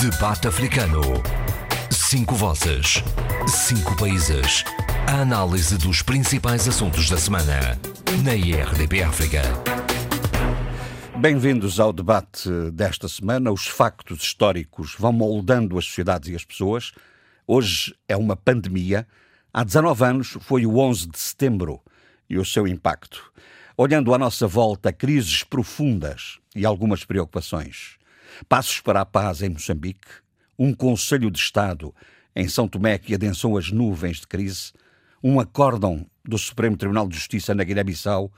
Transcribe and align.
Debate 0.00 0.48
Africano. 0.48 1.02
Cinco 1.90 2.34
vozes. 2.34 3.04
Cinco 3.46 3.94
países. 3.98 4.64
A 5.06 5.20
análise 5.20 5.76
dos 5.76 6.00
principais 6.00 6.66
assuntos 6.66 7.10
da 7.10 7.18
semana. 7.18 7.78
Na 8.24 8.34
IRDP 8.34 9.02
África. 9.02 9.42
Bem-vindos 11.18 11.78
ao 11.78 11.92
debate 11.92 12.48
desta 12.72 13.08
semana. 13.08 13.52
Os 13.52 13.66
factos 13.66 14.22
históricos 14.22 14.96
vão 14.98 15.12
moldando 15.12 15.78
as 15.78 15.84
sociedades 15.84 16.30
e 16.30 16.34
as 16.34 16.46
pessoas. 16.46 16.92
Hoje 17.46 17.94
é 18.08 18.16
uma 18.16 18.34
pandemia. 18.34 19.06
Há 19.52 19.62
19 19.62 20.02
anos 20.02 20.38
foi 20.40 20.64
o 20.64 20.78
11 20.78 21.08
de 21.08 21.18
setembro 21.18 21.78
e 22.26 22.38
o 22.38 22.44
seu 22.46 22.66
impacto. 22.66 23.30
Olhando 23.76 24.14
à 24.14 24.18
nossa 24.18 24.46
volta, 24.46 24.94
crises 24.94 25.44
profundas 25.44 26.38
e 26.56 26.64
algumas 26.64 27.04
preocupações. 27.04 27.99
Passos 28.48 28.80
para 28.80 29.00
a 29.00 29.06
paz 29.06 29.42
em 29.42 29.48
Moçambique, 29.48 30.08
um 30.58 30.74
Conselho 30.74 31.30
de 31.30 31.38
Estado 31.38 31.94
em 32.34 32.48
São 32.48 32.68
Tomé 32.68 32.98
que 32.98 33.14
adensou 33.14 33.58
as 33.58 33.70
nuvens 33.70 34.20
de 34.20 34.26
crise, 34.26 34.72
um 35.22 35.40
acórdão 35.40 36.06
do 36.24 36.38
Supremo 36.38 36.76
Tribunal 36.76 37.08
de 37.08 37.16
Justiça 37.16 37.54
na 37.54 37.64
Guiné-Bissau 37.64 38.32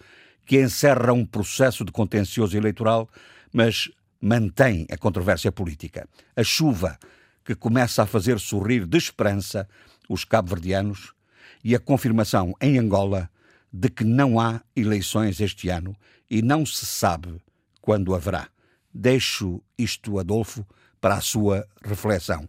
que 0.47 0.61
encerra 0.61 1.13
um 1.13 1.25
processo 1.25 1.85
de 1.85 1.93
contencioso 1.93 2.57
eleitoral, 2.57 3.09
mas 3.53 3.91
mantém 4.21 4.87
a 4.91 4.97
controvérsia 4.97 5.53
política. 5.53 6.09
A 6.37 6.43
chuva 6.43 6.99
que 7.45 7.55
começa 7.55 8.03
a 8.03 8.07
fazer 8.07 8.39
sorrir 8.39 8.87
de 8.87 8.97
esperança 8.97 9.69
os 10.09 10.25
cabo-verdianos 10.25 11.13
e 11.65 11.75
a 11.75 11.81
confirmação 11.81 12.55
em 12.61 12.79
Angola 12.79 13.31
de 13.73 13.89
que 13.89 14.05
não 14.05 14.39
há 14.39 14.61
eleições 14.77 15.41
este 15.41 15.69
ano 15.69 15.97
e 16.31 16.43
não 16.43 16.67
se 16.67 16.87
sabe 16.87 17.41
quando 17.81 18.15
haverá. 18.15 18.49
Deixo 18.93 19.61
isto, 19.79 20.19
Adolfo, 20.19 20.67
para 21.01 21.15
a 21.15 21.21
sua 21.21 21.67
reflexão. 21.83 22.49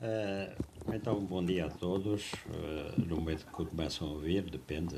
Uh, 0.00 0.64
então, 0.94 1.20
bom 1.20 1.44
dia 1.44 1.66
a 1.66 1.70
todos. 1.70 2.32
Uh, 2.32 3.00
no 3.00 3.16
momento 3.16 3.44
que 3.46 3.52
começam 3.52 4.08
a 4.08 4.10
ouvir, 4.12 4.42
depende, 4.42 4.96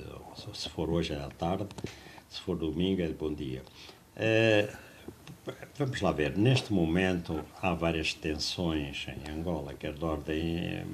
se 0.55 0.69
for 0.69 0.91
hoje 0.91 1.13
é 1.13 1.21
à 1.21 1.29
tarde, 1.29 1.69
se 2.29 2.41
for 2.41 2.57
domingo 2.57 3.03
é 3.03 3.09
bom 3.09 3.33
dia. 3.33 3.63
Uh, 4.17 4.77
vamos 5.77 6.01
lá 6.01 6.13
ver, 6.13 6.37
neste 6.37 6.73
momento 6.73 7.45
há 7.63 7.75
várias 7.75 8.13
tensões 8.15 9.07
em 9.09 9.31
Angola, 9.31 9.75
quer 9.75 9.95
de 9.95 10.05
ordem 10.05 10.85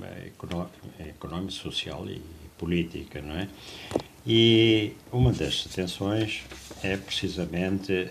económica, 1.06 1.50
social 1.50 2.06
e 2.08 2.22
política, 2.56 3.20
não 3.20 3.34
é? 3.34 3.48
E 4.26 4.92
uma 5.12 5.32
das 5.32 5.64
tensões 5.64 6.42
é 6.82 6.96
precisamente 6.96 8.08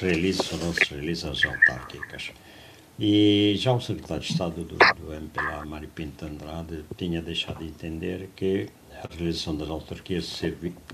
realiza 0.00 0.42
ou 0.52 0.58
não 0.58 0.72
se 0.72 1.26
as 1.26 1.44
autárquicas. 1.44 2.32
E 2.98 3.54
já 3.58 3.72
o 3.72 3.80
secretário 3.80 4.22
de 4.22 4.32
Estado 4.32 4.64
do, 4.64 4.76
do 4.76 5.12
MPLA, 5.12 5.64
Mário 5.66 5.88
Pinto 5.88 6.24
Andrade, 6.24 6.84
tinha 6.96 7.20
deixado 7.20 7.58
de 7.58 7.66
entender 7.66 8.30
que 8.34 8.68
a 9.04 9.14
realização 9.14 9.54
das 9.54 9.68
autarquias 9.68 10.40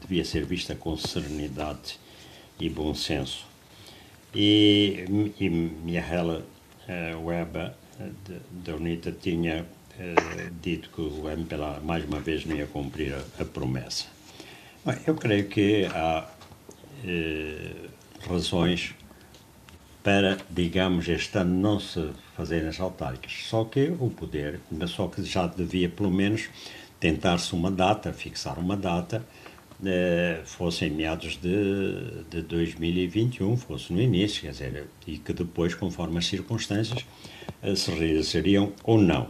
devia 0.01 0.25
ser 0.25 0.45
vista 0.45 0.75
com 0.75 0.97
serenidade 0.97 1.99
e 2.59 2.69
bom 2.69 2.95
senso. 2.95 3.47
E, 4.35 5.05
e 5.39 5.49
Miahela 5.49 6.45
uh, 6.89 7.25
Weber, 7.25 7.73
da 8.51 8.75
UNITA, 8.75 9.13
tinha 9.13 9.63
uh, 9.63 10.51
dito 10.61 10.91
que 10.91 11.01
o 11.01 11.31
MPLA, 11.31 11.81
mais 11.81 12.05
uma 12.05 12.19
vez, 12.19 12.45
não 12.45 12.57
ia 12.57 12.67
cumprir 12.67 13.15
a, 13.15 13.43
a 13.43 13.45
promessa. 13.45 14.07
Eu 15.07 15.15
creio 15.15 15.49
que 15.49 15.85
há 15.87 16.27
uh, 17.05 18.29
razões 18.29 18.95
para, 20.03 20.39
digamos, 20.51 21.09
este 21.09 21.39
ano 21.39 21.55
não 21.55 21.79
se 21.79 22.11
fazerem 22.37 22.69
as 22.69 22.81
autárquicas. 22.81 23.45
Só 23.45 23.65
que 23.65 23.95
o 24.01 24.11
poder, 24.11 24.59
só 24.89 25.07
que 25.07 25.23
já 25.23 25.47
devia 25.47 25.89
pelo 25.89 26.11
menos 26.11 26.49
tentar-se 26.99 27.53
uma 27.53 27.71
data, 27.71 28.13
fixar 28.13 28.59
uma 28.59 28.77
data, 28.77 29.25
eh, 29.85 30.41
fosse 30.45 30.85
em 30.87 30.91
meados 30.91 31.37
de, 31.37 32.25
de 32.31 32.43
2021, 32.43 33.57
fosse 33.57 33.93
no 33.93 34.01
início, 34.01 34.43
quer 34.43 34.51
dizer, 34.51 34.87
e 35.07 35.19
que 35.19 35.33
depois, 35.33 35.75
conforme 35.75 36.19
as 36.19 36.27
circunstâncias, 36.27 37.05
eh, 37.63 37.75
se 37.75 37.91
realizariam 37.91 38.73
ou 38.85 38.99
não. 38.99 39.29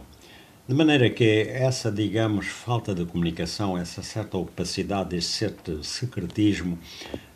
De 0.65 0.73
maneira 0.73 1.09
que 1.09 1.41
essa, 1.49 1.91
digamos, 1.91 2.47
falta 2.47 2.95
de 2.95 3.03
comunicação, 3.05 3.77
essa 3.77 4.01
certa 4.01 4.37
opacidade, 4.37 5.15
esse 5.15 5.27
certo 5.27 5.83
secretismo, 5.83 6.79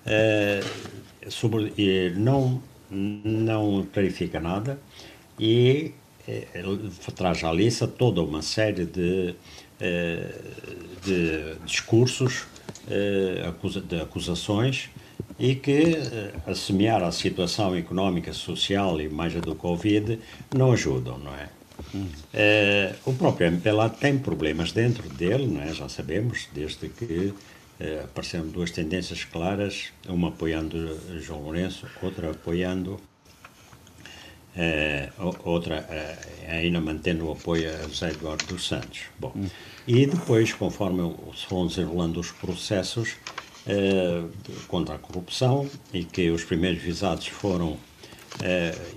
eh, 0.06 0.62
sobre, 1.28 1.74
não 2.16 2.62
não 2.90 3.86
clarifica 3.92 4.40
nada 4.40 4.80
e 5.38 5.92
eh, 6.28 6.48
traz 7.16 7.44
à 7.44 7.52
lista 7.52 7.86
toda 7.86 8.22
uma 8.22 8.42
série 8.42 8.86
de, 8.86 9.36
eh, 9.80 10.34
de 11.04 11.56
discursos, 11.66 12.46
eh, 12.90 13.52
de 13.88 14.02
acusações 14.02 14.90
e 15.38 15.54
que, 15.56 15.98
a 16.46 16.56
semear 16.56 17.04
a 17.04 17.12
situação 17.12 17.76
económica, 17.76 18.34
social 18.34 19.00
e 19.02 19.10
mais 19.10 19.36
a 19.36 19.40
do 19.40 19.54
Covid, 19.54 20.18
não 20.56 20.72
ajudam, 20.72 21.18
não 21.20 21.36
é? 21.36 21.57
Hum. 21.94 22.08
o 23.06 23.14
próprio 23.14 23.48
MPLA 23.48 23.90
tem 23.90 24.18
problemas 24.18 24.72
dentro 24.72 25.08
dele, 25.10 25.48
não 25.48 25.62
é? 25.62 25.74
já 25.74 25.88
sabemos, 25.88 26.48
desde 26.54 26.90
que 26.90 27.34
eh, 27.80 28.02
apareceram 28.04 28.48
duas 28.48 28.72
tendências 28.72 29.24
claras, 29.24 29.90
uma 30.08 30.30
apoiando 30.30 31.00
João 31.22 31.44
Lourenço, 31.44 31.86
outra 32.02 32.32
apoiando, 32.32 33.00
eh, 34.56 35.10
outra 35.44 35.86
ainda 36.50 36.82
mantendo 36.82 37.28
o 37.28 37.32
apoio 37.34 37.70
a 37.70 37.88
José 37.88 38.10
Eduardo 38.10 38.46
dos 38.46 38.68
Santos. 38.68 39.02
Bom, 39.20 39.32
e 39.88 40.08
depois, 40.08 40.54
conforme 40.54 41.16
se 41.36 41.48
vão 41.48 41.68
desenrolando 41.68 42.20
os 42.20 42.32
processos 42.32 43.16
contra 44.70 44.96
a 44.96 44.98
corrupção, 44.98 45.70
e 45.94 46.06
que 46.06 46.32
os 46.32 46.44
primeiros 46.46 46.82
visados 46.82 47.28
foram 47.28 47.78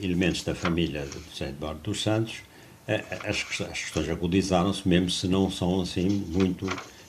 elementos 0.00 0.44
da 0.44 0.54
família 0.54 1.04
de 1.04 1.18
José 1.30 1.48
Eduardo 1.48 1.80
dos 1.80 2.02
Santos, 2.02 2.42
as, 2.86 3.46
as 3.62 3.78
questões 3.82 4.08
agudizaram-se, 4.08 4.88
mesmo 4.88 5.10
se 5.10 5.28
não 5.28 5.50
são 5.50 5.80
assim 5.80 6.08
muito 6.08 6.66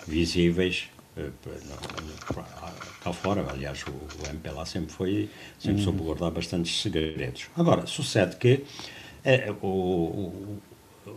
visíveis 0.08 0.90
eh, 1.18 1.30
cá 3.04 3.14
fora. 3.14 3.46
Aliás, 3.50 3.84
o, 3.88 3.92
o 3.92 4.30
MPLA 4.30 4.66
sempre 4.66 4.94
foi, 4.94 5.30
sempre 5.60 5.80
uhum. 5.80 5.84
soube 5.84 6.00
guardar 6.04 6.32
bastantes 6.32 6.82
segredos. 6.82 7.48
Agora, 7.56 7.86
sucede 7.88 8.36
que 8.36 8.64
é, 9.24 9.52
o, 9.62 9.68
o, 9.68 10.62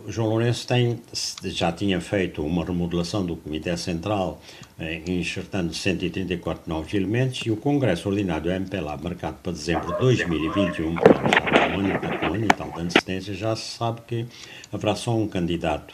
João 0.07 0.29
Lourenço 0.29 0.67
tem, 0.67 0.99
já 1.43 1.71
tinha 1.71 2.01
feito 2.01 2.43
uma 2.43 2.65
remodelação 2.65 3.23
do 3.23 3.35
Comitê 3.35 3.77
Central, 3.77 4.41
eh, 4.79 5.03
enxertando 5.05 5.73
134 5.75 6.67
novos 6.67 6.91
elementos, 6.93 7.41
e 7.45 7.51
o 7.51 7.57
Congresso 7.57 8.09
Ordinário 8.09 8.43
do 8.45 8.51
MPLA, 8.51 8.97
marcado 8.97 9.37
para 9.43 9.51
dezembro 9.51 9.93
de 9.93 9.99
2021, 9.99 10.95
que 10.95 11.03
já 11.03 11.77
um 11.77 12.33
ano, 12.33 12.45
e 12.45 12.47
tal 12.47 12.71
de 12.71 12.81
antecedência, 12.81 13.33
já 13.35 13.55
se 13.55 13.77
sabe 13.77 14.01
que 14.07 14.25
haverá 14.73 14.95
só 14.95 15.15
um 15.15 15.27
candidato 15.27 15.93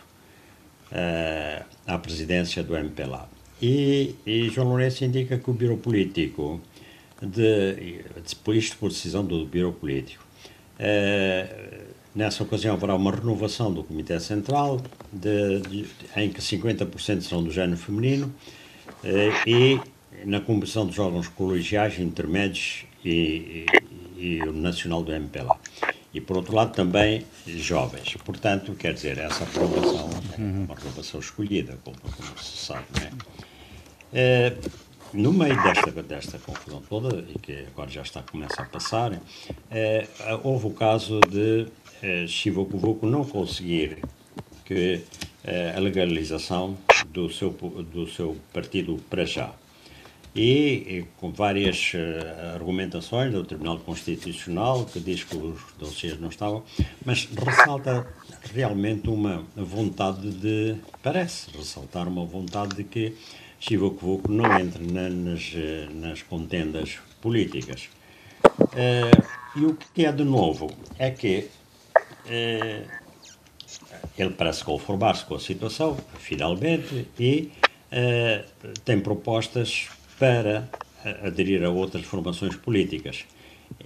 uh, 0.91 1.65
à 1.85 1.97
presidência 1.97 2.63
do 2.63 2.75
MPLA. 2.75 3.29
E, 3.61 4.15
e 4.25 4.49
João 4.49 4.69
Lourenço 4.69 5.03
indica 5.03 5.37
que 5.37 5.49
o 5.49 5.53
Biro 5.53 5.75
Político, 5.75 6.61
de, 7.21 7.75
de, 7.75 8.57
isto 8.57 8.77
por 8.77 8.87
decisão 8.87 9.25
do 9.25 9.45
Biro 9.45 9.73
Político, 9.73 10.23
uh, 10.79 11.90
nessa 12.13 12.43
ocasião 12.43 12.75
haverá 12.75 12.95
uma 12.95 13.11
renovação 13.11 13.73
do 13.73 13.83
Comitê 13.83 14.19
Central, 14.19 14.81
de, 15.11 15.61
de, 15.61 15.85
em 16.15 16.29
que 16.29 16.41
50% 16.41 17.21
serão 17.21 17.43
do 17.43 17.51
género 17.51 17.77
feminino, 17.77 18.33
uh, 19.03 19.49
e 19.49 19.79
na 20.25 20.39
composição 20.39 20.85
dos 20.85 20.99
órgãos 20.99 21.27
colegiais, 21.27 21.99
intermédios 21.99 22.85
e, 23.03 23.65
e, 24.17 24.37
e 24.37 24.41
o 24.43 24.51
nacional 24.51 25.01
do 25.01 25.11
MPLA 25.11 25.57
e, 26.13 26.19
por 26.19 26.37
outro 26.37 26.53
lado, 26.55 26.73
também 26.73 27.25
jovens. 27.47 28.15
Portanto, 28.25 28.73
quer 28.73 28.93
dizer, 28.93 29.17
essa 29.17 29.45
renovação 29.45 30.09
é 30.33 30.41
uma 30.41 30.75
renovação 30.75 31.19
escolhida, 31.19 31.77
como, 31.83 31.97
como 31.99 32.37
se 32.37 32.57
sabe, 32.57 32.85
não 32.97 33.07
é? 33.07 33.11
É, 34.13 34.57
no 35.13 35.31
meio 35.31 35.61
desta, 35.63 35.91
desta 36.03 36.39
confusão 36.39 36.81
toda, 36.81 37.23
e 37.33 37.39
que 37.39 37.65
agora 37.67 37.89
já 37.89 38.01
está 38.01 38.21
começa 38.21 38.61
a 38.61 38.65
passar, 38.65 39.21
é, 39.69 40.07
houve 40.43 40.67
o 40.67 40.71
caso 40.71 41.19
de 41.29 41.67
é, 42.01 42.25
Chivokuvuko 42.27 43.05
não 43.05 43.23
conseguir 43.23 43.99
que 44.65 45.01
é, 45.43 45.73
a 45.75 45.79
legalização 45.79 46.77
do 47.07 47.29
seu, 47.29 47.49
do 47.49 48.07
seu 48.07 48.37
partido 48.53 48.99
para 49.09 49.25
já. 49.25 49.51
E, 50.33 50.43
e 50.87 51.05
com 51.17 51.29
várias 51.29 51.91
argumentações 52.53 53.33
do 53.33 53.43
Tribunal 53.43 53.79
Constitucional, 53.79 54.85
que 54.85 54.99
diz 55.01 55.25
que 55.25 55.35
os 55.35 55.59
dossiês 55.77 56.17
não 56.21 56.29
estavam, 56.29 56.63
mas 57.05 57.25
ressalta 57.25 58.07
realmente 58.53 59.09
uma 59.09 59.45
vontade 59.57 60.31
de, 60.31 60.77
parece 61.03 61.49
ressaltar 61.51 62.07
uma 62.07 62.23
vontade 62.23 62.77
de 62.77 62.85
que 62.85 63.13
Chivokuvuko 63.59 64.31
não 64.31 64.45
entra 64.57 64.81
na, 64.81 65.09
nas, 65.09 65.51
nas 65.93 66.21
contendas 66.23 66.97
políticas. 67.21 67.89
Uh, 68.59 69.59
e 69.59 69.65
o 69.65 69.77
que 69.93 70.05
é 70.05 70.11
de 70.11 70.23
novo 70.23 70.71
é 70.97 71.11
que 71.11 71.49
uh, 72.31 72.87
ele 74.17 74.31
parece 74.31 74.63
conformar-se 74.63 75.25
com 75.25 75.35
a 75.35 75.39
situação, 75.39 75.97
finalmente, 76.19 77.07
e 77.19 77.51
uh, 77.91 78.71
tem 78.85 78.99
propostas 78.99 79.89
para 80.17 80.69
aderir 81.23 81.63
a 81.63 81.69
outras 81.69 82.05
formações 82.05 82.55
políticas. 82.55 83.25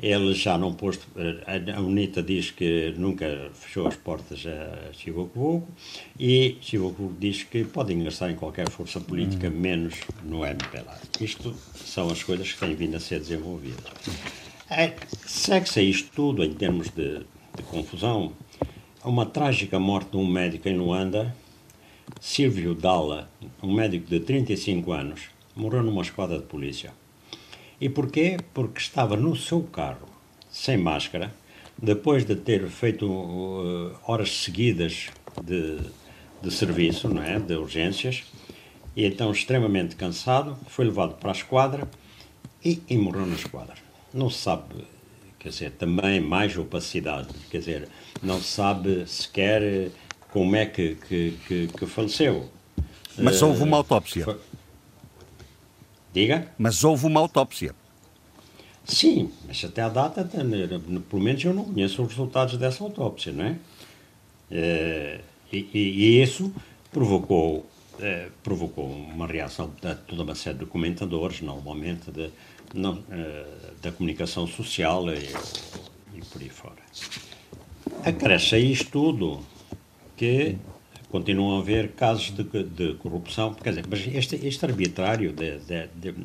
Ele 0.02 0.34
já 0.34 0.58
não 0.58 0.74
posto. 0.74 1.08
A 1.46 1.80
UNITA 1.80 2.22
diz 2.22 2.52
que 2.52 2.94
nunca 2.98 3.50
fechou 3.54 3.88
as 3.88 3.96
portas 3.96 4.44
a 4.46 4.92
Chivocovuco 4.94 5.68
e 6.20 6.58
Chivocovuco 6.60 7.16
diz 7.20 7.44
que 7.44 7.64
pode 7.64 7.94
ingressar 7.94 8.32
em 8.32 8.36
qualquer 8.36 8.70
força 8.70 9.00
política, 9.00 9.50
menos 9.50 9.96
no 10.24 10.46
MPLA. 10.46 11.00
Isto 11.22 11.56
são 11.76 12.10
as 12.10 12.24
coisas 12.24 12.52
que 12.52 12.60
têm 12.60 12.76
vindo 12.76 12.98
a 12.98 13.00
ser 13.00 13.20
desenvolvidas. 13.20 13.86
É, 14.70 14.94
Segue-se 15.26 15.82
isto 15.84 16.10
tudo 16.16 16.44
em 16.44 16.54
termos 16.54 16.90
de, 16.90 17.22
de 17.56 17.64
confusão. 17.64 18.34
Uma 19.04 19.26
trágica 19.26 19.80
morte 19.80 20.12
de 20.12 20.18
um 20.18 20.28
médico 20.28 20.68
em 20.68 20.78
Luanda, 20.78 21.36
Silvio 22.20 22.74
Dalla, 22.74 23.30
um 23.62 23.74
médico 23.74 24.08
de 24.08 24.20
35 24.20 24.92
anos, 24.92 25.22
morreu 25.56 25.84
numa 25.84 26.02
esquadra 26.02 26.38
de 26.38 26.46
polícia. 26.46 26.94
E 27.80 27.90
porquê? 27.90 28.38
Porque 28.54 28.80
estava 28.80 29.16
no 29.16 29.36
seu 29.36 29.62
carro, 29.62 30.08
sem 30.50 30.78
máscara, 30.78 31.34
depois 31.78 32.26
de 32.26 32.36
ter 32.36 32.68
feito 32.68 33.06
uh, 33.06 33.96
horas 34.08 34.32
seguidas 34.44 35.10
de, 35.44 35.80
de 36.42 36.52
serviço, 36.52 37.10
não 37.10 37.22
é? 37.22 37.40
de 37.40 37.56
urgências, 37.56 38.24
e 38.96 39.06
então 39.06 39.32
extremamente 39.32 39.96
cansado, 39.96 40.58
foi 40.68 40.86
levado 40.86 41.16
para 41.16 41.32
a 41.32 41.34
esquadra 41.34 41.88
e, 42.64 42.82
e 42.90 42.98
morreu 42.98 43.26
na 43.26 43.36
esquadra. 43.36 43.76
Não 44.14 44.30
se 44.30 44.40
sabe, 44.40 44.86
quer 45.46 45.50
dizer, 45.50 45.72
também 45.74 46.20
mais 46.20 46.58
opacidade, 46.58 47.28
quer 47.52 47.60
dizer, 47.60 47.88
não 48.24 48.42
se 48.42 48.48
sabe 48.48 49.08
sequer 49.08 49.92
como 50.32 50.56
é 50.56 50.66
que, 50.66 50.96
que, 50.96 51.38
que, 51.48 51.68
que 51.68 51.86
faleceu. 51.86 52.50
Mas 53.16 53.44
houve 53.44 53.62
uma 53.62 53.78
autópsia. 53.78 54.26
Foi... 54.26 54.40
Diga? 56.12 56.52
Mas 56.58 56.84
houve 56.84 57.06
uma 57.06 57.20
autópsia. 57.20 57.76
Sim, 58.86 59.32
mas 59.48 59.64
até 59.64 59.84
à 59.84 59.90
data, 59.90 60.24
pelo 60.24 61.22
menos 61.22 61.44
eu 61.44 61.54
não 61.54 61.66
conheço 61.66 62.02
os 62.02 62.10
resultados 62.10 62.58
dessa 62.58 62.84
autópsia, 62.84 63.32
não 63.32 63.46
é? 63.46 63.56
é 64.50 65.22
e, 65.54 65.70
e, 65.74 66.24
isso 66.24 66.52
provocou, 66.92 67.70
é, 68.00 68.30
provocou 68.42 68.88
uma 68.88 69.28
reação 69.28 69.72
de 69.80 69.94
toda 70.08 70.24
uma 70.24 70.34
série 70.34 70.58
de 70.58 70.66
comentadores, 70.66 71.42
normalmente 71.42 72.12
de, 72.12 72.32
não, 72.74 73.04
é, 73.10 73.46
da 73.82 73.92
comunicação 73.92 74.48
social 74.48 75.06
e, 75.10 75.30
e 76.18 76.22
por 76.32 76.42
aí 76.42 76.50
fora. 76.50 76.82
Acresce 78.04 78.56
a 78.56 78.60
isto 78.60 78.92
tudo 78.92 79.46
que 80.18 80.58
continuam 81.10 81.58
a 81.58 81.62
haver 81.62 81.92
casos 81.92 82.32
de, 82.32 82.44
de 82.64 82.94
corrupção, 82.96 83.54
quer 83.54 83.70
dizer, 83.70 83.86
mas 83.90 84.08
este, 84.08 84.36
este 84.46 84.66
arbitrário 84.66 85.32
de, 85.34 85.60
de 85.96 86.16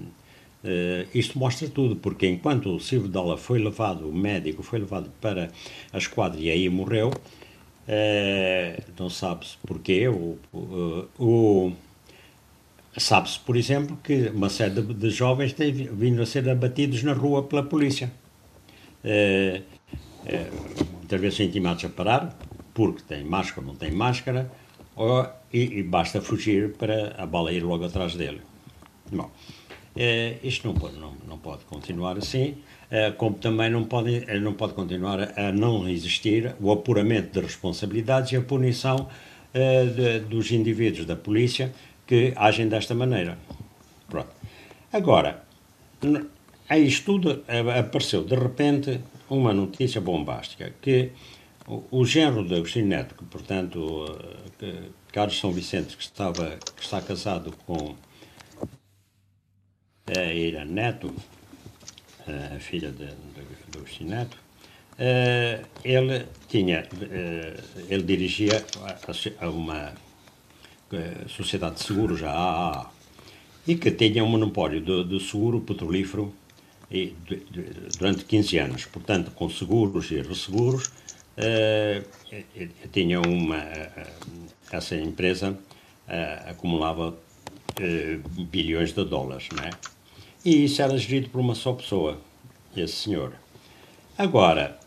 Uh, 0.63 1.09
isto 1.15 1.39
mostra 1.39 1.67
tudo, 1.69 1.97
porque 1.97 2.27
enquanto 2.27 2.75
o 2.75 2.79
Silvio 2.79 3.09
Dalla 3.09 3.39
foi 3.39 3.59
levado, 3.59 4.07
o 4.07 4.13
médico 4.13 4.63
foi 4.63 4.79
levado 4.79 5.11
para 5.19 5.51
a 5.91 5.97
esquadra 5.97 6.39
e 6.39 6.51
aí 6.51 6.69
morreu, 6.69 7.09
uh, 7.09 8.83
não 8.99 9.09
sabe-se 9.09 9.57
porquê, 9.67 10.07
o, 10.07 10.37
o, 10.53 11.07
o 11.19 11.73
sabe-se, 12.97 13.39
por 13.41 13.57
exemplo, 13.57 13.99
que 14.03 14.31
uma 14.35 14.49
série 14.49 14.75
de, 14.75 14.83
de, 14.83 15.11
jovens 15.11 15.53
têm 15.53 15.73
vindo 15.73 16.21
a 16.23 16.27
ser 16.27 16.49
abatidos 16.49 17.03
na 17.03 17.13
rua 17.13 17.43
pela 17.43 17.63
polícia. 17.63 18.11
Uh, 19.05 19.63
muitas 20.93 21.21
vezes 21.21 21.41
intimados 21.41 21.85
a 21.85 21.89
parar, 21.89 22.37
porque 22.75 23.03
têm 23.03 23.25
máscara 23.25 23.61
ou 23.61 23.73
não 23.73 23.75
têm 23.75 23.91
máscara, 23.91 24.51
ou, 24.95 25.27
e, 25.53 25.79
e, 25.79 25.83
basta 25.83 26.21
fugir 26.21 26.73
para 26.75 27.15
a 27.17 27.27
bala 27.27 27.53
ir 27.53 27.63
logo 27.63 27.85
atrás 27.85 28.15
dele. 28.15 28.43
Bom, 29.11 29.31
eh, 29.97 30.37
isto 30.45 30.69
não 30.69 30.75
pode, 30.75 30.99
não, 30.99 31.15
não 31.27 31.39
pode 31.39 31.65
continuar 31.65 32.19
assim, 32.19 32.59
como 33.17 33.37
também 33.37 33.71
não 33.71 33.85
pode, 33.85 34.25
não 34.41 34.53
pode 34.53 34.75
continuar 34.75 35.37
a 35.37 35.51
não 35.51 35.89
existir 35.89 36.55
o 36.61 36.71
apuramento 36.71 37.33
de 37.33 37.47
responsabilidades 37.47 38.33
e 38.33 38.37
a 38.37 38.43
punição 38.43 39.09
de, 39.53 40.21
dos 40.21 40.53
indivíduos 40.53 41.07
da 41.07 41.17
polícia 41.17 41.73
que 42.11 42.33
agem 42.35 42.69
desta 42.69 42.93
maneira. 42.93 43.39
Pronto. 44.09 44.31
Agora, 44.93 45.45
a 46.69 46.77
isto 46.77 47.05
tudo 47.05 47.45
apareceu 47.79 48.25
de 48.25 48.35
repente 48.35 49.01
uma 49.29 49.55
notícia 49.55 50.01
bombástica 50.01 50.73
que 50.83 51.13
o, 51.69 52.05
genro 52.05 52.45
de 52.45 52.57
Agostinho 52.57 52.89
Neto, 52.89 53.15
que 53.15 53.25
portanto 53.27 53.79
que 54.59 54.91
Carlos 55.13 55.39
São 55.39 55.53
Vicente, 55.53 55.97
que, 55.97 56.03
estava, 56.03 56.59
que 56.75 56.83
está 56.83 57.01
casado 57.01 57.55
com 57.65 57.95
a 60.09 60.33
Ira 60.33 60.65
Neto, 60.65 61.15
a 62.57 62.59
filha 62.59 62.91
de, 62.91 63.07
de, 63.07 63.79
do 63.79 63.87
Chineto, 63.87 64.37
uh, 64.95 65.65
ele 65.85 66.27
tinha, 66.49 66.85
ele 67.89 68.03
dirigia 68.03 68.65
a, 69.41 69.49
uma 69.49 69.93
sociedade 71.29 71.77
de 71.77 71.83
seguros, 71.83 72.23
a 72.23 72.31
AAA, 72.31 72.91
e 73.67 73.77
que 73.77 73.91
tinha 73.91 74.25
um 74.25 74.29
monopólio 74.29 74.81
de, 74.81 75.05
de 75.05 75.21
seguro 75.25 75.61
petrolífero 75.61 76.33
e, 76.91 77.15
de, 77.27 77.37
durante 77.99 78.25
15 78.25 78.59
anos. 78.59 78.85
Portanto, 78.87 79.31
com 79.31 79.49
seguros 79.49 80.11
e 80.11 80.21
resseguros, 80.21 80.91
tinha 82.93 83.21
uma, 83.21 83.63
essa 84.71 84.97
empresa 84.97 85.57
acumulava 86.47 87.17
bilhões 88.51 88.93
de 88.93 89.05
dólares, 89.05 89.49
não 89.57 89.65
é? 89.65 89.71
E 90.45 90.65
isso 90.65 90.83
era 90.83 90.97
gerido 90.99 91.29
por 91.29 91.41
uma 91.41 91.55
só 91.55 91.73
pessoa, 91.73 92.19
esse 92.77 92.95
senhor. 92.95 93.35
Agora, 94.19 94.79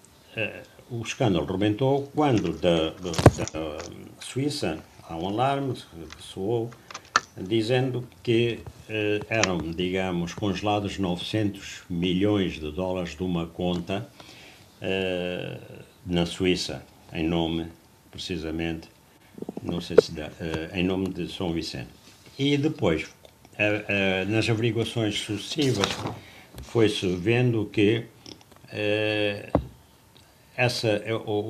o 0.90 1.02
escândalo 1.02 1.46
rebentou 1.46 2.12
quando 2.14 2.54
da, 2.54 2.94
Suíça 4.20 4.80
há 5.08 5.16
um 5.16 5.28
alarme 5.28 5.74
que 5.74 6.24
soou 6.24 6.70
dizendo 7.38 8.08
que 8.22 8.60
uh, 8.90 9.26
eram, 9.30 9.58
digamos, 9.58 10.34
congelados 10.34 11.00
900 11.00 11.84
milhões 11.90 12.54
de 12.54 12.72
dólares 12.72 13.16
de 13.16 13.24
uma 13.24 13.48
conta 13.48 14.08
uh, 14.82 15.84
na 16.06 16.26
Suíça, 16.26 16.84
em 17.12 17.28
nome, 17.28 17.68
precisamente, 18.12 18.88
não 19.64 19.81
sei 19.81 19.98
se 20.00 20.12
dá, 20.12 20.30
em 20.74 20.83
nome 20.83 21.10
de 21.10 21.28
São 21.31 21.52
Vicente. 21.52 21.90
E 22.38 22.57
depois 22.57 23.10
nas 24.28 24.50
averiguações 24.50 25.19
sucessivas 25.19 25.88
foi-se 26.64 27.07
vendo 27.16 27.66
que 27.68 28.06
essa, 30.56 31.02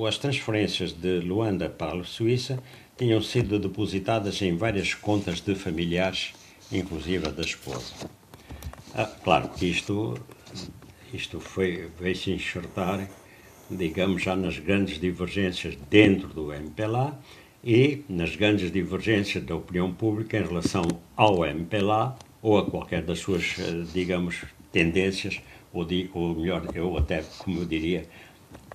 as 0.07 0.17
transferências 0.17 0.93
de 0.93 1.19
Luanda 1.19 1.69
para 1.69 2.00
a 2.00 2.03
Suíça 2.03 2.60
tinham 3.03 3.22
sido 3.22 3.60
depositadas 3.60 4.41
em 4.41 4.55
várias 4.55 4.93
contas 4.93 5.41
de 5.41 5.55
familiares, 5.55 6.33
inclusive 6.72 7.27
a 7.27 7.31
da 7.31 7.41
esposa. 7.41 7.93
Ah, 8.93 9.12
claro 9.22 9.50
que 9.50 9.65
isto, 9.65 10.17
isto 11.13 11.38
foi, 11.41 11.89
veio-se 12.00 12.31
enxertar, 12.31 13.05
digamos, 13.69 14.24
já 14.24 14.38
nas 14.38 14.57
grandes 14.57 15.01
divergências 15.01 15.77
dentro 15.89 16.29
do 16.29 16.53
MPLA, 16.53 17.19
e 17.62 18.03
nas 18.07 18.38
grandes 18.38 18.72
divergências 18.72 19.43
da 19.43 19.53
opinião 19.53 19.93
pública 19.93 20.38
em 20.38 20.43
relação 20.45 20.88
ao 21.15 21.45
MPLA 21.45 22.17
ou 22.41 22.57
a 22.57 22.65
qualquer 22.65 23.01
das 23.01 23.19
suas, 23.19 23.55
eh, 23.60 23.83
digamos, 23.93 24.45
tendências, 24.72 25.41
ou, 25.74 25.83
de, 25.83 26.10
ou 26.13 26.36
melhor, 26.36 26.69
eu 26.74 26.98
até, 26.98 27.22
como 27.39 27.60
eu 27.60 27.65
diria, 27.65 28.05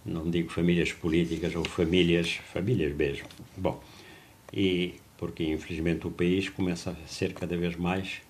não 0.04 0.30
digo 0.30 0.50
famílias 0.50 0.92
políticas 0.92 1.54
ou 1.54 1.64
famílias, 1.64 2.40
famílias 2.52 2.94
mesmo. 2.94 3.26
Bom, 3.56 3.78
e 4.52 4.94
porque 5.16 5.44
infelizmente 5.44 6.06
o 6.06 6.10
país 6.10 6.48
começa 6.48 6.90
a 6.90 7.06
ser 7.06 7.34
cada 7.34 7.56
vez 7.56 7.76
mais 7.76 8.20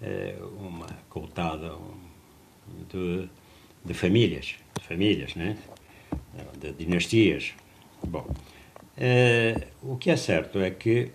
eh, 0.00 0.36
uma 0.58 0.86
coutada 1.08 1.76
de, 2.88 3.28
de 3.84 3.94
famílias, 3.94 4.56
de 4.78 4.86
famílias, 4.86 5.34
né? 5.34 5.58
de 6.60 6.72
dinastias. 6.72 7.54
Bom, 8.06 8.32
Uh, 9.00 9.92
o 9.94 9.96
que 9.96 10.10
é 10.10 10.16
certo 10.16 10.58
é 10.58 10.70
que 10.70 11.10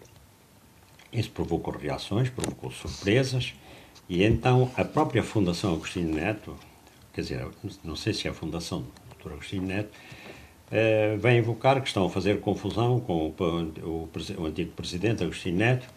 isso 1.13 1.29
provocou 1.29 1.77
reações, 1.77 2.31
provocou 2.31 2.71
surpresas, 2.71 3.53
e 4.09 4.23
então 4.23 4.71
a 4.75 4.83
própria 4.83 5.21
Fundação 5.21 5.75
Agostinho 5.75 6.15
Neto, 6.15 6.57
quer 7.13 7.21
dizer, 7.21 7.47
não 7.83 7.95
sei 7.95 8.11
se 8.11 8.27
é 8.27 8.31
a 8.31 8.33
Fundação 8.33 8.81
do 8.81 9.23
Dr. 9.23 9.33
Agostinho 9.33 9.61
Neto, 9.61 9.91
uh, 10.71 11.17
vem 11.17 11.39
invocar 11.39 11.81
que 11.81 11.87
estão 11.87 12.05
a 12.05 12.09
fazer 12.09 12.39
confusão 12.39 12.99
com 12.99 13.27
o, 13.27 13.43
o, 13.83 14.09
o 14.37 14.45
antigo 14.45 14.71
presidente 14.71 15.23
Agostinho 15.23 15.57
Neto, 15.57 15.87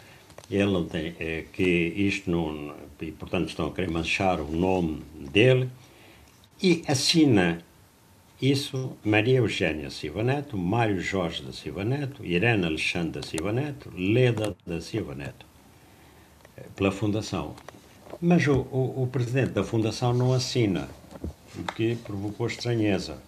ele 0.51 0.85
tem, 0.85 1.15
é, 1.19 1.45
que 1.53 1.63
isto 1.63 2.31
não, 2.31 2.75
e 3.01 3.13
portanto 3.13 3.49
estão 3.49 3.67
a 3.67 3.73
querer 3.73 3.91
manchar 3.91 4.41
o 4.41 4.51
nome 4.51 5.03
dele, 5.31 5.69
e 6.63 6.83
assina 6.89 7.63
isso 8.41 8.97
Maria 9.05 9.39
Eugênia 9.39 9.91
Silva 9.91 10.23
Neto, 10.23 10.57
Mário 10.57 11.01
Jorge 11.01 11.43
da 11.43 11.53
Silva 11.53 11.85
Neto, 11.85 12.25
Irene 12.25 12.67
Alexandre 12.67 13.21
da 13.21 13.23
Silva 13.27 13.53
Neto, 13.53 13.93
Leda 13.95 14.57
da 14.67 14.81
Silva 14.81 15.15
Neto, 15.15 15.45
eh, 16.57 16.65
pela 16.77 16.93
Fundação. 16.93 17.55
Mas 18.21 18.47
o, 18.47 18.61
o, 18.73 19.03
o 19.03 19.09
presidente 19.11 19.53
da 19.53 19.65
Fundação 19.65 20.15
não 20.15 20.33
assina, 20.33 20.89
o 21.57 21.73
que 21.73 21.97
provocou 21.97 22.47
estranheza. 22.47 23.19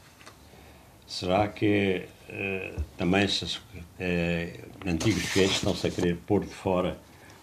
Será 1.10 1.48
que 1.48 2.06
eh, 2.28 2.72
também 2.96 3.24
esses 3.24 3.60
eh, 3.98 4.60
antigos 4.86 5.24
fiéis 5.24 5.50
estão-se 5.50 5.88
a 5.88 5.90
querer 5.90 6.16
pôr 6.24 6.44
de 6.44 6.54
fora 6.54 6.96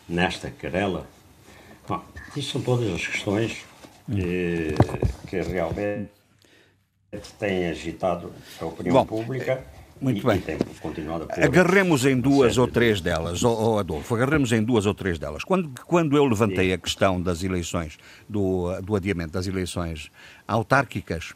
nesta 0.07 0.49
querela? 0.49 1.05
Bom, 1.85 2.01
isto 2.37 2.53
são 2.53 2.61
todas 2.61 2.89
as 2.95 3.05
questões 3.05 3.65
que, 4.05 4.73
que 5.27 5.41
realmente 5.41 6.09
têm 7.37 7.67
agitado 7.67 8.31
a 8.61 8.65
opinião 8.65 8.93
Bom, 8.93 9.05
pública. 9.05 9.61
Muito 9.99 10.21
e, 10.21 10.25
bem. 10.25 10.37
E 10.37 10.41
tem 10.41 10.57
continuado 10.79 11.27
a 11.29 11.45
agarremos 11.45 12.05
em 12.05 12.17
duas 12.17 12.57
ou 12.57 12.69
três 12.69 13.01
delas, 13.01 13.43
oh, 13.43 13.73
oh, 13.73 13.79
Adolfo, 13.79 14.15
agarremos 14.15 14.53
em 14.53 14.63
duas 14.63 14.85
ou 14.85 14.93
três 14.93 15.19
delas. 15.19 15.43
Quando, 15.43 15.69
quando 15.85 16.15
eu 16.15 16.23
levantei 16.23 16.71
a 16.71 16.77
questão 16.77 17.21
das 17.21 17.43
eleições, 17.43 17.97
do, 18.29 18.79
do 18.79 18.95
adiamento 18.95 19.33
das 19.33 19.45
eleições 19.45 20.09
autárquicas, 20.47 21.33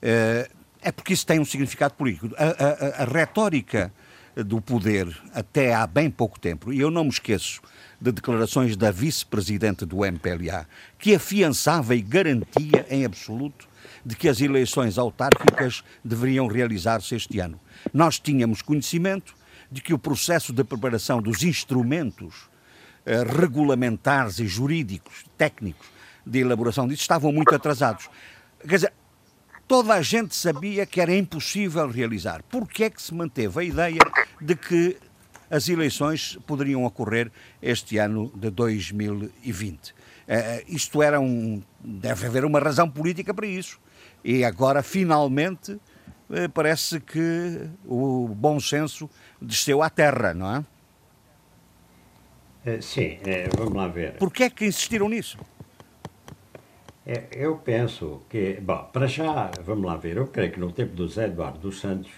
eh, 0.00 0.48
é 0.82 0.90
porque 0.90 1.12
isso 1.12 1.26
tem 1.26 1.38
um 1.38 1.44
significado 1.44 1.94
político. 1.94 2.30
A, 2.36 3.00
a, 3.00 3.02
a 3.02 3.04
retórica 3.04 3.92
do 4.34 4.60
poder 4.60 5.14
até 5.32 5.74
há 5.74 5.86
bem 5.86 6.10
pouco 6.10 6.40
tempo, 6.40 6.72
e 6.72 6.80
eu 6.80 6.90
não 6.90 7.04
me 7.04 7.10
esqueço 7.10 7.60
de 8.00 8.10
declarações 8.10 8.76
da 8.76 8.90
vice-presidente 8.90 9.86
do 9.86 10.04
MPLA, 10.04 10.66
que 10.98 11.14
afiançava 11.14 11.94
e 11.94 12.02
garantia 12.02 12.86
em 12.90 13.04
absoluto 13.04 13.68
de 14.04 14.16
que 14.16 14.28
as 14.28 14.40
eleições 14.40 14.98
autárquicas 14.98 15.84
deveriam 16.04 16.46
realizar-se 16.48 17.14
este 17.14 17.38
ano. 17.38 17.60
Nós 17.92 18.18
tínhamos 18.18 18.62
conhecimento 18.62 19.34
de 19.70 19.80
que 19.80 19.94
o 19.94 19.98
processo 19.98 20.52
de 20.52 20.64
preparação 20.64 21.22
dos 21.22 21.44
instrumentos 21.44 22.50
eh, 23.06 23.22
regulamentares 23.22 24.38
e 24.40 24.46
jurídicos, 24.46 25.24
técnicos, 25.38 25.86
de 26.26 26.40
elaboração 26.40 26.86
disso 26.86 27.02
estavam 27.02 27.32
muito 27.32 27.54
atrasados. 27.54 28.08
Quer 28.60 28.74
dizer, 28.74 28.92
toda 29.72 29.94
a 29.94 30.02
gente 30.02 30.36
sabia 30.36 30.84
que 30.84 31.00
era 31.00 31.16
impossível 31.16 31.88
realizar. 31.88 32.42
Por 32.42 32.68
que 32.68 32.84
é 32.84 32.90
que 32.90 33.00
se 33.00 33.14
manteve 33.14 33.58
a 33.58 33.64
ideia 33.64 34.00
de 34.38 34.54
que 34.54 34.98
as 35.50 35.66
eleições 35.66 36.38
poderiam 36.46 36.84
ocorrer 36.84 37.32
este 37.62 37.96
ano 37.96 38.30
de 38.36 38.50
2020? 38.50 39.92
Uh, 39.92 39.94
eh, 40.28 40.64
isto 40.68 41.02
era 41.02 41.18
um. 41.18 41.62
Deve 41.80 42.26
haver 42.26 42.44
uma 42.44 42.60
razão 42.60 42.86
política 42.86 43.32
para 43.32 43.46
isso. 43.46 43.80
E 44.22 44.44
agora, 44.44 44.82
finalmente, 44.82 45.80
eh, 46.30 46.48
parece 46.48 47.00
que 47.00 47.66
o 47.86 48.28
bom 48.28 48.60
senso 48.60 49.08
desceu 49.40 49.82
à 49.82 49.88
terra, 49.88 50.34
não 50.34 50.54
é? 50.54 50.64
Eh, 52.66 52.80
sim, 52.82 53.18
vamos 53.56 53.72
lá 53.72 53.88
ver. 53.88 54.18
Porquê 54.18 54.44
é 54.44 54.50
que 54.50 54.66
insistiram 54.66 55.08
nisso? 55.08 55.38
É, 57.06 57.24
eu 57.32 57.56
penso 57.56 58.22
que, 58.30 58.58
bom, 58.60 58.88
para 58.92 59.06
já, 59.06 59.50
vamos 59.64 59.84
lá 59.84 59.96
ver, 59.96 60.16
eu 60.16 60.26
creio 60.26 60.52
que 60.52 60.60
no 60.60 60.70
tempo 60.70 60.94
do 60.94 61.08
Zé 61.08 61.26
Eduardo 61.26 61.58
dos 61.58 61.80
Santos, 61.80 62.10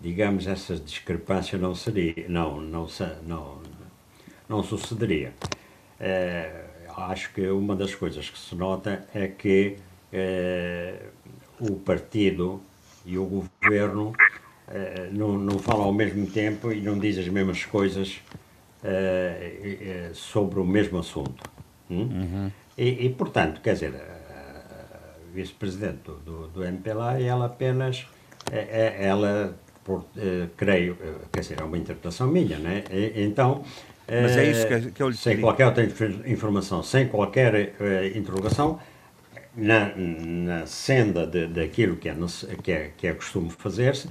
digamos, 0.00 0.46
essa 0.46 0.76
discrepância 0.76 1.58
não 1.58 1.74
seria, 1.74 2.28
não, 2.28 2.60
não, 2.60 2.86
não, 3.26 3.62
não 4.48 4.62
sucederia. 4.62 5.32
É, 5.98 6.64
acho 6.96 7.32
que 7.32 7.48
uma 7.48 7.74
das 7.74 7.94
coisas 7.94 8.30
que 8.30 8.38
se 8.38 8.54
nota 8.54 9.06
é 9.14 9.26
que 9.28 9.76
é, 10.12 11.00
o 11.60 11.76
partido 11.76 12.60
e 13.04 13.18
o 13.18 13.24
governo 13.24 14.10
uh, 14.10 15.12
não, 15.12 15.38
não 15.38 15.58
falam 15.58 15.86
ao 15.86 15.92
mesmo 15.92 16.26
tempo 16.26 16.72
e 16.72 16.80
não 16.80 16.98
dizem 16.98 17.24
as 17.24 17.28
mesmas 17.28 17.64
coisas 17.64 18.20
uh, 18.84 20.14
sobre 20.14 20.60
o 20.60 20.64
mesmo 20.64 20.98
assunto. 20.98 21.42
Hum? 21.90 22.02
Uhum. 22.02 22.52
E, 22.76 23.06
e, 23.06 23.10
portanto, 23.10 23.60
quer 23.60 23.72
dizer, 23.72 23.94
vice-presidente 25.40 25.98
do, 26.04 26.14
do, 26.16 26.48
do, 26.48 26.64
MPLA, 26.64 27.20
ela 27.20 27.46
apenas, 27.46 28.06
ela, 28.50 29.54
por, 29.84 30.04
creio, 30.56 30.96
quer 31.32 31.40
dizer, 31.40 31.60
é 31.60 31.64
uma 31.64 31.78
interpretação 31.78 32.26
minha, 32.26 32.58
né? 32.58 32.84
E, 32.90 33.22
então, 33.22 33.62
mas 34.08 34.36
é 34.36 34.50
isso 34.50 34.66
que, 34.66 34.90
que 34.92 35.02
eu 35.02 35.10
lhe 35.10 35.16
Sem 35.16 35.40
qualquer 35.40 35.66
outra 35.66 35.84
informação, 36.26 36.82
sem 36.82 37.08
qualquer 37.08 37.74
interrogação, 38.16 38.80
na, 39.54 39.92
na 39.96 40.66
senda 40.66 41.26
de, 41.26 41.46
daquilo 41.46 41.96
que 41.96 42.08
é, 42.08 42.16
que 42.62 42.72
é, 42.72 42.90
que 42.96 43.06
é 43.06 43.12
costume 43.12 43.50
fazer-se, 43.50 44.08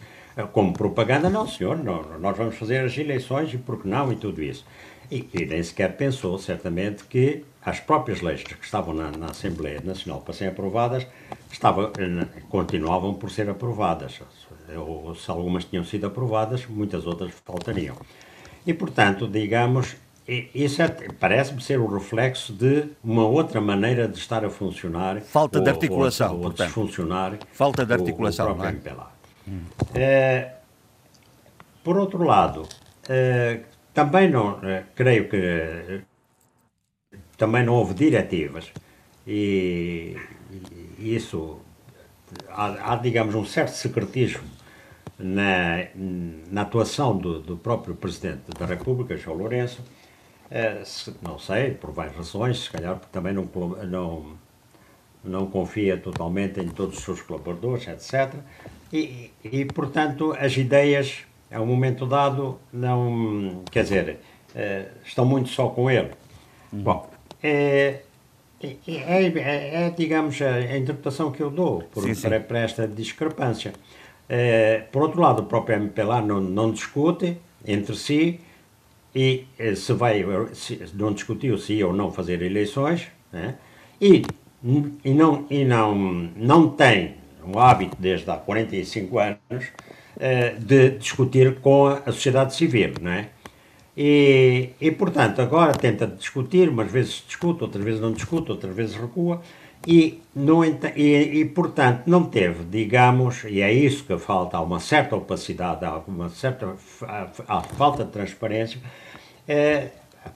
como 0.51 0.73
propaganda, 0.73 1.29
não, 1.29 1.47
senhor, 1.47 1.77
não, 1.77 2.19
nós 2.19 2.37
vamos 2.37 2.55
fazer 2.55 2.85
as 2.85 2.95
eleições 2.97 3.53
e 3.53 3.57
por 3.57 3.81
que 3.81 3.87
não 3.87 4.11
e 4.11 4.15
tudo 4.15 4.41
isso. 4.41 4.65
E, 5.09 5.27
e 5.33 5.45
nem 5.45 5.63
sequer 5.63 5.95
pensou, 5.95 6.37
certamente, 6.37 7.05
que 7.05 7.43
as 7.67 7.81
próprias 7.81 8.21
leis 8.21 8.43
que 8.43 8.53
estavam 8.63 8.93
na, 8.93 9.11
na 9.11 9.25
Assembleia 9.27 9.81
Nacional 9.83 10.21
para 10.21 10.33
serem 10.33 10.53
aprovadas 10.53 11.05
estava, 11.51 11.91
eh, 11.99 12.25
continuavam 12.47 13.13
por 13.13 13.29
ser 13.29 13.49
aprovadas. 13.49 14.21
Ou, 14.73 15.13
se 15.13 15.29
algumas 15.29 15.65
tinham 15.65 15.83
sido 15.83 16.07
aprovadas, 16.07 16.65
muitas 16.65 17.05
outras 17.05 17.33
faltariam. 17.45 17.97
E, 18.65 18.73
portanto, 18.73 19.27
digamos, 19.27 19.97
isso 20.55 20.81
é, 20.81 20.87
parece-me 21.19 21.61
ser 21.61 21.77
o 21.77 21.87
reflexo 21.87 22.53
de 22.53 22.87
uma 23.03 23.27
outra 23.27 23.59
maneira 23.59 24.07
de 24.07 24.17
estar 24.17 24.45
a 24.45 24.49
funcionar. 24.49 25.19
Falta 25.19 25.57
ou, 25.57 25.63
de 25.65 25.69
articulação, 25.69 26.29
ou, 26.29 26.35
ou 26.35 26.41
portanto. 26.43 26.71
funcionar. 26.71 27.37
Falta 27.51 27.85
de 27.85 27.93
articulação, 27.93 28.47
o, 28.47 28.53
o 28.53 28.55
não 28.55 28.65
é? 28.65 28.75
Hum. 29.45 29.61
É, 29.93 30.53
por 31.83 31.97
outro 31.97 32.23
lado, 32.23 32.65
é, 33.09 33.59
também 33.93 34.29
não, 34.29 34.57
creio 34.95 35.27
que 35.27 36.01
também 37.37 37.63
não 37.63 37.73
houve 37.73 37.93
diretivas 37.93 38.71
e, 39.25 40.17
e 40.97 41.15
isso 41.15 41.59
há, 42.49 42.93
há, 42.93 42.95
digamos, 42.95 43.35
um 43.35 43.45
certo 43.45 43.73
secretismo 43.73 44.43
na, 45.19 45.87
na 46.49 46.61
atuação 46.61 47.17
do, 47.17 47.39
do 47.39 47.57
próprio 47.57 47.95
Presidente 47.95 48.41
da 48.57 48.65
República, 48.65 49.15
João 49.17 49.37
Lourenço, 49.37 49.83
é, 50.49 50.81
não 51.21 51.37
sei, 51.37 51.71
por 51.71 51.91
várias 51.91 52.15
razões, 52.15 52.59
se 52.63 52.69
calhar 52.71 52.95
porque 52.95 53.11
também 53.11 53.33
não, 53.33 53.47
não, 53.85 54.25
não 55.23 55.47
confia 55.47 55.97
totalmente 55.97 56.59
em 56.59 56.69
todos 56.69 56.97
os 56.97 57.03
seus 57.03 57.21
colaboradores, 57.21 57.87
etc. 57.87 58.33
E, 58.91 59.31
e, 59.43 59.65
portanto, 59.65 60.33
as 60.39 60.55
ideias, 60.55 61.25
a 61.51 61.61
um 61.61 61.65
momento 61.65 62.05
dado, 62.05 62.57
não. 62.71 63.63
Quer 63.69 63.83
dizer, 63.83 64.19
é, 64.55 64.87
estão 65.03 65.25
muito 65.25 65.49
só 65.49 65.67
com 65.67 65.91
ele. 65.91 66.11
Uhum. 66.71 66.81
Bom, 66.81 67.09
é, 67.41 68.01
é, 68.61 68.75
é, 68.87 69.85
é, 69.85 69.89
digamos, 69.91 70.41
a, 70.41 70.77
interpretação 70.77 71.31
que 71.31 71.41
eu 71.41 71.49
dou 71.49 71.83
por, 71.83 72.03
sim, 72.03 72.13
sim. 72.13 72.21
Para, 72.27 72.39
para, 72.39 72.59
esta 72.59 72.87
discrepância. 72.87 73.73
É, 74.27 74.83
por 74.91 75.03
outro 75.03 75.21
lado, 75.21 75.43
o 75.43 75.45
próprio 75.45 75.77
MPLA 75.77 76.21
não, 76.21 76.41
não 76.41 76.71
discute 76.71 77.37
entre 77.65 77.95
si 77.95 78.39
e 79.15 79.45
eh, 79.57 79.73
se 79.73 79.93
vai, 79.93 80.23
se, 80.53 80.79
não 80.93 81.13
discutiu 81.13 81.57
se 81.57 81.73
ia 81.73 81.87
ou 81.87 81.93
não 81.93 82.11
fazer 82.11 82.41
eleições, 82.41 83.07
né? 83.31 83.55
e, 83.99 84.23
e, 85.03 85.13
não, 85.13 85.45
e 85.49 85.65
não, 85.65 85.95
não 86.35 86.69
tem 86.69 87.15
um 87.43 87.57
hábito 87.57 87.95
desde 87.99 88.29
há 88.29 88.35
45 88.35 89.19
anos 89.19 89.65
eh, 90.19 90.55
de 90.59 90.91
discutir 90.91 91.59
com 91.59 91.87
a 91.87 92.11
sociedade 92.11 92.53
civil, 92.55 92.93
né? 93.01 93.29
E, 93.99 94.69
e, 94.79 94.91
portanto, 94.91 95.41
agora 95.41 95.73
tenta 95.73 96.05
discutir, 96.05 96.69
umas 96.69 96.91
vezes 96.91 97.23
discute, 97.25 97.63
outras 97.63 97.83
vezes 97.83 97.99
não 97.99 98.11
discute, 98.11 98.51
outras 98.51 98.75
vezes 98.75 98.95
recua, 98.95 99.41
e, 99.87 100.21
no, 100.35 100.63
e, 100.63 101.39
e, 101.39 101.45
portanto, 101.45 102.03
não 102.05 102.23
teve, 102.25 102.63
digamos, 102.65 103.43
e 103.45 103.59
é 103.59 103.73
isso 103.73 104.03
que 104.03 104.15
falta, 104.19 104.57
há 104.57 104.61
uma 104.61 104.79
certa 104.79 105.15
opacidade, 105.15 105.83
há 105.83 105.97
uma 106.07 106.29
certa 106.29 106.75
há 107.47 107.61
falta 107.61 108.05
de 108.05 108.11
transparência, 108.11 108.79
é, 109.47 109.87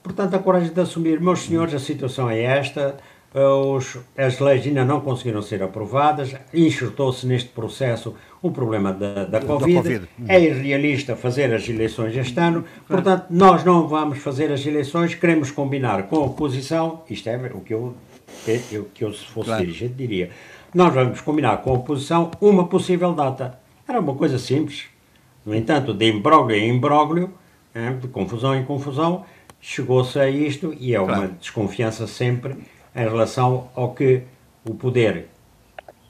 portanto, 0.02 0.34
a 0.34 0.40
coragem 0.40 0.74
de 0.74 0.82
assumir, 0.82 1.22
meus 1.22 1.42
senhores, 1.42 1.76
a 1.76 1.80
situação 1.80 2.32
é 2.32 2.42
esta, 2.42 2.98
os, 3.34 3.98
as 4.18 4.40
leis 4.40 4.66
ainda 4.66 4.84
não 4.84 5.00
conseguiram 5.00 5.42
ser 5.42 5.64
aprovadas, 5.64 6.36
enxertou-se 6.54 7.26
neste 7.26 7.50
processo 7.50 8.14
o 8.42 8.52
problema 8.52 8.92
da, 8.92 9.26
da, 9.26 9.40
COVID, 9.40 9.74
da 9.74 9.82
COVID. 9.82 10.08
é 10.28 10.40
irrealista 10.42 11.16
fazer 11.16 11.54
as 11.54 11.68
eleições 11.70 12.16
este 12.16 12.38
ano, 12.40 12.66
portanto, 12.88 13.28
nós 13.30 13.64
não 13.64 13.88
vamos 13.88 14.18
fazer 14.20 14.52
as 14.52 14.66
eleições, 14.66 15.16
queremos 15.16 15.50
combinar 15.50 16.04
com 16.04 16.18
a 16.18 16.26
oposição, 16.26 17.04
isto 17.10 17.30
é 17.30 17.38
o 17.54 17.62
que 17.62 17.74
eu, 17.74 17.96
eu 18.72 18.90
que 18.94 19.04
eu 19.04 19.14
se 19.14 19.26
fosse 19.26 19.48
claro. 19.48 19.66
dirigente 19.66 19.94
diria, 19.94 20.30
nós 20.74 20.94
vamos 20.94 21.22
combinar 21.22 21.58
com 21.58 21.70
a 21.70 21.74
oposição 21.74 22.32
uma 22.42 22.68
possível 22.68 23.14
data. 23.14 23.60
Era 23.88 24.00
uma 24.00 24.16
coisa 24.16 24.40
simples. 24.40 24.86
No 25.46 25.56
entanto, 25.56 25.94
de 25.94 26.10
imbróglio 26.10 26.58
em 26.58 26.70
imbróglio, 26.70 27.34
é, 27.74 27.92
de 27.92 28.08
confusão 28.08 28.56
em 28.56 28.64
confusão, 28.64 29.26
chegou-se 29.60 30.20
a 30.20 30.30
isto 30.30 30.74
e 30.80 30.96
é 30.96 31.00
uma 31.00 31.28
desconfiança 31.28 32.08
sempre 32.08 32.56
em 32.96 33.04
relação 33.04 33.70
ao 33.76 33.94
que 33.94 34.24
o 34.66 34.76
poder 34.76 35.28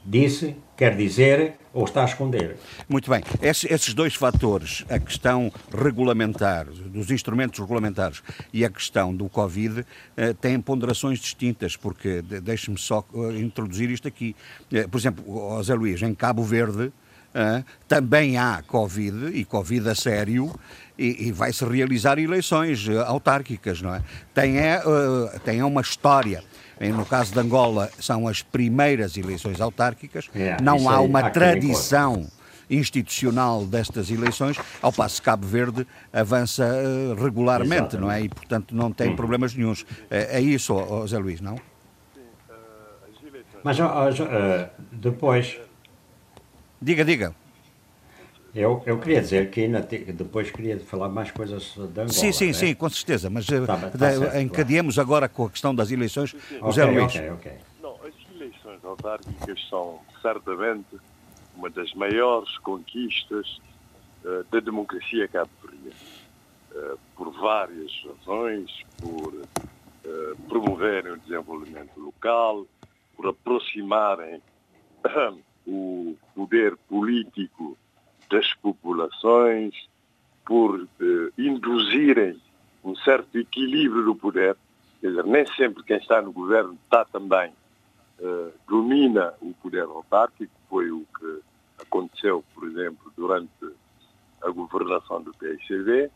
disse, 0.05 0.55
quer 0.75 0.95
dizer 0.95 1.53
ou 1.73 1.85
está 1.85 2.01
a 2.01 2.05
esconder. 2.05 2.57
Muito 2.87 3.09
bem. 3.09 3.21
esses 3.41 3.93
dois 3.93 4.13
fatores, 4.13 4.83
a 4.89 4.99
questão 4.99 5.51
regulamentar, 5.73 6.65
dos 6.65 7.09
instrumentos 7.11 7.59
regulamentares 7.59 8.21
e 8.51 8.65
a 8.65 8.69
questão 8.69 9.15
do 9.15 9.29
Covid, 9.29 9.85
eh, 10.17 10.33
têm 10.33 10.59
ponderações 10.59 11.19
distintas, 11.19 11.77
porque 11.77 12.21
deixe-me 12.21 12.77
só 12.77 13.05
eh, 13.13 13.39
introduzir 13.39 13.89
isto 13.89 14.07
aqui. 14.07 14.35
Eh, 14.71 14.85
por 14.85 14.97
exemplo, 14.97 15.23
José 15.57 15.73
Luís, 15.73 16.01
em 16.01 16.13
Cabo 16.13 16.43
Verde, 16.43 16.91
também 17.87 18.37
há 18.37 18.61
Covid, 18.67 19.27
e 19.27 19.45
Covid 19.45 19.87
a 19.87 19.95
sério, 19.95 20.53
e, 20.99 21.27
e 21.27 21.31
vai-se 21.31 21.63
realizar 21.63 22.19
eleições 22.19 22.89
autárquicas, 22.89 23.81
não 23.81 23.95
é? 23.95 24.03
Tem, 24.33 24.57
é, 24.57 24.81
tem 25.45 25.63
uma 25.63 25.79
história 25.79 26.43
no 26.89 27.05
caso 27.05 27.33
de 27.33 27.39
Angola, 27.39 27.91
são 27.99 28.27
as 28.27 28.41
primeiras 28.41 29.15
eleições 29.17 29.61
autárquicas. 29.61 30.29
É, 30.33 30.57
não 30.61 30.89
há 30.89 30.99
uma 30.99 31.29
tradição 31.29 32.27
institucional 32.69 33.65
destas 33.65 34.09
eleições, 34.09 34.57
ao 34.81 34.93
passo 34.93 35.21
que 35.21 35.25
Cabo 35.25 35.45
Verde 35.45 35.85
avança 36.11 36.65
uh, 36.65 37.21
regularmente, 37.21 37.73
Exatamente. 37.73 38.01
não 38.01 38.11
é? 38.11 38.21
E, 38.21 38.29
portanto, 38.29 38.73
não 38.73 38.91
tem 38.91 39.09
hum. 39.09 39.15
problemas 39.15 39.53
nenhums. 39.53 39.85
É, 40.09 40.37
é 40.37 40.41
isso, 40.41 40.73
José 41.01 41.17
Luís, 41.19 41.41
não? 41.41 41.57
Sim. 42.15 42.21
Mas 43.61 43.77
uh, 43.77 43.85
depois... 44.91 45.59
Diga, 46.81 47.03
diga. 47.03 47.35
Eu, 48.53 48.83
eu 48.85 48.99
queria 48.99 49.21
dizer 49.21 49.49
que 49.49 49.61
ainda 49.61 49.81
te, 49.81 49.97
depois 49.97 50.51
queria 50.51 50.77
falar 50.79 51.07
mais 51.07 51.31
coisas 51.31 51.73
da 51.77 52.03
Angola. 52.03 52.09
Sim, 52.09 52.33
sim, 52.33 52.47
né? 52.47 52.53
sim, 52.53 52.75
com 52.75 52.89
certeza. 52.89 53.29
Mas 53.29 53.45
tá, 53.45 53.89
tá 53.89 54.11
certo, 54.11 54.37
encadeemos 54.37 54.95
claro. 54.95 55.07
agora 55.07 55.29
com 55.29 55.45
a 55.45 55.49
questão 55.49 55.73
das 55.73 55.89
eleições. 55.89 56.31
Sim, 56.31 56.39
sim. 56.39 56.59
José 56.59 56.83
okay, 56.83 56.99
Luís. 56.99 57.15
Okay, 57.15 57.29
okay. 57.31 57.57
Não, 57.81 57.95
as 58.05 58.13
eleições 58.35 58.83
autárquicas 58.83 59.69
são 59.69 59.99
certamente 60.21 60.97
uma 61.55 61.69
das 61.69 61.93
maiores 61.93 62.57
conquistas 62.57 63.61
uh, 64.25 64.43
da 64.51 64.59
democracia 64.59 65.27
cabo-verdiana. 65.29 65.95
Uh, 66.73 66.99
por 67.15 67.31
várias 67.31 67.91
razões, 68.05 68.69
por 68.97 69.33
uh, 69.33 70.37
promoverem 70.49 71.13
o 71.13 71.19
desenvolvimento 71.19 71.97
local, 71.97 72.65
por 73.15 73.27
aproximarem 73.27 74.41
o 75.65 76.17
poder 76.35 76.75
político 76.89 77.77
das 78.31 78.53
populações, 78.53 79.75
por 80.45 80.87
eh, 80.99 81.31
induzirem 81.37 82.41
um 82.83 82.95
certo 82.95 83.37
equilíbrio 83.37 84.05
do 84.05 84.15
poder. 84.15 84.55
Quer 84.99 85.09
dizer, 85.09 85.25
nem 85.25 85.45
sempre 85.55 85.83
quem 85.83 85.97
está 85.97 86.21
no 86.21 86.31
governo 86.31 86.77
está 86.83 87.05
também, 87.05 87.51
eh, 88.19 88.51
domina 88.67 89.33
o 89.41 89.53
poder 89.53 89.83
autárquico, 89.83 90.53
foi 90.69 90.91
o 90.91 91.05
que 91.17 91.41
aconteceu, 91.81 92.43
por 92.55 92.67
exemplo, 92.67 93.11
durante 93.15 93.73
a 94.41 94.49
governação 94.49 95.21
do 95.21 95.31
PSCV, 95.33 96.09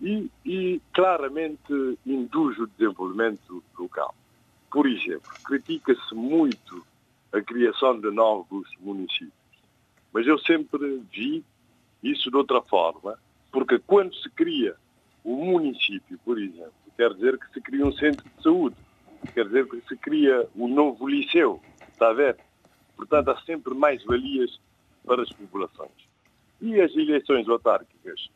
e, 0.00 0.30
e 0.44 0.80
claramente 0.92 1.98
induz 2.06 2.58
o 2.58 2.66
desenvolvimento 2.66 3.62
local. 3.76 4.14
Por 4.70 4.86
exemplo, 4.86 5.30
critica-se 5.44 6.14
muito 6.14 6.84
a 7.32 7.40
criação 7.40 7.98
de 7.98 8.10
novos 8.10 8.68
municípios. 8.80 9.37
Mas 10.18 10.26
eu 10.26 10.36
sempre 10.40 11.00
vi 11.12 11.44
isso 12.02 12.28
de 12.28 12.36
outra 12.36 12.60
forma, 12.62 13.16
porque 13.52 13.78
quando 13.78 14.12
se 14.16 14.28
cria 14.30 14.74
um 15.24 15.52
município, 15.52 16.18
por 16.24 16.40
exemplo, 16.40 16.72
quer 16.96 17.14
dizer 17.14 17.38
que 17.38 17.48
se 17.52 17.60
cria 17.60 17.86
um 17.86 17.92
centro 17.92 18.28
de 18.36 18.42
saúde, 18.42 18.74
quer 19.32 19.44
dizer 19.44 19.68
que 19.68 19.80
se 19.82 19.96
cria 19.98 20.48
um 20.56 20.66
novo 20.66 21.06
liceu, 21.06 21.62
está 21.92 22.08
a 22.08 22.14
ver? 22.14 22.36
Portanto, 22.96 23.28
há 23.28 23.40
sempre 23.42 23.72
mais 23.74 24.02
valias 24.02 24.60
para 25.06 25.22
as 25.22 25.30
populações. 25.30 26.08
E 26.60 26.80
as 26.80 26.90
eleições 26.96 27.48
autárquicas 27.48 28.28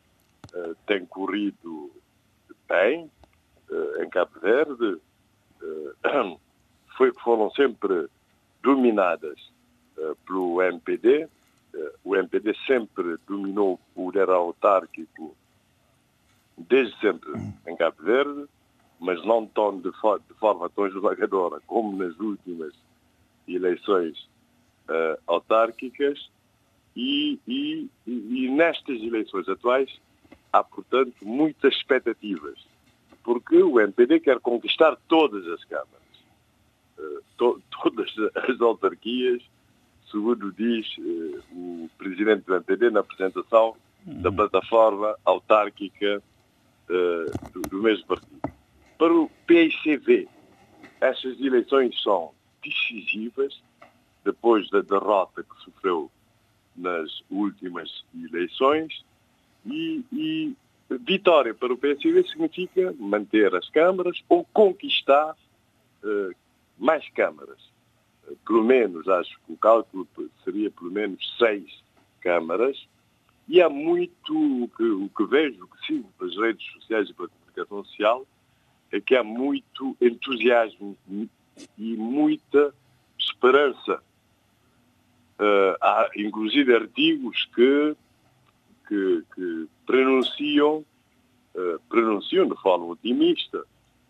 uh, 0.53 0.73
têm 0.87 1.05
corrido 1.05 1.91
bem 2.69 3.11
uh, 3.69 4.01
em 4.01 4.09
Cabo 4.09 4.39
Verde, 4.39 5.01
uh, 5.61 6.39
foi, 6.95 7.11
foram 7.15 7.51
sempre 7.51 8.07
dominadas 8.61 9.51
pelo 10.25 10.61
MPD, 10.61 11.27
o 12.03 12.15
MPD 12.15 12.55
sempre 12.67 13.17
dominou 13.27 13.73
o 13.73 13.79
poder 13.93 14.29
autárquico 14.29 15.35
desde 16.57 16.97
sempre 16.99 17.31
em 17.67 17.75
Cabo 17.75 18.03
Verde, 18.03 18.45
mas 18.99 19.23
não 19.25 19.45
tão 19.45 19.77
de, 19.77 19.89
de 19.91 20.33
forma 20.39 20.69
tão 20.69 20.87
esmagadora 20.87 21.59
como 21.65 21.97
nas 21.97 22.17
últimas 22.19 22.73
eleições 23.47 24.17
uh, 24.87 25.19
autárquicas. 25.27 26.29
E, 26.95 27.39
e, 27.47 27.89
e, 28.05 28.49
nestas 28.49 29.01
eleições 29.01 29.49
atuais 29.49 29.89
há, 30.51 30.63
portanto, 30.63 31.15
muitas 31.23 31.73
expectativas, 31.73 32.59
porque 33.23 33.63
o 33.63 33.79
MPD 33.79 34.19
quer 34.19 34.39
conquistar 34.39 34.95
todas 35.07 35.47
as 35.47 35.63
câmaras, 35.65 35.89
uh, 36.99 37.23
to 37.35 37.61
todas 37.81 38.13
as 38.47 38.61
autarquias 38.61 39.41
segundo 40.13 40.51
diz 40.51 40.85
eh, 40.99 41.39
o 41.51 41.89
presidente 41.97 42.45
do 42.45 42.53
MPD 42.53 42.91
na 42.91 42.99
apresentação 42.99 43.75
da 44.05 44.29
uhum. 44.29 44.35
plataforma 44.35 45.17
autárquica 45.25 46.21
eh, 46.89 47.25
do, 47.51 47.61
do, 47.63 47.81
mesmo 47.81 48.05
partido. 48.05 48.39
Para 48.97 49.11
o 49.11 49.29
PICV, 49.47 50.27
estas 51.01 51.39
eleições 51.41 51.99
são 52.03 52.31
decisivas, 52.63 53.59
depois 54.23 54.69
da 54.69 54.81
derrota 54.81 55.43
que 55.43 55.63
sofreu 55.63 56.11
nas 56.75 57.09
últimas 57.29 58.05
eleições, 58.13 59.03
e, 59.65 60.03
e 60.11 60.55
vitória 60.89 61.55
para 61.55 61.73
o 61.73 61.77
PSV 61.77 62.27
significa 62.27 62.93
manter 62.99 63.55
as 63.55 63.67
câmaras 63.69 64.21
ou 64.29 64.45
conquistar 64.53 65.35
eh, 66.03 66.35
mais 66.77 67.07
câmaras 67.09 67.72
pelo 68.45 68.63
menos, 68.63 69.07
acho 69.07 69.37
que 69.45 69.53
o 69.53 69.57
cálculo 69.57 70.07
seria 70.43 70.71
pelo 70.71 70.91
menos 70.91 71.35
seis 71.37 71.83
câmaras, 72.21 72.87
e 73.47 73.61
há 73.61 73.69
muito 73.69 74.63
o 74.63 74.69
que, 74.69 74.83
o 74.83 75.09
que 75.09 75.25
vejo, 75.25 75.63
o 75.63 75.67
que 75.67 75.85
sigo 75.85 76.09
pelas 76.17 76.35
redes 76.37 76.65
sociais 76.73 77.09
e 77.09 77.13
pela 77.13 77.27
comunicação 77.27 77.83
social, 77.83 78.27
é 78.91 79.01
que 79.01 79.15
há 79.15 79.23
muito 79.23 79.97
entusiasmo 79.99 80.97
e 81.77 81.97
muita 81.97 82.73
esperança. 83.17 84.01
Uh, 85.39 85.75
há 85.81 86.09
inclusive 86.15 86.73
artigos 86.73 87.49
que, 87.53 87.95
que, 88.87 89.23
que 89.35 89.67
pronunciam, 89.85 90.85
uh, 91.55 91.79
pronunciam 91.89 92.47
de 92.47 92.55
forma 92.61 92.85
otimista 92.85 93.65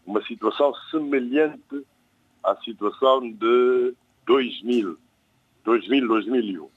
uma 0.06 0.22
situação 0.26 0.74
semelhante 0.92 1.86
à 2.44 2.56
situação 2.58 3.32
de 3.32 3.96
2000, 4.26 4.98
2000, 5.64 6.08
2001, 6.08 6.64
uh, 6.64 6.72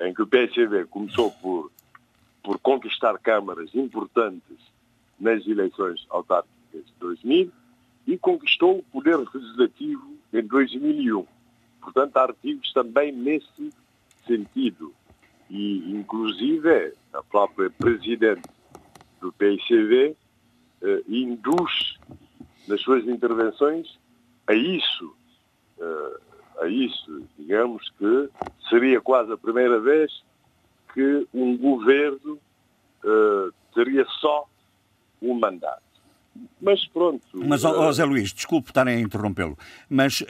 em 0.00 0.14
que 0.14 0.22
o 0.22 0.26
PSV 0.26 0.86
começou 0.90 1.30
por, 1.30 1.70
por 2.42 2.58
conquistar 2.60 3.18
câmaras 3.18 3.74
importantes 3.74 4.58
nas 5.18 5.46
eleições 5.46 6.06
autárquicas 6.10 6.86
de 6.86 6.92
2000 6.98 7.52
e 8.06 8.18
conquistou 8.18 8.78
o 8.78 8.82
poder 8.82 9.16
legislativo 9.16 10.16
em 10.32 10.42
2001. 10.42 11.26
Portanto, 11.80 12.16
há 12.16 12.22
artigos 12.22 12.72
também 12.72 13.12
nesse 13.12 13.70
sentido. 14.26 14.92
E, 15.50 15.90
inclusive, 15.92 16.94
a 17.12 17.22
própria 17.22 17.70
presidente 17.70 18.48
do 19.20 19.32
PICV 19.32 20.16
eh, 20.82 21.02
induz 21.08 21.98
nas 22.66 22.80
suas 22.80 23.06
intervenções 23.06 23.98
a 24.46 24.54
isso, 24.54 25.14
a 26.60 26.68
isso, 26.68 27.22
digamos 27.38 27.90
que 27.98 28.28
seria 28.68 29.00
quase 29.00 29.32
a 29.32 29.36
primeira 29.36 29.80
vez 29.80 30.10
que 30.92 31.26
um 31.34 31.56
governo 31.56 32.38
uh, 33.04 33.52
teria 33.74 34.06
só 34.20 34.46
um 35.20 35.34
mandato. 35.38 35.82
Mas 36.60 36.84
pronto. 36.86 37.24
Mas, 37.32 37.64
oh, 37.64 37.74
José 37.74 38.04
Luís, 38.04 38.32
desculpe 38.32 38.70
estar 38.70 38.86
a 38.86 38.94
interrompê-lo, 38.94 39.56
mas 39.88 40.20
uh, 40.22 40.26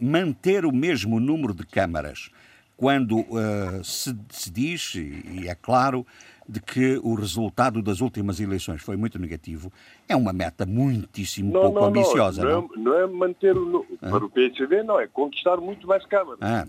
manter 0.00 0.64
o 0.64 0.72
mesmo 0.72 1.20
número 1.20 1.54
de 1.54 1.66
câmaras 1.66 2.30
quando 2.76 3.20
uh, 3.20 3.84
se, 3.84 4.16
se, 4.30 4.50
diz, 4.50 4.94
e 4.94 5.46
é 5.46 5.54
claro, 5.54 6.06
de 6.48 6.60
que 6.60 6.98
o 7.02 7.14
resultado 7.14 7.82
das 7.82 8.00
últimas 8.00 8.40
eleições 8.40 8.82
foi 8.82 8.96
muito 8.96 9.18
negativo, 9.18 9.72
é 10.08 10.16
uma 10.16 10.32
meta 10.32 10.66
muitíssimo 10.66 11.52
não, 11.52 11.60
pouco 11.62 11.80
não, 11.80 11.86
ambiciosa. 11.86 12.44
Não, 12.44 12.68
não, 12.76 12.82
não, 12.82 12.94
é 12.94 13.06
manter 13.06 13.56
o. 13.56 13.86
Ah. 14.00 14.10
Para 14.10 14.24
o 14.24 14.30
PSV, 14.30 14.82
não, 14.82 14.98
é 14.98 15.06
conquistar 15.06 15.56
muito 15.58 15.86
mais 15.86 16.04
câmaras. 16.06 16.38
Ah. 16.40 16.66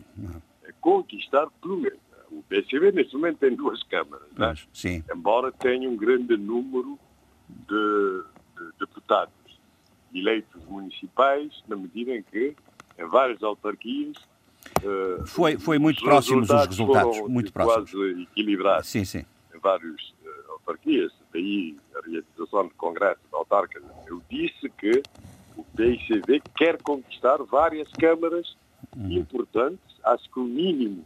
É 0.64 0.72
conquistar 0.80 1.48
pelo 1.62 1.78
menos. 1.78 2.00
O 2.32 2.42
PSV, 2.50 2.92
neste 2.92 3.16
momento, 3.16 3.38
tem 3.38 3.56
duas 3.56 3.84
câmaras, 3.84 4.28
né? 4.36 4.56
sim. 4.74 5.04
embora 5.14 5.52
tenha 5.52 5.88
um 5.88 5.96
grande 5.96 6.36
número 6.36 6.98
de, 7.48 8.24
de 8.58 8.72
deputados 8.80 9.34
eleitos 10.12 10.66
municipais, 10.66 11.52
na 11.68 11.76
medida 11.76 12.16
em 12.16 12.24
que, 12.24 12.56
em 12.98 13.06
várias 13.06 13.44
autarquias, 13.44 14.18
Uh, 14.82 15.26
foi, 15.28 15.58
foi 15.58 15.78
muito 15.78 16.02
próximos 16.02 16.50
os 16.50 16.68
resultados, 16.68 17.20
muito 17.28 17.52
próximos. 17.52 17.92
Quase 17.92 18.22
equilibrados 18.22 18.88
sim, 18.88 19.04
sim. 19.04 19.26
Em 19.64 19.70
vários 19.70 20.14
uh, 20.24 20.52
autarquias. 20.52 21.12
Daí 21.34 21.78
a 21.96 22.02
realização 22.06 22.68
do 22.68 22.76
Congresso 22.76 23.22
da 23.32 23.38
Autarca. 23.38 23.82
Eu 24.08 24.22
disse 24.30 24.70
que 24.78 25.02
o 25.56 25.64
PICV 25.64 26.42
quer 26.56 26.82
conquistar 26.82 27.38
várias 27.44 27.90
câmaras 27.94 28.56
uhum. 28.96 29.12
importantes. 29.12 29.96
Acho 30.04 30.30
que 30.30 30.40
o 30.40 30.44
mínimo 30.44 31.06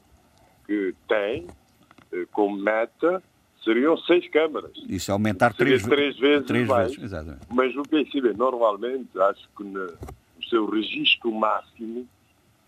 que 0.65 0.95
tem 1.07 1.43
uh, 1.45 2.27
como 2.31 2.57
meta 2.57 3.21
seriam 3.63 3.97
seis 3.97 4.27
câmaras. 4.29 4.71
Isso, 4.87 5.11
aumentar 5.11 5.53
três, 5.53 5.83
três, 5.83 6.17
vezes 6.17 6.47
três 6.47 6.67
mais. 6.67 6.87
Vezes, 6.87 7.03
exatamente. 7.03 7.45
Mas 7.49 7.75
o 7.75 7.83
PCB, 7.83 8.33
normalmente, 8.33 9.09
acho 9.19 9.47
que 9.57 9.63
no, 9.63 9.85
no 9.85 10.43
seu 10.49 10.69
registro 10.69 11.31
máximo, 11.31 12.07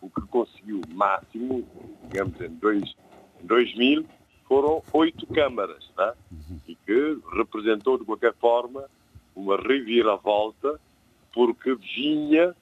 o 0.02 0.10
que 0.10 0.22
conseguiu 0.28 0.82
máximo, 0.94 1.66
digamos, 2.10 2.40
em, 2.42 2.50
dois, 2.50 2.96
em 3.42 3.48
2000, 3.48 4.06
foram 4.50 4.84
oito 4.92 5.26
câmaras, 5.28 5.90
uhum. 5.98 6.60
e 6.68 6.76
que 6.76 7.18
representou, 7.38 7.98
de 7.98 8.04
qualquer 8.04 8.34
forma, 8.34 8.84
uma 9.34 9.56
reviravolta, 9.56 10.78
porque 11.34 11.76
vinha 11.76 12.54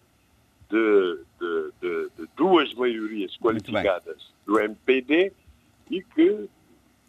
de, 0.70 1.20
de, 1.40 1.72
de, 1.82 2.10
de 2.18 2.30
duas 2.36 2.72
maiorias 2.76 3.36
qualificadas 3.38 4.32
do 4.46 4.60
MPD 4.60 5.32
e 5.90 6.04
que 6.04 6.48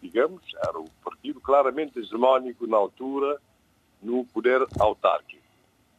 digamos, 0.01 0.41
era 0.67 0.79
o 0.79 0.89
partido 1.03 1.39
claramente 1.39 1.99
hegemónico 1.99 2.65
na 2.67 2.77
altura 2.77 3.37
no 4.01 4.25
poder 4.25 4.65
autárquico. 4.79 5.43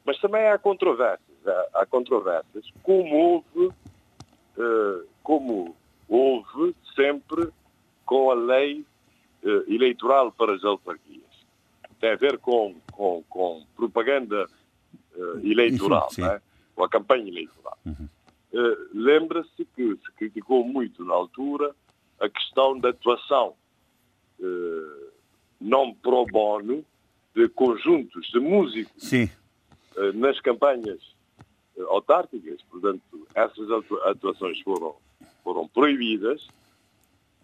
Mas 0.04 0.18
também 0.18 0.46
há 0.48 0.58
controvérsias, 0.58 1.38
há, 1.74 1.84
controvérsias, 1.86 2.64
como 2.82 3.14
houve, 3.14 3.74
eh, 4.58 5.04
como 5.22 5.76
houve 6.08 6.74
sempre 6.94 7.48
com 8.10 8.32
a 8.32 8.34
lei 8.34 8.84
eh, 9.44 9.64
eleitoral 9.68 10.32
para 10.32 10.52
as 10.56 10.64
autarquias. 10.64 11.22
Tem 12.00 12.10
a 12.10 12.16
ver 12.16 12.38
com, 12.38 12.74
com, 12.90 13.22
com 13.28 13.64
propaganda 13.76 14.48
eh, 15.14 15.40
eleitoral, 15.44 16.10
sim, 16.10 16.22
sim. 16.22 16.28
É? 16.28 16.42
com 16.74 16.82
a 16.82 16.88
campanha 16.88 17.28
eleitoral. 17.28 17.78
Uhum. 17.86 18.08
Lembra-se 18.92 19.64
que 19.76 19.94
se 19.94 20.12
criticou 20.16 20.64
muito 20.64 21.04
na 21.04 21.14
altura 21.14 21.72
a 22.18 22.28
questão 22.28 22.76
da 22.76 22.88
atuação 22.88 23.54
eh, 24.42 25.10
não 25.60 25.94
pro 25.94 26.26
bono 26.26 26.84
de 27.32 27.48
conjuntos 27.50 28.26
de 28.32 28.40
músicos 28.40 29.04
Sim. 29.04 29.30
Eh, 29.96 30.12
nas 30.14 30.40
campanhas 30.40 31.00
eh, 31.78 31.82
autárquicas. 31.82 32.60
Portanto, 32.70 33.28
essas 33.34 33.68
atuações 34.04 34.60
foram, 34.62 34.96
foram 35.44 35.68
proibidas. 35.68 36.48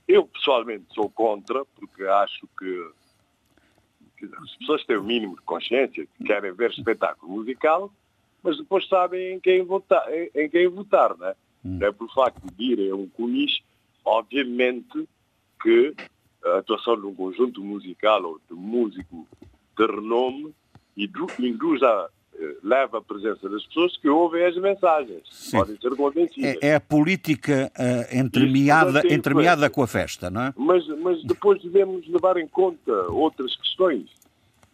Eu, 0.08 0.26
pessoalmente, 0.26 0.86
sou 0.94 1.10
contra, 1.10 1.64
porque 1.64 2.04
acho 2.04 2.46
que, 2.58 2.90
que 4.18 4.24
as 4.24 4.56
pessoas 4.56 4.84
têm 4.84 4.96
o 4.96 5.02
mínimo 5.02 5.36
de 5.36 5.42
consciência, 5.42 6.06
que 6.06 6.24
querem 6.24 6.52
ver 6.52 6.70
espetáculo 6.70 7.32
musical, 7.32 7.92
mas 8.42 8.56
depois 8.56 8.86
sabem 8.88 9.34
em 9.34 9.40
quem 9.40 9.62
votar, 9.62 10.06
em, 10.12 10.30
em 10.34 10.48
quem 10.48 10.68
votar, 10.68 11.16
né? 11.16 11.34
Hum. 11.64 11.78
É 11.82 11.90
por 11.90 12.12
facto 12.12 12.46
de 12.54 12.64
irem 12.64 12.90
a 12.90 12.94
um 12.94 13.08
conis, 13.08 13.58
obviamente 14.04 15.08
que 15.60 15.94
a 16.44 16.58
atuação 16.58 17.00
de 17.00 17.06
um 17.06 17.14
conjunto 17.14 17.62
musical 17.62 18.22
ou 18.24 18.40
de 18.48 18.54
músico 18.54 19.26
de 19.76 19.86
renome 19.86 20.54
induz 20.96 21.82
a 21.82 22.08
leva 22.62 22.98
a 22.98 23.02
presença 23.02 23.48
das 23.48 23.64
pessoas 23.66 23.96
que 23.96 24.08
ouvem 24.08 24.44
as 24.44 24.56
mensagens, 24.56 25.22
Sim. 25.30 25.58
podem 25.58 25.80
ser 25.80 25.96
convencidas. 25.96 26.56
É, 26.62 26.68
é 26.68 26.74
a 26.74 26.80
política 26.80 27.70
uh, 27.78 28.16
entremeada, 28.16 29.02
entremeada 29.12 29.70
com 29.70 29.82
a 29.82 29.86
festa, 29.86 30.30
não 30.30 30.42
é? 30.42 30.54
Mas, 30.56 30.86
mas 31.00 31.22
depois 31.24 31.62
devemos 31.62 32.06
levar 32.08 32.36
em 32.36 32.46
conta 32.46 32.92
outras 33.10 33.56
questões. 33.56 34.10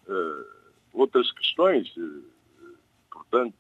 Uh, 0.09 0.45
outras 0.93 1.31
questões, 1.33 1.89
uh, 1.97 2.23
portanto, 3.11 3.55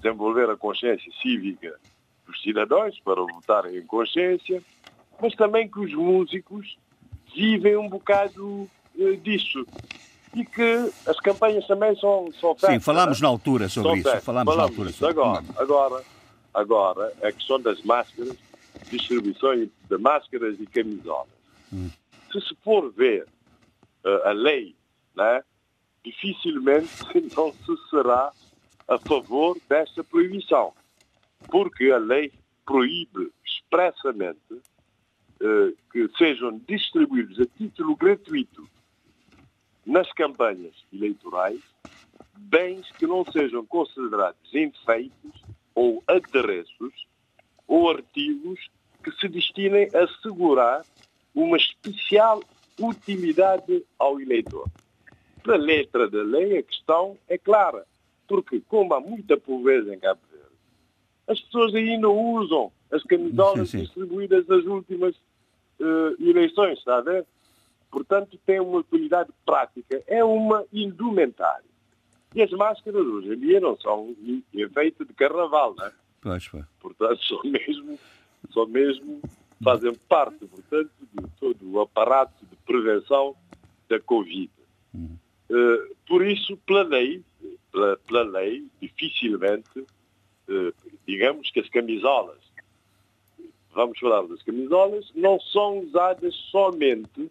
desenvolver 0.00 0.48
a 0.50 0.56
consciência 0.56 1.10
cívica 1.20 1.78
dos 2.26 2.40
cidadãos 2.42 2.98
para 3.00 3.20
votarem 3.20 3.76
em 3.76 3.86
consciência, 3.86 4.62
mas 5.20 5.34
também 5.34 5.68
que 5.68 5.80
os 5.80 5.92
músicos 5.92 6.78
vivem 7.34 7.76
um 7.76 7.88
bocado 7.88 8.68
disso. 9.22 9.66
E 10.34 10.44
que 10.44 10.92
as 11.06 11.18
campanhas 11.20 11.66
também 11.66 11.96
são, 11.96 12.30
são 12.40 12.54
feitas. 12.54 12.70
Sim, 12.70 12.80
falámos 12.80 13.20
né? 13.20 13.26
na 13.26 13.28
altura 13.28 13.68
sobre 13.68 13.98
isso. 13.98 14.20
Falámos, 14.20 14.56
na 14.56 14.62
altura 14.62 14.92
sobre 14.92 15.10
agora, 15.10 15.44
agora, 15.56 16.04
agora, 16.54 17.12
a 17.22 17.32
questão 17.32 17.60
das 17.60 17.82
máscaras, 17.82 18.36
distribuição 18.90 19.54
de 19.56 19.98
máscaras 19.98 20.60
e 20.60 20.66
camisolas. 20.66 21.28
Hum. 21.72 21.90
Se 22.32 22.40
se 22.40 22.56
for 22.62 22.92
ver 22.92 23.26
uh, 24.04 24.28
a 24.28 24.32
lei, 24.32 24.76
né, 25.16 25.42
dificilmente 26.04 26.90
não 27.36 27.52
se 27.52 27.90
será 27.90 28.32
a 28.86 28.98
favor 28.98 29.56
desta 29.68 30.02
proibição. 30.04 30.72
Porque 31.50 31.90
a 31.90 31.98
lei 31.98 32.32
proíbe 32.66 33.30
expressamente 33.44 34.60
eh, 35.40 35.72
que 35.92 36.08
sejam 36.18 36.60
distribuídos 36.66 37.38
a 37.38 37.46
título 37.56 37.94
gratuito 37.94 38.68
nas 39.88 40.12
campanhas 40.12 40.74
eleitorais 40.92 41.62
bens 42.36 42.86
que 42.98 43.06
não 43.06 43.24
sejam 43.24 43.64
considerados 43.64 44.54
enfeites 44.54 45.32
ou 45.74 46.04
adereços 46.06 47.06
ou 47.66 47.90
artigos 47.90 48.60
que 49.02 49.10
se 49.12 49.28
destinem 49.28 49.88
a 49.94 50.04
assegurar 50.04 50.84
uma 51.34 51.56
especial 51.56 52.42
utilidade 52.78 53.82
ao 53.98 54.20
eleitor. 54.20 54.68
Para 55.42 55.54
a 55.54 55.58
letra 55.58 56.08
da 56.08 56.22
lei, 56.22 56.58
a 56.58 56.62
questão 56.62 57.16
é 57.26 57.38
clara, 57.38 57.86
porque, 58.26 58.60
como 58.68 58.92
há 58.92 59.00
muita 59.00 59.38
pobreza 59.38 59.94
em 59.94 59.98
Cabo 59.98 60.20
Verde, 60.30 60.46
as 61.26 61.40
pessoas 61.40 61.74
ainda 61.74 62.08
usam 62.10 62.70
as 62.90 63.02
camisolas 63.04 63.70
sim, 63.70 63.78
sim. 63.78 63.84
distribuídas 63.84 64.46
nas 64.46 64.64
últimas 64.64 65.16
uh, 65.80 66.22
eleições, 66.22 66.78
está 66.78 66.98
a 66.98 67.00
ver? 67.00 67.26
Portanto, 67.90 68.38
tem 68.44 68.60
uma 68.60 68.78
utilidade 68.78 69.30
prática. 69.44 70.02
É 70.06 70.22
uma 70.22 70.64
indumentária. 70.72 71.64
E 72.34 72.42
as 72.42 72.50
máscaras 72.50 73.06
hoje 73.06 73.32
em 73.32 73.38
dia 73.38 73.60
não 73.60 73.76
são 73.78 74.14
efeito 74.52 75.04
de 75.04 75.14
carnaval, 75.14 75.74
não 75.74 75.86
é? 75.86 75.92
Pois, 76.20 76.48
pois. 76.48 76.64
Portanto, 76.80 77.22
só 77.22 77.40
mesmo, 77.42 77.98
só 78.50 78.66
mesmo 78.66 79.22
fazem 79.62 79.94
parte, 80.08 80.46
portanto, 80.46 80.90
de 81.00 81.28
todo 81.40 81.70
o 81.70 81.80
aparato 81.80 82.44
de 82.44 82.56
prevenção 82.66 83.34
da 83.88 83.98
Covid. 84.00 84.50
Uhum. 84.92 85.16
Uh, 85.48 85.96
por 86.06 86.24
isso, 86.24 86.56
pela 86.58 86.82
lei, 86.82 87.24
dificilmente, 88.80 89.80
uh, 89.80 90.74
digamos 91.06 91.50
que 91.50 91.60
as 91.60 91.68
camisolas 91.70 92.48
vamos 93.78 93.98
falar 94.00 94.26
das 94.26 94.42
camisolas, 94.42 95.08
não 95.14 95.38
são 95.40 95.78
usadas 95.78 96.34
somente 96.50 97.30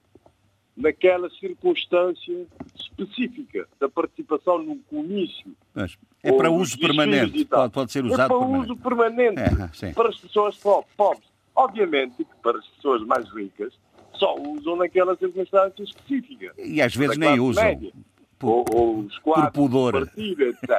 naquela 0.77 1.27
circunstância 1.31 2.45
específica 2.75 3.67
da 3.79 3.89
participação 3.89 4.59
num 4.59 4.77
comício. 4.83 5.51
Mas 5.73 5.97
é 6.21 6.31
para 6.31 6.51
uso 6.51 6.79
permanente, 6.79 7.43
pode, 7.45 7.73
pode, 7.73 7.91
ser 7.91 8.05
usado 8.05 8.21
é 8.21 8.27
para 8.27 8.37
permanente. 8.37 8.71
uso 8.71 8.81
permanente 8.81 9.41
é, 9.85 9.93
para 9.93 10.09
as 10.09 10.17
pessoas 10.19 10.55
pobres. 10.95 11.27
Obviamente 11.55 12.17
que 12.17 12.35
para 12.43 12.59
as 12.59 12.67
pessoas 12.67 13.01
mais 13.07 13.27
ricas 13.33 13.73
só 14.13 14.35
usam 14.39 14.75
naquela 14.75 15.15
circunstância 15.17 15.83
específica. 15.83 16.53
E 16.57 16.79
às 16.81 16.95
vezes 16.95 17.17
nem 17.17 17.39
usam. 17.39 17.63
Média, 17.63 17.91
por, 18.37 18.65
ou, 18.71 18.99
os 18.99 19.17
quatro 19.19 19.51
por 19.51 19.69
pudor. 19.69 20.05
Partida, 20.05 20.43
etc. 20.43 20.69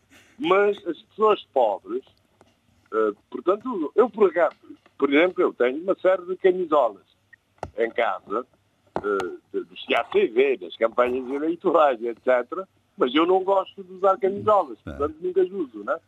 Mas 0.38 0.76
as 0.86 1.00
pessoas 1.02 1.42
pobres, 1.54 2.04
uh, 2.92 3.16
portanto, 3.30 3.90
eu 3.96 4.10
por 4.10 4.28
acaso, 4.28 4.56
por 4.98 5.12
exemplo, 5.12 5.42
eu 5.42 5.54
tenho 5.54 5.82
uma 5.82 5.96
série 5.98 6.26
de 6.26 6.36
camisolas 6.36 7.04
em 7.78 7.90
casa, 7.90 8.46
de, 9.00 9.60
dos 9.64 9.86
CACV, 9.86 10.58
das 10.58 10.76
campanhas 10.76 11.28
eleitorais, 11.30 12.02
etc. 12.02 12.66
Mas 12.96 13.14
eu 13.14 13.26
não 13.26 13.44
gosto 13.44 13.82
de 13.84 13.92
usar 13.92 14.16
camisolas, 14.18 14.78
é. 14.86 14.90
portanto 14.90 15.16
nunca 15.20 15.42
as 15.42 15.50
uso, 15.50 15.84
né? 15.84 15.98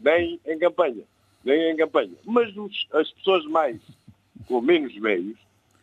nem 0.00 0.40
em 0.46 0.58
campanha, 0.58 1.04
nem 1.44 1.72
em 1.72 1.76
campanha. 1.76 2.14
Mas 2.24 2.56
os, 2.56 2.86
as 2.92 3.10
pessoas 3.12 3.44
mais, 3.46 3.80
com 4.46 4.60
menos 4.60 4.96
meios, 4.98 5.38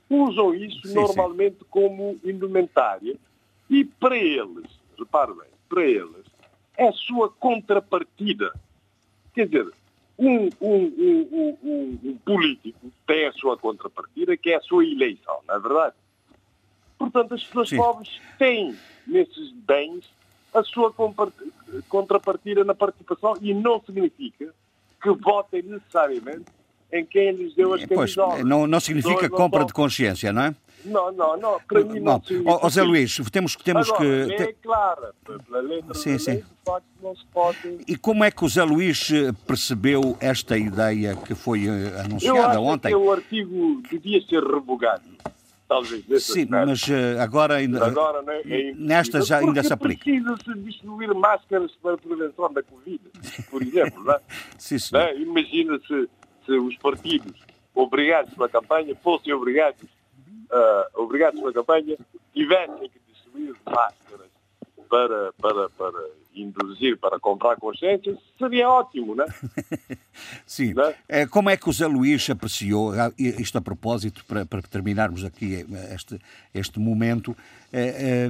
usam 0.10 0.53
isso 0.53 0.88
sim, 0.88 0.93
normalmente 0.93 1.60
sim. 1.60 1.65
como 1.69 2.19
indumentária 2.23 3.15
e 3.69 3.84
para 3.84 4.17
eles, 4.17 4.69
repare 4.97 5.34
bem, 5.34 5.49
para 5.67 5.84
eles, 5.84 6.25
é 6.77 6.88
a 6.88 6.93
sua 6.93 7.29
contrapartida. 7.29 8.53
Quer 9.34 9.47
dizer, 9.47 9.71
um, 10.17 10.49
um, 10.62 11.58
um, 11.62 11.99
um, 12.03 12.17
político 12.23 12.91
tem 13.08 13.25
a 13.25 13.34
sua 13.34 13.58
contrapartida, 13.58 14.38
que 14.38 14.51
é 14.51 14.58
a 14.58 14.62
sua 14.62 14.86
eleição, 14.86 15.39
não 15.47 15.56
é 15.56 15.60
verdade? 15.60 15.95
Portanto, 17.11 17.33
as 17.33 17.43
pessoas 17.43 17.69
Sim. 17.69 17.77
pobres 17.77 18.09
têm 18.39 18.75
nesses 19.05 19.51
bens 19.51 20.05
a 20.53 20.63
sua 20.63 20.93
contrapartida 21.89 22.63
na 22.63 22.73
participação 22.75 23.33
e 23.41 23.53
não 23.53 23.81
significa 23.81 24.53
que 25.01 25.09
votem 25.11 25.63
necessariamente 25.63 26.45
em 26.91 27.03
quem 27.05 27.31
lhes 27.31 27.53
deu 27.55 27.73
as 27.73 27.83
Pois, 27.85 28.15
camisolas. 28.15 28.45
não, 28.45 28.67
não 28.67 28.79
significa 28.79 29.27
não 29.27 29.35
compra 29.35 29.59
são- 29.61 29.67
de 29.67 29.73
consciência, 29.73 30.31
não 30.31 30.43
é? 30.43 30.55
Não, 30.85 31.11
não, 31.13 31.37
não. 31.37 31.59
Para 31.67 31.83
mim 31.83 31.99
não 31.99 32.17
isso. 32.81 32.83
Luís, 32.83 33.19
temos, 33.31 33.55
temos 33.55 33.89
Agora, 33.89 34.27
que. 34.27 34.33
é 34.43 34.53
clara, 34.61 35.13
pela 35.25 35.61
letra 35.61 35.93
Sim, 35.93 36.17
sim. 36.19 36.31
lei, 36.31 36.43
facto, 36.65 36.85
não 37.01 37.15
se 37.15 37.25
pode... 37.33 37.77
E 37.87 37.95
como 37.97 38.23
é 38.23 38.29
que 38.29 38.43
o 38.43 38.49
Zé 38.49 38.63
Luís 38.63 39.09
eh, 39.11 39.31
percebeu 39.47 40.15
esta 40.19 40.57
ideia 40.57 41.15
que 41.15 41.33
foi 41.33 41.65
eh, 41.67 41.93
Eu 41.95 41.99
anunciada 42.01 42.49
acho 42.49 42.61
ontem? 42.61 42.89
que 42.89 42.95
o 42.95 43.11
artigo 43.11 43.81
devia 43.89 44.21
ser 44.27 44.43
revogado. 44.43 45.03
Talvez 45.67 46.23
Sim, 46.23 46.47
mas 46.49 46.88
eh, 46.89 47.19
agora 47.19 47.56
ainda. 47.56 47.86
Agora 47.86 48.21
né, 48.21 48.41
é 48.45 48.73
Nesta 48.76 49.21
já 49.21 49.39
ainda 49.39 49.63
se 49.63 49.73
aplica. 49.73 50.04
precisa-se 50.04 50.54
distribuir 50.60 51.13
máscaras 51.15 51.71
para 51.82 51.95
a 51.95 51.97
prevenção 51.97 52.52
da 52.52 52.62
Covid, 52.62 53.02
por 53.49 53.62
exemplo. 53.62 54.04
Não 54.04 54.13
é? 54.13 54.19
Sim. 54.58 54.78
Né? 54.91 55.17
Imagina 55.17 55.80
se, 55.88 56.10
se 56.45 56.52
os 56.52 56.78
partidos 56.78 57.39
obrigados 57.73 58.34
pela 58.34 58.49
campanha 58.49 58.95
fossem 58.97 59.34
obrigados, 59.34 59.89
ah, 60.52 60.88
obrigados 60.95 61.39
pela 61.39 61.54
campanha, 61.54 61.97
tivessem 62.34 62.89
que 62.89 62.99
distribuir 63.12 63.56
máscaras 63.65 64.30
para, 64.89 65.34
para, 65.34 65.69
para 65.69 66.06
induzir, 66.36 66.98
para 66.98 67.19
comprar 67.19 67.56
consciência, 67.58 68.17
seria 68.38 68.69
ótimo, 68.69 69.15
né? 69.15 69.26
Sim. 70.46 70.74
Não 70.74 70.84
é? 70.86 70.96
Eh, 71.08 71.26
Como 71.28 71.50
é 71.50 71.58
que 71.58 71.69
o 71.69 71.74
Zé 71.74 71.88
Luís 71.88 72.30
apreciou, 72.30 72.91
ah, 72.93 73.12
isto 73.17 73.58
a 73.58 73.62
propósito, 73.62 74.24
para, 74.26 74.46
para 74.46 74.62
terminarmos 74.62 75.24
aqui 75.24 75.65
eh, 75.72 75.96
este, 75.96 76.19
este 76.54 76.80
momento, 76.80 77.36
eh, 77.72 78.28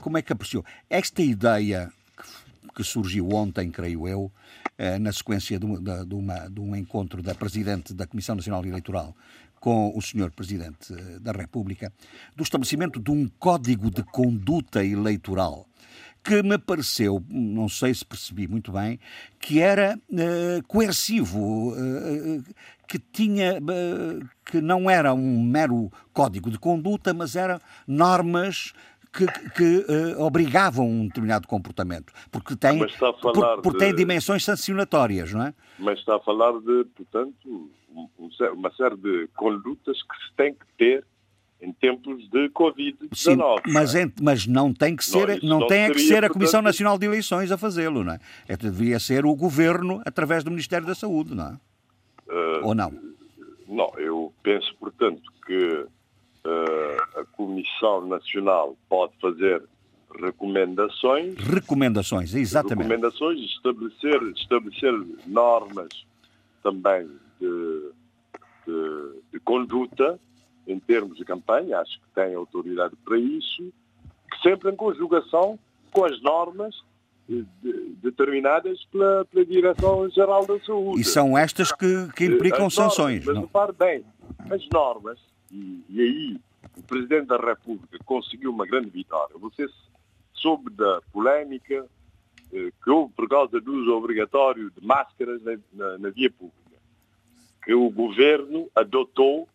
como 0.00 0.18
é 0.18 0.22
que 0.22 0.32
apreciou 0.32 0.64
esta 0.88 1.22
ideia 1.22 1.90
que, 2.76 2.82
surgiu 2.84 3.28
ontem, 3.30 3.70
creio 3.70 4.08
eu, 4.08 4.32
na 5.00 5.12
sequência 5.12 5.56
de, 5.60 5.64
uma- 5.64 6.04
de 6.04 6.14
uma- 6.14 6.48
de 6.50 6.60
um 6.60 6.74
encontro 6.74 7.22
da 7.22 7.32
Presidente 7.34 7.94
da 7.94 8.06
Comissão 8.08 8.34
Nacional 8.34 8.64
Eleitoral 8.64 9.14
com 9.60 9.96
o 9.96 10.02
Sr. 10.02 10.30
Presidente 10.32 10.92
da 11.20 11.30
República, 11.30 11.92
do 12.34 12.42
estabelecimento 12.42 12.98
de 13.00 13.10
um 13.12 13.28
código 13.38 13.90
de 13.90 14.02
conduta 14.02 14.84
eleitoral 14.84 15.64
que 16.24 16.42
me 16.42 16.56
pareceu, 16.56 17.22
não 17.28 17.68
sei 17.68 17.92
se 17.94 18.04
percebi 18.04 18.48
muito 18.48 18.72
bem, 18.72 18.98
que 19.38 19.60
era 19.60 19.98
eh, 20.12 20.60
coercivo, 20.66 21.74
eh, 21.76 22.40
que 22.88 22.98
tinha, 22.98 23.52
eh, 23.58 24.24
que 24.44 24.60
não 24.60 24.88
era 24.88 25.12
um 25.12 25.42
mero 25.42 25.92
código 26.14 26.50
de 26.50 26.58
conduta, 26.58 27.12
mas 27.12 27.36
eram 27.36 27.60
normas 27.86 28.72
que, 29.12 29.26
que, 29.50 29.86
obrigavam 30.18 30.88
um 30.88 31.06
determinado 31.06 31.46
comportamento, 31.46 32.12
porque 32.32 32.56
tem, 32.56 32.78
por- 33.20 33.62
porque 33.62 33.78
tem 33.78 33.90
de- 33.90 33.96
dimensões 33.96 34.44
sancionatórias, 34.44 35.32
não 35.32 35.42
é? 35.42 35.54
Mas 35.78 35.98
está 36.00 36.16
a 36.16 36.20
falar 36.20 36.52
de, 36.60 36.84
portanto, 36.96 37.70
um- 37.94 38.08
um 38.18 38.28
uma 38.54 38.72
série 38.74 38.96
de 38.96 39.28
condutas 39.36 39.96
que 40.02 40.16
se 40.26 40.34
tem 40.36 40.52
que 40.54 40.66
ter 40.76 41.04
em 41.64 41.72
tempos 41.72 42.28
de 42.30 42.46
Sim, 42.46 43.36
Covid-19. 43.36 43.62
mas, 43.68 43.94
não 43.94 44.00
é? 44.00 44.12
mas 44.20 44.46
não 44.46 44.72
tem 44.74 44.94
que 44.94 45.04
ser, 45.04 45.42
não, 45.42 45.60
não 45.60 45.66
tem 45.66 45.82
é 45.84 45.90
que 45.90 45.98
seria, 45.98 46.14
ser 46.16 46.24
a 46.24 46.28
Comissão 46.28 46.60
portanto- 46.60 46.64
Nacional 46.66 46.98
de 46.98 47.06
Eleições 47.06 47.50
a 47.50 47.56
fazê-lo, 47.58 48.04
não 48.04 48.12
é? 48.12 48.20
é? 48.48 48.56
Devia 48.56 48.98
ser 49.00 49.24
o 49.24 49.34
Governo 49.34 50.02
através 50.04 50.44
do 50.44 50.50
Ministério 50.50 50.86
da 50.86 50.94
Saúde, 50.94 51.34
não 51.34 51.46
é? 51.48 51.56
Eh, 52.28 52.60
Ou 52.62 52.74
não? 52.74 52.92
Não, 53.68 53.92
eu 53.98 54.32
penso, 54.42 54.74
portanto, 54.78 55.22
que 55.46 55.86
eh, 56.44 56.96
a 57.20 57.24
Comissão 57.36 58.06
Nacional 58.06 58.76
pode 58.88 59.12
fazer 59.20 59.62
recomendações, 60.22 61.34
Recomendações, 61.38 62.34
exatamente. 62.34 62.86
recomendações, 62.88 63.40
estabelecer, 63.40 64.22
estabelecer 64.36 64.92
normas 65.26 65.88
também 66.62 67.08
de, 67.40 67.90
de, 68.66 69.22
de 69.32 69.40
conduta 69.40 70.18
em 70.66 70.78
termos 70.78 71.16
de 71.16 71.24
campanha, 71.24 71.78
acho 71.80 71.98
que 72.00 72.06
tem 72.14 72.34
autoridade 72.34 72.94
para 73.04 73.18
isso, 73.18 73.72
que 74.30 74.40
sempre 74.42 74.70
em 74.70 74.76
conjugação 74.76 75.58
com 75.92 76.04
as 76.04 76.20
normas 76.22 76.74
eh, 77.30 77.42
de- 77.62 77.94
determinadas 78.02 78.84
pela, 78.86 79.24
pela 79.26 79.44
Direção-Geral 79.44 80.46
da 80.46 80.58
Saúde. 80.60 81.00
E 81.00 81.04
são 81.04 81.36
estas 81.36 81.70
que, 81.72 82.08
que 82.16 82.24
implicam 82.26 82.66
As 82.66 82.76
normas, 82.76 82.94
sanções. 82.94 83.24
Mas 83.24 83.34
não? 83.34 83.42
repare 83.42 83.72
bem, 83.72 84.04
as 84.50 84.66
normas, 84.72 85.18
e, 85.50 85.84
e 85.88 86.00
aí 86.00 86.40
o 86.76 86.82
Presidente 86.82 87.26
da 87.26 87.36
República 87.36 87.98
conseguiu 88.04 88.50
uma 88.50 88.66
grande 88.66 88.90
vitória. 88.90 89.36
Você 89.38 89.68
soube 90.32 90.70
da 90.70 91.00
polémica 91.12 91.86
eh, 92.52 92.70
que 92.82 92.90
houve 92.90 93.12
por 93.14 93.28
causa 93.28 93.60
do 93.60 93.72
uso 93.72 93.92
obrigatório 93.94 94.70
de 94.70 94.84
máscaras 94.86 95.40
na, 95.42 95.56
na- 95.72 95.98
na 95.98 96.10
via 96.10 96.30
pública, 96.30 96.54
que 97.64 97.72
o 97.74 97.88
Governo 97.90 98.68
adotou 98.74 99.48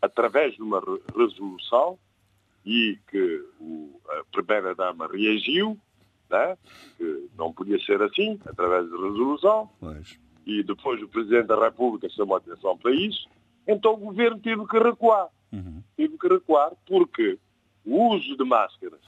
através 0.00 0.54
de 0.54 0.62
uma 0.62 0.80
re- 0.80 1.00
resolução 1.16 1.98
e 2.64 2.98
que 3.10 3.44
o- 3.60 4.00
a 4.08 4.24
Primeira-Dama 4.32 5.06
reagiu, 5.08 5.78
né, 6.30 6.56
que 6.96 7.28
não 7.36 7.52
podia 7.52 7.78
ser 7.80 8.00
assim, 8.02 8.38
através 8.46 8.84
de 8.86 8.92
resolução, 8.96 9.70
Pois. 9.80 10.18
e 10.46 10.62
depois 10.62 11.02
o 11.02 11.08
Presidente 11.08 11.46
da 11.46 11.58
República 11.64 12.08
chamou 12.10 12.36
a 12.36 12.38
atenção 12.38 12.76
para 12.76 12.92
isso, 12.94 13.28
então 13.66 13.94
o 13.94 13.98
governo 13.98 14.38
teve 14.38 14.66
que 14.66 14.78
recuar. 14.78 15.28
Uhum. 15.52 15.82
Teve 15.96 16.18
que 16.18 16.28
recuar 16.28 16.72
porque 16.86 17.38
o 17.84 18.08
uso 18.14 18.36
de 18.36 18.44
máscaras 18.44 19.00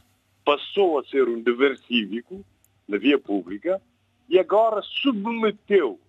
passou 0.44 0.98
a 0.98 1.04
ser 1.04 1.28
um 1.28 1.40
dever 1.42 1.76
cívico 1.78 2.44
na 2.88 2.96
via 2.96 3.18
pública 3.18 3.80
e 4.28 4.38
agora 4.38 4.80
submeteu, 4.82 6.00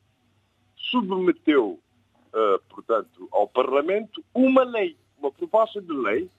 submeteu, 0.76 1.80
eh, 2.34 2.60
portanto, 2.70 3.28
ao 3.32 3.48
Parlamento 3.48 4.24
uma 4.34 4.64
lei, 4.64 4.96
uma 5.18 5.32
proposta 5.32 5.82
de 5.82 5.92
lei 5.94 6.30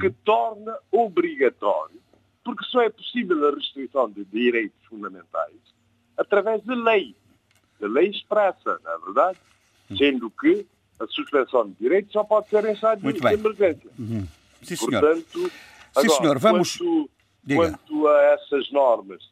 que 0.00 0.10
torna 0.24 0.76
obrigatório, 0.90 2.00
porque 2.44 2.64
só 2.66 2.82
é 2.82 2.90
possível 2.90 3.48
a 3.48 3.54
restrição 3.54 4.10
de 4.10 4.24
direitos 4.24 4.76
fundamentais 4.86 5.56
através 6.16 6.62
de 6.62 6.74
lei, 6.74 7.14
de 7.80 7.88
lei 7.88 8.08
expressa, 8.10 8.78
não 8.84 8.92
é 8.92 8.98
verdade? 8.98 9.38
Sendo 9.96 10.30
que 10.30 10.66
a 11.00 11.06
suspensão 11.06 11.68
de 11.68 11.74
direitos 11.80 12.12
só 12.12 12.22
pode 12.22 12.48
ser 12.48 12.64
em 12.66 12.72
estado 12.72 13.00
de 13.00 13.08
emergência. 13.34 13.90
Sim, 14.62 14.76
senhor. 14.76 15.00
Portanto, 15.00 15.38
Sim, 15.38 15.50
agora, 15.96 16.08
senhor, 16.20 16.38
vamos- 16.38 16.76
Quanto, 16.76 17.10
quanto 17.56 18.08
a 18.08 18.22
essas 18.22 18.70
normas 18.70 19.22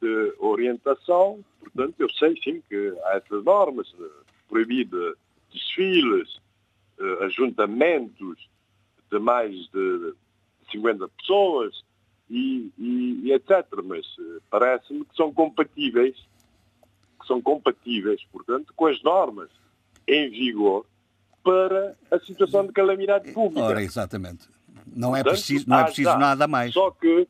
de 0.00 0.34
orientação, 0.38 1.44
portanto, 1.60 1.94
eu 1.98 2.10
sei 2.14 2.34
sim 2.42 2.62
que 2.68 2.94
há 3.04 3.16
essas 3.16 3.44
normas, 3.44 3.86
eh, 4.00 4.04
proibido 4.48 5.16
desfiles, 5.54 6.28
eh, 7.00 7.24
ajuntamentos 7.24 8.48
de 9.10 9.18
mais 9.18 9.54
de 9.70 10.14
50 10.70 11.08
pessoas 11.08 11.82
e, 12.28 12.70
e- 12.78 13.20
e 13.24 13.32
etc. 13.32 13.64
Mas 13.84 14.04
eh, 14.18 14.38
parece-me 14.50 15.04
que 15.04 15.14
são 15.16 15.32
compatíveis, 15.32 16.16
que 17.20 17.26
são 17.26 17.40
compatíveis, 17.40 18.22
portanto, 18.32 18.72
com 18.76 18.86
as 18.86 19.02
normas 19.02 19.48
em 20.06 20.28
vigor 20.30 20.84
para 21.42 21.94
a 22.10 22.18
situação 22.20 22.66
de 22.66 22.72
calamidade 22.72 23.32
pública. 23.32 23.62
Ora, 23.66 23.82
exatamente. 23.82 24.48
Não 24.86 25.14
é 25.16 25.22
Portanto, 25.22 25.38
preciso, 25.40 25.68
não 25.68 25.78
é 25.78 25.84
preciso 25.84 26.10
já. 26.10 26.18
nada 26.18 26.46
mais. 26.48 26.72
Só 26.74 26.90
que 26.90 27.26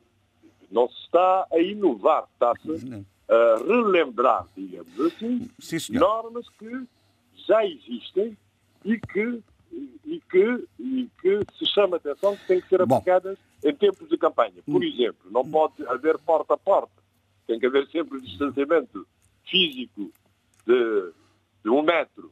não 0.71 0.89
se 0.89 0.99
está 1.01 1.47
a 1.51 1.59
inovar, 1.59 2.25
está-se 2.33 3.05
a 3.29 3.57
relembrar, 3.65 4.47
digamos 4.55 4.99
assim, 4.99 5.49
Sim, 5.59 5.93
normas 5.93 6.47
que 6.49 6.85
já 7.47 7.65
existem 7.65 8.37
e 8.83 8.99
que, 8.99 9.41
e, 10.05 10.21
que, 10.29 10.67
e 10.79 11.09
que 11.21 11.39
se 11.57 11.65
chama 11.65 11.95
a 11.95 11.97
atenção 11.97 12.35
que 12.35 12.47
têm 12.47 12.61
que 12.61 12.69
ser 12.69 12.85
Bom. 12.85 12.95
aplicadas 12.95 13.37
em 13.63 13.73
tempos 13.75 14.07
de 14.09 14.17
campanha. 14.17 14.61
Por 14.65 14.83
exemplo, 14.83 15.31
não 15.31 15.43
pode 15.43 15.85
haver 15.87 16.17
porta 16.19 16.53
a 16.53 16.57
porta. 16.57 17.03
Tem 17.47 17.59
que 17.59 17.65
haver 17.65 17.87
sempre 17.87 18.17
o 18.17 18.21
distanciamento 18.21 19.07
físico 19.45 20.11
de, 20.65 21.11
de 21.63 21.69
um 21.69 21.81
metro 21.81 22.31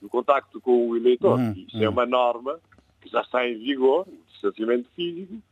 no 0.00 0.08
contacto 0.08 0.60
com 0.60 0.88
o 0.88 0.96
eleitor. 0.96 1.38
Uhum, 1.38 1.52
Isso 1.52 1.82
é 1.82 1.88
uma 1.88 2.06
norma 2.06 2.58
que 3.00 3.08
já 3.08 3.20
está 3.20 3.46
em 3.46 3.58
vigor, 3.58 4.06
o 4.06 4.24
distanciamento 4.30 4.88
físico, 4.94 5.42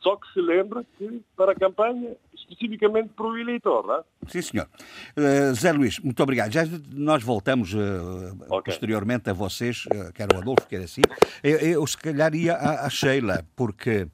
só 0.00 0.16
que 0.16 0.32
se 0.32 0.40
lembra 0.40 0.84
que 0.96 1.22
para 1.36 1.52
a 1.52 1.54
campanha, 1.54 2.14
especificamente 2.34 3.10
para 3.14 3.26
o 3.26 3.36
eleitor, 3.36 3.86
não 3.86 3.94
é? 3.96 4.02
Sim, 4.28 4.42
senhor. 4.42 4.68
Eh, 5.16 5.52
Zé 5.54 5.72
Luís, 5.72 5.98
muito 5.98 6.22
obrigado. 6.22 6.52
Já 6.52 6.62
nós 6.92 7.22
voltamos 7.22 7.74
eh, 7.74 7.78
Ok. 8.48 8.72
posteriormente 8.72 9.28
a 9.28 9.32
vocês, 9.32 9.84
eh, 9.92 10.10
quer 10.14 10.32
o 10.32 10.38
Adolfo, 10.38 10.66
quer 10.68 10.82
assim. 10.82 11.02
Eu, 11.42 11.58
eu 11.58 11.86
se 11.86 11.96
calhar 11.96 12.34
ia 12.34 12.54
à, 12.54 12.86
à 12.86 12.90
Sheila, 12.90 13.44
porque 13.56 14.06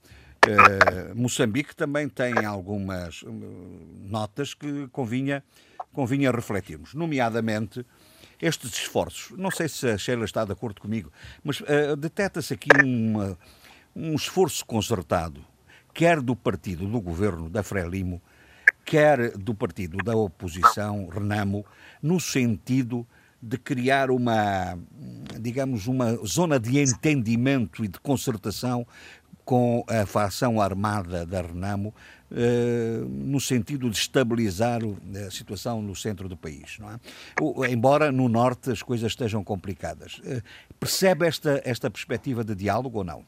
eh, 0.47 1.13
Moçambique 1.15 1.77
também 1.77 2.09
tem 2.09 2.45
algumas 2.45 3.23
hum, 3.23 4.07
notas 4.09 4.55
que 4.55 4.89
convinha, 4.89 5.45
convinha 5.93 6.31
refletirmos, 6.31 6.95
nomeadamente 6.95 7.85
estes 8.41 8.73
esforços. 8.73 9.37
Não 9.39 9.51
sei 9.51 9.69
se 9.69 9.87
a 9.89 9.99
Sheila 9.99 10.25
está 10.25 10.45
de 10.45 10.53
acordo 10.53 10.81
comigo, 10.81 11.11
mas 11.43 11.63
detecta-se 11.99 12.53
aqui 12.55 12.69
uma- 12.83 13.39
um 13.97 14.15
esforço 14.15 14.67
concertado, 14.67 15.41
quer 15.95 16.21
do 16.21 16.35
partido 16.35 16.87
do 16.87 17.01
governo 17.01 17.49
da 17.49 17.63
Frelimo, 17.63 18.21
quer 18.85 19.31
do 19.39 19.55
partido 19.55 19.97
da 19.99 20.15
oposição, 20.17 21.09
Renamo, 21.09 21.65
no 22.03 22.19
sentido 22.19 23.07
de 23.41 23.57
criar 23.57 24.11
uma, 24.11 24.77
digamos, 25.41 25.87
uma 25.87 26.17
zona 26.27 26.59
de 26.59 26.81
entendimento 26.81 27.85
e 27.85 27.89
de 27.89 28.01
concertação 28.01 28.87
com 29.45 29.85
a 29.87 30.07
facção 30.07 30.61
armada 30.61 31.27
da 31.27 31.43
Renamo, 31.43 31.95
eh, 32.33 33.05
no 33.07 33.39
sentido 33.39 33.91
de 33.91 33.97
estabilizar 33.97 34.81
a 35.27 35.31
situação 35.31 35.83
no 35.83 35.95
centro 35.95 36.29
do 36.29 36.37
país. 36.37 36.79
É? 36.81 37.71
Embora 37.71 38.11
no 38.11 38.29
norte 38.29 38.71
as 38.71 38.83
coisas 38.83 39.13
estejam 39.13 39.45
complicadas. 39.45 40.21
Eh, 40.25 40.41
percebe 40.81 41.27
esta, 41.27 41.61
esta 41.65 41.91
perspectiva 41.91 42.43
de 42.43 42.55
diálogo 42.55 42.99
ou 42.99 43.05
não? 43.05 43.25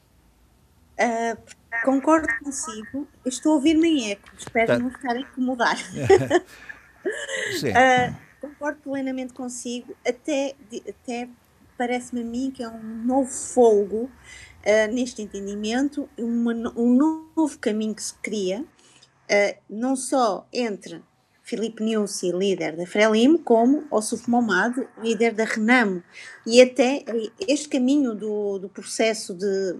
Uh, 0.99 1.37
concordo 1.83 2.27
consigo. 2.43 3.07
estou 3.25 3.53
a 3.53 3.55
ouvir-me 3.55 3.87
em 3.87 4.11
eco. 4.11 4.29
Espero 4.37 4.67
tá. 4.67 4.79
não 4.79 4.89
ficar 4.89 5.15
a 5.15 5.19
incomodar. 5.19 5.77
Sim. 7.59 7.69
Uh, 7.69 8.15
concordo 8.41 8.79
plenamente 8.81 9.33
consigo. 9.33 9.95
Até, 10.05 10.55
até 10.87 11.29
parece-me 11.77 12.21
a 12.21 12.25
mim 12.25 12.51
que 12.51 12.63
é 12.63 12.69
um 12.69 12.83
novo 13.05 13.29
fogo 13.29 14.03
uh, 14.03 14.93
neste 14.93 15.21
entendimento, 15.21 16.09
uma, 16.17 16.53
um 16.75 16.95
novo 17.35 17.57
caminho 17.59 17.95
que 17.95 18.03
se 18.03 18.13
cria, 18.15 18.61
uh, 18.61 19.57
não 19.69 19.95
só 19.95 20.47
entre 20.51 21.01
Filipe 21.43 21.81
Niusi, 21.81 22.31
líder 22.31 22.75
da 22.75 22.85
Frelimo, 22.85 23.39
como 23.39 23.87
Ossuf 23.89 24.29
Momad, 24.29 24.77
líder 25.01 25.33
da 25.33 25.45
Renamo. 25.45 26.03
E 26.45 26.61
até 26.61 27.05
este 27.47 27.69
caminho 27.69 28.13
do, 28.13 28.59
do 28.59 28.67
processo 28.67 29.33
de 29.33 29.77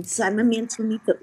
desarmamento, 0.00 0.76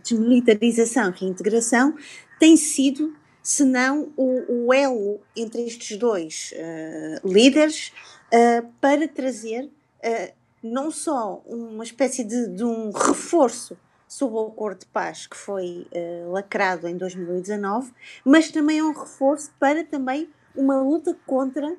desmilitarização, 0.03 1.11
reintegração, 1.11 1.95
tem 2.39 2.57
sido, 2.57 3.15
senão, 3.41 4.11
o, 4.17 4.67
o 4.67 4.73
elo 4.73 5.19
entre 5.35 5.65
estes 5.65 5.97
dois 5.97 6.53
uh, 6.53 7.27
líderes 7.27 7.91
uh, 8.27 8.67
para 8.81 9.07
trazer 9.07 9.65
uh, 9.65 10.33
não 10.61 10.91
só 10.91 11.41
uma 11.45 11.83
espécie 11.83 12.23
de, 12.23 12.47
de, 12.49 12.63
um 12.63 12.91
reforço 12.91 13.77
sobre 14.07 14.38
o 14.38 14.47
acordo 14.47 14.79
de 14.79 14.85
paz 14.88 15.27
que 15.27 15.35
foi 15.35 15.88
lacrado 16.27 16.88
em 16.88 16.95
2019, 16.97 17.91
mas 18.23 18.49
também 18.49 18.79
é 18.79 18.83
um 18.83 18.93
reforço 18.93 19.51
para 19.59 19.83
também 19.83 20.29
uma 20.55 20.81
luta 20.81 21.15
contra 21.25 21.75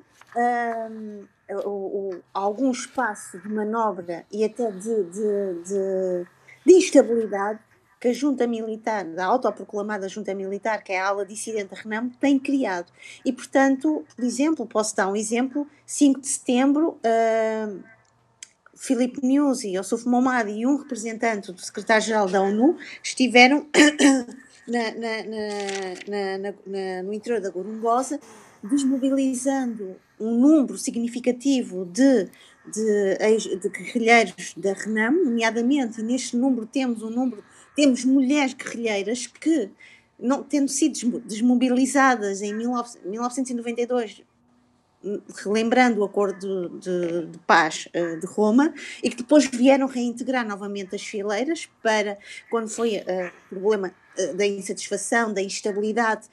o, 1.65 1.69
o, 1.69 2.19
algum 2.33 2.71
espaço 2.71 3.39
de 3.39 3.49
manobra 3.49 4.25
e 4.31 4.43
até 4.45 4.71
de, 4.71 5.03
de, 5.05 5.63
de, 5.63 6.27
de 6.67 6.73
instabilidade 6.73 7.59
que 7.99 8.09
a 8.09 8.13
junta 8.13 8.45
militar, 8.45 9.05
da 9.05 9.25
autoproclamada 9.25 10.09
junta 10.09 10.35
militar, 10.35 10.83
que 10.83 10.91
é 10.91 10.99
a 10.99 11.07
ala 11.07 11.25
dissidente 11.25 11.69
da 11.69 11.77
Renamo, 11.77 12.11
tem 12.19 12.37
criado. 12.37 12.91
E, 13.23 13.31
portanto, 13.31 14.05
por 14.13 14.25
exemplo, 14.25 14.67
posso 14.67 14.93
dar 14.95 15.07
um 15.07 15.15
exemplo, 15.15 15.65
5 15.85 16.19
de 16.19 16.27
setembro, 16.27 16.99
uh, 16.99 17.83
Filipe 18.75 19.25
Nyusi, 19.25 19.75
Yusuf 19.75 20.05
Momadi 20.07 20.51
e 20.51 20.67
um 20.67 20.75
representante 20.75 21.51
do 21.53 21.61
secretário-geral 21.61 22.27
da 22.27 22.41
ONU 22.41 22.77
estiveram 23.01 23.65
na, 24.67 24.91
na, 24.91 26.53
na, 26.67 27.03
no 27.03 27.13
interior 27.13 27.41
da 27.41 27.49
Gorungosa, 27.49 28.19
desmobilizando 28.61 29.95
um 30.19 30.37
número 30.37 30.77
significativo 30.77 31.85
de, 31.85 32.29
de, 32.71 33.55
de 33.57 33.69
guerrilheiros 33.69 34.53
da 34.55 34.73
RENAM, 34.73 35.23
nomeadamente, 35.23 36.01
e 36.01 36.03
neste 36.03 36.35
número 36.35 36.65
temos 36.65 37.01
um 37.01 37.09
número, 37.09 37.43
temos 37.75 38.03
mulheres 38.05 38.53
guerrilheiras 38.53 39.27
que, 39.27 39.69
não, 40.19 40.43
tendo 40.43 40.69
sido 40.69 41.19
desmobilizadas 41.21 42.41
em 42.41 42.57
19, 42.57 42.99
1992 43.05 44.23
relembrando 45.43 46.01
o 46.01 46.03
acordo 46.03 46.69
de, 46.79 47.27
de 47.27 47.39
paz 47.39 47.87
uh, 47.87 48.19
de 48.19 48.25
Roma 48.25 48.73
e 49.01 49.09
que 49.09 49.17
depois 49.17 49.45
vieram 49.45 49.87
reintegrar 49.87 50.45
novamente 50.45 50.95
as 50.95 51.03
fileiras 51.03 51.69
para 51.81 52.17
quando 52.49 52.67
foi 52.67 52.97
uh, 52.97 53.31
o 53.51 53.59
problema 53.59 53.93
uh, 54.17 54.33
da 54.35 54.45
insatisfação, 54.45 55.33
da 55.33 55.41
instabilidade 55.41 56.27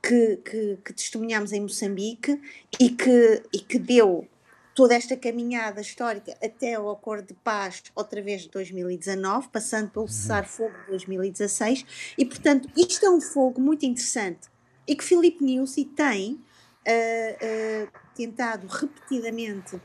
que, 0.00 0.36
que, 0.36 0.78
que 0.84 0.92
testemunhamos 0.92 1.52
em 1.52 1.60
Moçambique 1.60 2.40
e 2.78 2.90
que, 2.90 3.42
e 3.52 3.58
que 3.58 3.78
deu 3.78 4.28
toda 4.74 4.94
esta 4.94 5.16
caminhada 5.16 5.80
histórica 5.80 6.36
até 6.42 6.78
o 6.78 6.90
acordo 6.90 7.28
de 7.28 7.34
paz 7.34 7.82
outra 7.94 8.20
vez 8.20 8.42
de 8.42 8.50
2019, 8.50 9.48
passando 9.48 9.90
pelo 9.90 10.04
uhum. 10.04 10.10
cessar-fogo 10.10 10.74
de 10.84 10.90
2016 10.90 12.14
e 12.18 12.24
portanto 12.24 12.68
isto 12.76 13.06
é 13.06 13.10
um 13.10 13.20
fogo 13.20 13.60
muito 13.60 13.86
interessante 13.86 14.48
e 14.86 14.94
que 14.96 15.04
Filipe 15.04 15.42
Nilsi 15.44 15.84
tem 15.84 16.34
uh, 16.34 17.88
tentado 18.14 18.66
repetidamente 18.66 19.80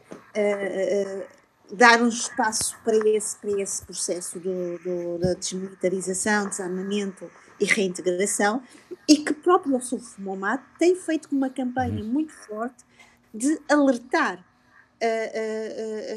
dar 1.71 2.01
um 2.01 2.07
espaço 2.07 2.77
para 2.83 2.97
esse, 3.09 3.37
para 3.37 3.61
esse 3.61 3.85
processo 3.85 4.39
do, 4.39 4.79
do, 4.79 5.17
da 5.19 5.33
desmilitarização, 5.33 6.49
desarmamento 6.49 7.29
e 7.59 7.65
reintegração, 7.65 8.63
e 9.07 9.17
que 9.17 9.33
próprio 9.33 9.75
Ossuf 9.75 10.19
Momad 10.19 10.61
tem 10.77 10.95
feito 10.95 11.27
uma 11.31 11.49
campanha 11.49 12.01
uhum. 12.01 12.09
muito 12.09 12.33
forte 12.33 12.83
de 13.33 13.59
alertar 13.69 14.43
Uh, 14.43 14.47
uh, 14.48 14.48
uh, 14.48 14.48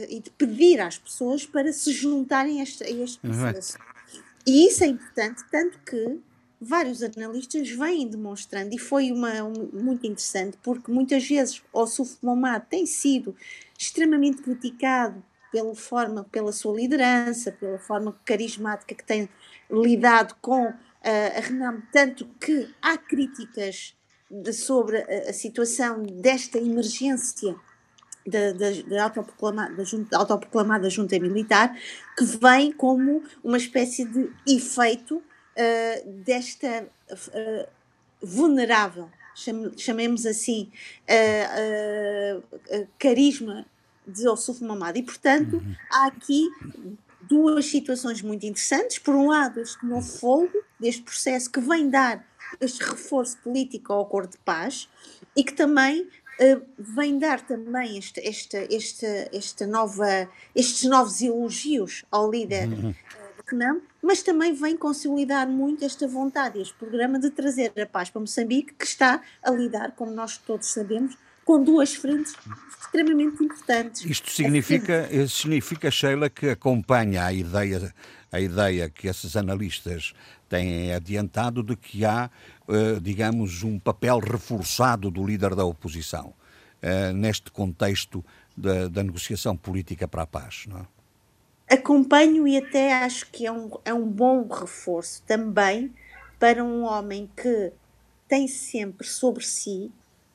e 0.09 0.21
de 0.21 0.31
pedir 0.31 0.81
às 0.81 0.99
pessoas 0.99 1.47
para 1.47 1.73
se 1.73 1.93
juntarem 1.93 2.61
a 2.61 2.63
este, 2.63 2.85
a 2.85 2.91
este 2.91 3.27
uhum. 3.27 3.33
processo. 3.33 3.79
Uhum. 3.79 4.21
E 4.47 4.67
isso 4.67 4.83
é 4.83 4.89
importante, 4.89 5.45
tanto 5.51 5.79
que 5.87 6.21
vários 6.61 7.03
analistas 7.03 7.71
vêm 7.71 8.07
demonstrando, 8.09 8.73
e 8.75 8.79
foi 8.79 9.11
uma, 9.11 9.43
um, 9.43 9.69
muito 9.73 10.07
interessante, 10.07 10.57
porque 10.63 10.93
muitas 10.93 11.27
vezes 11.27 11.63
o 11.73 11.87
Suf 11.87 12.17
Momad 12.23 12.65
tem 12.69 12.87
sido 12.87 13.35
extremamente 13.77 14.43
criticado 14.43 15.23
pela 15.51 15.75
forma, 15.75 16.25
pela 16.31 16.53
sua 16.53 16.75
liderança, 16.75 17.51
pela 17.53 17.79
forma 17.79 18.17
carismática 18.25 18.95
que 18.95 19.05
tem 19.05 19.29
lidado 19.71 20.37
com 20.41 20.69
uh, 20.69 20.75
a 21.03 21.41
Renam, 21.41 21.83
tanto 21.93 22.27
que 22.41 22.73
há 22.81 22.97
críticas 22.97 23.97
de, 24.31 24.53
sobre 24.53 24.99
a, 24.99 25.31
a, 25.31 25.33
situação 25.33 26.03
desta 26.03 26.59
emergência 26.59 27.57
da, 28.27 28.53
da, 28.53 28.71
da, 28.87 29.05
autoproclamada, 29.05 29.75
da, 29.75 29.85
junta, 29.85 30.17
autoproclamada 30.17 30.91
junta 30.91 31.19
militar, 31.19 31.77
que 32.17 32.25
vem 32.25 32.73
como 32.73 33.23
uma 33.43 33.57
espécie 33.57 34.05
de 34.05 34.31
efeito 34.47 35.17
uh, 35.17 36.13
desta 36.25 36.87
uh, 37.11 37.69
vulnerável, 38.21 39.09
chamemos 39.77 40.27
assim, 40.27 40.71
uh, 41.09 42.43
carisma 42.99 43.67
de 44.07 44.29
Ossuf 44.29 44.63
Mamad. 44.63 44.99
E, 44.99 45.03
portanto, 45.03 45.57
uhum. 45.57 45.75
há 45.91 46.07
aqui 46.07 46.49
duas 47.23 47.67
situações 47.67 48.21
muito 48.21 48.45
interessantes. 48.45 48.99
Por 48.99 49.15
um 49.15 49.29
lado, 49.29 49.61
este 49.61 49.85
novo 49.87 50.07
fogo, 50.07 50.63
deste 50.79 51.03
processo 51.03 51.51
que 51.51 51.61
vem 51.61 51.89
dar 51.89 52.25
este 52.61 52.83
reforço 52.85 53.39
político 53.39 53.93
ao 53.93 54.03
acordo 54.03 54.33
de 54.33 54.39
paz 54.39 54.89
e 55.35 55.43
que 55.43 55.55
também 55.55 56.09
uh, 56.41 56.63
vem 56.79 57.19
dar 57.19 57.41
também 57.41 57.99
este, 57.99 58.21
este, 58.21 58.57
este, 58.71 59.07
esta 59.33 59.67
nova, 59.67 60.29
estes 60.55 60.89
novos 60.89 61.21
elogios 61.21 62.05
ao 62.11 62.31
líder 62.31 62.69
uhum 62.69 62.95
que 63.53 63.55
não, 63.55 63.83
mas 64.03 64.23
também 64.23 64.55
vem 64.55 64.77
consolidar 64.77 65.47
muito 65.47 65.85
esta 65.85 66.07
vontade, 66.09 66.61
este 66.61 66.75
programa 66.75 67.19
de 67.19 67.31
trazer 67.31 67.73
a 67.81 67.87
paz 67.87 68.09
para 68.09 68.21
Moçambique, 68.21 68.73
que 68.73 68.85
está 68.85 69.21
a 69.43 69.51
lidar, 69.51 69.93
como 69.93 70.11
nós 70.11 70.39
todos 70.39 70.69
sabemos, 70.69 71.19
com 71.45 71.63
duas 71.63 71.95
frentes 71.95 72.35
extremamente 72.81 73.43
importantes. 73.43 74.05
Isto 74.05 74.31
significa, 74.31 75.09
significa 75.29 75.91
Sheila, 75.91 76.31
que 76.31 76.51
acompanha 76.51 77.25
a 77.25 77.33
ideia, 77.33 77.93
a 78.31 78.41
ideia 78.41 78.89
que 78.89 79.09
esses 79.09 79.37
analistas 79.37 80.15
têm 80.53 80.93
adiantado 80.93 81.63
de 81.63 81.75
que 81.75 82.05
há, 82.05 82.31
eh, 82.69 83.01
digamos, 83.01 83.63
um 83.63 83.79
papel 83.79 84.19
reforçado 84.19 85.11
do 85.11 85.25
líder 85.25 85.55
da 85.55 85.65
oposição 85.65 86.35
eh, 86.83 87.11
neste 87.15 87.51
contexto 87.51 88.23
da, 88.55 88.87
da 88.87 89.03
negociação 89.03 89.57
política 89.57 90.07
para 90.07 90.23
a 90.23 90.27
paz, 90.27 90.67
não 90.69 90.81
é? 90.81 90.87
acompanho 91.73 92.47
e 92.47 92.59
até 92.59 92.93
acho 92.93 93.31
que 93.31 93.47
é 93.47 93.53
um, 93.53 93.71
é 93.83 93.95
um 93.95 94.07
bom 94.07 94.47
reforço 94.47 95.23
também 95.23 95.91
para 96.39 96.63
um 96.63 96.83
homem 96.83 97.31
que 97.35 97.73
tem 98.29 98.47
sempre 98.47 99.07
sobre 99.07 99.43
si 99.43 99.91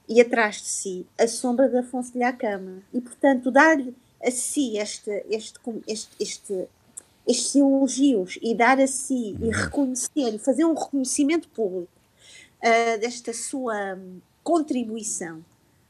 e 0.09 0.19
atrás 0.19 0.55
de 0.55 0.67
si 0.67 1.05
a 1.15 1.27
sombra 1.27 1.69
de 1.69 1.77
Afonso 1.77 2.11
de 2.11 2.33
Cama 2.33 2.81
e 2.91 2.99
portanto 2.99 3.51
dar-lhe 3.51 3.93
a 4.23 4.31
si 4.31 4.79
este, 4.79 5.23
este, 5.29 5.59
este, 5.87 6.09
este, 6.19 6.67
estes 7.27 7.55
elogios 7.55 8.39
e 8.41 8.55
dar 8.55 8.79
a 8.79 8.87
si 8.87 9.35
e 9.41 9.49
reconhecer 9.49 10.33
e 10.33 10.39
fazer 10.39 10.65
um 10.65 10.73
reconhecimento 10.73 11.49
público 11.49 11.91
uh, 12.59 12.99
desta 12.99 13.33
sua 13.33 13.99
contribuição 14.43 15.43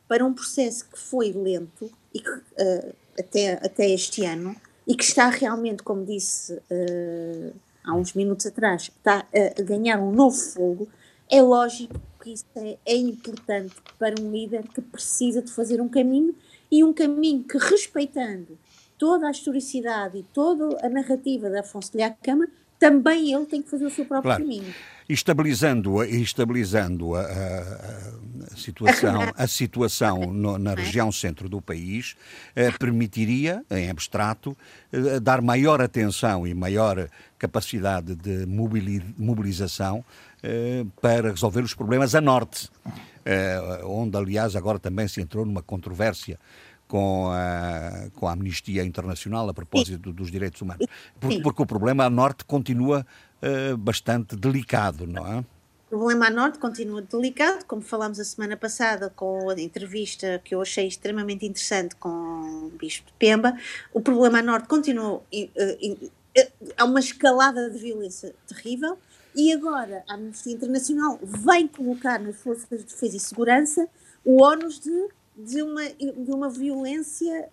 para 0.07 0.25
um 0.25 0.33
processo 0.33 0.85
que 0.89 0.97
foi 0.97 1.31
lento 1.31 1.91
e 2.13 2.19
que 2.19 2.29
uh, 2.29 2.95
até, 3.19 3.53
até 3.53 3.89
este 3.89 4.25
ano 4.25 4.55
e 4.87 4.95
que 4.95 5.03
está 5.03 5.29
realmente, 5.29 5.83
como 5.83 6.05
disse 6.05 6.53
uh, 6.53 7.53
há 7.83 7.93
uns 7.93 8.13
minutos 8.13 8.45
atrás, 8.45 8.83
está 8.83 9.25
a 9.57 9.61
ganhar 9.61 9.99
um 9.99 10.11
novo 10.11 10.35
fogo, 10.35 10.89
é 11.29 11.41
lógico 11.41 11.99
que 12.21 12.31
isso 12.31 12.45
é, 12.55 12.77
é 12.85 12.95
importante 12.95 13.75
para 13.99 14.19
um 14.19 14.31
líder 14.31 14.67
que 14.67 14.81
precisa 14.81 15.41
de 15.41 15.51
fazer 15.51 15.81
um 15.81 15.87
caminho 15.87 16.35
e 16.71 16.83
um 16.83 16.93
caminho 16.93 17.43
que, 17.43 17.57
respeitando 17.57 18.57
toda 18.97 19.27
a 19.27 19.31
historicidade 19.31 20.17
e 20.17 20.23
toda 20.23 20.85
a 20.85 20.89
narrativa 20.89 21.49
de 21.49 21.59
Afonso 21.59 21.91
de 21.91 22.09
Cama, 22.21 22.47
também 22.79 23.33
ele 23.33 23.45
tem 23.45 23.61
que 23.61 23.69
fazer 23.69 23.85
o 23.85 23.89
seu 23.89 24.05
próprio 24.05 24.29
claro. 24.29 24.43
caminho. 24.43 24.73
Estabilizando, 25.09 26.03
estabilizando 26.03 27.15
a, 27.15 27.21
a, 27.21 28.53
a 28.53 28.55
situação, 28.57 29.21
a 29.35 29.47
situação 29.47 30.17
no, 30.33 30.57
na 30.57 30.73
região 30.73 31.11
centro 31.11 31.47
do 31.47 31.61
país, 31.61 32.15
eh, 32.55 32.71
permitiria, 32.71 33.63
em 33.71 33.89
abstrato, 33.89 34.55
eh, 34.91 35.19
dar 35.19 35.41
maior 35.41 35.81
atenção 35.81 36.45
e 36.45 36.53
maior 36.53 37.09
capacidade 37.39 38.15
de 38.15 38.45
mobilização 39.17 40.03
eh, 40.43 40.85
para 41.01 41.31
resolver 41.31 41.61
os 41.61 41.73
problemas 41.73 42.13
a 42.13 42.19
norte, 42.19 42.69
eh, 43.25 43.81
onde, 43.85 44.17
aliás, 44.17 44.55
agora 44.55 44.77
também 44.77 45.07
se 45.07 45.21
entrou 45.21 45.45
numa 45.45 45.63
controvérsia 45.63 46.37
com 46.87 47.27
a, 47.29 48.09
com 48.15 48.27
a 48.27 48.33
Amnistia 48.33 48.83
Internacional 48.83 49.49
a 49.49 49.53
propósito 49.53 50.13
dos 50.13 50.31
direitos 50.31 50.61
humanos. 50.61 50.85
Porque, 51.19 51.41
porque 51.41 51.61
o 51.61 51.65
problema 51.65 52.05
a 52.05 52.09
norte 52.09 52.45
continua 52.45 53.05
uh, 53.41 53.77
bastante 53.77 54.35
delicado, 54.35 55.05
não 55.05 55.25
é? 55.25 55.45
O 55.89 55.97
problema 55.97 56.27
a 56.27 56.29
norte 56.29 56.59
continua 56.59 57.01
delicado, 57.01 57.63
como 57.65 57.81
falámos 57.81 58.19
a 58.19 58.23
semana 58.25 58.57
passada 58.57 59.09
com 59.09 59.49
a 59.49 59.59
entrevista 59.59 60.41
que 60.43 60.53
eu 60.53 60.61
achei 60.61 60.85
extremamente 60.85 61.45
interessante 61.45 61.95
com 61.95 62.09
o 62.09 62.71
Bispo 62.77 63.07
de 63.07 63.13
Pemba. 63.13 63.57
O 63.93 64.01
problema 64.01 64.39
a 64.39 64.41
norte 64.41 64.67
continua. 64.67 65.23
Há 66.75 66.83
uma 66.83 66.99
escalada 66.99 67.69
de 67.69 67.79
violência 67.79 68.35
terrível 68.45 68.97
e 69.33 69.53
agora 69.53 70.03
a 70.09 70.15
Amnistia 70.15 70.53
Internacional 70.53 71.19
vem 71.23 71.67
colocar 71.67 72.19
nas 72.19 72.35
Forças 72.35 72.79
de 72.79 72.85
Defesa 72.85 73.15
e 73.15 73.19
Segurança 73.19 73.87
o 74.25 74.43
ónus 74.43 74.81
de 74.81 75.07
de 75.37 75.61
uma, 75.61 75.87
de 75.87 76.31
uma 76.31 76.49
violência, 76.49 77.47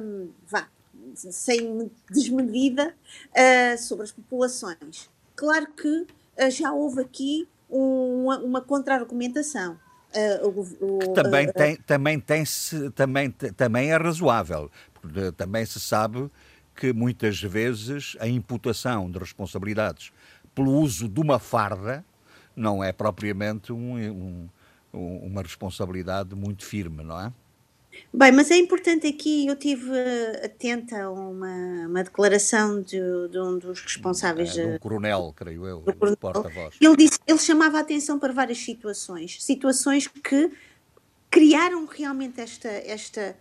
um, 0.00 0.30
vá, 0.48 0.68
sem 1.14 1.90
desmedida 2.10 2.94
uh, 3.30 3.78
sobre 3.78 4.04
as 4.04 4.12
populações. 4.12 5.10
Claro 5.34 5.66
que 5.72 5.88
uh, 5.88 6.50
já 6.50 6.72
houve 6.72 7.02
aqui 7.02 7.46
uma, 7.68 8.38
uma 8.38 8.60
contra-argumentação. 8.62 9.78
Uh, 10.40 11.12
também, 11.12 11.52
tem, 11.52 11.76
também, 11.76 12.18
tem 12.18 12.44
-se, 12.44 12.90
também, 12.92 13.30
também 13.30 13.90
é 13.90 13.96
razoável, 13.96 14.70
porque 14.94 15.30
também 15.32 15.66
se 15.66 15.78
sabe 15.78 16.30
que 16.74 16.92
muitas 16.92 17.42
vezes 17.42 18.16
a 18.18 18.26
imputação 18.26 19.10
de 19.10 19.18
responsabilidades 19.18 20.10
pelo 20.54 20.72
uso 20.72 21.06
de 21.08 21.20
uma 21.20 21.38
farda 21.38 22.04
não 22.54 22.82
é 22.82 22.92
propriamente 22.92 23.72
um, 23.72 23.96
um 23.96 24.48
uma 24.92 25.42
responsabilidade 25.42 26.34
muito 26.34 26.64
firme, 26.64 27.02
não 27.02 27.20
é? 27.20 27.32
Bem, 28.12 28.32
mas 28.32 28.50
é 28.50 28.56
importante 28.56 29.06
aqui, 29.06 29.46
eu 29.46 29.56
tive 29.56 29.90
atenta 30.42 31.04
a 31.04 31.10
uma, 31.10 31.86
uma 31.86 32.04
declaração 32.04 32.80
de, 32.80 32.98
de 33.30 33.38
um 33.38 33.58
dos 33.58 33.80
responsáveis. 33.80 34.56
É, 34.56 34.66
do 34.66 34.72
eh, 34.74 34.78
coronel, 34.78 35.32
creio 35.36 35.66
eu, 35.66 35.80
do 35.80 36.16
porta-voz. 36.16 36.74
Ele, 36.80 36.96
disse, 36.96 37.18
ele 37.26 37.38
chamava 37.38 37.78
a 37.78 37.80
atenção 37.80 38.18
para 38.18 38.32
várias 38.32 38.58
situações, 38.58 39.42
situações 39.42 40.06
que 40.06 40.50
criaram 41.30 41.84
realmente 41.86 42.40
esta, 42.40 42.68
esta, 42.68 43.36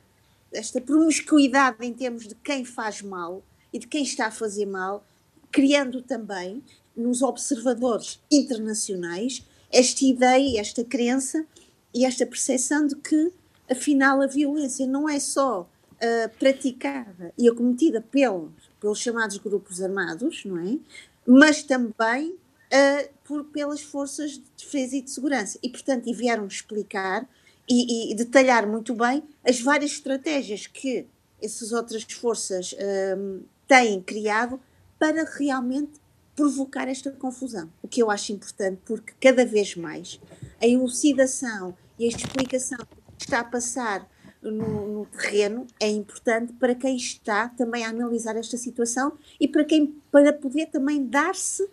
esta 0.52 0.82
promiscuidade 0.82 1.86
em 1.86 1.94
termos 1.94 2.28
de 2.28 2.36
quem 2.36 2.66
faz 2.66 3.02
mal 3.02 3.44
e 3.72 3.80
de 3.80 3.88
quem 3.88 4.04
está 4.04 4.28
a 4.28 4.32
fazer 4.32 4.66
mal, 4.66 5.06
criando 5.52 6.02
também 6.02 6.64
nos 6.96 7.22
observadores 7.22 8.22
internacionais 8.32 9.46
esta 9.72 10.06
ideia, 10.06 10.60
esta 10.60 10.84
crença 10.84 11.46
e 11.94 12.06
esta 12.06 12.26
percepção 12.26 12.86
de 12.88 12.96
que, 12.96 13.32
afinal, 13.70 14.22
a 14.22 14.28
violência 14.28 14.86
não 14.86 15.08
é 15.08 15.20
só 15.20 15.62
uh, 15.62 16.38
praticada 16.38 17.34
e 17.38 17.50
acometida 17.50 18.02
pelos, 18.02 18.52
pelos 18.80 19.00
chamados 19.00 19.38
grupos 19.38 19.82
armados, 19.82 20.44
não 20.46 20.58
é? 20.58 20.78
Mas 21.26 21.64
também 21.64 22.32
uh, 22.32 23.10
por, 23.24 23.46
pelas 23.46 23.82
forças 23.82 24.32
de 24.32 24.44
defesa 24.58 24.96
e 24.96 25.02
de 25.02 25.10
segurança. 25.12 25.58
E, 25.62 25.70
portanto, 25.70 26.14
vieram 26.14 26.46
explicar 26.46 27.28
e, 27.68 28.12
e, 28.12 28.16
detalhar 28.16 28.68
muito 28.68 28.94
bem 28.94 29.24
as 29.44 29.60
várias 29.60 29.92
estratégias 29.92 30.68
que 30.68 31.08
essas 31.42 31.72
outras 31.72 32.04
forças 32.04 32.74
uh, 32.74 33.44
têm 33.68 34.02
criado 34.02 34.60
para 35.00 35.24
realmente 35.24 35.94
provocar 36.36 36.88
esta 36.88 37.12
confusão. 37.12 37.72
O 37.82 37.88
que 37.88 38.02
eu 38.02 38.12
acho 38.12 38.34
importante, 38.34 38.82
porque 38.86 39.14
cada 39.20 39.46
vez 39.46 39.76
mais 39.76 40.20
a 40.62 40.68
elucidação 40.68 41.76
e 41.98 42.06
a 42.06 42.08
explicação 42.10 42.80
que 43.18 43.26
está 43.26 43.40
a 43.40 43.44
passar 43.44 44.08
no, 44.42 44.88
no, 44.88 45.06
terreno 45.08 45.66
é 45.80 45.90
importante 45.90 46.54
para 46.54 46.76
quem 46.76 46.96
está 46.96 47.50
também 47.50 47.84
a 47.84 47.90
analisar 47.90 48.36
esta 48.36 48.58
situação 48.58 49.18
e 49.40 49.48
para 49.48 49.64
quem 49.64 49.96
para 50.12 50.32
poder 50.32 50.68
também 50.68 51.06
dar-se 51.06 51.68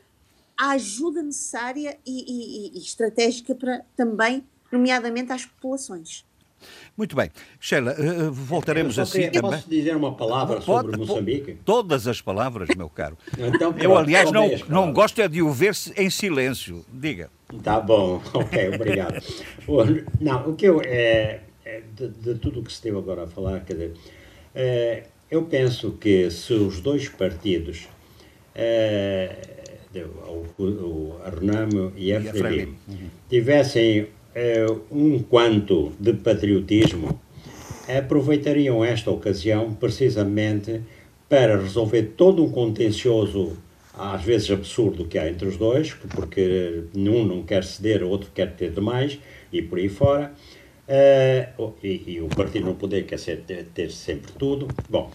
a 0.57 0.71
ajuda 0.71 1.23
necessária 1.23 1.99
e, 2.07 2.71
e, 2.73 2.79
e 2.79 2.79
estratégica 2.79 3.55
para 3.55 3.85
também, 3.97 4.47
nomeadamente 4.71 5.33
às 5.33 5.45
populações. 5.45 6.25
Muito 6.97 7.17
bem. 7.17 7.31
Sheila, 7.59 7.95
uh, 7.99 8.31
voltaremos 8.31 8.99
a 8.99 9.03
assim 9.03 9.31
também. 9.31 9.51
Posso 9.51 9.69
dizer 9.69 9.97
uma 9.97 10.15
palavra 10.15 10.61
sobre 10.61 10.93
pode, 10.93 10.99
Moçambique? 10.99 11.57
Todas 11.65 12.07
as 12.07 12.21
palavras, 12.21 12.69
meu 12.77 12.89
caro. 12.89 13.17
então, 13.39 13.75
Eu, 13.79 13.97
aliás, 13.97 14.31
não, 14.31 14.51
não 14.69 14.93
gosto 14.93 15.21
é 15.21 15.29
de 15.29 15.41
o 15.41 15.51
ver 15.51 15.75
em 15.97 16.11
silêncio. 16.11 16.85
Diga. 16.93 17.31
Tá 17.63 17.81
bom, 17.81 18.21
ok, 18.33 18.75
obrigado. 18.75 19.23
não, 20.21 20.51
o 20.51 20.55
que 20.55 20.67
eu. 20.67 20.83
É, 20.85 21.41
é, 21.65 21.83
de, 21.97 22.09
de, 22.09 22.35
tudo 22.35 22.61
o 22.61 22.63
que 22.63 22.73
se 22.73 22.83
teve 22.83 22.99
agora 22.99 23.25
a 23.25 23.27
falar, 23.27 23.61
quer 23.61 23.75
dizer, 23.75 23.95
é, 24.55 25.05
eu 25.31 25.43
penso 25.45 25.93
que 25.93 26.31
se 26.31 26.53
os 26.53 26.81
dois 26.81 27.09
partidos, 27.09 27.89
é, 28.55 29.35
o, 30.29 30.63
o 30.63 31.21
Arnamo 31.25 31.93
e 31.97 32.13
a 32.13 32.21
Frelimo, 32.21 32.77
tivessem 33.31 34.09
um 34.91 35.23
quanto 35.23 35.93
de 36.01 36.15
patriotismo, 36.15 37.21
aproveitariam 37.89 38.85
esta 38.85 39.11
ocasião 39.11 39.75
precisamente 39.75 40.83
para 41.29 41.57
resolver 41.57 42.15
todo 42.17 42.45
um 42.45 42.51
contencioso, 42.51 43.57
às 43.95 44.23
vezes 44.23 44.51
absurdo, 44.51 45.07
que 45.07 45.19
há 45.19 45.29
entre 45.29 45.49
os 45.49 45.57
dois, 45.57 45.95
porque 45.95 46.85
um 46.95 47.25
não 47.25 47.43
quer 47.43 47.65
ceder, 47.65 48.03
o 48.03 48.09
outro 48.09 48.31
quer 48.35 48.55
ter 48.55 48.71
demais, 48.71 49.19
e 49.53 49.63
por 49.63 49.79
aí 49.79 49.89
fora. 49.89 50.33
Uh, 50.89 51.73
e, 51.83 52.03
e, 52.07 52.21
o 52.21 52.29
partido 52.29 52.67
não 52.67 52.75
poder 52.75 53.07
quer 53.07 53.19
ser, 53.19 53.45
ter, 53.73 53.91
sempre 53.91 54.33
tudo. 54.33 54.69
Bom, 54.91 55.11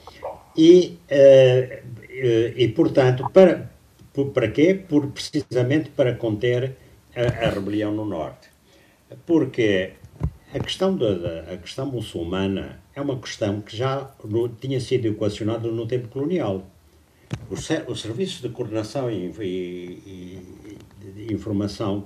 e, 0.56 0.98
uh, 1.12 2.54
e 2.56 2.68
portanto, 2.70 3.30
para, 3.32 3.70
para 4.34 4.48
quê? 4.48 4.74
Por, 4.74 5.08
precisamente 5.08 5.90
para 5.90 6.16
conter 6.16 6.76
a, 7.16 7.46
a 7.46 7.50
rebelião 7.50 7.92
no 7.92 8.06
Norte 8.06 8.57
porque 9.26 9.94
a 10.54 10.60
questão, 10.60 10.96
da, 10.96 11.54
a 11.54 11.58
questão 11.58 11.86
muçulmana 11.86 12.80
é 12.96 13.02
uma 13.02 13.18
questão 13.20 13.62
que 13.62 13.76
já 13.76 14.10
no, 14.24 14.50
tinha 14.50 14.80
sido 14.80 15.08
equacionada 15.08 15.70
no 15.70 15.86
tempo 15.86 16.08
colonial. 16.08 16.66
Os, 17.50 17.68
os 17.88 18.02
serviços 18.02 18.42
de 18.42 18.50
coordenação 18.50 19.12
e, 19.12 19.28
e, 19.40 20.42
e, 21.06 21.12
de 21.12 21.34
informação, 21.34 22.06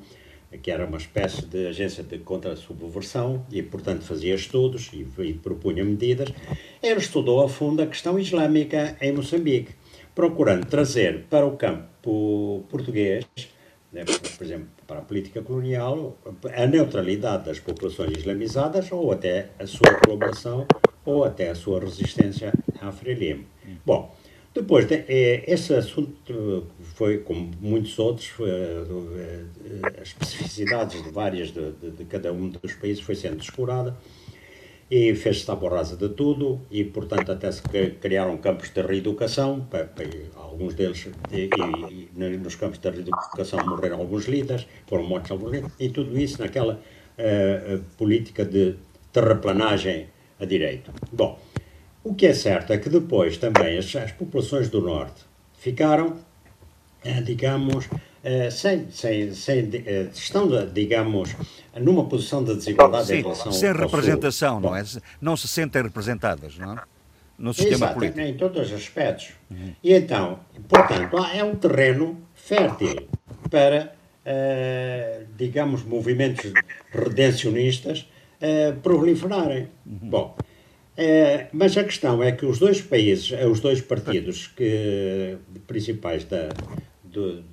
que 0.61 0.69
era 0.71 0.85
uma 0.85 0.97
espécie 0.97 1.45
de 1.45 1.67
agência 1.67 2.03
de 2.03 2.17
contra-subversão 2.19 3.45
e, 3.51 3.61
portanto, 3.61 4.03
fazia 4.03 4.35
estudos 4.35 4.89
e, 4.91 5.07
e 5.21 5.33
propunha 5.33 5.85
medidas, 5.85 6.29
ele 6.81 6.99
estudou 6.99 7.43
a 7.43 7.49
fundo 7.49 7.81
a 7.81 7.87
questão 7.87 8.17
islâmica 8.19 8.97
em 8.99 9.11
Moçambique, 9.13 9.73
procurando 10.13 10.65
trazer 10.65 11.25
para 11.29 11.45
o 11.45 11.55
campo 11.55 12.65
português 12.69 13.25
né, 13.91 14.03
por 14.05 14.43
exemplo, 14.45 14.67
para 14.87 14.99
a 14.99 15.01
política 15.01 15.41
colonial, 15.41 16.17
a 16.55 16.65
neutralidade 16.65 17.45
das 17.45 17.59
populações 17.59 18.17
islamizadas 18.17 18.91
ou 18.91 19.11
até 19.11 19.49
a 19.59 19.67
sua 19.67 19.93
colaboração 19.95 20.65
ou 21.05 21.23
até 21.23 21.49
a 21.49 21.55
sua 21.55 21.79
resistência 21.79 22.53
à 22.79 22.91
Frelimo. 22.91 23.45
Bom, 23.85 24.15
depois, 24.53 24.85
de, 24.85 24.95
eh, 25.07 25.43
esse 25.47 25.73
assunto 25.73 26.67
foi, 26.95 27.19
como 27.19 27.51
muitos 27.61 27.97
outros, 27.97 28.27
foi, 28.27 28.49
eh, 28.49 30.01
as 30.01 30.09
especificidades 30.09 31.01
de 31.01 31.09
várias 31.09 31.51
de, 31.51 31.71
de, 31.71 31.91
de, 31.91 32.05
cada 32.05 32.33
um 32.33 32.49
dos 32.49 32.73
países 32.73 33.01
foi 33.01 33.15
sendo 33.15 33.37
descurada 33.37 33.95
e 34.91 35.15
fez-se 35.15 35.45
tábua 35.45 35.69
rasa 35.69 35.95
de 35.95 36.09
tudo 36.09 36.59
e, 36.69 36.83
portanto, 36.83 37.31
até 37.31 37.49
se 37.49 37.61
criaram 38.01 38.37
campos 38.37 38.69
de 38.71 38.81
reeducação, 38.81 39.61
para, 39.61 39.85
para 39.85 40.05
alguns 40.35 40.73
deles, 40.73 41.07
e, 41.31 41.49
e, 41.89 42.09
e, 42.13 42.37
nos 42.37 42.55
campos 42.55 42.77
de 42.77 42.89
reeducação 42.89 43.65
morreram 43.65 43.99
alguns 43.99 44.25
líderes, 44.25 44.67
foram 44.85 45.05
mortos 45.05 45.31
alguns 45.31 45.51
líderes, 45.53 45.73
e 45.79 45.87
tudo 45.87 46.19
isso 46.19 46.41
naquela 46.41 46.73
uh, 46.73 47.81
política 47.97 48.43
de 48.43 48.75
terraplanagem 49.13 50.07
a 50.37 50.43
direito. 50.43 50.91
Bom, 51.09 51.39
o 52.03 52.13
que 52.13 52.25
é 52.25 52.33
certo 52.33 52.73
é 52.73 52.77
que 52.77 52.89
depois 52.89 53.37
também 53.37 53.77
as, 53.77 53.95
as 53.95 54.11
populações 54.11 54.69
do 54.69 54.81
Norte 54.81 55.23
ficaram, 55.57 56.17
uh, 57.05 57.23
digamos, 57.23 57.87
sem, 58.51 58.91
sem, 58.91 59.33
sem, 59.33 59.63
uh, 59.63 60.09
estão, 60.13 60.47
digamos, 60.71 61.35
numa 61.75 62.05
posição 62.05 62.43
de 62.43 62.55
desigualdade 62.55 63.07
Sim, 63.07 63.15
em 63.15 63.21
relação 63.23 63.51
sem 63.51 63.73
representação, 63.73 64.59
não 64.59 64.75
é? 64.75 64.83
Não 65.19 65.35
se 65.35 65.47
sentem 65.47 65.81
representadas, 65.81 66.57
não 66.57 66.73
é? 66.73 66.81
No 67.37 67.51
sistema 67.51 67.77
Exato, 67.77 67.93
político. 67.95 68.19
em 68.19 68.35
todos 68.35 68.67
os 68.67 68.73
aspectos. 68.73 69.29
Uhum. 69.49 69.73
E 69.83 69.93
então, 69.93 70.39
portanto, 70.69 71.17
é 71.33 71.43
um 71.43 71.55
terreno 71.55 72.21
fértil 72.35 73.07
para, 73.49 73.91
uh, 74.23 75.25
digamos, 75.35 75.83
movimentos 75.83 76.51
redencionistas 76.91 78.07
proliferarem. 78.81 79.67
Uhum. 79.85 80.09
Bom, 80.09 80.35
mas 81.53 81.77
a 81.77 81.83
questão 81.83 82.23
é 82.23 82.31
que 82.31 82.43
os 82.43 82.57
dois 82.57 82.81
países, 82.81 83.31
os 83.47 83.59
dois 83.59 83.81
partidos 83.81 84.47
que, 84.47 85.37
principais 85.67 86.23
da, 86.23 86.49
do, 87.03 87.43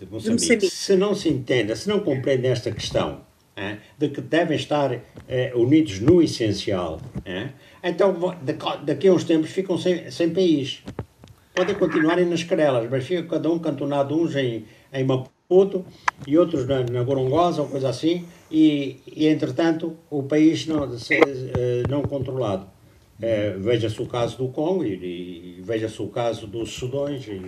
de 0.00 0.10
Moçambique, 0.10 0.42
Moçambique, 0.42 0.70
se 0.70 0.96
não 0.96 1.14
se 1.14 1.28
entendem, 1.28 1.76
se 1.76 1.88
não 1.88 2.00
compreendem 2.00 2.50
esta 2.50 2.72
questão 2.72 3.20
é, 3.54 3.76
de 3.98 4.08
que 4.08 4.20
devem 4.20 4.56
estar 4.56 4.98
é, 5.28 5.52
unidos 5.54 6.00
no 6.00 6.22
essencial, 6.22 7.00
é, 7.24 7.50
então 7.84 8.16
daqui 8.82 9.08
a 9.08 9.12
uns 9.12 9.24
tempos 9.24 9.50
ficam 9.50 9.76
sem, 9.76 10.10
sem 10.10 10.30
país. 10.30 10.82
Podem 11.54 11.74
continuarem 11.74 12.24
nas 12.24 12.42
carelas, 12.42 12.88
mas 12.90 13.04
fica 13.04 13.22
cada 13.24 13.50
um 13.50 13.58
cantonado, 13.58 14.16
uns 14.18 14.34
em, 14.34 14.64
em 14.92 15.04
Maputo 15.04 15.84
e 16.26 16.38
outros 16.38 16.66
na, 16.66 16.82
na 16.84 17.02
Gorongosa 17.02 17.60
ou 17.60 17.68
coisa 17.68 17.90
assim, 17.90 18.24
e, 18.50 19.00
e 19.06 19.26
entretanto 19.26 19.96
o 20.08 20.22
país 20.22 20.66
não, 20.66 20.96
se, 20.96 21.14
eh, 21.14 21.82
não 21.88 22.02
controlado. 22.02 22.66
É, 23.22 23.50
veja-se 23.50 24.00
o 24.00 24.06
caso 24.06 24.38
do 24.38 24.48
Congo 24.48 24.84
e, 24.84 25.58
e 25.58 25.62
veja-se 25.62 26.00
o 26.00 26.08
caso 26.08 26.46
dos 26.46 26.70
Sudões, 26.70 27.26
e 27.28 27.40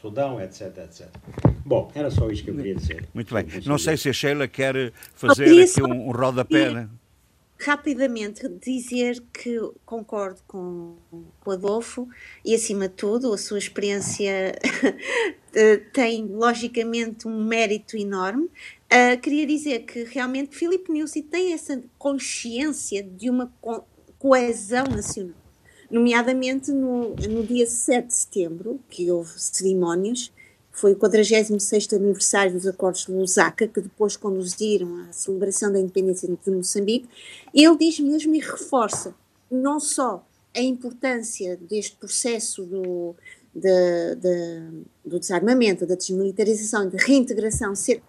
Sudão, 0.00 0.40
etc, 0.40 0.78
etc. 0.78 1.08
Bom, 1.64 1.90
era 1.94 2.10
só 2.10 2.30
isto 2.30 2.44
que 2.44 2.50
eu 2.50 2.56
queria 2.56 2.74
dizer. 2.74 3.06
Muito 3.12 3.34
bem. 3.34 3.44
Não 3.66 3.76
sei 3.76 3.96
se 3.96 4.08
a 4.08 4.12
Sheila 4.12 4.48
quer 4.48 4.92
fazer 5.14 5.62
aqui 5.62 5.82
um, 5.82 6.08
um 6.08 6.10
rodapé. 6.10 6.70
Né? 6.70 6.88
Rapidamente 7.58 8.48
dizer 8.48 9.22
que 9.30 9.60
concordo 9.84 10.40
com, 10.48 10.96
com 11.10 11.50
o 11.50 11.52
Adolfo 11.52 12.08
e, 12.42 12.54
acima 12.54 12.88
de 12.88 12.94
tudo, 12.94 13.34
a 13.34 13.36
sua 13.36 13.58
experiência 13.58 14.58
eh, 15.54 15.76
tem, 15.92 16.24
logicamente, 16.26 17.28
um 17.28 17.44
mérito 17.44 17.98
enorme. 17.98 18.48
Uh, 18.92 19.20
queria 19.20 19.46
dizer 19.46 19.80
que 19.80 20.02
realmente 20.02 20.56
Filipe 20.56 20.90
Nussi 20.90 21.22
tem 21.22 21.52
essa 21.52 21.80
consciência 21.96 23.04
de 23.04 23.30
uma 23.30 23.52
coesão 24.20 24.84
nacional. 24.84 25.34
Nomeadamente 25.90 26.70
no, 26.70 27.16
no 27.16 27.44
dia 27.44 27.66
7 27.66 28.06
de 28.06 28.14
setembro, 28.14 28.78
que 28.88 29.10
houve 29.10 29.32
cerimónias, 29.36 30.30
foi 30.70 30.92
o 30.92 30.96
46º 30.96 31.96
aniversário 31.96 32.52
dos 32.52 32.66
Acordos 32.66 33.06
de 33.06 33.12
Lusaka, 33.12 33.66
que 33.66 33.80
depois 33.80 34.16
conduziram 34.16 35.08
à 35.08 35.12
celebração 35.12 35.72
da 35.72 35.80
independência 35.80 36.28
de 36.28 36.50
Moçambique, 36.50 37.08
ele 37.52 37.76
diz 37.76 37.98
mesmo 37.98 38.34
e 38.34 38.38
reforça 38.38 39.12
não 39.50 39.80
só 39.80 40.24
a 40.54 40.60
importância 40.60 41.56
deste 41.56 41.96
processo 41.96 42.64
do, 42.64 43.16
de, 43.54 44.14
de, 44.16 44.84
do 45.04 45.18
desarmamento, 45.18 45.86
da 45.86 45.96
desmilitarização 45.96 46.86
e 46.86 46.90
da 46.90 46.98
reintegração 46.98 47.74
ser 47.74 48.02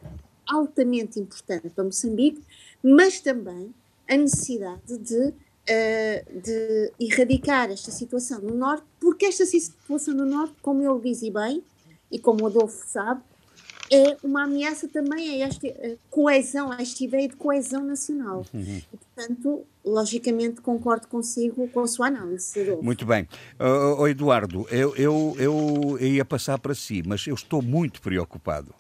altamente 0.48 1.20
importante 1.20 1.70
para 1.70 1.84
Moçambique, 1.84 2.44
mas 2.84 3.20
também 3.22 3.74
a 4.08 4.18
necessidade 4.18 4.98
de 4.98 5.34
uh, 5.70 6.42
de 6.42 6.92
erradicar 7.00 7.70
esta 7.72 7.92
situação 7.92 8.40
no 8.42 8.56
Norte, 8.56 8.84
porque 9.00 9.26
esta 9.26 9.46
situação 9.46 10.14
no 10.14 10.26
Norte, 10.26 10.56
como 10.62 10.82
ele 10.82 11.02
diz 11.02 11.22
e 11.22 11.32
bem, 11.32 11.64
e 12.12 12.20
como 12.20 12.44
o 12.44 12.48
Adolfo 12.48 12.86
sabe, 12.88 13.22
é 13.92 14.16
uma 14.24 14.44
ameaça 14.44 14.88
também 14.88 15.30
a 15.30 15.46
esta 15.46 15.68
coesão, 16.10 16.72
a 16.72 16.82
esta 16.82 17.04
ideia 17.04 17.28
de 17.28 17.36
coesão 17.36 17.84
nacional. 17.84 18.46
Uhum. 18.54 18.82
E, 18.94 18.98
portanto, 18.98 19.66
logicamente 19.84 20.62
concordo 20.62 21.08
consigo 21.08 21.68
com 21.68 21.82
a 21.82 21.88
sua 21.88 22.08
análise. 22.08 22.58
Adolfo. 22.62 22.84
Muito 22.84 23.06
bem. 23.06 23.28
Uh, 23.60 24.08
Eduardo, 24.08 24.66
eu, 24.72 24.96
eu, 24.96 25.36
eu 25.38 26.00
ia 26.00 26.24
passar 26.24 26.58
para 26.58 26.74
si, 26.74 27.04
mas 27.06 27.28
eu 27.28 27.36
estou 27.36 27.62
muito 27.62 28.02
preocupado, 28.02 28.74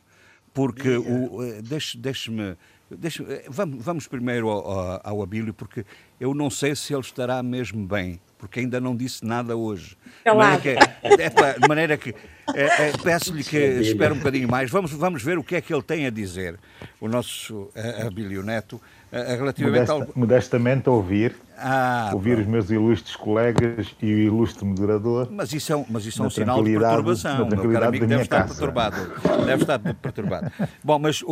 porque 0.53 0.95
o, 0.95 1.61
deixe-me... 1.61 2.01
Deixe 2.01 2.57
Deixa, 2.97 3.23
eh, 3.23 3.45
vamos, 3.47 3.83
vamos, 3.83 4.07
primeiro 4.07 4.49
ao, 4.49 5.01
ao, 5.03 5.23
Abílio, 5.23 5.53
porque 5.53 5.85
eu 6.21 6.35
não 6.35 6.51
sei 6.51 6.75
se 6.75 6.93
ele 6.93 7.01
estará 7.01 7.41
mesmo 7.41 7.83
bem, 7.83 8.21
porque 8.37 8.59
ainda 8.59 8.79
não 8.79 8.95
disse 8.95 9.25
nada 9.25 9.57
hoje. 9.57 9.97
De 10.23 10.31
maneira 10.31 10.61
que, 10.61 10.69
é, 10.69 11.59
de 11.59 11.67
maneira 11.67 11.97
que 11.97 12.15
é, 12.53 12.89
é, 12.89 12.91
peço-lhe 13.03 13.43
que 13.43 13.57
espere 13.57 14.13
um 14.13 14.17
bocadinho 14.17 14.47
mais. 14.47 14.69
Vamos, 14.69 14.91
vamos 14.91 15.23
ver 15.23 15.39
o 15.39 15.43
que 15.43 15.55
é 15.55 15.61
que 15.61 15.73
ele 15.73 15.81
tem 15.81 16.05
a 16.05 16.11
dizer, 16.11 16.59
o 16.99 17.07
nosso 17.07 17.71
Abílio 18.05 18.43
Neto, 18.43 18.79
relativamente 19.11 19.89
Modesta, 19.89 19.93
ao... 19.93 20.07
Modestamente 20.15 20.89
ouvir 20.91 21.35
ah, 21.61 22.11
os 22.15 22.45
meus 22.47 22.69
ilustres 22.69 23.15
colegas 23.15 23.87
e 24.01 24.13
o 24.13 24.17
ilustre 24.17 24.65
moderador. 24.65 25.29
Mas 25.31 25.53
isso 25.53 25.71
é 25.71 25.75
um, 25.75 25.85
mas 25.89 26.05
isso 26.05 26.21
é 26.23 26.25
um 26.25 26.29
sinal 26.29 26.63
de 26.63 26.77
perturbação. 26.77 27.47
Meu 27.47 27.71
caro 27.71 27.87
amigo 27.87 28.07
deve 28.07 28.23
estar 28.23 28.41
casa. 28.41 28.53
perturbado. 28.53 28.97
Deve 29.45 29.63
estar 29.63 29.79
perturbado. 29.79 30.51
Bom, 30.83 30.99
mas 30.99 31.21
uh, 31.21 31.27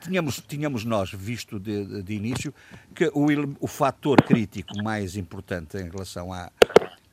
tínhamos, 0.00 0.42
tínhamos 0.46 0.84
nós 0.84 1.10
visto 1.12 1.58
de, 1.58 2.02
de 2.02 2.14
início 2.14 2.52
que 2.94 3.10
o, 3.14 3.26
o 3.60 3.66
fator 3.66 4.22
crítico 4.22 4.82
mais 4.82 5.16
importante 5.16 5.78
em 5.78 5.88
relação 5.88 6.32
à, 6.32 6.50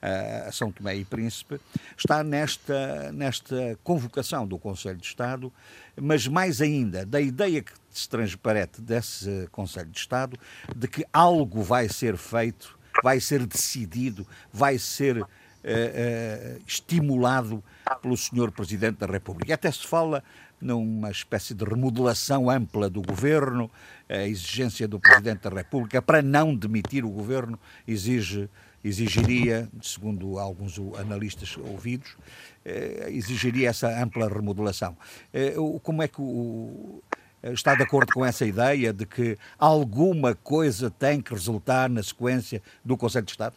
a 0.01 0.51
São 0.51 0.71
Tomé 0.71 0.95
e 0.95 1.05
Príncipe, 1.05 1.59
está 1.97 2.23
nesta, 2.23 3.11
nesta 3.11 3.77
convocação 3.83 4.47
do 4.47 4.57
Conselho 4.57 4.97
de 4.97 5.05
Estado, 5.05 5.51
mas 5.95 6.27
mais 6.27 6.61
ainda 6.61 7.05
da 7.05 7.19
ideia 7.19 7.61
que 7.61 7.73
se 7.89 8.07
transparece 8.07 8.81
desse 8.81 9.47
Conselho 9.51 9.89
de 9.89 9.99
Estado 9.99 10.39
de 10.75 10.87
que 10.87 11.05
algo 11.11 11.61
vai 11.61 11.89
ser 11.89 12.17
feito, 12.17 12.77
vai 13.03 13.19
ser 13.19 13.45
decidido, 13.45 14.25
vai 14.51 14.77
ser 14.77 15.17
uh, 15.17 15.25
uh, 15.25 16.61
estimulado 16.65 17.63
pelo 18.01 18.15
Sr. 18.15 18.51
Presidente 18.51 18.97
da 18.97 19.07
República. 19.07 19.53
Até 19.53 19.71
se 19.71 19.85
fala 19.85 20.23
numa 20.61 21.09
espécie 21.09 21.53
de 21.53 21.63
remodelação 21.63 22.49
ampla 22.49 22.89
do 22.89 23.01
governo, 23.01 23.69
a 24.07 24.27
exigência 24.27 24.87
do 24.87 24.99
Presidente 24.99 25.41
da 25.41 25.49
República 25.49 26.01
para 26.01 26.21
não 26.21 26.55
demitir 26.55 27.05
o 27.05 27.09
governo 27.09 27.59
exige 27.87 28.49
exigiria, 28.81 29.69
segundo 29.81 30.39
alguns 30.39 30.79
analistas 30.97 31.57
ouvidos, 31.57 32.15
eh, 32.63 33.07
exigiria 33.09 33.69
essa 33.69 33.89
ampla 34.01 34.29
remodelação. 34.29 34.95
Eh, 35.33 35.53
como 35.83 36.01
é 36.01 36.07
que 36.07 36.21
o, 36.21 37.01
está 37.43 37.75
de 37.75 37.83
acordo 37.83 38.13
com 38.13 38.25
essa 38.25 38.45
ideia 38.45 38.93
de 38.93 39.05
que 39.05 39.37
alguma 39.57 40.33
coisa 40.33 40.89
tem 40.89 41.21
que 41.21 41.33
resultar 41.33 41.89
na 41.89 42.01
sequência 42.01 42.61
do 42.83 42.95
Conselho 42.95 43.25
de 43.25 43.31
Estado? 43.31 43.55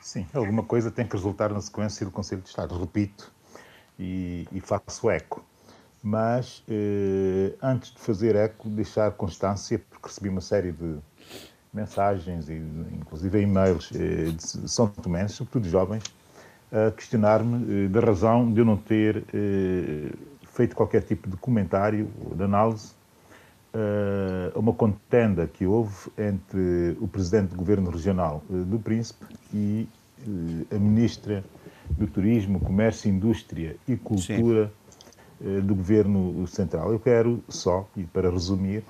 Sim, 0.00 0.26
alguma 0.32 0.62
coisa 0.62 0.90
tem 0.90 1.06
que 1.06 1.14
resultar 1.14 1.50
na 1.52 1.60
sequência 1.60 2.06
do 2.06 2.12
Conselho 2.12 2.40
de 2.40 2.48
Estado. 2.48 2.78
Repito 2.78 3.30
e, 3.98 4.46
e 4.52 4.60
faço 4.60 5.10
eco. 5.10 5.44
Mas, 6.02 6.62
eh, 6.68 7.54
antes 7.62 7.92
de 7.92 7.98
fazer 7.98 8.36
eco, 8.36 8.68
deixar 8.68 9.10
constância, 9.12 9.80
porque 9.90 10.06
recebi 10.06 10.28
uma 10.28 10.40
série 10.40 10.72
de 10.72 10.98
mensagens, 11.72 12.48
e 12.48 12.62
inclusive 12.92 13.40
e-mails 13.40 13.90
eh, 13.94 14.30
de 14.30 14.68
São 14.68 14.88
Tomé, 14.88 15.26
sobretudo 15.28 15.68
jovens, 15.68 16.02
a 16.72 16.90
questionar-me 16.90 17.86
eh, 17.86 17.88
da 17.88 18.00
razão 18.00 18.52
de 18.52 18.60
eu 18.60 18.64
não 18.64 18.76
ter 18.76 19.24
eh, 19.32 20.10
feito 20.52 20.74
qualquer 20.74 21.02
tipo 21.02 21.28
de 21.28 21.36
comentário 21.36 22.10
ou 22.24 22.34
de 22.34 22.42
análise 22.42 22.96
a 24.54 24.58
uma 24.58 24.72
contenda 24.72 25.46
que 25.46 25.66
houve 25.66 26.10
entre 26.16 26.96
o 27.00 27.06
presidente 27.06 27.50
do 27.50 27.56
governo 27.56 27.90
regional 27.90 28.42
do 28.48 28.78
Príncipe 28.78 29.26
e 29.52 29.86
a 30.74 30.78
ministra 30.78 31.44
do 31.96 32.06
Turismo, 32.06 32.60
Comércio, 32.60 33.08
Indústria 33.08 33.76
e 33.86 33.96
Cultura 33.96 34.72
Sim. 35.40 35.60
do 35.62 35.74
governo 35.74 36.46
central. 36.46 36.92
Eu 36.92 36.98
quero 36.98 37.42
só, 37.48 37.88
e 37.96 38.02
para 38.04 38.30
resumir, 38.30 38.82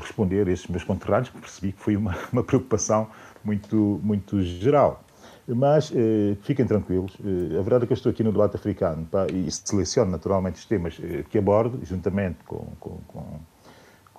responder 0.00 0.48
a 0.48 0.52
esses 0.52 0.66
meus 0.66 0.84
conterrâneos, 0.84 1.28
porque 1.28 1.46
percebi 1.46 1.72
que 1.72 1.80
foi 1.80 1.96
uma, 1.96 2.16
uma 2.32 2.42
preocupação 2.42 3.08
muito, 3.44 4.00
muito 4.02 4.42
geral. 4.42 5.04
Mas 5.46 5.92
eh, 5.94 6.36
fiquem 6.42 6.64
tranquilos, 6.64 7.16
eh, 7.24 7.58
a 7.58 7.62
verdade 7.62 7.84
é 7.84 7.86
que 7.86 7.92
eu 7.92 7.96
estou 7.96 8.10
aqui 8.10 8.22
no 8.22 8.30
debate 8.30 8.56
africano 8.56 9.04
pá, 9.06 9.26
e 9.26 9.50
seleciono 9.50 10.10
naturalmente 10.10 10.56
os 10.56 10.64
temas 10.64 10.98
eh, 11.02 11.24
que 11.28 11.36
abordo, 11.36 11.80
juntamente 11.84 12.38
com, 12.46 12.64
com, 12.78 12.98
com, 13.08 13.40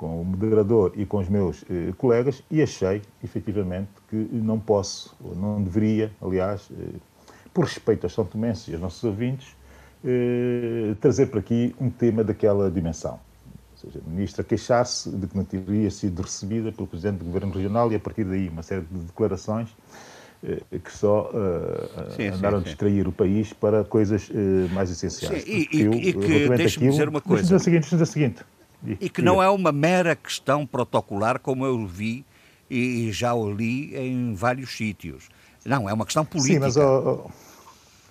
com, 0.04 0.22
o 0.22 0.26
moderador 0.26 0.92
e 0.98 1.06
com 1.06 1.20
os 1.20 1.30
meus 1.30 1.64
eh, 1.70 1.94
colegas, 1.98 2.44
e 2.52 2.62
achei, 2.62 3.02
efetivamente, 3.24 3.88
que 4.10 4.18
não 4.18 4.60
posso, 4.60 5.16
ou 5.24 5.34
não 5.34 5.64
deveria, 5.64 6.12
aliás, 6.22 6.70
eh, 6.78 7.00
por 7.54 7.64
respeito 7.64 8.04
aos 8.04 8.14
São 8.14 8.26
Tomenses 8.26 8.68
e 8.68 8.74
aos 8.74 8.82
nossos 8.82 9.02
ouvintes, 9.06 9.56
eh, 10.04 10.94
trazer 11.00 11.28
para 11.28 11.40
aqui 11.40 11.74
um 11.80 11.90
tema 11.90 12.22
daquela 12.22 12.70
dimensão 12.70 13.18
seja, 13.78 14.02
a 14.06 14.10
ministra 14.10 14.44
queixar-se 14.44 15.10
de 15.10 15.26
que 15.26 15.38
não 15.38 15.46
teria 15.46 15.90
sido 15.90 16.22
recebida 16.22 16.74
pelo 16.74 16.88
Presidente 16.88 17.20
do 17.20 17.26
Governo 17.26 17.54
Regional 17.54 17.90
e, 17.90 17.96
a 17.96 18.00
partir 18.00 18.26
daí, 18.26 18.50
uma 18.50 18.62
série 18.62 18.82
de 18.82 19.00
declarações 19.06 19.70
que 20.84 20.92
só 20.92 21.32
uh, 21.32 22.12
sim, 22.12 22.28
andaram 22.28 22.58
sim, 22.58 22.64
a 22.64 22.68
distrair 22.68 23.04
sim. 23.04 23.10
o 23.10 23.12
país 23.14 23.54
para 23.54 23.84
coisas 23.86 24.30
uh, 24.30 24.34
mais 24.74 24.92
essenciais. 24.92 25.42
Sim, 25.44 25.50
e, 25.50 25.82
eu, 25.82 25.94
e 25.94 26.14
que, 26.14 26.50
deixe-me 26.50 26.90
dizer 26.90 27.08
uma 27.08 27.22
coisa. 27.22 27.58
Seguinte, 27.60 27.90
dizer 27.90 28.04
o 28.04 28.06
seguinte. 28.06 28.44
E 29.00 29.10
que 29.10 29.22
não 29.22 29.42
é 29.42 29.50
uma 29.50 29.72
mera 29.72 30.16
questão 30.16 30.66
protocolar, 30.66 31.40
como 31.40 31.66
eu 31.66 31.86
vi 31.86 32.26
e 32.70 33.12
já 33.12 33.34
o 33.34 33.52
li 33.52 33.96
em 33.96 34.34
vários 34.34 34.76
sítios. 34.76 35.30
Não, 35.66 35.90
é 35.90 35.94
uma 35.94 36.06
questão 36.06 36.26
política. 36.26 36.54
Sim, 36.54 36.60
mas 36.60 36.78
oh, 36.78 37.26
oh, 37.26 37.32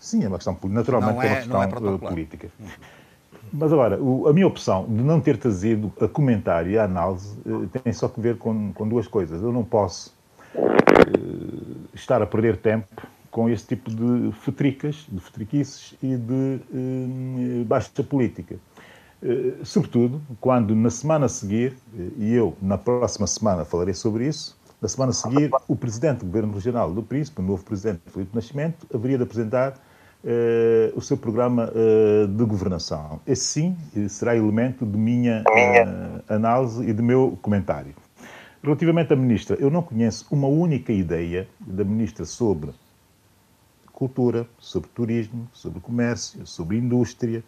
sim, 0.01 0.25
é 0.25 0.29
uma 0.29 0.39
questão 0.39 0.59
naturalmente 0.65 1.15
não 1.15 1.23
é, 1.23 1.27
é 1.27 1.45
uma 1.45 1.69
questão 1.69 1.95
é 1.95 1.99
política. 1.99 2.49
Mas 3.53 3.71
agora, 3.71 4.03
o, 4.03 4.29
a 4.29 4.33
minha 4.33 4.47
opção 4.47 4.87
de 4.87 5.03
não 5.03 5.21
ter 5.21 5.37
trazido 5.37 5.93
a 6.01 6.09
comentário 6.09 6.71
e 6.71 6.79
a 6.79 6.85
análise 6.85 7.37
tem 7.83 7.93
só 7.93 8.09
que 8.09 8.21
ver 8.21 8.39
com, 8.39 8.73
com 8.73 8.89
duas 8.89 9.07
coisas. 9.07 9.43
Eu 9.43 9.53
não 9.53 9.63
posso 9.63 10.15
estar 11.93 12.23
a 12.23 12.27
perder 12.27 12.57
tempo 12.57 13.07
com 13.31 13.49
esse 13.49 13.67
tipo 13.67 13.91
de 13.91 14.33
futricas, 14.33 15.07
de 15.09 15.19
futriquices 15.19 15.95
e 16.03 16.17
de 16.17 16.61
eh, 16.73 17.65
baixa 17.65 18.03
política. 18.03 18.57
Eh, 19.23 19.55
sobretudo 19.63 20.21
quando 20.41 20.75
na 20.75 20.91
semana 20.91 21.27
a 21.27 21.29
seguir, 21.29 21.77
eh, 21.97 22.09
e 22.19 22.35
eu 22.35 22.57
na 22.61 22.77
próxima 22.77 23.27
semana 23.27 23.65
falarei 23.65 23.95
sobre 23.95 24.27
isso, 24.27 24.59
na 24.81 24.89
semana 24.89 25.11
a 25.11 25.15
seguir 25.15 25.51
o 25.69 25.77
Presidente 25.77 26.21
do 26.21 26.27
Governo 26.27 26.53
Regional 26.55 26.93
do 26.93 27.05
Príncipe, 27.05 27.41
o 27.41 27.45
novo 27.45 27.63
Presidente 27.63 28.01
Felipe 28.07 28.35
Nascimento, 28.35 28.87
haveria 28.93 29.19
de 29.19 29.25
apresentar 29.25 29.75
Uh, 30.25 30.97
o 30.97 31.01
seu 31.01 31.17
programa 31.17 31.69
uh, 31.73 32.29
de 32.29 32.45
governação. 32.45 33.19
Esse 33.27 33.45
sim 33.45 33.77
será 34.09 34.37
elemento 34.37 34.87
de 34.87 34.97
minha 34.97 35.43
uh, 35.43 36.33
análise 36.33 36.89
e 36.89 36.93
de 36.93 37.03
meu 37.03 37.37
comentário. 37.43 37.93
Relativamente 38.63 39.13
à 39.13 39.17
ministra, 39.17 39.57
eu 39.59 39.69
não 39.69 39.83
conheço 39.83 40.25
uma 40.31 40.47
única 40.47 40.93
ideia 40.93 41.49
da 41.59 41.83
ministra 41.83 42.25
sobre 42.25 42.71
cultura, 43.93 44.47
sobre 44.61 44.89
turismo, 44.91 45.49
sobre 45.53 45.81
comércio, 45.81 46.47
sobre 46.47 46.79
indústria. 46.79 47.43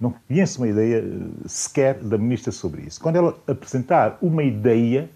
Não 0.00 0.14
conheço 0.28 0.60
uma 0.60 0.68
ideia 0.68 0.98
eh, 0.98 1.48
sequer 1.48 1.94
da 1.94 2.18
ministra 2.18 2.52
sobre 2.52 2.82
isso. 2.82 3.00
Quando 3.00 3.16
ela 3.16 3.36
apresentar 3.46 4.18
uma 4.20 4.42
ideia 4.42 5.08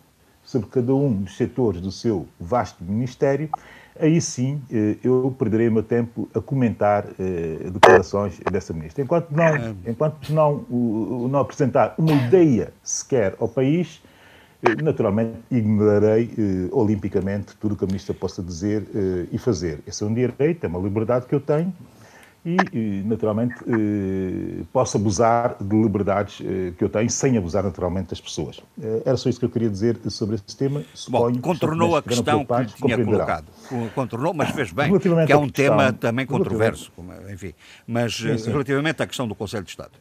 sobre 0.43 0.68
cada 0.68 0.95
um 0.95 1.22
dos 1.22 1.37
setores 1.37 1.81
do 1.81 1.93
seu 1.93 2.26
vasto 2.39 2.83
ministério, 2.83 3.51
aí 3.99 4.20
sim 4.20 4.61
eh, 4.72 4.97
eu 5.05 5.35
perderei 5.39 5.68
o 5.68 5.72
meu 5.72 5.83
tempo 5.83 6.28
a 6.35 6.41
comentar 6.41 7.07
eh, 7.18 7.70
declarações 7.70 8.41
dessa 8.51 8.72
ministra. 8.72 9.03
Enquanto 9.03 9.31
não, 9.31 9.76
enquanto 9.87 10.33
não, 10.33 10.64
não 11.28 11.41
apresentar 11.41 11.95
uma 11.99 12.12
ideia 12.12 12.72
sequer 12.83 13.35
ao 13.39 13.49
país, 13.49 14.01
Naturalmente, 14.83 15.39
ignorarei 15.51 16.31
eh, 16.37 16.68
olimpicamente 16.70 17.57
tudo 17.57 17.72
o 17.72 17.76
que 17.76 17.85
a 17.85 17.87
ministra 17.87 18.12
possa 18.12 18.43
dizer 18.43 18.87
eh, 18.95 19.26
e 19.33 19.39
fazer. 19.39 19.81
Esse 19.87 20.05
é 20.05 20.07
um 20.07 20.12
direito, 20.12 20.64
é 20.64 20.68
uma 20.68 20.78
liberdade 20.78 21.24
que 21.24 21.35
eu 21.35 21.41
tenho 21.41 21.72
e, 22.45 23.03
naturalmente, 23.05 23.55
eh, 23.68 24.64
posso 24.72 24.97
abusar 24.97 25.57
de 25.61 25.76
liberdades 25.76 26.41
eh, 26.41 26.72
que 26.76 26.82
eu 26.82 26.88
tenho 26.88 27.11
sem 27.11 27.36
abusar, 27.36 27.62
naturalmente, 27.62 28.11
das 28.11 28.20
pessoas. 28.20 28.61
Eh, 28.80 29.03
era 29.05 29.16
só 29.18 29.28
isso 29.28 29.38
que 29.38 29.45
eu 29.45 29.51
queria 29.51 29.68
dizer 29.68 29.99
sobre 30.09 30.36
esse 30.36 30.57
tema. 30.57 30.82
Suponho 30.95 31.34
Bom, 31.34 31.41
contornou 31.43 31.97
a 31.97 32.03
questão 32.03 32.45
que 32.45 32.55
lhe 32.55 32.66
tinha 32.66 33.05
colocado. 33.05 33.47
Contornou, 33.95 34.32
mas 34.32 34.51
fez 34.51 34.72
bem, 34.72 34.99
que 34.99 35.09
é 35.32 35.36
um 35.36 35.49
questão, 35.49 35.51
tema 35.51 35.93
também 35.93 36.24
controverso, 36.24 36.91
como, 36.97 37.12
enfim. 37.30 37.53
Mas 37.86 38.16
sim, 38.16 38.38
sim. 38.38 38.51
relativamente 38.51 39.03
à 39.03 39.07
questão 39.07 39.28
do 39.28 39.34
Conselho 39.34 39.64
de 39.64 39.70
Estado. 39.70 39.93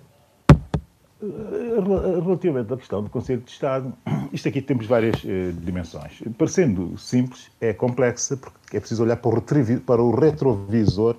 Relativamente 2.23 2.73
à 2.73 2.77
questão 2.77 3.03
do 3.03 3.09
Conselho 3.09 3.41
de 3.41 3.51
Estado, 3.51 3.93
isto 4.31 4.47
aqui 4.47 4.61
temos 4.61 4.85
várias 4.85 5.21
uh, 5.25 5.51
dimensões. 5.61 6.23
Parecendo 6.37 6.97
simples, 6.97 7.51
é 7.59 7.73
complexa, 7.73 8.37
porque 8.37 8.77
é 8.77 8.79
preciso 8.79 9.03
olhar 9.03 9.17
para 9.17 9.29
o, 9.29 9.81
para 9.81 10.01
o 10.01 10.15
retrovisor 10.15 11.17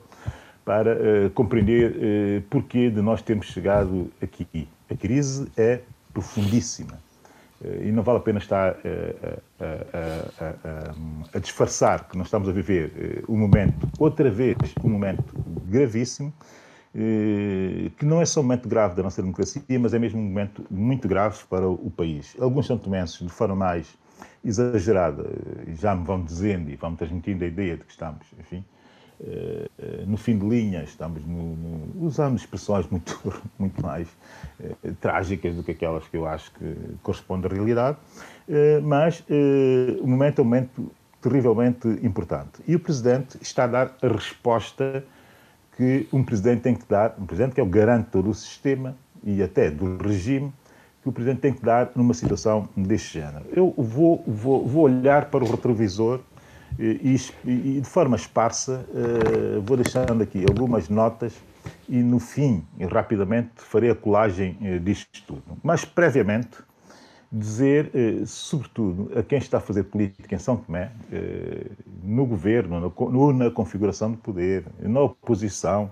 para 0.71 0.95
uh, 0.95 1.31
compreender 1.31 1.91
uh, 1.91 2.43
porquê 2.43 2.91
de 2.91 3.03
nós 3.03 3.21
termos 3.23 3.47
chegado 3.47 4.09
aqui. 4.23 4.69
A 4.89 4.95
crise 4.95 5.51
é 5.57 5.81
profundíssima 6.15 6.97
e 7.83 7.91
não 7.91 8.05
vale 8.05 8.19
a 8.19 8.23
pena 8.23 8.39
estar 8.39 8.77
a, 11.35 11.39
disfarçar 11.39 12.09
que 12.09 12.17
nós 12.17 12.29
estamos 12.29 12.49
a 12.49 12.53
viver 12.53 13.23
um 13.29 13.37
momento, 13.37 13.87
outra 13.99 14.31
vez, 14.31 14.57
um 14.83 14.89
momento 14.89 15.23
gravíssimo 15.67 16.33
que 17.97 18.05
não 18.05 18.21
é 18.21 18.25
só 18.25 18.41
um 18.41 18.45
momento 18.45 18.69
grave 18.69 18.95
da 18.95 19.03
nossa 19.03 19.21
democracia, 19.21 19.63
mas 19.79 19.93
é 19.93 19.99
mesmo 19.99 20.19
um 20.19 20.25
momento 20.25 20.65
muito 20.71 21.07
grave 21.07 21.39
para 21.49 21.69
o 21.69 21.91
país. 21.91 22.35
Alguns 22.41 22.67
santomenses, 22.67 23.19
de 23.19 23.29
forma 23.29 23.55
mais 23.55 23.95
exagerada, 24.45 25.31
já 25.75 25.95
me 25.95 26.05
vão 26.05 26.25
dizendo 26.25 26.71
e 26.71 26.77
vão 26.77 26.97
transmitindo 26.97 27.45
a 27.45 27.47
ideia 27.47 27.77
de 27.77 27.85
que 27.85 27.91
estamos, 27.93 28.27
enfim, 28.39 28.65
no 30.07 30.17
fim 30.17 30.39
de 30.39 30.47
linha, 30.47 30.83
estamos 30.83 31.25
no, 31.27 31.57
no, 31.57 32.07
usando 32.07 32.37
expressões 32.37 32.87
muito, 32.89 33.21
muito 33.59 33.83
mais 33.83 34.09
eh, 34.59 34.93
trágicas 35.01 35.55
do 35.55 35.63
que 35.63 35.73
aquelas 35.73 36.07
que 36.09 36.17
eu 36.17 36.27
acho 36.27 36.51
que 36.53 36.77
correspondem 37.03 37.51
à 37.51 37.55
realidade, 37.55 37.99
eh, 38.49 38.81
mas 38.83 39.23
o 40.01 40.07
momento 40.07 40.39
é 40.39 40.43
um 40.43 40.45
momento 40.45 40.93
terrivelmente 41.21 41.87
importante. 42.03 42.63
E 42.67 42.75
o 42.75 42.81
Presidente 42.81 43.39
está 43.43 43.65
a 43.65 43.67
dar 43.67 43.97
a 44.03 44.09
resposta 44.09 45.05
que 45.77 46.07
um 46.13 46.23
presidente 46.23 46.61
tem 46.61 46.75
que 46.75 46.85
dar, 46.87 47.15
um 47.19 47.25
presidente 47.25 47.55
que 47.55 47.61
é 47.61 47.63
o 47.63 47.67
garante 47.67 48.05
de 48.05 48.11
todo 48.11 48.29
o 48.29 48.35
sistema 48.35 48.95
e 49.25 49.43
até 49.43 49.71
do 49.71 49.97
regime, 49.97 50.53
que 51.03 51.09
o 51.09 51.13
presidente 51.13 51.41
tem 51.41 51.55
que 51.55 51.65
dar 51.65 51.91
numa 51.97 52.13
situação 52.13 52.69
deste 52.77 53.19
género. 53.19 53.47
Eu 53.51 53.73
vou, 53.79 54.23
vou, 54.27 54.67
vou 54.67 54.85
olhar 54.85 55.31
para 55.31 55.43
o 55.43 55.51
retrovisor 55.51 56.21
e, 56.79 57.17
e, 57.45 57.51
e 57.51 57.81
de 57.81 57.89
forma 57.89 58.17
esparsa 58.17 58.87
uh, 58.89 59.61
vou 59.63 59.77
deixando 59.77 60.23
aqui 60.23 60.45
algumas 60.49 60.89
notas 60.89 61.35
e 61.89 61.99
no 62.03 62.19
fim, 62.19 62.65
rapidamente, 62.91 63.51
farei 63.57 63.91
a 63.91 63.95
colagem 63.95 64.57
uh, 64.61 64.81
disto 64.81 65.23
tudo. 65.27 65.59
Mas 65.63 65.85
previamente, 65.85 66.59
dizer, 67.33 67.91
eh, 67.95 68.25
sobretudo, 68.27 69.17
a 69.17 69.23
quem 69.23 69.39
está 69.39 69.59
a 69.59 69.61
fazer 69.61 69.85
política 69.85 70.35
em 70.35 70.39
São 70.39 70.57
Tomé, 70.57 70.91
eh, 71.13 71.67
no 72.03 72.27
governo, 72.27 72.93
no, 72.99 73.33
na 73.33 73.51
configuração 73.51 74.11
de 74.11 74.17
poder, 74.19 74.65
na 74.81 75.01
oposição, 75.03 75.91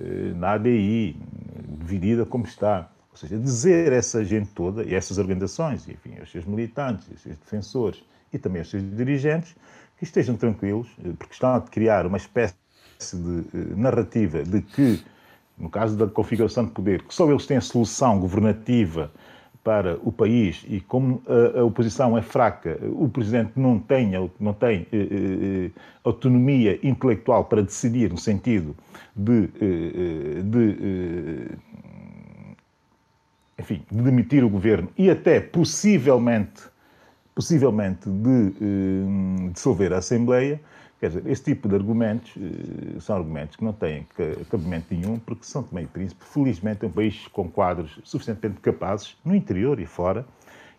eh, 0.00 0.32
na 0.34 0.52
ADI, 0.52 1.16
dividida 1.78 2.24
como 2.24 2.44
está. 2.44 2.90
Ou 3.10 3.16
seja, 3.18 3.38
dizer 3.38 3.92
a 3.92 3.96
essa 3.96 4.24
gente 4.24 4.48
toda, 4.50 4.82
e 4.82 4.94
essas 4.94 5.18
organizações, 5.18 5.86
enfim, 5.88 6.18
aos 6.18 6.30
seus 6.30 6.46
militantes, 6.46 7.10
aos 7.10 7.20
seus 7.20 7.36
defensores 7.36 8.02
e 8.32 8.38
também 8.38 8.60
aos 8.60 8.70
seus 8.70 8.82
dirigentes, 8.96 9.54
que 9.98 10.04
estejam 10.04 10.36
tranquilos, 10.36 10.88
porque 11.18 11.34
estão 11.34 11.54
a 11.54 11.60
criar 11.60 12.06
uma 12.06 12.16
espécie 12.16 12.54
de 13.12 13.74
narrativa 13.76 14.42
de 14.42 14.62
que, 14.62 15.02
no 15.58 15.68
caso 15.68 15.96
da 15.96 16.06
configuração 16.06 16.64
de 16.64 16.70
poder, 16.70 17.02
que 17.02 17.14
só 17.14 17.28
eles 17.30 17.46
têm 17.46 17.56
a 17.56 17.60
solução 17.60 18.18
governativa 18.18 19.10
para 19.68 19.98
o 20.02 20.10
país 20.10 20.64
e 20.66 20.80
como 20.80 21.22
a, 21.26 21.62
oposição 21.62 22.16
é 22.16 22.22
fraca, 22.22 22.78
o 22.82 23.08
Presidente 23.08 23.52
não 23.56 23.78
tem, 23.78 24.12
não 24.40 24.54
tem 24.54 24.86
eh, 24.90 24.96
eh, 24.96 25.06
eh, 25.66 25.70
autonomia 26.04 26.78
intelectual 26.82 27.44
para 27.44 27.62
decidir 27.62 28.10
no 28.10 28.16
sentido 28.16 28.74
de, 29.14 29.50
eh, 29.60 30.42
de 30.42 31.58
enfim, 33.58 33.82
de 33.90 34.02
demitir 34.02 34.42
o 34.42 34.48
governo 34.48 34.88
e 34.96 35.10
até 35.10 35.38
possivelmente, 35.38 36.62
possivelmente 37.38 38.10
de 38.10 39.52
dissolver 39.52 39.92
a 39.92 39.98
Assembleia, 39.98 40.60
Quer 40.98 41.10
dizer, 41.10 41.22
esse 41.28 41.44
tipo 41.44 41.68
de 41.68 41.76
argumentos 41.76 42.34
uh, 42.34 43.00
são 43.00 43.14
argumentos 43.14 43.54
que 43.54 43.62
não 43.62 43.72
têm 43.72 44.04
cabimento 44.50 44.92
nenhum, 44.92 45.16
porque 45.20 45.44
São 45.44 45.62
Tomé 45.62 45.82
e 45.82 45.86
Príncipe, 45.86 46.24
felizmente, 46.24 46.84
é 46.84 46.88
um 46.88 46.90
país 46.90 47.28
com 47.28 47.48
quadros 47.48 48.00
suficientemente 48.02 48.60
capazes, 48.60 49.16
no 49.24 49.32
interior 49.32 49.78
e 49.78 49.86
fora, 49.86 50.26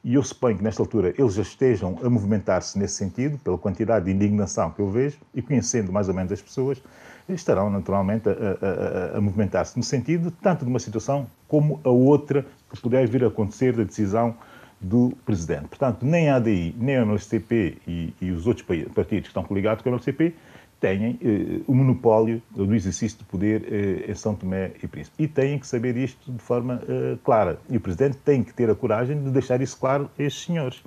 e 0.04 0.16
eu 0.16 0.22
suponho 0.22 0.58
que 0.58 0.64
nesta 0.66 0.82
altura 0.82 1.14
eles 1.18 1.36
já 1.36 1.42
estejam 1.42 1.98
a 2.04 2.10
movimentar-se 2.10 2.78
nesse 2.78 2.96
sentido, 2.96 3.38
pela 3.38 3.58
quantidade 3.58 4.08
de 4.08 4.12
indignação 4.12 4.72
que 4.72 4.82
eu 4.82 4.90
vejo, 4.90 5.18
e 5.34 5.42
conhecendo 5.42 5.90
mais 5.94 6.10
ou 6.10 6.14
menos 6.14 6.34
as 6.34 6.42
pessoas, 6.42 6.84
estarão 7.30 7.70
naturalmente 7.70 8.28
a, 8.28 9.14
a, 9.14 9.18
a 9.18 9.22
movimentar-se 9.22 9.78
no 9.78 9.84
sentido 9.84 10.32
tanto 10.32 10.66
de 10.66 10.70
uma 10.70 10.80
situação 10.80 11.28
como 11.48 11.80
a 11.86 11.90
outra 11.90 12.46
que 12.70 12.82
puder 12.82 13.08
vir 13.08 13.24
a 13.24 13.28
acontecer 13.28 13.74
da 13.74 13.86
decisão 13.86 14.36
do 14.80 15.14
presidente. 15.26 15.68
Portanto, 15.68 16.06
nem 16.06 16.30
a 16.30 16.36
ADI, 16.36 16.76
nem 16.78 16.98
o 17.00 17.02
MLCP 17.02 17.78
e, 17.88 18.14
e 18.22 18.32
os 18.32 18.48
outros 18.48 18.66
partidos 18.94 19.24
que 19.24 19.28
estão 19.28 19.44
coligados 19.44 19.84
com 19.84 19.90
o 19.90 19.94
MLCP 19.94 20.34
têm 20.80 21.20
eh, 21.22 21.62
o 21.68 21.76
monopólio 21.76 22.42
do 22.52 22.74
exercício 22.74 23.18
de 23.18 23.26
poder 23.26 23.66
eh, 23.70 24.12
em 24.12 24.16
São 24.16 24.34
Tomé 24.34 24.72
e 24.82 24.88
Príncipe. 24.88 25.24
E 25.24 25.28
têm 25.28 25.60
que 25.60 25.68
saber 25.68 25.98
isto 25.98 26.32
de 26.32 26.40
forma 26.42 26.82
eh, 26.88 27.18
clara. 27.24 27.60
E 27.70 27.78
o 27.78 27.82
Presidente 27.82 28.18
tem 28.18 28.44
que 28.44 28.54
ter 28.54 28.70
a 28.70 28.76
coragem 28.76 29.22
de 29.22 29.30
deixar 29.30 29.62
isso 29.62 29.78
claro 29.78 30.10
a 30.18 30.24
estes 30.24 30.46
senhores. 30.46 30.82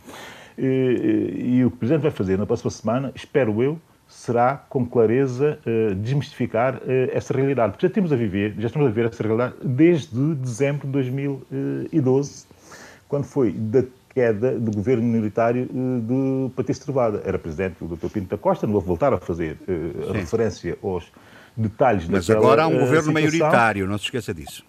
Eh, 0.57 0.64
eh, 0.64 1.40
e 1.40 1.64
o 1.64 1.70
que 1.70 1.76
o 1.76 1.78
Presidente 1.78 2.03
vai 2.03 2.11
fazer 2.11 2.38
na 2.38 2.47
próxima 2.47 2.70
semana, 2.70 3.12
espero 3.14 3.62
eu, 3.62 3.78
será 4.09 4.57
com 4.68 4.84
clareza 4.84 5.59
uh, 5.64 5.95
desmistificar 5.95 6.82
essa 7.12 7.32
realidade. 7.32 7.72
Porque 7.72 7.86
já 7.86 8.14
a 8.14 8.16
viver, 8.16 8.55
já 8.59 8.66
estamos 8.66 8.86
a 8.86 8.90
viver 8.90 9.07
essa 9.07 9.22
realidade 9.22 9.55
desde 9.64 10.34
dezembro 10.34 10.86
de 10.86 10.93
2012, 10.93 12.45
quando 13.12 13.24
foi 13.24 13.52
da 13.52 13.84
queda 14.14 14.58
do 14.58 14.70
governo 14.70 15.02
minoritário 15.02 15.66
de 15.66 16.50
Patrício 16.56 16.82
Trevada. 16.82 17.20
Era 17.26 17.38
presidente 17.38 17.76
o 17.84 17.86
Dr. 17.86 18.08
Pinto 18.08 18.28
da 18.28 18.38
Costa, 18.38 18.66
não 18.66 18.72
vou 18.72 18.80
voltar 18.80 19.12
a 19.12 19.18
fazer 19.18 19.58
a 20.08 20.14
referência 20.14 20.78
aos 20.82 21.12
detalhes 21.54 22.08
Mas 22.08 22.30
agora 22.30 22.62
há 22.62 22.66
um 22.66 22.70
governo 22.70 22.88
situação. 22.88 23.12
maioritário, 23.12 23.86
não 23.86 23.98
se 23.98 24.04
esqueça 24.04 24.32
disso. 24.32 24.64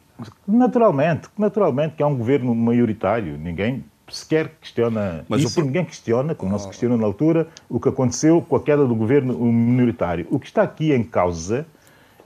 Naturalmente, 0.46 1.30
naturalmente 1.38 1.96
que 1.96 2.04
há 2.04 2.08
um 2.08 2.18
governo 2.18 2.54
maioritário. 2.54 3.38
Ninguém 3.38 3.86
sequer 4.10 4.52
questiona 4.60 5.24
Mas 5.30 5.42
isso, 5.42 5.62
o... 5.62 5.64
ninguém 5.64 5.86
questiona, 5.86 6.36
como 6.36 6.52
não 6.52 6.60
se 6.60 6.68
questionou 6.68 6.98
na 6.98 7.06
altura, 7.06 7.48
o 7.70 7.80
que 7.80 7.88
aconteceu 7.88 8.42
com 8.42 8.58
a 8.58 8.62
queda 8.62 8.86
do 8.86 8.94
governo 8.94 9.38
minoritário. 9.40 10.28
O 10.30 10.38
que 10.38 10.48
está 10.48 10.64
aqui 10.64 10.92
em 10.92 11.02
causa 11.02 11.66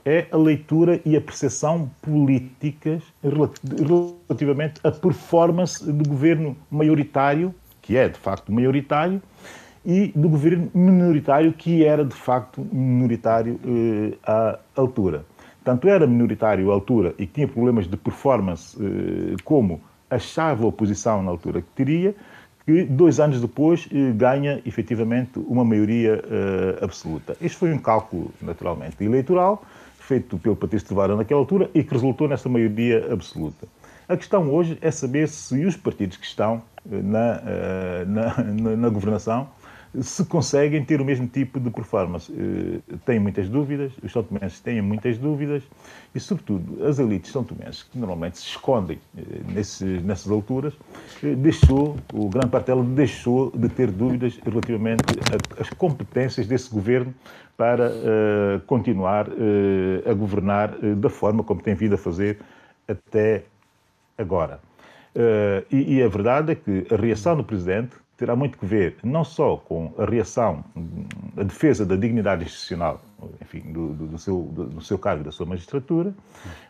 é 0.08 0.26
a 0.32 0.36
leitura 0.38 1.00
e 1.04 1.14
a 1.16 1.20
percepção 1.20 1.90
políticas 2.00 3.02
relativamente 3.22 4.80
à 4.82 4.90
performance 4.90 5.84
do 5.84 6.08
governo 6.08 6.56
maioritário, 6.70 7.54
que 7.82 7.94
é 7.94 8.08
de 8.08 8.18
facto 8.18 8.50
maioritário, 8.50 9.20
e 9.84 10.10
do 10.16 10.28
governo 10.28 10.70
minoritário, 10.74 11.52
que 11.52 11.84
era 11.84 12.04
de 12.04 12.14
facto 12.14 12.66
minoritário 12.72 13.60
eh, 13.64 14.16
à 14.26 14.58
altura. 14.74 15.24
Tanto 15.62 15.86
era 15.88 16.06
minoritário 16.06 16.70
à 16.70 16.74
altura 16.74 17.14
e 17.18 17.26
tinha 17.26 17.46
problemas 17.46 17.86
de 17.86 17.96
performance, 17.96 18.76
eh, 18.80 19.36
como 19.44 19.80
achava 20.10 20.64
a 20.64 20.66
oposição 20.66 21.22
na 21.22 21.30
altura 21.30 21.60
que 21.60 21.68
teria, 21.74 22.14
que 22.64 22.84
dois 22.84 23.20
anos 23.20 23.40
depois 23.40 23.88
eh, 23.92 24.12
ganha 24.12 24.60
efetivamente 24.64 25.38
uma 25.38 25.64
maioria 25.64 26.22
eh, 26.22 26.78
absoluta. 26.84 27.36
Este 27.40 27.56
foi 27.58 27.72
um 27.72 27.78
cálculo, 27.78 28.30
naturalmente, 28.42 29.02
eleitoral, 29.02 29.62
feito 30.08 30.38
pelo 30.38 30.56
Patrício 30.56 30.88
Tevara 30.88 31.14
naquela 31.14 31.38
altura 31.38 31.70
e 31.74 31.84
que 31.84 31.92
resultou 31.92 32.26
nessa 32.26 32.48
maioria 32.48 33.12
absoluta. 33.12 33.68
A 34.08 34.16
questão 34.16 34.50
hoje 34.50 34.78
é 34.80 34.90
saber 34.90 35.28
se 35.28 35.66
os 35.66 35.76
partidos 35.76 36.16
que 36.16 36.24
estão 36.24 36.62
eh, 36.90 37.02
na, 37.02 37.42
na, 38.06 38.44
na, 38.44 38.76
na 38.76 38.88
governação 38.88 39.50
se 40.00 40.24
conseguem 40.24 40.84
ter 40.84 41.00
o 41.00 41.04
mesmo 41.04 41.26
tipo 41.26 41.58
de 41.58 41.70
performance. 41.70 42.30
Uh, 42.30 42.98
têm 43.06 43.18
muitas 43.18 43.48
dúvidas, 43.48 43.92
os 44.02 44.12
são 44.12 44.60
têm 44.60 44.82
muitas 44.82 45.16
dúvidas 45.18 45.62
e, 46.14 46.20
sobretudo, 46.20 46.84
as 46.84 46.98
elites 46.98 47.32
são 47.32 47.42
tomenses, 47.42 47.82
que 47.84 47.98
normalmente 47.98 48.38
se 48.38 48.44
escondem 48.44 48.98
uh, 49.16 49.52
nesses, 49.52 50.02
nessas 50.02 50.30
alturas, 50.30 50.74
uh, 50.74 51.36
deixou, 51.36 51.96
o 52.12 52.28
grande 52.28 52.48
parte 52.48 52.66
dela 52.66 52.84
deixou 52.84 53.50
de 53.50 53.68
ter 53.68 53.90
dúvidas 53.90 54.38
relativamente 54.44 55.02
às 55.58 55.70
competências 55.70 56.46
desse 56.46 56.70
governo 56.70 57.14
para 57.56 57.90
continuar 58.68 59.26
a 60.08 60.14
governar 60.14 60.78
da 60.78 61.10
forma 61.10 61.42
como 61.42 61.60
tem 61.60 61.74
vindo 61.74 61.96
a 61.96 61.98
fazer 61.98 62.38
até 62.86 63.42
agora. 64.16 64.60
E, 65.68 65.96
e 65.96 66.02
a 66.02 66.06
verdade 66.06 66.52
é 66.52 66.54
que 66.54 66.86
a 66.94 66.96
reação 66.96 67.36
do 67.36 67.42
Presidente 67.42 67.96
terá 68.18 68.34
muito 68.34 68.58
que 68.58 68.66
ver 68.66 68.96
não 69.02 69.24
só 69.24 69.56
com 69.56 69.94
a 69.96 70.04
reação, 70.04 70.64
a 71.36 71.42
defesa 71.44 71.86
da 71.86 71.94
dignidade 71.94 72.44
institucional, 72.44 73.00
enfim, 73.40 73.60
do, 73.72 73.94
do, 73.94 74.06
do 74.08 74.18
seu, 74.18 74.42
do, 74.42 74.64
do, 74.66 74.80
seu 74.82 74.98
cargo 74.98 75.22
e 75.22 75.24
da 75.24 75.30
sua 75.30 75.46
magistratura, 75.46 76.12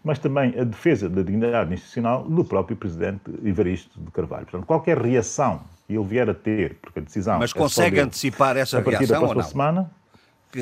mas 0.04 0.18
também 0.18 0.54
a 0.60 0.62
defesa 0.62 1.08
da 1.08 1.22
dignidade 1.22 1.72
institucional 1.72 2.22
do 2.22 2.44
próprio 2.44 2.76
Presidente 2.76 3.22
Evaristo 3.42 3.98
de 3.98 4.10
Carvalho. 4.10 4.44
Portanto, 4.44 4.66
qualquer 4.66 4.98
reação 4.98 5.62
que 5.86 5.94
ele 5.94 6.04
vier 6.04 6.28
a 6.28 6.34
ter, 6.34 6.76
porque 6.82 6.98
a 6.98 7.02
decisão... 7.02 7.38
Mas 7.38 7.50
é 7.50 7.58
consegue 7.58 7.98
antecipar 7.98 8.54
essa 8.58 8.80
reação 8.80 9.24
ou 9.24 9.34
não? 9.34 9.42
Semana, 9.42 9.90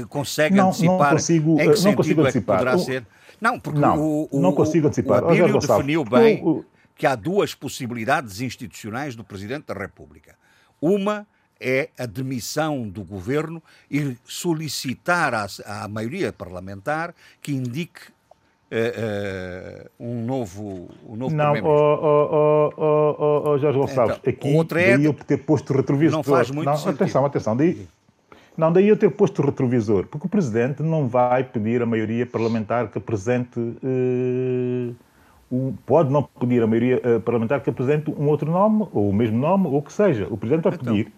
consegue 0.09 0.55
não, 0.55 0.69
antecipar 0.69 0.99
não 0.99 1.11
consigo, 1.11 1.61
em 1.61 1.73
que 1.73 1.83
não 1.83 1.95
consigo 1.95 2.21
é 2.21 2.25
antecipar. 2.25 2.59
poderá 2.59 2.79
ser? 2.79 3.05
Não, 3.41 3.59
porque 3.59 3.81
não, 3.81 3.99
o, 3.99 4.29
o, 4.31 4.41
não 4.41 4.53
consigo 4.53 4.87
antecipar. 4.87 5.25
o 5.25 5.31
Abílio 5.31 5.59
definiu 5.59 6.05
bem 6.05 6.41
o, 6.45 6.65
que 6.95 7.09
há 7.09 7.17
duas 7.17 7.57
possibilidades 7.57 8.41
institucionais 8.41 9.17
do 9.17 9.25
Presidente 9.25 9.67
da 9.67 9.75
República 9.75 10.37
uma 10.81 11.27
é 11.61 11.89
a 11.99 12.07
demissão 12.07 12.89
do 12.89 13.03
governo 13.03 13.63
e 13.91 14.17
solicitar 14.25 15.35
à, 15.35 15.47
à 15.67 15.89
maioria 15.89 16.33
parlamentar 16.33 17.15
que 17.41 17.53
indique 17.53 18.01
uh, 18.71 18.75
uh, 18.75 19.91
um 19.99 20.25
novo, 20.25 20.91
um 21.09 21.17
novo 21.17 21.35
Não, 21.35 21.55
oh, 21.63 22.71
oh, 22.77 23.51
oh, 23.51 23.59
Jorge 23.59 23.79
Gonçalves, 23.79 24.19
então, 24.23 24.33
aqui 24.33 24.55
outra 24.55 24.81
é, 24.81 24.97
daí 24.97 25.05
eu 25.07 25.15
ter 25.15 25.39
posto 25.39 25.73
o 25.73 25.77
retrovisor. 25.77 26.19
Não 26.19 26.23
faz 26.23 26.51
muito 26.51 26.67
não, 26.67 26.77
sentido. 26.77 26.95
Atenção, 27.03 27.25
atenção, 27.25 27.57
daí, 27.57 27.89
não, 28.57 28.73
daí 28.73 28.89
eu 28.89 28.97
ter 28.97 29.11
posto 29.11 29.41
o 29.41 29.47
retrovisor, 29.47 30.07
porque 30.09 30.27
o 30.27 30.31
Presidente 30.31 30.83
não 30.83 31.09
vai 31.09 31.43
pedir 31.43 31.81
à 31.81 31.87
maioria 31.87 32.27
parlamentar 32.27 32.89
que 32.89 32.99
apresente... 32.99 33.59
Uh, 33.59 34.95
um, 35.51 35.73
pode 35.85 36.11
não 36.11 36.23
pedir 36.23 36.63
a 36.63 36.67
maioria 36.67 37.01
uh, 37.05 37.21
parlamentar 37.21 37.61
que 37.61 37.71
apresente 37.71 38.11
um 38.11 38.29
outro 38.29 38.51
nome, 38.51 38.87
ou 38.93 39.11
o 39.11 39.13
mesmo 39.13 39.39
nome, 39.39 39.67
ou 39.67 39.79
o 39.79 39.83
que 39.83 39.93
seja. 39.93 40.27
O 40.31 40.37
Presidente 40.37 40.65
vai 40.65 40.75
então. 40.75 40.93
pedir, 40.93 41.13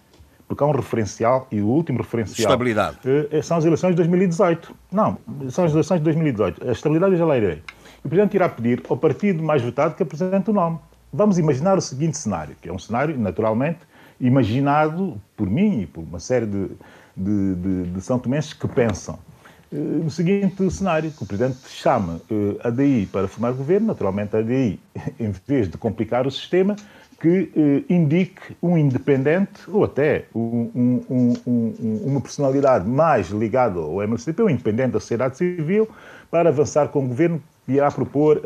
porque 0.47 0.63
há 0.63 0.67
um 0.67 0.73
referencial, 0.73 1.47
e 1.51 1.61
o 1.61 1.67
último 1.67 1.99
referencial 1.99 2.51
estabilidade. 2.51 2.99
Uh, 3.05 3.43
são 3.43 3.57
as 3.57 3.65
eleições 3.65 3.91
de 3.91 3.97
2018. 3.97 4.75
Não, 4.93 5.19
são 5.51 5.65
as 5.65 5.73
eleições 5.73 5.99
de 5.99 6.05
2018. 6.05 6.69
A 6.69 6.73
estabilidade 6.73 7.13
eu 7.13 7.19
já 7.19 7.25
lá 7.25 7.37
irei. 7.37 7.63
O 8.05 8.09
Presidente 8.09 8.35
irá 8.35 8.49
pedir 8.49 8.83
ao 8.89 8.97
partido 8.97 9.43
mais 9.43 9.63
votado 9.63 9.95
que 9.95 10.03
apresente 10.03 10.51
o 10.51 10.53
nome. 10.53 10.79
Vamos 11.13 11.39
imaginar 11.39 11.79
o 11.79 11.81
seguinte 11.81 12.17
cenário, 12.19 12.55
que 12.61 12.69
é 12.69 12.73
um 12.73 12.79
cenário, 12.79 13.19
naturalmente, 13.19 13.81
imaginado 14.21 15.21
por 15.37 15.49
mim 15.49 15.83
e 15.83 15.87
por 15.87 16.03
uma 16.03 16.19
série 16.19 16.47
de, 16.47 16.71
de, 17.17 17.55
de, 17.55 17.83
de 17.85 18.01
São 18.01 18.19
Tomenses 18.19 18.53
que 18.53 18.69
pensam 18.69 19.15
eh, 19.15 19.28
no 19.71 20.11
seguinte 20.11 20.71
cenário, 20.71 21.11
que 21.11 21.23
o 21.23 21.27
Presidente 21.27 21.59
chama 21.69 22.21
eh, 22.31 22.57
a 22.65 22.71
DI 22.71 23.09
para 23.13 23.29
formar 23.29 23.53
governo, 23.53 23.89
naturalmente 23.89 24.37
a 24.37 24.43
DI, 24.43 24.81
em 25.21 25.33
vez 25.47 25.69
de 25.69 25.77
complicar 25.77 26.27
o 26.27 26.31
sistema, 26.31 26.75
que 27.21 27.51
eh, 27.55 27.93
indique 27.93 28.57
um 28.63 28.79
independente 28.79 29.61
ou 29.69 29.85
até 29.85 30.25
um, 30.35 31.03
um, 31.11 31.35
um, 31.47 32.01
uma 32.05 32.21
personalidade 32.21 32.89
mais 32.89 33.29
ligada 33.29 33.79
ao 33.79 34.03
MLCP, 34.03 34.43
um 34.43 34.51
independente 34.51 34.93
da 34.93 35.01
sociedade 35.01 35.37
civil, 35.37 35.89
para 36.31 36.49
avançar 36.49 36.89
com 36.89 37.05
o 37.05 37.09
governo 37.09 37.43
que 37.67 37.73
irá 37.73 37.91
propor 37.91 38.41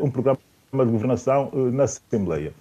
um 0.00 0.10
programa 0.10 0.38
de 0.72 0.90
governação 0.90 1.50
na 1.72 1.84
Assembleia. 1.84 2.52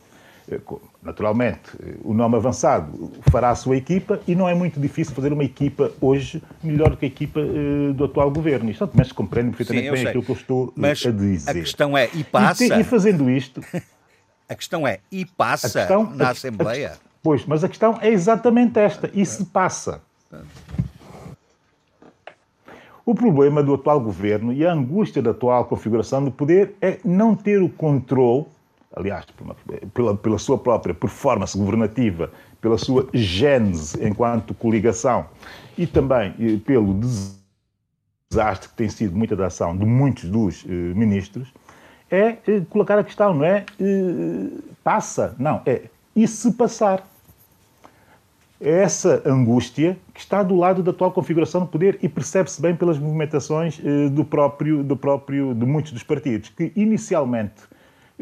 Eh, 1.04 1.06
naturalmente, 1.06 1.72
eh, 1.82 1.96
o 2.04 2.14
nome 2.14 2.36
avançado 2.36 3.12
fará 3.30 3.50
a 3.50 3.56
sua 3.56 3.78
equipa 3.78 4.20
e 4.28 4.36
não 4.36 4.48
é 4.48 4.54
muito 4.54 4.80
difícil 4.80 5.14
fazer 5.14 5.32
uma 5.32 5.44
equipa 5.44 5.92
hoje 6.02 6.42
melhor 6.64 6.92
do 6.92 6.98
que 6.98 7.06
a 7.06 7.08
equipa 7.08 7.40
uh, 7.40 7.94
do 7.94 8.06
atual 8.06 8.32
governo. 8.32 8.70
Isto 8.70 8.90
mas 8.94 9.12
compreende 9.12 9.56
perfeitamente 9.56 9.86
Sim, 9.86 9.92
bem 9.92 10.02
sei. 10.02 10.10
aquilo 10.10 10.24
que 10.24 10.32
eu 10.32 10.36
estou 10.36 10.74
mas 10.76 11.06
a 11.06 11.12
dizer. 11.12 11.52
A 11.52 11.54
questão 11.54 11.98
é, 11.98 12.10
e 12.14 12.24
passa. 12.24 12.64
E, 12.64 12.82
e 12.82 12.84
fazendo 12.84 13.30
isto. 13.30 13.62
a 14.48 14.56
questão 14.56 14.88
é, 14.88 15.00
e 15.12 15.26
passa 15.26 15.80
questão, 15.80 16.10
na 16.12 16.28
a, 16.28 16.32
Assembleia? 16.32 16.94
A, 16.94 16.98
pois, 17.22 17.46
mas 17.46 17.64
a 17.64 17.70
questão 17.70 17.98
é 18.02 18.10
exatamente 18.10 18.80
esta: 18.80 19.10
e 19.14 19.26
se 19.26 19.46
passa? 19.46 20.02
O 23.06 23.14
problema 23.14 23.62
do 23.62 23.74
atual 23.74 24.00
governo 24.00 24.54
e 24.54 24.66
a 24.66 24.72
angústia 24.72 25.22
da 25.22 25.32
atual 25.32 25.66
configuração 25.66 26.24
do 26.24 26.32
poder 26.32 26.76
é 26.82 27.00
não 27.04 27.36
ter 27.36 27.62
o 27.62 27.68
controle 27.68 28.46
aliás, 28.96 29.26
pela, 29.94 30.16
pela 30.16 30.38
sua 30.38 30.58
própria 30.58 30.94
performance 30.94 31.58
governativa, 31.58 32.32
pela 32.62 32.78
sua 32.78 33.10
gênese 33.14 34.06
enquanto 34.06 34.54
coligação 34.54 35.26
e 35.78 35.86
também 35.88 36.34
eh, 36.40 36.58
pelo 36.64 37.00
desastre 38.30 38.70
que 38.70 38.76
tem 38.76 38.88
sido 38.88 39.16
muita 39.16 39.36
da 39.36 39.48
ação 39.48 39.76
de 39.76 39.86
muitos 39.86 40.30
dos 40.30 40.64
eh, 40.66 40.70
ministros, 40.70 41.52
é 42.10 42.38
eh, 42.48 42.62
colocar 42.70 42.98
a 43.00 43.04
questão, 43.04 43.34
não 43.34 43.44
é 43.44 43.66
passa, 44.84 45.36
não, 45.40 45.62
é 45.66 45.84
e 46.16 46.28
se 46.28 46.54
passar? 46.54 47.08
É 48.62 48.84
essa 48.84 49.22
angústia 49.26 49.98
que 50.14 50.22
está 50.22 50.42
do 50.42 50.56
lado 50.56 50.82
da 50.82 50.92
atual 50.92 51.12
configuração 51.12 51.62
do 51.62 51.68
poder 51.68 52.00
e 52.02 52.08
percebe-se 52.08 52.62
bem 52.62 52.74
pelas 52.74 52.98
movimentações 52.98 53.82
do 54.12 54.24
próprio, 54.24 54.84
do 54.84 54.96
próprio, 54.96 55.54
de 55.54 55.66
muitos 55.66 55.92
dos 55.92 56.04
partidos, 56.04 56.48
que 56.48 56.72
inicialmente 56.76 57.64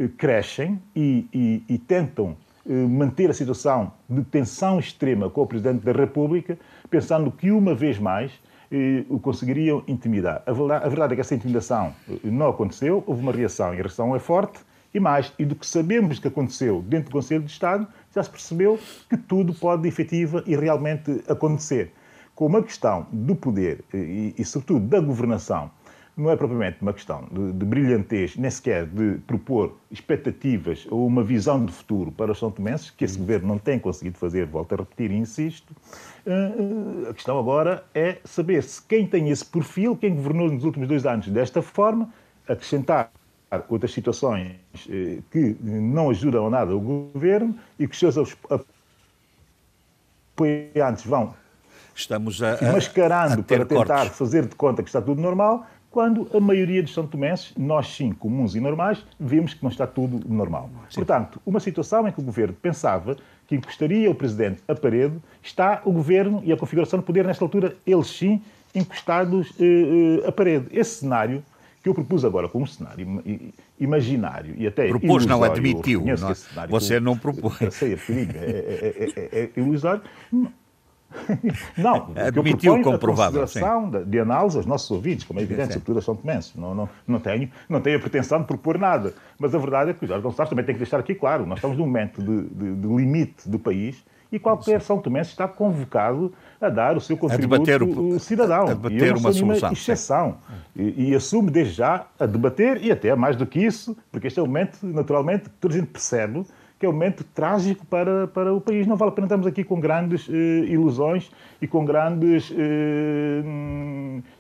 crescem 0.10 0.82
e, 0.95 1.28
e, 1.34 1.64
e 1.68 1.78
tentam 1.78 2.36
eh, 2.68 2.74
manter 2.74 3.30
a 3.30 3.34
situação 3.34 3.91
de 4.10 4.24
tensão 4.24 4.80
extrema 4.80 5.30
com 5.30 5.41
o 5.41 5.47
Presidente 5.47 5.84
da 5.84 5.91
República, 5.91 6.58
pensando 6.89 7.32
que, 7.32 7.52
uma 7.52 7.74
vez 7.74 7.97
mais, 7.97 8.32
eh, 8.72 9.04
o 9.10 9.20
conseguiriam 9.20 9.84
intimidar. 9.88 10.43
A 10.45 10.54
verdade, 10.54 10.86
a 10.86 11.06
é 11.06 11.16
que 11.16 11.22
essa 11.22 11.36
intimidação 11.36 11.93
não 12.24 12.49
aconteceu, 12.49 13.04
houve 13.08 13.22
uma 13.22 13.32
reação 13.32 13.74
e 13.74 13.80
a 13.80 13.82
reação 13.82 14.16
é 14.16 14.20
forte, 14.20 14.60
e 14.93 14.99
mais, 14.99 15.32
e 15.39 15.45
do 15.45 15.56
que 15.56 15.66
sabemos 15.66 16.20
que 16.20 16.28
aconteceu 16.28 16.82
dentro 16.82 17.10
do 17.10 17.14
Conselho 17.14 17.43
de 17.43 17.52
Estado, 17.52 17.88
já 18.14 18.22
se 18.22 18.30
percebeu 18.30 18.78
que 19.10 19.16
tudo 19.16 19.54
pode 19.54 19.88
efetiva 19.88 20.43
e 20.45 20.56
realmente 20.56 21.24
acontecer. 21.28 21.93
Com 22.36 22.45
uma 22.47 22.62
questão 22.62 23.08
do 23.12 23.36
poder 23.36 23.84
e, 23.93 24.34
e 24.38 24.45
sobretudo, 24.45 24.86
da 24.88 24.99
governação 24.99 25.70
não 26.16 26.30
é 26.30 26.36
propriamente 26.36 26.78
uma 26.82 26.93
questão 26.93 27.28
de, 27.32 27.53
de 27.53 27.66
brilhantez, 27.66 28.36
nem 28.36 28.51
sequer 28.51 28.86
de 28.86 29.18
propor 29.26 29.78
expectativas 29.89 30.86
ou 30.89 31.07
uma 31.07 31.24
visão 31.24 31.64
de 31.66 31.72
futuro 31.72 32.12
para 32.12 32.32
os 32.32 32.39
São 32.39 32.51
Tomenses, 32.51 32.89
que 32.89 33.05
esse 33.05 33.18
governo 33.18 33.47
não 33.47 33.57
tem 33.57 33.80
conseguido 33.80 34.18
fazer, 34.18 34.45
volto 34.45 34.74
a 34.74 34.78
repetir 34.78 35.12
e 35.12 35.16
insisto. 35.16 35.74
Eh, 36.26 36.32
eh, 36.32 37.09
a 37.09 37.14
questão 37.14 37.39
agora 37.39 37.84
é 37.93 38.20
saber 38.26 38.62
se 38.64 38.82
quem 38.82 39.07
tem 39.07 39.30
esse 39.30 39.45
perfil, 39.45 39.95
quem 39.95 40.14
governou 40.14 40.51
nos 40.51 40.64
últimos 40.64 40.88
dois 40.88 41.05
anos 41.05 41.28
desta 41.30 41.62
forma, 41.62 42.09
acrescentar 42.47 43.09
outras 43.70 43.91
situações 43.93 44.55
eh, 44.89 45.20
que 45.32 45.55
não 45.62 46.09
ajudam 46.09 46.49
nada 46.49 46.76
o 46.76 46.80
governo 46.80 47.57
e 47.80 47.88
que 47.88 47.93
os 47.93 47.99
seus 47.99 48.38
apoiantes 50.36 51.05
vão 51.05 51.34
Estamos 51.93 52.41
a, 52.41 52.55
a 52.55 52.72
mascarando 52.72 53.41
a 53.41 53.43
para 53.43 53.66
tentar 53.66 53.86
cortes. 53.86 54.18
fazer 54.18 54.45
de 54.45 54.55
conta 54.55 54.82
que 54.82 54.89
está 54.89 55.01
tudo 55.01 55.22
normal, 55.22 55.68
quando 55.92 56.26
a 56.34 56.39
maioria 56.39 56.82
dos 56.82 56.94
São 56.94 57.06
Tomenses, 57.06 57.54
nós 57.58 57.88
sim, 57.88 58.14
comuns 58.14 58.56
e 58.56 58.62
normais, 58.62 59.06
vemos 59.20 59.54
que 59.54 59.62
não 59.62 59.70
está 59.70 59.86
tudo 59.86 60.22
normal. 60.28 60.70
Sim. 60.89 60.96
Portanto, 60.96 61.42
uma 61.46 61.60
situação 61.60 62.08
em 62.08 62.12
que 62.14 62.20
o 62.22 62.24
governo 62.24 62.56
pensava 62.60 63.18
que 63.46 63.56
encostaria 63.56 64.10
o 64.10 64.16
presidente 64.16 64.62
a 64.70 64.74
parede, 64.74 65.16
está 65.44 65.82
o 65.84 65.92
governo 65.92 66.42
e 66.46 66.54
a 66.54 66.58
configuração 66.58 66.98
de 66.98 67.06
poder, 67.06 67.26
nesta 67.26 67.44
altura, 67.44 67.76
eles 67.86 68.08
sim, 68.08 68.42
encostados 68.74 69.52
eh, 69.60 70.22
eh, 70.24 70.28
à 70.28 70.32
parede. 70.32 70.68
Esse 70.72 71.02
cenário 71.02 71.44
que 71.84 71.89
eu 71.89 71.94
propus 71.94 72.24
agora 72.24 72.48
como 72.48 72.66
cenário 72.66 73.22
imaginário 73.80 74.54
e 74.58 74.68
até 74.68 74.88
Propôs, 74.88 75.26
não 75.26 75.44
admitiu. 75.44 76.06
Não, 76.06 76.68
você 76.70 77.00
não 77.00 77.18
propôs. 77.18 77.60
Eu 77.60 77.72
sei, 77.72 77.94
é, 77.94 77.96
é, 77.96 78.96
é, 78.98 79.39
é, 79.39 79.50
é 79.56 79.60
ilusório. 79.60 80.04
Não, 81.78 82.12
admitiu 82.16 82.82
como 82.82 82.97
provável. 82.97 83.45
De, 83.45 84.05
de 84.05 84.20
análise 84.20 84.57
aos 84.57 84.66
nossos 84.66 84.89
ouvidos, 84.91 85.24
como 85.24 85.39
é 85.39 85.43
evidente, 85.43 85.74
sobretudo 85.74 86.01
são 86.01 86.16
tomenses. 86.16 86.55
Não, 86.55 86.74
não, 86.74 86.89
não, 87.07 87.20
tenho, 87.20 87.49
não 87.70 87.82
tenho 87.82 87.97
a 87.97 87.99
pretensão 87.99 88.39
de 88.41 88.47
propor 88.47 88.78
nada. 88.78 89.14
Mas 89.38 89.53
a 89.53 89.57
verdade 89.57 89.91
é 89.91 89.93
que 89.93 90.05
o 90.05 90.07
Jorge 90.07 90.24
Gonçalves 90.24 90.49
também 90.49 90.66
tem 90.66 90.76
que 90.76 90.80
deixar 90.80 90.99
aqui 90.99 91.16
claro: 91.16 91.45
nós 91.45 91.57
estamos 91.57 91.78
num 91.78 91.86
momento 91.86 92.22
de, 92.22 92.49
de, 92.49 92.76
de 92.76 92.88
limite 92.88 93.49
do 93.49 93.59
país 93.59 94.03
e 94.32 94.39
qualquer 94.39 94.82
São 94.82 94.99
Tomense 94.99 95.32
está 95.32 95.47
convocado 95.47 96.34
a 96.59 96.70
dar 96.70 96.95
o 96.95 97.01
seu 97.01 97.18
contributo 97.18 98.01
o, 98.01 98.20
cidadão. 98.20 98.64
A 98.64 98.74
debater 98.74 99.07
e 99.07 99.20
uma 99.20 99.34
solução. 99.34 99.72
exceção. 99.72 100.38
E, 100.76 101.09
e, 101.09 101.16
assume 101.16 101.51
desde 101.51 101.74
já 101.74 102.05
a 102.18 102.26
debater 102.26 102.82
e 102.82 102.91
até 102.91 103.14
mais 103.14 103.36
do 103.36 103.45
que 103.45 103.59
isso, 103.59 103.97
porque 104.09 104.28
este 104.28 104.39
é 104.39 104.43
o 104.43 104.45
momento, 104.45 104.78
naturalmente, 104.84 105.49
que 105.49 105.55
toda 105.59 105.74
a 105.74 105.78
gente 105.78 105.89
percebe 105.89 106.45
que 106.82 106.86
é 106.88 106.89
um 106.89 106.93
momento 106.93 107.23
trágico 107.23 107.86
para, 107.86 108.25
para 108.25 108.51
o 108.51 108.59
país. 108.59 108.88
Não 108.88 108.95
vale 108.95 109.11
a 109.11 109.13
pena 109.13 109.27
estarmos 109.27 109.45
aqui 109.45 109.63
com 109.63 109.79
grandes 109.79 110.27
eh, 110.27 110.65
ilusões 110.65 111.29
e 111.61 111.67
com 111.67 111.86
grandes, 111.86 112.51
eh, 112.57 113.43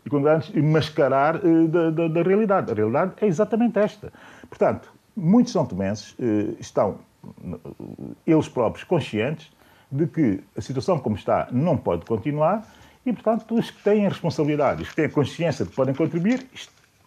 e 0.03 0.09
com 0.09 0.23
grandes 0.23 0.49
mascarar 0.55 1.35
eh, 1.35 1.67
da, 1.67 1.91
da, 1.91 2.07
da, 2.07 2.23
realidade. 2.23 2.71
A 2.71 2.73
realidade 2.73 3.11
é 3.21 3.27
exatamente 3.27 3.77
esta. 3.77 4.11
Portanto, 4.49 4.91
muitos 5.15 5.53
são 5.53 5.67
tomenses 5.67 6.15
eh, 6.19 6.55
estão, 6.59 6.97
eles 8.25 8.49
próprios, 8.49 8.83
conscientes 8.83 9.51
de 9.91 10.07
que 10.07 10.39
a 10.57 10.61
situação 10.61 10.97
como 10.97 11.15
está 11.15 11.47
não 11.51 11.77
pode 11.77 12.05
continuar 12.05 12.65
e, 13.05 13.13
portanto, 13.13 13.53
os 13.53 13.69
que 13.69 13.83
têm 13.83 14.07
responsabilidade, 14.07 14.81
os 14.81 14.89
que 14.89 14.95
têm 14.95 15.09
consciência 15.09 15.63
de 15.63 15.69
que 15.69 15.75
podem 15.75 15.93
contribuir, 15.93 16.47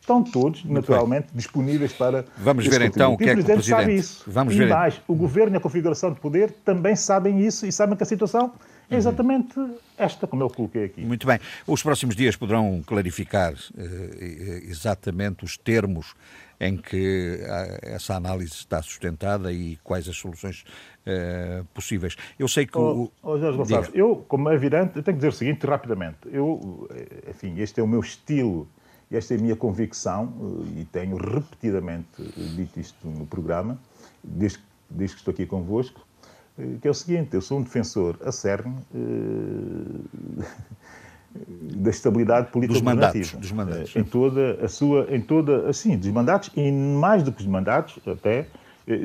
estão 0.04 0.22
todos, 0.22 0.62
Muito 0.62 0.74
naturalmente, 0.74 1.28
bem. 1.28 1.36
disponíveis 1.36 1.92
para. 1.92 2.24
Vamos 2.36 2.66
ver 2.66 2.82
então 2.82 3.14
o 3.14 3.18
que 3.18 3.24
é 3.24 3.34
que 3.34 3.40
o 3.40 3.44
Presidente 3.44 3.66
sabe 3.66 3.94
isso. 3.94 4.24
Vamos 4.26 4.54
e 4.54 4.58
ver. 4.58 4.68
mais, 4.68 5.00
o 5.08 5.14
Governo 5.14 5.56
e 5.56 5.58
a 5.58 5.60
configuração 5.60 6.12
de 6.12 6.20
poder 6.20 6.52
também 6.64 6.94
sabem 6.94 7.40
isso 7.40 7.66
e 7.66 7.72
sabem 7.72 7.96
que 7.96 8.02
a 8.02 8.06
situação 8.06 8.52
é 8.90 8.96
exatamente 8.96 9.58
esta, 9.96 10.26
como 10.26 10.42
eu 10.42 10.50
coloquei 10.50 10.84
aqui. 10.84 11.00
Muito 11.00 11.26
bem. 11.26 11.40
Os 11.66 11.82
próximos 11.82 12.14
dias 12.14 12.36
poderão 12.36 12.82
clarificar 12.86 13.54
uh, 13.54 14.68
exatamente 14.68 15.42
os 15.44 15.56
termos 15.56 16.14
em 16.60 16.76
que 16.76 17.40
essa 17.82 18.14
análise 18.14 18.52
está 18.52 18.80
sustentada 18.80 19.52
e 19.52 19.76
quais 19.82 20.08
as 20.08 20.16
soluções 20.16 20.64
uh, 21.06 21.64
possíveis. 21.74 22.14
Eu 22.38 22.46
sei 22.46 22.66
que 22.66 22.78
oh, 22.78 23.04
o... 23.04 23.12
Oh, 23.22 23.38
Jorge 23.38 23.58
Gonçalves, 23.58 23.90
eu, 23.92 24.24
como 24.28 24.48
é 24.50 24.54
evidente, 24.54 24.96
eu 24.96 25.02
tenho 25.02 25.16
que 25.16 25.24
dizer 25.24 25.28
o 25.28 25.32
seguinte 25.32 25.66
rapidamente. 25.66 26.18
Eu, 26.30 26.88
eh, 26.94 27.30
enfim, 27.30 27.58
este 27.58 27.80
é 27.80 27.82
o 27.82 27.88
meu 27.88 28.00
estilo 28.00 28.68
esta 29.16 29.34
é 29.34 29.36
a 29.36 29.40
minha 29.40 29.56
convicção, 29.56 30.32
eh, 30.76 30.80
e 30.80 30.84
tenho 30.84 31.16
repetidamente 31.16 32.22
dito 32.56 32.80
isto 32.80 33.06
no 33.06 33.26
programa, 33.26 33.78
desde, 34.22 34.58
desde 34.88 35.16
que 35.16 35.20
estou 35.20 35.32
aqui 35.32 35.46
convosco, 35.46 36.06
eh, 36.58 36.76
que 36.80 36.88
é 36.88 36.90
o 36.90 36.94
seguinte: 36.94 37.34
eu 37.34 37.42
sou 37.42 37.58
um 37.58 37.62
defensor 37.62 38.16
acérrimo 38.24 38.84
eh, 38.94 38.98
da 41.76 41.90
estabilidade 41.90 42.50
política 42.50 42.74
dos 42.74 42.82
mandatos, 42.82 43.32
dos 43.32 43.52
mandatos. 43.52 43.96
Em 43.96 44.04
toda 44.04 44.64
a 44.64 44.68
sua, 44.68 45.06
em 45.10 45.20
toda, 45.20 45.68
assim, 45.68 45.96
dos 45.96 46.10
mandatos 46.10 46.50
e 46.56 46.70
mais 46.70 47.22
do 47.22 47.32
que 47.32 47.40
os 47.40 47.46
mandatos, 47.46 47.98
até 48.06 48.46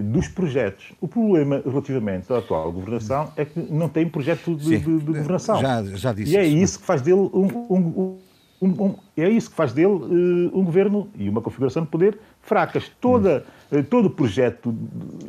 dos 0.04 0.28
projetos. 0.28 0.92
O 1.00 1.08
problema 1.08 1.64
relativamente 1.66 2.32
à 2.34 2.40
atual 2.40 2.70
governação 2.70 3.32
é 3.38 3.46
que 3.46 3.60
não 3.60 3.88
tem 3.88 4.08
projeto 4.10 4.54
de, 4.54 4.78
de, 4.78 5.00
de 5.00 5.06
governação. 5.06 5.62
Já, 5.62 5.84
já 5.86 6.14
disse 6.14 6.34
e 6.34 6.38
é 6.38 6.46
isso 6.46 6.80
que 6.80 6.86
faz 6.86 7.02
dele 7.02 7.22
um, 7.34 7.48
um, 7.70 8.20
um, 8.62 8.68
um, 8.68 8.96
é 9.16 9.30
isso 9.30 9.50
que 9.50 9.56
faz 9.56 9.74
dele 9.74 9.88
uh, 9.88 10.58
um 10.58 10.64
governo 10.64 11.10
e 11.18 11.30
uma 11.30 11.42
configuração 11.42 11.84
de 11.84 11.90
poder 11.90 12.20
fracas. 12.42 12.92
Toda, 13.00 13.46
uh, 13.72 13.84
todo 13.84 14.08
o 14.08 14.10
projeto 14.10 14.76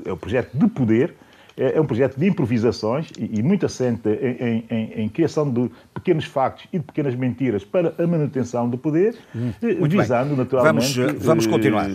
é 0.04 0.12
o 0.12 0.16
projeto 0.16 0.56
de 0.56 0.68
poder 0.68 1.14
é, 1.60 1.76
é 1.76 1.80
um 1.80 1.84
projeto 1.84 2.18
de 2.18 2.26
improvisações 2.26 3.10
e, 3.18 3.42
muito 3.42 3.66
assente 3.66 4.08
em, 4.08 4.64
em, 4.70 4.92
em, 5.02 5.08
criação 5.10 5.52
de 5.52 5.70
pequenos 5.92 6.24
factos 6.24 6.66
e 6.72 6.78
de 6.78 6.84
pequenas 6.84 7.14
mentiras 7.14 7.62
para 7.62 7.94
a 8.02 8.06
manutenção 8.06 8.66
do 8.66 8.78
poder, 8.78 9.14
hum, 9.36 9.52
muito 9.78 9.94
visando 9.94 10.30
bem. 10.30 10.38
naturalmente 10.38 10.98
vamos, 10.98 11.22
vamos 11.22 11.46
continuar. 11.46 11.90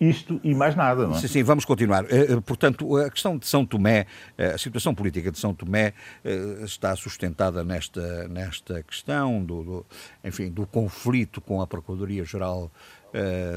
isto 0.00 0.40
e 0.42 0.52
mais 0.52 0.74
nada. 0.74 1.06
Não 1.06 1.14
é? 1.14 1.18
Sim, 1.18 1.28
sim, 1.28 1.42
vamos 1.44 1.64
continuar. 1.64 2.04
Portanto, 2.44 2.96
a 2.96 3.08
questão 3.08 3.38
de 3.38 3.46
São 3.46 3.64
Tomé, 3.64 4.06
a 4.36 4.58
situação 4.58 4.92
política 4.92 5.30
de 5.30 5.38
São 5.38 5.54
Tomé 5.54 5.92
está 6.64 6.96
sustentada 6.96 7.62
nesta, 7.62 8.26
nesta 8.26 8.82
questão 8.82 9.44
do, 9.44 9.62
do 9.62 9.86
enfim, 10.24 10.50
do 10.50 10.66
conflito 10.66 11.40
com 11.40 11.60
a 11.62 11.66
Procuradoria-Geral 11.68 12.68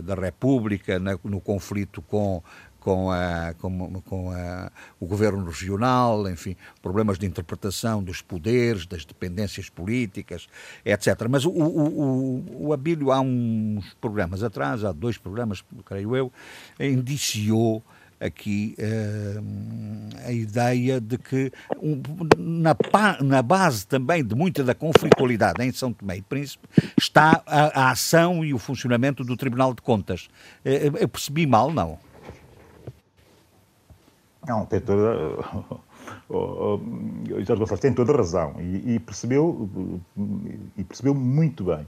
da 0.04 0.16
República, 0.16 0.98
no 1.24 1.42
conflito 1.42 2.02
com 2.02 2.42
com, 2.82 3.12
a, 3.12 3.54
com, 3.60 4.02
com 4.02 4.32
a, 4.32 4.72
o 5.00 5.06
governo 5.06 5.46
regional, 5.46 6.28
enfim, 6.28 6.58
problemas 6.82 7.18
de 7.18 7.28
interpretação 7.28 8.04
dos 8.04 8.22
poderes, 8.22 8.86
das 8.86 9.06
dependências 9.06 9.70
políticas, 9.70 10.48
etc. 10.84 11.28
Mas 11.30 11.46
o, 11.46 11.52
o, 11.52 12.02
o, 12.02 12.68
o 12.68 12.74
Abílio, 12.74 13.12
há 13.12 13.22
uns 13.22 13.94
programas 14.02 14.44
atrás, 14.44 14.84
há 14.84 14.92
dois 14.92 15.18
programas, 15.18 15.64
creio 15.86 16.16
eu, 16.16 16.34
indiciou 16.80 17.84
aqui 18.20 18.76
uh, 18.78 20.28
a 20.28 20.32
ideia 20.32 21.02
de 21.02 21.18
que 21.18 21.52
um, 21.82 22.02
na, 22.38 22.76
na, 23.20 23.42
base 23.42 23.88
também 23.88 24.24
de 24.24 24.36
muita 24.36 24.64
da 24.64 24.76
conflitualidade 24.76 25.64
em 25.64 25.72
São 25.72 25.92
Tomé 25.92 26.18
e 26.18 26.22
Príncipe 26.22 26.68
está 26.96 27.42
a, 27.48 27.86
a 27.86 27.92
ação 27.92 28.46
e 28.46 28.54
o 28.54 28.60
funcionamento 28.60 29.24
do 29.24 29.36
Tribunal 29.36 29.74
de 29.74 29.82
Contas. 29.82 30.30
Uh, 30.64 30.98
eu 31.00 31.08
percebi 31.08 31.48
mal, 31.48 31.74
não? 31.74 31.98
Não, 34.48 34.66
tem 34.66 34.80
toda. 34.80 35.38
O, 36.28 36.80
Jorge 37.28 37.56
Gonçalves 37.56 37.80
tem 37.80 37.94
toda 37.94 38.12
a 38.14 38.18
razão 38.18 38.56
e, 38.60 38.96
e, 38.96 39.00
percebeu, 39.00 39.70
e 40.78 40.84
percebeu 40.84 41.14
muito 41.14 41.64
bem. 41.66 41.86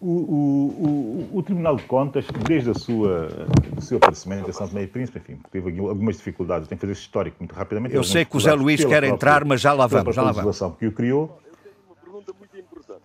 O, 0.00 1.28
o, 1.32 1.38
o, 1.38 1.42
Tribunal 1.42 1.76
de 1.76 1.84
Contas, 1.84 2.26
desde 2.46 2.70
a 2.70 2.74
sua, 2.74 3.28
o 3.76 3.80
seu 3.80 3.98
aparecimento 3.98 4.48
em 4.48 4.52
São 4.52 4.66
Tomé 4.68 4.82
e 4.82 4.86
Príncipe, 4.86 5.18
enfim, 5.18 5.40
teve 5.50 5.78
algumas 5.80 6.16
dificuldades, 6.16 6.68
tem 6.68 6.76
que 6.76 6.80
fazer 6.80 6.92
esse 6.92 7.02
histórico 7.02 7.36
muito 7.40 7.54
rapidamente. 7.54 7.94
Eu 7.94 8.02
sei 8.02 8.24
que 8.24 8.36
o 8.36 8.40
Zé 8.40 8.52
Luís 8.54 8.84
quer 8.84 9.04
entrar, 9.04 9.44
mas 9.44 9.60
já 9.60 9.72
lá 9.72 9.86
vamos, 9.86 10.14
já 10.14 10.22
lá 10.22 10.32
vamos. 10.32 10.58
que 10.78 10.86
o 10.86 10.92
criou. 10.92 11.38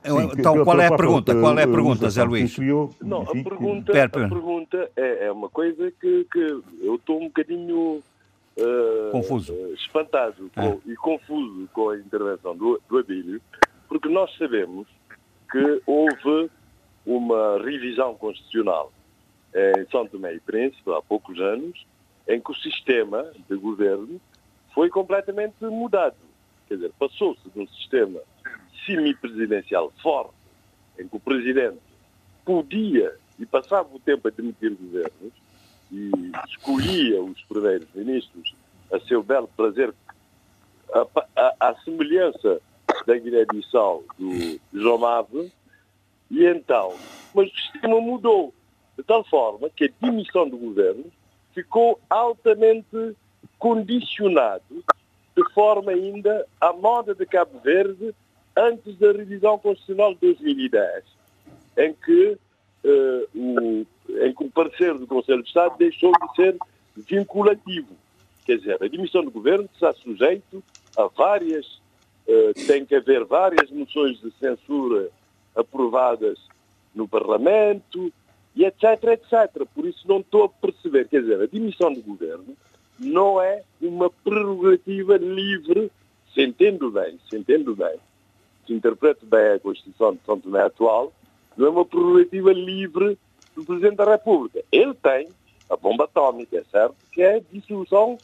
Sim, 0.04 0.32
então, 0.38 0.64
qual 0.64 0.80
é 0.80 0.88
a 0.88 0.96
pergunta? 0.96 1.36
Qual 1.36 1.60
é 1.60 1.64
a 1.64 1.68
pergunta, 1.68 2.10
Zé 2.10 2.24
Luís? 2.24 2.56
Criou, 2.56 2.92
não, 3.02 3.24
enfim, 3.24 3.42
a 3.42 3.44
pergunta, 3.44 4.04
a 4.04 4.10
pergunta 4.10 4.92
é, 4.96 5.26
é 5.28 5.32
uma 5.32 5.50
coisa 5.50 5.92
que, 6.00 6.26
que 6.32 6.62
eu 6.82 6.96
estou 6.96 7.22
um 7.22 7.26
bocadinho 7.26 8.02
uh, 8.58 9.12
confuso. 9.12 9.53
Espantado 9.74 10.51
ah. 10.56 10.62
com, 10.62 10.91
e 10.91 10.95
confuso 10.95 11.70
com 11.74 11.89
a 11.89 11.97
intervenção 11.97 12.56
do, 12.56 12.82
do 12.88 12.97
Abílio, 12.97 13.41
porque 13.88 14.10
nós 14.10 14.36
sabemos 14.38 14.88
que 15.51 15.82
houve 15.86 16.49
uma 17.06 17.58
revisão 17.64 18.16
constitucional 18.16 18.91
em 19.53 19.89
São 19.89 20.06
Tomé 20.06 20.34
e 20.34 20.39
Príncipe, 20.39 20.91
há 20.91 21.01
poucos 21.01 21.39
anos, 21.39 21.86
em 22.28 22.41
que 22.41 22.51
o 22.51 22.56
sistema 22.56 23.32
de 23.49 23.56
governo 23.56 24.20
foi 24.74 24.89
completamente 24.89 25.64
mudado. 25.64 26.16
Quer 26.68 26.76
dizer, 26.76 26.91
passou-se 26.99 27.49
de 27.49 27.60
um 27.60 27.68
sistema 27.68 28.20
semipresidencial 28.86 29.93
forte, 30.01 30.34
em 30.99 31.08
que 31.08 31.16
o 31.16 31.20
presidente 31.20 31.80
podia 32.43 33.16
e 33.39 33.45
passava 33.45 33.88
o 33.93 33.99
tempo 33.99 34.28
a 34.28 34.32
demitir 34.32 34.76
governos, 34.76 35.34
e 35.96 36.12
escolhia 36.50 37.22
os 37.24 37.41
primeiros 37.43 37.88
ministros 37.96 38.54
a 38.91 39.00
seu 39.00 39.24
belo 39.24 39.50
prazer, 39.56 39.93
à 41.36 41.76
semelhança 41.84 42.62
da 43.08 43.18
Guiné-Bissau 43.18 44.04
do 44.20 44.60
João 44.74 44.98
Mave, 44.98 45.52
e 46.30 46.46
então, 46.46 46.93
mas 47.34 47.50
o 47.50 47.56
sistema 47.56 48.02
mudou, 48.02 48.54
de 48.98 49.04
tal 49.04 49.24
forma 49.24 49.70
que 49.70 49.86
a 49.86 49.89
dimissão 50.02 50.50
do 50.50 50.58
governo 50.58 51.06
ficou 51.54 52.00
altamente 52.10 53.16
condicionado, 53.58 54.84
de 55.36 55.54
forma 55.54 55.91
ainda 55.91 56.46
à 56.60 56.74
moda 56.74 57.16
de 57.16 57.26
Cabo 57.26 57.60
Verde 57.60 58.14
antes 58.56 58.98
da 58.98 59.12
revisão 59.12 59.58
constitucional 59.58 60.14
de 60.14 60.22
2010, 60.22 61.04
em 61.78 61.93
que 61.93 62.38
uh, 62.84 63.28
o, 63.34 63.86
em 64.10 64.34
que 64.34 64.43
o 64.43 64.51
parecer 64.51 64.97
do 64.97 65.08
Conselho 65.08 65.41
de 65.41 65.47
Estado 65.47 65.78
deixou 65.78 66.12
de 66.12 66.36
ser 66.36 66.58
vinculativo. 66.95 67.95
Quer 68.45 68.58
dizer, 68.58 68.78
a 68.82 68.86
admissão 68.86 69.24
do 69.24 69.32
governo 69.32 69.68
está 69.74 69.93
sujeito 69.93 70.64
a 70.97 71.08
várias, 71.08 71.66
uh, 72.28 72.53
tem 72.68 72.86
que 72.86 72.95
haver 72.95 73.26
várias 73.26 73.70
moções 73.72 74.20
de 74.22 74.32
censura 74.39 75.10
aprovadas 75.56 76.38
no 76.93 77.08
Parlamento, 77.08 78.12
e 78.56 78.64
etc, 78.64 79.03
etc. 79.03 79.66
Por 79.74 79.86
isso 79.86 80.08
não 80.08 80.20
estou 80.20 80.45
a 80.45 80.49
perceber, 80.49 81.08
quer 81.10 81.22
dizer, 81.22 81.41
a 81.41 81.43
admissão 81.43 81.93
do 81.93 82.01
governo 82.01 82.56
não 82.97 83.41
é 83.41 83.64
uma 83.82 84.10
prerrogativa 84.10 85.18
livre, 85.18 85.91
se 86.34 86.41
entendo 86.41 86.89
bem, 86.89 87.20
se 87.30 87.36
entendo 87.38 87.76
bem, 87.76 87.97
se 88.66 88.74
interpreto 88.74 89.26
bem 89.26 89.53
a 89.53 89.60
Constituição 89.60 90.14
de 90.14 90.22
São 90.26 90.39
Tomé 90.39 90.62
atual, 90.62 91.12
não 91.58 91.68
é 91.68 91.70
uma 91.70 91.86
prerrogativa 91.86 92.53
livre 92.53 93.18
do 93.56 93.64
Presidente 93.64 93.95
da 93.95 94.06
República. 94.06 94.64
Ele 94.72 94.93
tem 94.93 95.30
a 95.70 95.76
bomba 95.76 96.06
atómica, 96.06 96.58
é 96.58 96.64
certo? 96.66 96.95
Que 97.12 97.22
é 97.22 97.36
a 97.38 97.41
dissolução 97.51 98.18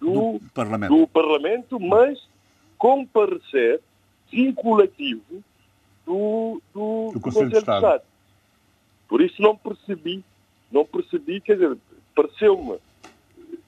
do, 0.00 0.38
do, 0.38 0.40
Parlamento. 0.52 0.96
do 0.96 1.06
Parlamento, 1.06 1.80
mas 1.80 2.26
com 2.78 3.06
parecer 3.06 3.80
vinculativo 4.30 5.42
do, 6.04 6.60
do, 6.72 7.10
do 7.12 7.20
Conselho 7.20 7.50
de 7.50 7.58
Estado. 7.58 7.84
Estado. 7.84 8.02
Por 9.08 9.20
isso 9.20 9.40
não 9.40 9.56
percebi, 9.56 10.24
não 10.70 10.84
percebi, 10.84 11.40
quer 11.40 11.54
dizer, 11.54 11.76
pareceu-me, 12.14 12.78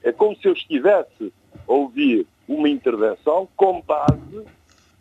é 0.03 0.11
como 0.11 0.35
se 0.35 0.47
eu 0.47 0.53
estivesse 0.53 1.31
a 1.67 1.71
ouvir 1.71 2.27
uma 2.47 2.67
intervenção 2.67 3.47
com 3.55 3.81
base 3.81 4.45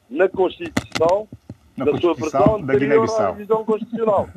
na 0.08 0.28
Constituição, 0.28 1.28
na, 1.76 1.84
na 1.86 2.00
sua 2.00 2.14
versão 2.14 2.56
anterior 2.56 3.10
à 3.20 3.30
revisão 3.30 3.64
constitucional. 3.64 4.28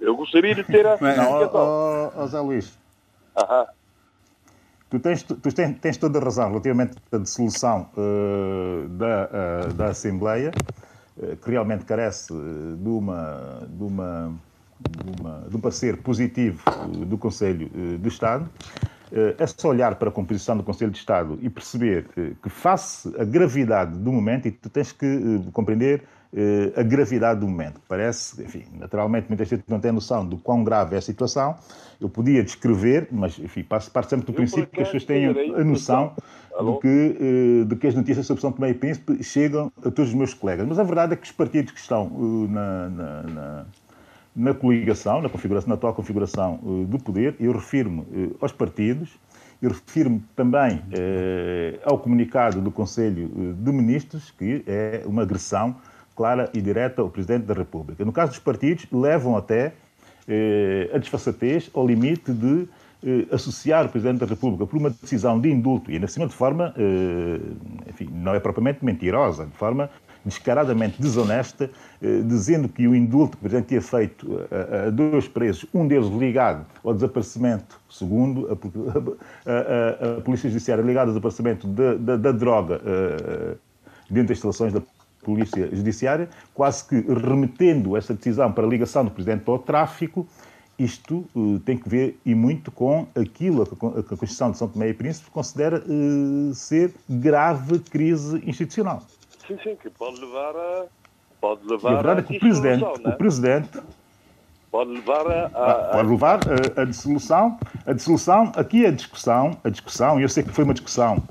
Eu 0.00 0.16
gostaria 0.16 0.54
de 0.54 0.64
ter 0.64 0.86
essa 0.86 0.94
explicação. 0.94 2.12
Ó, 2.16 2.26
Zé 2.26 2.40
Luís. 2.40 2.78
Aham. 3.36 3.66
Tu, 4.90 4.98
tens, 4.98 5.22
tu 5.22 5.36
tens, 5.36 5.78
tens, 5.80 5.96
toda 5.98 6.18
a 6.18 6.24
razão 6.24 6.48
relativamente 6.48 6.96
à 7.12 7.18
dissolução 7.18 7.90
uh, 7.94 8.88
da, 8.88 9.28
uh, 9.68 9.72
da 9.74 9.86
Assembleia, 9.88 10.50
uh, 11.18 11.36
que 11.36 11.50
realmente 11.50 11.84
carece 11.84 12.32
de 12.32 12.88
uma, 12.88 13.66
de 13.68 13.84
uma, 13.84 14.34
de 14.80 15.20
uma, 15.20 15.40
de 15.48 15.56
um 15.56 15.60
parecer 15.60 15.98
positivo 15.98 16.62
do 17.06 17.18
Conselho 17.18 17.68
de 17.98 18.08
Estado. 18.08 18.48
É 19.38 19.46
só 19.46 19.68
olhar 19.68 19.94
para 19.94 20.10
a 20.10 20.12
composição 20.12 20.54
do 20.54 20.62
Conselho 20.62 20.90
de 20.90 20.98
Estado 20.98 21.38
e 21.40 21.48
perceber 21.48 22.08
que, 22.42 22.50
face 22.50 23.10
à 23.18 23.24
gravidade 23.24 23.96
do 23.98 24.12
momento, 24.12 24.48
e 24.48 24.50
tu 24.50 24.68
tens 24.68 24.92
que 24.92 25.40
compreender 25.50 26.02
eh, 26.02 26.04
a 26.76 26.82
gravidade 26.82 27.40
do 27.40 27.48
momento. 27.48 27.80
Parece, 27.88 28.42
enfim, 28.42 28.64
naturalmente 28.78 29.28
muita 29.28 29.44
gente 29.44 29.64
não 29.66 29.80
tem 29.80 29.92
noção 29.92 30.26
do 30.26 30.36
quão 30.36 30.62
grave 30.62 30.94
é 30.94 30.98
a 30.98 31.02
situação. 31.02 31.56
Eu 32.00 32.08
podia 32.08 32.44
descrever, 32.44 33.08
mas, 33.10 33.38
enfim, 33.38 33.62
parte 33.64 34.08
sempre 34.08 34.26
do 34.26 34.32
princípio 34.32 34.66
que 34.66 34.80
as 34.80 34.88
pessoas 34.88 35.04
tenham 35.04 35.34
a 35.56 35.64
noção 35.64 36.14
do 36.60 36.78
que, 36.78 37.16
eh, 37.20 37.64
de 37.64 37.76
que 37.76 37.86
as 37.86 37.94
notícias 37.94 38.26
sobre 38.26 38.40
São 38.40 38.52
Tomé 38.52 38.70
e 38.70 38.74
Príncipe 38.74 39.22
chegam 39.22 39.72
a 39.78 39.90
todos 39.90 40.10
os 40.10 40.14
meus 40.14 40.34
colegas. 40.34 40.66
Mas 40.66 40.78
a 40.78 40.84
verdade 40.84 41.14
é 41.14 41.16
que 41.16 41.24
os 41.24 41.32
partidos 41.32 41.72
que 41.72 41.80
estão 41.80 42.06
eh, 42.06 42.52
na, 42.52 42.88
na, 42.88 43.22
na 43.22 43.66
na 44.36 44.54
coligação, 44.54 45.20
na, 45.20 45.28
configuração, 45.28 45.68
na 45.68 45.74
atual 45.74 45.92
configuração 45.92 46.60
do 46.88 46.96
poder, 46.96 47.34
eu 47.40 47.50
refiro-me 47.50 48.36
aos 48.40 48.52
partidos, 48.52 49.18
eu 49.60 49.70
refiro-me 49.70 50.22
também 50.36 50.80
ao 51.82 51.98
comunicado 51.98 52.60
do 52.60 52.70
Conselho 52.70 53.28
de 53.56 53.72
Ministros, 53.72 54.30
que 54.30 54.62
é 54.64 55.02
uma 55.06 55.22
agressão 55.22 55.74
clara 56.18 56.50
e 56.52 56.60
direta 56.60 57.00
ao 57.00 57.08
Presidente 57.08 57.44
da 57.44 57.54
República. 57.54 58.04
No 58.04 58.10
caso 58.10 58.32
dos 58.32 58.40
partidos, 58.40 58.86
levam 58.90 59.36
até 59.36 59.72
eh, 60.26 60.90
a 60.92 60.98
desfaçatez 60.98 61.70
ao 61.72 61.86
limite 61.86 62.32
de 62.32 62.66
eh, 63.04 63.26
associar 63.30 63.86
o 63.86 63.88
Presidente 63.88 64.18
da 64.18 64.26
República 64.26 64.66
por 64.66 64.76
uma 64.76 64.90
decisão 64.90 65.38
de 65.40 65.48
indulto, 65.48 65.92
e 65.92 65.94
ainda 65.94 66.06
acima 66.06 66.26
de 66.26 66.34
forma, 66.34 66.74
eh, 66.76 67.38
enfim, 67.88 68.08
não 68.12 68.34
é 68.34 68.40
propriamente 68.40 68.84
mentirosa, 68.84 69.46
de 69.46 69.56
forma 69.56 69.88
descaradamente 70.24 71.00
desonesta, 71.00 71.70
eh, 72.02 72.22
dizendo 72.24 72.68
que 72.68 72.88
o 72.88 72.96
indulto 72.96 73.36
que 73.36 73.46
o 73.46 73.48
Presidente 73.48 73.68
tinha 73.68 73.80
feito 73.80 74.40
a, 74.50 74.88
a, 74.88 74.90
dois 74.90 75.28
presos, 75.28 75.66
um 75.72 75.86
deles 75.86 76.08
ligado 76.08 76.66
ao 76.82 76.92
desaparecimento, 76.92 77.80
segundo 77.88 78.48
a, 78.48 80.14
a, 80.14 80.18
a 80.18 80.20
Polícia 80.22 80.50
Judiciária, 80.50 80.82
ligado 80.82 81.06
ao 81.06 81.14
desaparecimento 81.14 81.68
da, 81.68 81.94
da, 81.94 82.16
da 82.16 82.32
droga 82.32 82.80
eh, 82.84 83.54
dentro 84.10 84.28
das 84.28 84.38
instalações 84.38 84.72
da 84.72 84.82
Polícia 85.28 85.68
Judiciária, 85.76 86.30
quase 86.54 86.84
que 86.86 86.94
remetendo 87.00 87.98
essa 87.98 88.14
decisão 88.14 88.50
para 88.50 88.64
a 88.64 88.68
ligação 88.68 89.04
do 89.04 89.10
Presidente 89.10 89.42
ao 89.46 89.58
tráfico, 89.58 90.26
isto 90.78 91.28
uh, 91.34 91.58
tem 91.66 91.76
que 91.76 91.86
ver 91.86 92.18
e 92.24 92.34
muito 92.34 92.70
com 92.70 93.06
aquilo 93.14 93.66
que 93.66 93.74
a 93.74 94.02
Constituição 94.02 94.50
de 94.50 94.56
São 94.56 94.68
Tomé 94.68 94.88
e 94.88 94.94
Príncipe 94.94 95.30
considera 95.30 95.84
uh, 95.84 96.54
ser 96.54 96.94
grave 97.06 97.80
crise 97.80 98.42
institucional. 98.46 99.02
Sim, 99.46 99.58
sim, 99.62 99.76
que 99.76 99.90
pode 99.90 100.18
levar 100.18 100.56
a. 100.56 100.86
Pode 101.40 101.66
levar 101.68 101.90
e 101.90 101.92
a 101.92 101.96
verdade 101.96 102.20
é 102.20 102.22
que 102.22 102.36
o 102.36 102.40
Presidente, 102.40 102.84
o 102.84 103.12
Presidente 103.12 103.80
pode 104.70 104.90
levar 104.90 105.26
a, 105.26 105.50
a, 105.54 105.70
ah, 105.70 105.88
pode 105.92 106.08
levar 106.08 106.40
a, 106.76 106.82
a, 106.82 106.84
dissolução. 106.84 107.58
A 107.86 107.92
dissolução, 107.92 108.52
aqui 108.56 108.86
a 108.86 108.90
discussão, 108.90 109.56
a 109.62 109.68
discussão, 109.68 110.18
e 110.18 110.22
eu 110.22 110.28
sei 110.28 110.42
que 110.42 110.52
foi 110.52 110.64
uma 110.64 110.74
discussão, 110.74 111.22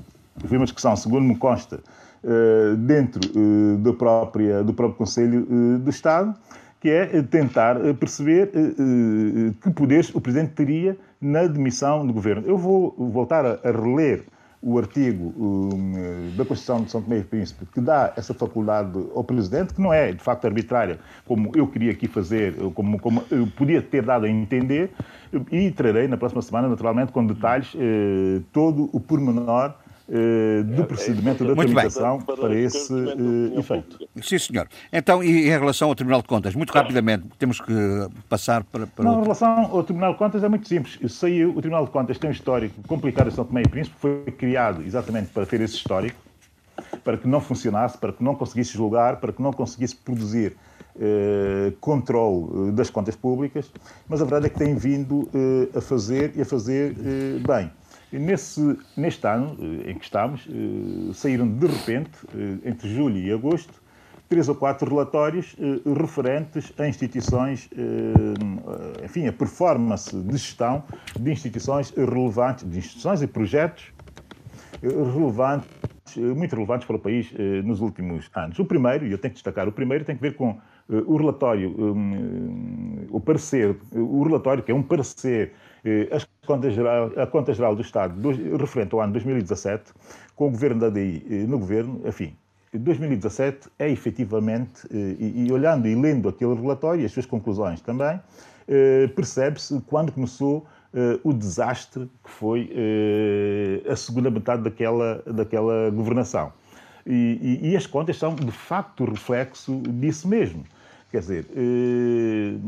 foi 0.46 0.56
uma 0.56 0.66
discussão, 0.66 0.96
segundo 0.96 1.22
me 1.22 1.36
consta, 1.36 1.76
eh, 1.76 1.98
dentro 2.76 3.20
eh, 3.24 3.76
do, 3.78 3.94
própria, 3.94 4.62
do 4.62 4.74
próprio 4.74 4.98
Conselho 4.98 5.46
eh, 5.50 5.78
do 5.78 5.90
Estado, 5.90 6.34
que 6.80 6.88
é 6.88 7.22
tentar 7.22 7.76
perceber 7.98 8.52
que 9.60 9.70
poderes 9.70 10.14
o 10.14 10.20
Presidente 10.20 10.52
teria 10.52 10.96
na 11.20 11.44
demissão 11.44 12.06
do 12.06 12.12
Governo. 12.12 12.44
Eu 12.46 12.56
vou 12.56 12.94
voltar 12.96 13.44
a 13.44 13.70
reler 13.72 14.22
o 14.62 14.78
artigo 14.78 15.34
da 16.36 16.44
Constituição 16.44 16.84
de 16.84 16.92
São 16.92 17.02
Tomé 17.02 17.18
e 17.18 17.24
Príncipe 17.24 17.66
que 17.66 17.80
dá 17.80 18.12
essa 18.16 18.32
faculdade 18.32 18.96
ao 19.12 19.24
Presidente, 19.24 19.74
que 19.74 19.80
não 19.80 19.92
é 19.92 20.12
de 20.12 20.22
facto 20.22 20.44
arbitrária, 20.44 21.00
como 21.26 21.50
eu 21.56 21.66
queria 21.66 21.90
aqui 21.90 22.06
fazer, 22.06 22.54
como, 22.74 23.00
como 23.00 23.24
eu 23.28 23.48
podia 23.56 23.82
ter 23.82 24.04
dado 24.04 24.26
a 24.26 24.28
entender, 24.28 24.92
e 25.50 25.72
trarei 25.72 26.06
na 26.06 26.16
próxima 26.16 26.42
semana, 26.42 26.68
naturalmente, 26.68 27.10
com 27.10 27.26
detalhes, 27.26 27.72
todo 28.52 28.88
o 28.92 29.00
pormenor 29.00 29.74
eh, 29.74 29.87
do 30.64 30.84
procedimento 30.84 31.44
da 31.44 31.54
tramitação 31.54 32.18
para 32.18 32.54
esse 32.54 32.92
uh, 32.92 33.58
efeito. 33.58 34.08
Sim, 34.22 34.38
senhor. 34.38 34.66
Então, 34.90 35.22
e 35.22 35.48
em 35.48 35.50
relação 35.50 35.88
ao 35.88 35.94
Tribunal 35.94 36.22
de 36.22 36.28
Contas, 36.28 36.54
muito 36.54 36.72
rapidamente, 36.72 37.26
temos 37.38 37.60
que 37.60 37.72
passar 38.28 38.64
para... 38.64 38.86
para 38.86 39.04
Não, 39.04 39.10
outro... 39.10 39.20
em 39.20 39.24
relação 39.24 39.76
ao 39.76 39.84
Tribunal 39.84 40.12
de 40.12 40.18
Contas 40.18 40.42
é 40.42 40.48
muito 40.48 40.66
simples. 40.66 40.98
Saiu, 41.12 41.50
o 41.50 41.60
Tribunal 41.60 41.84
de 41.84 41.90
Contas 41.90 42.16
tem 42.18 42.30
um 42.30 42.32
histórico 42.32 42.74
complicado 42.86 43.28
em 43.28 43.32
São 43.32 43.44
Tomé 43.44 43.62
e 43.62 43.68
Príncipe, 43.68 43.96
foi 43.98 44.24
criado 44.38 44.82
exatamente 44.82 45.28
para 45.28 45.44
ter 45.44 45.60
esse 45.60 45.74
histórico, 45.74 46.18
para 47.04 47.18
que 47.18 47.28
não 47.28 47.40
funcionasse, 47.40 47.98
para 47.98 48.12
que 48.12 48.24
não 48.24 48.34
conseguisse 48.34 48.72
julgar, 48.72 49.16
para 49.16 49.32
que 49.32 49.42
não 49.42 49.52
conseguisse 49.52 49.94
produzir 49.96 50.56
eh, 51.00 51.72
controle 51.80 52.72
das 52.72 52.90
contas 52.90 53.14
públicas, 53.14 53.70
mas 54.08 54.20
a 54.20 54.24
verdade 54.24 54.46
é 54.46 54.48
que 54.48 54.58
tem 54.58 54.74
vindo 54.74 55.28
eh, 55.32 55.78
a 55.78 55.80
fazer 55.80 56.32
e 56.34 56.42
a 56.42 56.44
fazer 56.44 56.96
eh, 56.98 57.38
bem. 57.46 57.70
Nesse, 58.10 58.78
neste 58.96 59.26
ano 59.26 59.54
eh, 59.60 59.90
em 59.90 59.98
que 59.98 60.04
estamos, 60.04 60.48
eh, 60.48 61.12
saíram 61.12 61.46
de 61.46 61.66
repente, 61.66 62.10
eh, 62.34 62.70
entre 62.70 62.88
julho 62.88 63.18
e 63.18 63.30
agosto, 63.30 63.82
três 64.30 64.48
ou 64.48 64.54
quatro 64.54 64.88
relatórios 64.88 65.56
referentes 65.98 66.70
a 66.78 66.86
instituições, 66.86 67.70
enfim, 69.02 69.26
a 69.26 69.32
performance 69.32 70.14
de 70.14 70.32
gestão 70.32 70.84
de 71.18 71.32
instituições 71.32 71.94
relevantes, 71.96 72.70
de 72.70 72.76
instituições 72.76 73.22
e 73.22 73.26
projetos 73.26 73.90
relevantes, 74.82 75.66
muito 76.36 76.54
relevantes 76.54 76.86
para 76.86 76.96
o 76.96 76.98
país 76.98 77.32
nos 77.64 77.80
últimos 77.80 78.30
anos. 78.34 78.58
O 78.58 78.66
primeiro, 78.66 79.06
e 79.06 79.12
eu 79.12 79.16
tenho 79.16 79.32
que 79.32 79.36
destacar, 79.36 79.66
o 79.66 79.72
primeiro 79.72 80.04
tem 80.04 80.14
que 80.14 80.20
ver 80.20 80.34
com 80.34 80.58
o 80.90 81.16
relatório, 81.16 81.74
o 83.10 83.20
parecer, 83.20 83.78
o 83.94 84.22
relatório 84.24 84.62
que 84.62 84.70
é 84.70 84.74
um 84.74 84.82
parecer 84.82 85.54
as 86.12 86.28
contas 86.48 86.72
geral, 86.72 87.12
a 87.14 87.26
Conta 87.26 87.52
Geral 87.52 87.76
do 87.76 87.82
Estado 87.82 88.14
referente 88.56 88.94
ao 88.94 89.02
ano 89.02 89.12
2017, 89.12 89.92
com 90.34 90.48
o 90.48 90.50
governo 90.50 90.80
da 90.80 90.88
DI 90.88 91.22
eh, 91.30 91.34
no 91.46 91.58
governo, 91.58 92.00
enfim, 92.06 92.34
2017 92.72 93.68
é 93.78 93.90
efetivamente, 93.90 94.86
eh, 94.90 95.16
e, 95.18 95.46
e 95.46 95.52
olhando 95.52 95.86
e 95.86 95.94
lendo 95.94 96.26
aquele 96.26 96.54
relatório 96.54 97.02
e 97.02 97.04
as 97.04 97.12
suas 97.12 97.26
conclusões 97.26 97.82
também, 97.82 98.18
eh, 98.66 99.08
percebe-se 99.08 99.78
quando 99.86 100.10
começou 100.10 100.66
o 101.22 101.34
desastre 101.34 102.10
que 102.24 102.30
foi 102.30 102.72
a 103.86 103.94
segunda 103.94 104.30
metade 104.30 104.62
daquela, 104.62 105.22
daquela 105.26 105.90
governação. 105.90 106.50
E, 107.06 107.60
e, 107.62 107.68
e 107.70 107.76
as 107.76 107.86
contas 107.86 108.16
são, 108.16 108.34
de 108.34 108.50
facto, 108.50 109.04
reflexo 109.04 109.82
disso 109.82 110.26
mesmo. 110.26 110.64
Quer 111.10 111.20
dizer, 111.20 111.46
eh, 111.56 112.58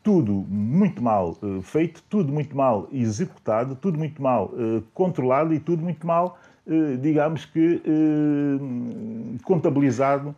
tudo 0.00 0.32
muito 0.48 1.02
mal 1.02 1.36
eh, 1.42 1.60
feito, 1.62 2.00
tudo 2.08 2.32
muito 2.32 2.56
mal 2.56 2.88
executado, 2.92 3.74
tudo 3.74 3.98
muito 3.98 4.22
mal 4.22 4.54
eh, 4.56 4.82
controlado 4.94 5.52
e 5.52 5.58
tudo 5.58 5.82
muito 5.82 6.06
mal, 6.06 6.38
digamos 7.00 7.44
que, 7.44 7.80
contabilizado 9.44 10.34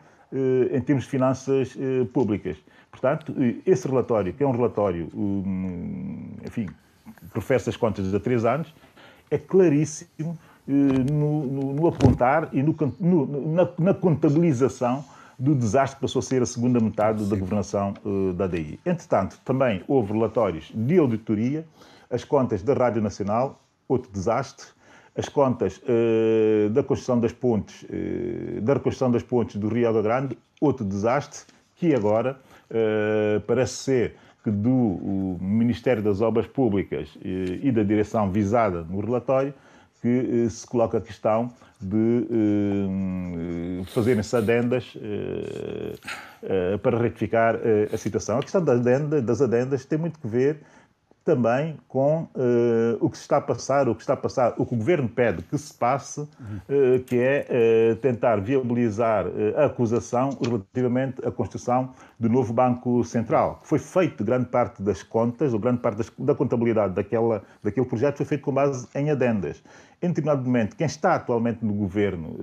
em 0.70 0.78
termos 0.82 1.04
de 1.04 1.10
finanças 1.10 1.74
públicas. 2.12 2.58
Portanto, 2.90 3.34
esse 3.64 3.88
relatório, 3.88 4.34
que 4.34 4.44
é 4.44 4.46
um 4.46 4.50
relatório, 4.50 5.08
hum, 5.14 6.32
enfim, 6.44 6.66
que 6.66 7.26
professa 7.32 7.70
as 7.70 7.78
contas 7.78 8.12
há 8.12 8.20
três 8.20 8.44
anos, 8.44 8.74
é 9.30 9.38
claríssimo 9.38 10.38
no, 10.66 11.46
no, 11.46 11.72
no 11.72 11.86
apontar 11.86 12.50
e 12.52 12.62
no, 12.62 12.76
na, 13.54 13.66
na, 13.78 13.94
contabilização 13.94 15.02
do 15.38 15.54
desastre 15.54 15.96
que 15.96 16.02
passou 16.02 16.20
a 16.20 16.22
ser 16.22 16.42
a 16.42 16.46
segunda 16.46 16.80
metade 16.80 17.22
Sim. 17.22 17.30
da 17.30 17.36
governação 17.36 17.94
uh, 18.04 18.32
da 18.32 18.46
DI. 18.46 18.80
Entretanto, 18.84 19.38
também 19.44 19.82
houve 19.86 20.12
relatórios 20.12 20.72
de 20.74 20.98
auditoria, 20.98 21.64
as 22.10 22.24
contas 22.24 22.62
da 22.62 22.74
Rádio 22.74 23.00
Nacional, 23.00 23.62
outro 23.86 24.10
desastre, 24.10 24.66
as 25.16 25.28
contas 25.28 25.78
uh, 25.78 26.70
da 26.70 26.82
construção 26.82 27.20
das 27.20 27.32
pontes, 27.32 27.84
uh, 27.84 28.60
da 28.62 28.74
reconstrução 28.74 29.10
das 29.10 29.22
pontes 29.22 29.56
do 29.56 29.68
Rio 29.68 29.88
Água 29.88 30.02
Grande, 30.02 30.36
outro 30.60 30.84
desastre, 30.84 31.42
que 31.76 31.94
agora 31.94 32.40
parece 33.46 33.74
ser 33.74 34.16
que 34.42 34.50
do 34.50 35.38
Ministério 35.40 36.02
das 36.02 36.20
Obras 36.20 36.46
Públicas 36.48 37.16
e 37.22 37.70
da 37.70 37.84
direção 37.84 38.32
visada 38.32 38.82
no 38.82 39.00
relatório, 39.00 39.54
que 40.00 40.48
se 40.50 40.66
coloca 40.66 40.98
a 40.98 41.00
questão 41.00 41.52
de 41.80 42.26
eh, 42.30 43.84
fazerem-se 43.86 44.36
adendas 44.36 44.94
eh, 45.00 45.94
eh, 46.42 46.76
para 46.78 46.98
retificar 46.98 47.56
a 47.92 47.96
situação. 47.96 48.38
A 48.38 48.42
questão 48.42 48.64
das 48.64 48.80
adendas, 48.80 49.22
das 49.22 49.40
adendas 49.40 49.84
tem 49.84 49.98
muito 49.98 50.18
que 50.18 50.26
ver 50.26 50.60
também 51.28 51.76
com 51.86 52.22
uh, 52.22 52.96
o 53.02 53.10
que 53.10 53.18
se 53.18 53.24
está 53.24 53.36
a 53.36 53.40
passar, 53.42 53.86
o 53.86 53.94
que 53.94 54.00
está 54.00 54.14
a 54.14 54.16
passar, 54.16 54.54
o 54.56 54.64
que 54.64 54.74
o 54.74 54.78
governo 54.78 55.06
pede 55.06 55.42
que 55.42 55.58
se 55.58 55.74
passe, 55.74 56.22
uh, 56.22 56.28
que 57.06 57.18
é 57.18 57.92
uh, 57.92 57.96
tentar 57.96 58.36
viabilizar 58.36 59.26
a 59.54 59.66
acusação 59.66 60.30
relativamente 60.42 61.20
à 61.26 61.30
construção 61.30 61.92
do 62.18 62.30
novo 62.30 62.54
Banco 62.54 63.04
Central. 63.04 63.60
Foi 63.62 63.78
feito 63.78 64.24
grande 64.24 64.46
parte 64.46 64.82
das 64.82 65.02
contas, 65.02 65.52
ou 65.52 65.60
grande 65.60 65.80
parte 65.80 65.98
das, 65.98 66.10
da 66.18 66.34
contabilidade 66.34 66.94
daquela, 66.94 67.42
daquele 67.62 67.84
projeto 67.84 68.16
foi 68.16 68.24
feito 68.24 68.42
com 68.42 68.54
base 68.54 68.88
em 68.94 69.10
adendas. 69.10 69.62
Em 70.00 70.08
determinado 70.08 70.42
momento, 70.42 70.76
quem 70.76 70.86
está 70.86 71.16
atualmente 71.16 71.62
no 71.62 71.74
governo 71.74 72.38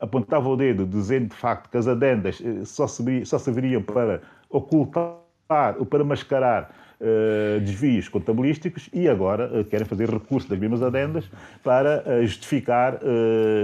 apontava 0.00 0.48
o 0.48 0.56
dedo, 0.56 0.86
dizendo 0.86 1.28
de 1.28 1.36
facto 1.36 1.68
que 1.70 1.76
as 1.76 1.86
adendas 1.86 2.42
só 2.64 2.88
serviriam 3.38 3.82
para 3.82 4.22
ocultar 4.48 5.18
ou 5.78 5.84
para 5.86 6.02
mascarar 6.04 6.70
uh, 7.00 7.60
desvios 7.60 8.08
contabilísticos 8.08 8.88
e 8.92 9.08
agora 9.08 9.60
uh, 9.60 9.64
querem 9.64 9.86
fazer 9.86 10.08
recurso 10.10 10.48
das 10.48 10.58
mesmas 10.58 10.82
adendas 10.82 11.24
para 11.62 12.02
uh, 12.06 12.26
justificar 12.26 12.98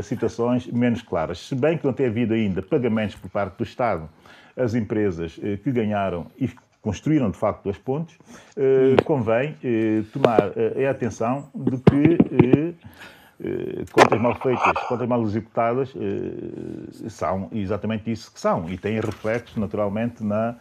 situações 0.03 0.67
menos 0.67 1.03
claras. 1.03 1.39
Se 1.39 1.55
bem 1.55 1.77
que 1.79 1.85
não 1.85 1.93
tem 1.93 2.07
havido 2.07 2.35
ainda 2.35 2.63
pagamentos 2.63 3.17
por 3.17 3.31
parte 3.31 3.57
do 3.57 3.65
Estado 3.65 4.09
às 4.57 4.75
empresas 4.75 5.39
que 5.63 5.73
ganharam 5.73 6.27
e 6.39 6.49
construíram 6.81 7.31
de 7.31 7.37
facto 7.37 7.69
as 7.69 7.79
pontes, 7.79 8.17
convém 9.05 9.57
tomar 10.13 10.53
a 10.87 10.91
atenção 10.91 11.49
de 11.55 11.79
que 11.79 12.75
contas 13.93 14.21
mal 14.21 14.35
feitas, 14.37 14.83
contas 14.89 15.09
mal 15.09 15.23
executadas, 15.23 15.95
são 17.09 17.49
exatamente 17.53 18.11
isso 18.11 18.33
que 18.33 18.41
são 18.41 18.69
e 18.69 18.79
têm 18.79 19.01
reflexos 19.01 19.57
naturalmente 19.57 20.23
na 20.23 20.57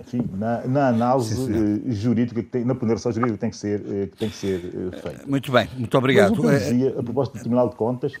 enfim, 0.00 0.28
na, 0.34 0.66
na 0.66 0.88
análise 0.88 1.34
sim, 1.34 1.52
uh, 1.52 1.92
jurídica, 1.92 2.42
que 2.42 2.48
tem, 2.48 2.64
na 2.64 2.74
ponderação 2.74 3.12
jurídica 3.12 3.36
que 3.36 3.40
tem 3.40 3.50
que 3.50 3.56
ser, 3.56 3.80
uh, 3.80 4.08
que 4.08 4.16
tem 4.16 4.28
que 4.28 4.36
ser 4.36 4.60
feita. 5.02 5.22
Muito 5.26 5.50
bem, 5.52 5.68
muito 5.76 5.96
obrigado. 5.96 6.30
Mas 6.30 6.38
o 6.38 6.42
que 6.42 6.48
eu 6.48 6.58
dizia, 6.58 6.90
a 6.98 7.02
propósito 7.02 7.34
do 7.34 7.40
Tribunal 7.40 7.68
de 7.68 7.76
Contas... 7.76 8.12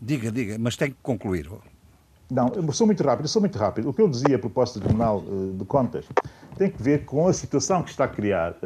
Diga, 0.00 0.32
diga, 0.32 0.56
mas 0.58 0.76
tem 0.76 0.90
que 0.90 0.96
concluir. 1.02 1.48
Não, 2.30 2.48
eu 2.48 2.72
sou 2.72 2.86
muito 2.86 3.02
rápido, 3.02 3.28
sou 3.28 3.40
muito 3.40 3.56
rápido. 3.58 3.88
O 3.88 3.92
que 3.92 4.02
eu 4.02 4.08
dizia 4.08 4.36
a 4.36 4.38
propósito 4.38 4.80
do 4.80 4.86
Tribunal 4.86 5.22
de 5.56 5.64
Contas 5.64 6.06
tem 6.56 6.70
que 6.70 6.82
ver 6.82 7.04
com 7.04 7.28
a 7.28 7.32
situação 7.32 7.82
que 7.82 7.90
está 7.90 8.04
a 8.04 8.08
criar 8.08 8.56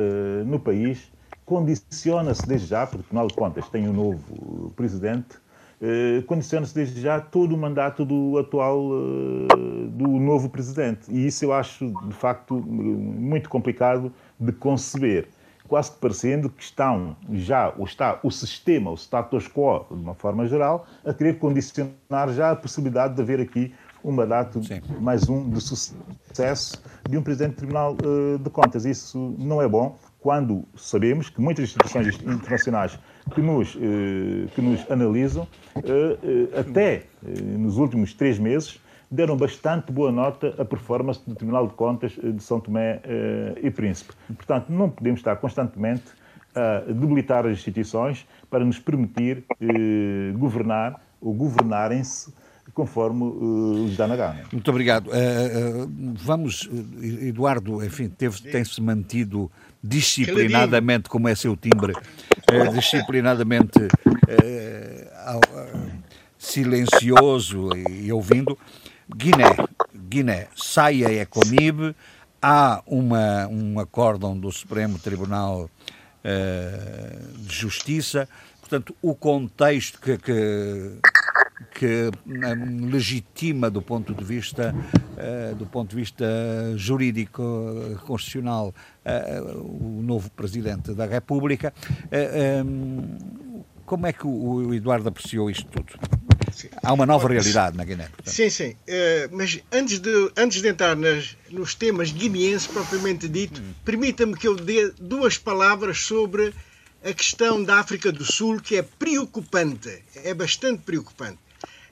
no 0.47 0.59
país, 0.59 1.13
condiciona-se 1.45 2.47
desde 2.47 2.69
já, 2.69 2.87
porque 2.87 3.03
Tribunal 3.03 3.29
de 3.29 3.35
Contas 3.35 3.69
tem 3.69 3.89
um 3.89 3.93
novo 3.93 4.73
presidente, 4.75 5.37
eh, 5.81 6.23
condiciona-se 6.27 6.75
desde 6.75 7.01
já 7.01 7.21
todo 7.21 7.55
o 7.55 7.59
mandato 7.59 8.05
do 8.05 8.39
atual, 8.39 8.91
eh, 8.93 9.87
do 9.89 10.09
novo 10.09 10.49
presidente. 10.49 11.11
E 11.11 11.27
isso 11.27 11.45
eu 11.45 11.53
acho, 11.53 11.93
de 12.07 12.15
facto, 12.15 12.55
muito 12.55 13.49
complicado 13.49 14.13
de 14.39 14.53
conceber. 14.53 15.29
Quase 15.69 15.91
que 15.91 15.99
parecendo 15.99 16.49
que 16.49 16.63
estão 16.63 17.17
já, 17.33 17.75
ou 17.77 17.85
está 17.85 18.21
o 18.23 18.31
sistema, 18.31 18.91
o 18.91 18.95
status 18.95 19.49
quo, 19.49 19.85
de 19.91 20.01
uma 20.01 20.15
forma 20.15 20.47
geral, 20.47 20.87
a 21.05 21.13
querer 21.13 21.39
condicionar 21.39 22.33
já 22.33 22.53
a 22.53 22.57
possibilidade 22.57 23.15
de 23.15 23.23
haver 23.23 23.41
aqui 23.41 23.75
um 24.05 24.13
mandato, 24.13 24.63
Sim. 24.63 24.81
mais 25.01 25.29
um, 25.29 25.51
de 25.51 25.61
sucesso 25.61 26.81
de 27.11 27.19
um 27.19 27.23
presidente 27.23 27.55
do 27.55 27.57
Tribunal 27.57 27.97
uh, 28.05 28.39
de 28.39 28.49
Contas. 28.49 28.85
Isso 28.85 29.35
não 29.37 29.61
é 29.61 29.67
bom 29.67 29.99
quando 30.21 30.65
sabemos 30.77 31.29
que 31.29 31.41
muitas 31.41 31.65
instituições 31.65 32.15
internacionais 32.23 32.99
que 33.35 33.41
nos, 33.41 33.77
eh, 33.77 34.47
que 34.55 34.63
nos 34.63 34.89
analisam, 34.91 35.47
eh, 35.77 36.19
eh, 36.23 36.61
até 36.61 37.05
nos 37.59 37.77
últimos 37.77 38.15
três 38.15 38.39
meses, 38.39 38.81
deram 39.11 39.37
bastante 39.37 39.93
boa 39.93 40.13
nota 40.13 40.55
à 40.59 40.65
performance 40.65 41.21
do 41.27 41.35
Tribunal 41.35 41.67
de 41.67 41.75
Contas 41.75 42.13
de 42.13 42.43
São 42.43 42.61
Tomé 42.61 43.01
e 43.63 43.71
Príncipe. 43.71 44.13
Portanto, 44.35 44.67
não 44.69 44.91
podemos 44.91 45.21
estar 45.21 45.37
constantemente 45.37 46.05
a 46.55 46.81
debilitar 46.91 47.47
as 47.47 47.53
instituições 47.53 48.27
para 48.51 48.65
nos 48.65 48.81
permitir 48.81 49.45
governar 50.37 51.01
ou 51.21 51.33
governarem-se 51.33 52.33
conforme 52.75 53.25
uh, 53.25 53.89
dá 53.97 54.07
na 54.07 54.17
gana. 54.17 54.43
Muito 54.53 54.71
obrigado. 54.71 55.07
Uh, 55.09 55.85
uh, 55.85 56.15
vamos, 56.17 56.69
Eduardo, 57.01 57.85
enfim, 57.85 58.09
tem-se 58.09 58.81
mantido 58.83 59.51
disciplinadamente, 59.87 61.09
como 61.09 61.29
é 61.29 61.35
seu 61.35 61.57
timbre, 61.57 61.95
disciplinadamente 62.75 63.89
silencioso 66.39 67.69
e, 67.77 68.13
ouvindo. 68.13 68.59
Guiné, 69.09 69.57
Guiné, 69.95 70.49
saia 70.57 71.13
é 71.13 71.25
Conib, 71.25 71.95
há 72.43 72.83
uma, 72.87 73.47
um 73.47 73.79
acórdão 73.79 74.37
do 74.39 74.51
Supremo 74.51 74.99
Tribunal 74.99 75.71
de 77.39 77.55
Justiça, 77.55 78.29
portanto, 78.61 78.97
o 79.01 79.15
contexto 79.15 80.01
que, 80.01 80.19
que 80.19 80.99
que 81.75 82.11
hum, 82.27 82.91
legitima 82.91 83.71
do 83.71 83.81
ponto 83.81 84.15
de 84.15 84.23
vista 84.23 84.75
uh, 84.75 85.55
do 85.55 85.67
ponto 85.67 85.91
de 85.91 85.97
vista 85.97 86.25
jurídico 86.77 87.43
constitucional 88.07 88.75
uh, 89.05 89.99
o 89.99 90.03
novo 90.03 90.31
presidente 90.31 90.93
da 90.93 91.07
República 91.07 91.73
uh, 92.05 92.65
um, 92.65 93.65
como 93.85 94.07
é 94.07 94.13
que 94.13 94.27
o, 94.27 94.75
Eduardo 94.75 95.09
apreciou 95.09 95.51
isto 95.51 95.67
tudo 95.71 95.95
sim. 96.53 96.69
há 96.83 96.93
uma 96.93 97.07
nova 97.07 97.29
realidade 97.29 97.77
na 97.77 97.85
Guiné 97.85 98.09
portanto. 98.09 98.35
sim 98.35 98.51
sim 98.51 98.77
mas 99.31 99.61
antes 99.73 99.99
de 99.99 100.33
antes 100.37 100.61
de 100.61 100.69
entrar 100.69 100.95
nas, 100.95 101.37
nos 101.51 101.75
temas 101.75 102.11
guineenses 102.11 102.67
propriamente 102.67 103.29
dito 103.29 103.63
hum. 103.63 103.73
permita-me 103.85 104.37
que 104.37 104.47
eu 104.47 104.57
dê 104.57 104.93
duas 104.99 105.39
palavras 105.39 106.01
sobre 106.01 106.53
a 107.05 107.13
questão 107.13 107.63
da 107.63 107.79
África 107.79 108.11
do 108.11 108.25
Sul, 108.25 108.61
que 108.61 108.77
é 108.77 108.83
preocupante, 108.83 110.03
é 110.25 110.35
bastante 110.35 110.83
preocupante. 110.83 111.39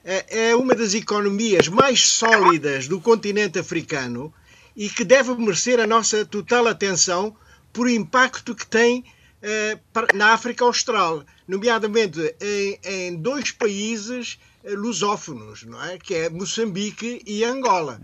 É, 0.07 0.49
é 0.49 0.55
uma 0.55 0.75
das 0.75 0.93
economias 0.93 1.67
mais 1.67 2.07
sólidas 2.07 2.87
do 2.87 3.01
continente 3.01 3.57
africano 3.57 4.31
e 4.75 4.87
que 4.87 5.03
deve 5.03 5.33
merecer 5.33 5.79
a 5.79 5.87
nossa 5.87 6.23
total 6.23 6.67
atenção 6.67 7.35
por 7.73 7.89
impacto 7.89 8.53
que 8.53 8.67
tem 8.67 9.03
eh, 9.41 9.77
na 10.13 10.33
África 10.33 10.63
Austral, 10.65 11.23
nomeadamente 11.47 12.35
em, 12.41 12.79
em 12.83 13.15
dois 13.15 13.51
países 13.51 14.39
eh, 14.63 14.71
lusófonos, 14.71 15.63
não 15.63 15.83
é? 15.83 15.97
que 15.99 16.15
é 16.15 16.29
Moçambique 16.29 17.21
e 17.25 17.43
Angola. 17.43 18.01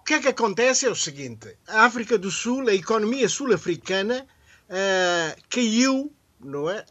O 0.00 0.04
que 0.04 0.14
é 0.14 0.20
que 0.20 0.28
acontece 0.28 0.86
é 0.86 0.90
o 0.90 0.96
seguinte: 0.96 1.56
a 1.68 1.84
África 1.84 2.18
do 2.18 2.30
Sul, 2.30 2.68
a 2.68 2.74
economia 2.74 3.28
sul-africana, 3.28 4.26
uh, 4.68 5.36
caiu, 5.48 6.12
não 6.40 6.68
é? 6.68 6.84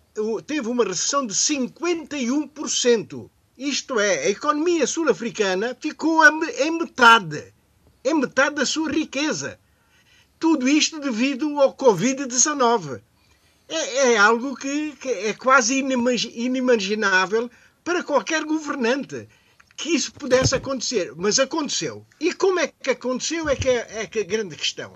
Teve 0.48 0.68
uma 0.70 0.86
recessão 0.86 1.28
de 1.28 1.34
51%. 1.34 3.30
Isto 3.58 4.00
é, 4.00 4.26
a 4.26 4.30
economia 4.30 4.88
sul-africana 4.88 5.78
ficou 5.80 6.24
em 6.26 6.72
metade, 6.72 7.54
em 8.04 8.16
metade 8.16 8.56
da 8.56 8.66
sua 8.66 8.92
riqueza. 8.92 9.60
Tudo 10.40 10.68
isto 10.68 11.00
devido 11.00 11.60
ao 11.60 11.76
Covid-19. 11.76 13.02
É, 13.70 14.14
é, 14.14 14.18
algo 14.18 14.56
que, 14.56 14.94
que, 14.94 15.08
é 15.08 15.34
quase 15.34 15.76
inimaginável 15.78 17.50
para 17.84 18.04
qualquer 18.04 18.44
governante 18.44 19.28
que 19.78 19.90
isso 19.90 20.12
pudesse 20.14 20.56
acontecer. 20.56 21.14
Mas 21.16 21.38
aconteceu. 21.38 22.06
E 22.20 22.34
como 22.34 22.60
é 22.60 22.68
que 22.68 22.90
aconteceu 22.90 23.48
é 23.48 23.56
que 23.56 23.70
é, 23.70 23.88
é 24.02 24.08
que 24.08 24.20
é 24.20 24.22
a 24.24 24.26
grande 24.26 24.56
questão. 24.56 24.94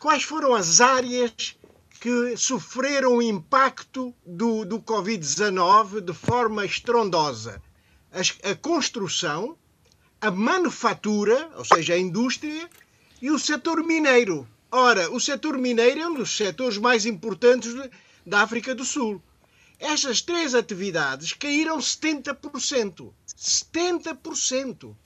Quais 0.00 0.24
foram 0.24 0.52
as 0.52 0.80
áreas 0.80 1.56
que 2.02 2.36
sofreram 2.36 3.18
o 3.18 3.22
impacto 3.22 4.12
do, 4.26 4.64
do 4.64 4.80
Covid-19 4.80 6.00
de 6.00 6.12
forma 6.12 6.66
estrondosa. 6.66 7.62
a, 8.42 8.56
construção, 8.56 9.56
a 10.20 10.28
manufatura, 10.28 11.48
ou 11.56 11.64
seja, 11.64 11.94
a 11.94 11.98
indústria, 11.98 12.68
e 13.20 13.30
o 13.30 13.38
setor 13.38 13.84
mineiro. 13.84 14.48
Ora, 14.72 15.12
o 15.12 15.20
setor 15.20 15.56
mineiro 15.56 16.00
é 16.00 16.08
um 16.08 16.14
dos 16.14 16.36
setores 16.36 16.76
mais 16.76 17.06
importantes 17.06 17.72
da 18.26 18.42
África 18.42 18.74
do 18.74 18.84
Sul. 18.84 19.22
Estas 19.78 20.20
três 20.22 20.56
atividades 20.56 21.32
caíram 21.34 21.78
70%. 21.78 23.12
70%. 23.38 24.96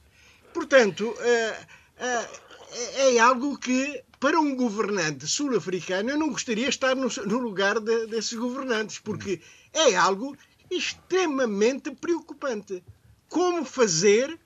Portanto, 0.54 1.14
é, 1.20 1.66
é, 1.98 3.16
é 3.16 3.18
algo 3.18 3.58
que, 3.58 4.02
para 4.18 4.40
um 4.40 4.56
governante 4.56 5.26
sul-africano, 5.26 6.10
eu 6.10 6.18
não 6.18 6.30
gostaria 6.30 6.64
de 6.64 6.70
estar 6.70 6.94
no, 6.94 7.08
no 7.26 7.38
lugar 7.38 7.78
de, 7.80 8.06
desses 8.06 8.34
governantes, 8.34 8.98
porque 8.98 9.40
é 9.72 9.94
algo 9.94 10.36
extremamente 10.70 11.90
preocupante. 11.90 12.82
Como 13.28 13.64
fazer 13.64 14.38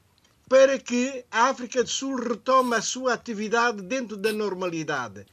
para 0.49 0.79
que 0.79 1.25
a 1.31 1.49
África 1.49 1.85
do 1.85 1.89
Sul 1.89 2.17
retome 2.17 2.75
a 2.75 2.83
sua 2.83 3.15
atividade 3.15 3.83
dentro 3.83 4.17
da 4.17 4.33
normalidade? 4.33 5.25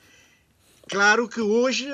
Claro 0.87 1.27
que 1.27 1.41
hoje 1.41 1.91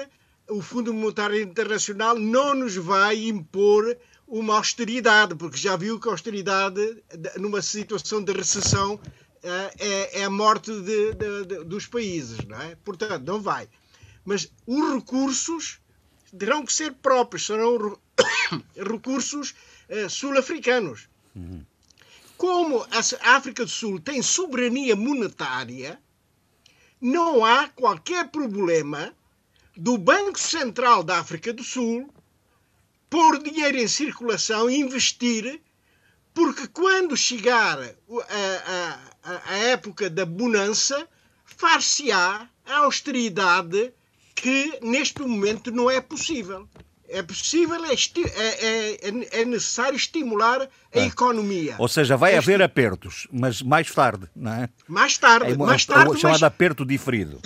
o 0.50 0.62
Fundo 0.62 0.94
Monetário 0.94 1.42
Internacional 1.42 2.20
não 2.20 2.54
nos 2.54 2.76
vai 2.76 3.28
impor 3.28 3.98
uma 4.28 4.56
austeridade, 4.58 5.36
porque 5.36 5.58
já 5.58 5.76
viu 5.76 6.00
que 6.00 6.08
a 6.08 6.12
austeridade, 6.12 7.04
numa 7.38 7.62
situação 7.62 8.22
de 8.22 8.34
recessão, 8.34 9.00
é, 9.44 10.22
é 10.22 10.24
a 10.24 10.30
morte 10.30 10.72
de, 10.72 11.14
de, 11.14 11.46
de, 11.46 11.64
dos 11.66 11.86
países, 11.86 12.40
não 12.46 12.62
é? 12.62 12.76
Portanto, 12.84 13.24
não 13.26 13.42
vai. 13.42 13.68
Mas 14.24 14.50
os 14.66 14.94
recursos 14.94 15.80
terão 16.38 16.66
que 16.66 16.72
ser 16.72 16.94
próprios, 16.94 17.46
serão 17.46 17.98
recursos 18.76 19.54
uh, 19.90 20.10
sul-africanos. 20.10 21.10
Uhum. 21.36 21.66
Como 22.38 22.82
a 22.84 23.36
África 23.36 23.64
do 23.66 23.72
Sul 23.72 24.00
tem 24.00 24.22
soberania 24.22 24.96
monetária, 24.96 26.00
não 27.00 27.44
há 27.44 27.68
qualquer 27.68 28.30
problema 28.30 29.14
do 29.76 29.98
Banco 29.98 30.40
Central 30.40 31.04
da 31.04 31.20
África 31.20 31.52
do 31.52 31.64
Sul 31.64 32.10
pôr 33.10 33.42
dinheiro 33.44 33.78
em 33.78 33.88
circulação 33.88 34.70
e 34.70 34.80
investir, 34.80 35.62
porque 36.34 36.68
quando 36.68 37.16
chegar 37.16 37.80
a, 37.80 37.94
a, 38.66 39.13
a 39.24 39.58
época 39.58 40.10
da 40.10 40.26
bonança, 40.26 41.08
far-se-á 41.46 42.48
a 42.66 42.78
austeridade 42.80 43.94
que 44.36 44.80
neste 44.82 45.22
momento 45.22 45.72
não 45.72 45.90
é 45.90 46.02
possível. 46.02 46.68
É 47.08 47.22
possível, 47.22 47.80
é, 47.86 47.94
é, 47.94 49.08
é, 49.08 49.42
é 49.42 49.46
necessário 49.46 49.96
estimular 49.96 50.62
a 50.62 50.70
é. 51.00 51.06
economia. 51.06 51.76
Ou 51.78 51.88
seja, 51.88 52.18
vai 52.18 52.32
este... 52.32 52.40
haver 52.40 52.62
apertos, 52.62 53.28
mas 53.32 53.62
mais 53.62 53.92
tarde, 53.92 54.28
não 54.36 54.52
é? 54.52 54.70
Mais 54.88 55.18
tarde, 55.18 55.52
é, 55.52 55.58
mais 55.58 55.86
tarde. 55.86 56.10
O 56.10 56.18
chamado 56.18 56.34
mas... 56.34 56.44
aperto 56.44 56.84
diferido. 56.84 57.40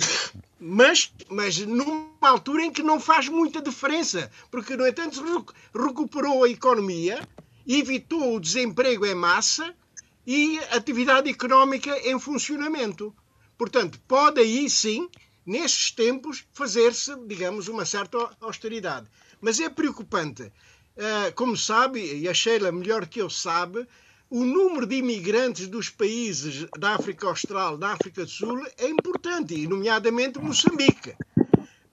Mas, 0.58 1.12
mas 1.28 1.58
numa 1.58 2.08
altura 2.22 2.64
em 2.64 2.70
que 2.72 2.82
não 2.82 2.98
faz 2.98 3.28
muita 3.28 3.60
diferença, 3.60 4.30
porque, 4.50 4.76
no 4.76 4.86
entanto, 4.86 5.22
recuperou 5.74 6.44
a 6.44 6.48
economia, 6.48 7.20
evitou 7.66 8.36
o 8.36 8.40
desemprego 8.40 9.04
em 9.04 9.14
massa 9.14 9.74
e 10.30 10.58
atividade 10.70 11.30
económica 11.30 11.98
em 12.06 12.20
funcionamento. 12.20 13.16
Portanto, 13.56 13.98
pode 14.06 14.38
aí 14.38 14.68
sim, 14.68 15.08
nesses 15.46 15.90
tempos, 15.90 16.44
fazer-se, 16.52 17.16
digamos, 17.26 17.66
uma 17.66 17.86
certa 17.86 18.36
austeridade. 18.38 19.06
Mas 19.40 19.58
é 19.58 19.70
preocupante. 19.70 20.42
Uh, 20.42 21.32
como 21.34 21.56
sabe, 21.56 22.00
e 22.14 22.28
a 22.28 22.34
Sheila 22.34 22.70
melhor 22.70 23.06
que 23.06 23.22
eu 23.22 23.30
sabe, 23.30 23.88
o 24.28 24.44
número 24.44 24.86
de 24.86 24.96
imigrantes 24.96 25.66
dos 25.66 25.88
países 25.88 26.66
da 26.78 26.96
África 26.96 27.26
Austral, 27.26 27.78
da 27.78 27.92
África 27.92 28.22
do 28.22 28.30
Sul, 28.30 28.62
é 28.76 28.86
importante, 28.86 29.54
e 29.54 29.66
nomeadamente 29.66 30.38
Moçambique. 30.38 31.14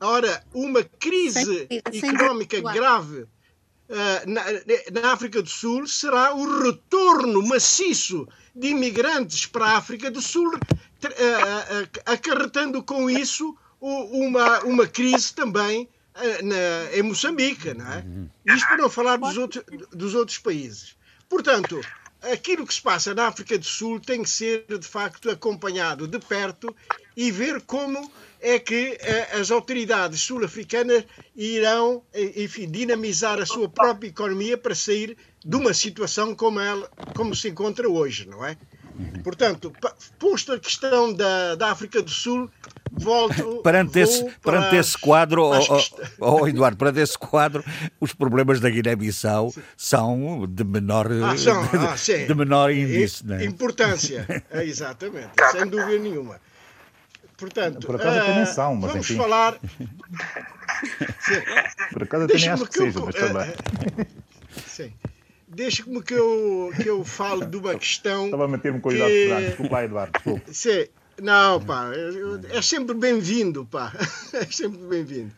Ora, 0.02 0.46
uma 0.54 0.84
crise 0.84 1.70
económica 1.72 2.60
grave 2.60 3.28
na, 4.26 5.02
na, 5.02 5.12
África 5.12 5.42
do 5.42 5.50
Sul 5.50 5.88
será 5.88 6.34
o 6.34 6.64
retorno 6.64 7.46
maciço 7.48 8.28
de 8.56 8.70
imigrantes 8.70 9.46
para 9.46 9.66
a 9.66 9.78
África 9.78 10.10
do 10.10 10.22
Sul, 10.22 10.56
uh, 10.56 10.58
uh, 10.58 12.02
acarretando 12.06 12.82
com 12.82 13.10
isso 13.10 13.56
uma, 13.80 14.62
uma 14.62 14.88
crise 14.88 15.34
também 15.34 15.88
na, 16.44 16.98
em 16.98 17.04
Moçambique. 17.04 17.74
Não 17.74 17.86
é? 17.86 18.04
Isto 18.46 18.68
para 18.68 18.78
não 18.78 18.90
falar 18.90 19.18
dos 19.18 19.38
outros, 19.38 19.64
dos 19.92 20.16
outros 20.16 20.38
países. 20.38 20.96
Portanto, 21.30 21.80
aquilo 22.32 22.66
que 22.66 22.74
se 22.74 22.82
passa 22.82 23.14
na 23.14 23.28
África 23.28 23.58
do 23.58 23.66
Sul 23.66 24.00
tem 24.00 24.24
que 24.24 24.30
ser, 24.30 24.66
de 24.68 24.88
facto, 24.88 25.30
acompanhado 25.30 26.08
de 26.08 26.20
perto 26.20 26.76
e 27.16 27.32
ver 27.32 27.62
como 27.62 28.12
é 28.42 28.60
que 28.60 28.98
uh, 29.02 29.40
as 29.40 29.52
autoridades 29.52 30.22
sul-africanas 30.22 31.04
irão, 31.36 32.04
eh, 32.14 32.44
enfim, 32.44 32.70
dinamizar 32.70 33.40
a 33.40 33.46
sua 33.46 33.68
própria 33.68 34.08
economia 34.08 34.58
para 34.58 34.76
sair 34.76 35.18
de 35.44 35.56
uma 35.56 35.74
situação 35.74 36.34
como, 36.36 36.60
ela, 36.60 36.90
como 37.16 37.36
se 37.36 37.50
encontra 37.50 37.90
hoje, 37.90 38.28
não 38.28 38.46
é? 38.46 38.58
Portanto, 39.24 39.74
posto 40.18 40.54
a 40.54 40.60
questão 40.60 41.14
da, 41.14 41.56
da 41.56 41.72
África 41.72 42.02
do 42.02 42.10
Sul, 42.10 42.50
volto. 42.92 43.58
perante, 43.64 44.00
esse, 44.00 44.26
perante 44.42 44.76
esse 44.76 44.98
quadro, 44.98 45.44
oh, 45.44 45.60
oh, 46.20 46.42
oh, 46.42 46.48
Eduardo, 46.48 46.78
perante 46.78 47.00
esse 47.00 47.18
quadro, 47.18 47.64
os 48.00 48.14
problemas 48.14 48.60
da 48.60 48.70
Guiné-Bissau 48.70 49.54
são 49.76 50.48
de 50.48 50.64
menor, 50.64 51.08
ah, 51.12 51.38
são, 51.38 51.62
de, 51.68 51.78
ah, 51.78 52.28
de, 52.28 52.36
menor 52.36 52.72
índice. 52.72 53.26
Né? 53.26 53.44
Importância, 53.44 54.26
é, 54.50 54.64
exatamente, 54.64 55.32
sem 55.52 55.68
dúvida 55.68 56.00
nenhuma. 56.00 56.40
Portanto, 57.38 57.86
por 57.86 57.96
acaso 57.96 58.20
uh, 58.20 58.26
também 58.26 58.46
são, 58.46 58.76
mas 58.76 58.92
vamos 58.92 59.10
enfim. 59.10 59.18
falar. 59.20 59.60
por 61.92 62.04
acaso 62.04 62.24
eu 62.24 62.28
também 62.28 62.50
acho 62.50 62.66
que, 62.66 62.72
que 62.72 62.78
seja, 62.78 63.00
mas 63.02 63.16
também. 63.16 64.08
Sim. 64.68 64.94
Deixa-me 65.48 66.02
que 66.02 66.14
eu, 66.14 66.72
que 66.82 66.90
eu 66.90 67.04
falo 67.04 67.46
de 67.46 67.58
uma 67.58 67.76
questão. 67.76 68.26
Estava 68.26 68.46
a 68.46 68.48
meter-me 68.48 68.80
com 68.80 68.90
cuidado, 68.90 69.10
que... 69.10 69.48
desculpa, 69.48 69.84
Eduardo, 69.84 70.12
desculpa. 70.14 70.54
Sim. 70.54 70.88
Não, 71.22 71.62
pá, 71.64 71.92
é 72.50 72.62
sempre 72.62 72.94
bem-vindo, 72.94 73.66
pá. 73.66 73.94
É 74.34 74.46
sempre 74.46 74.80
bem-vindo. 74.80 75.32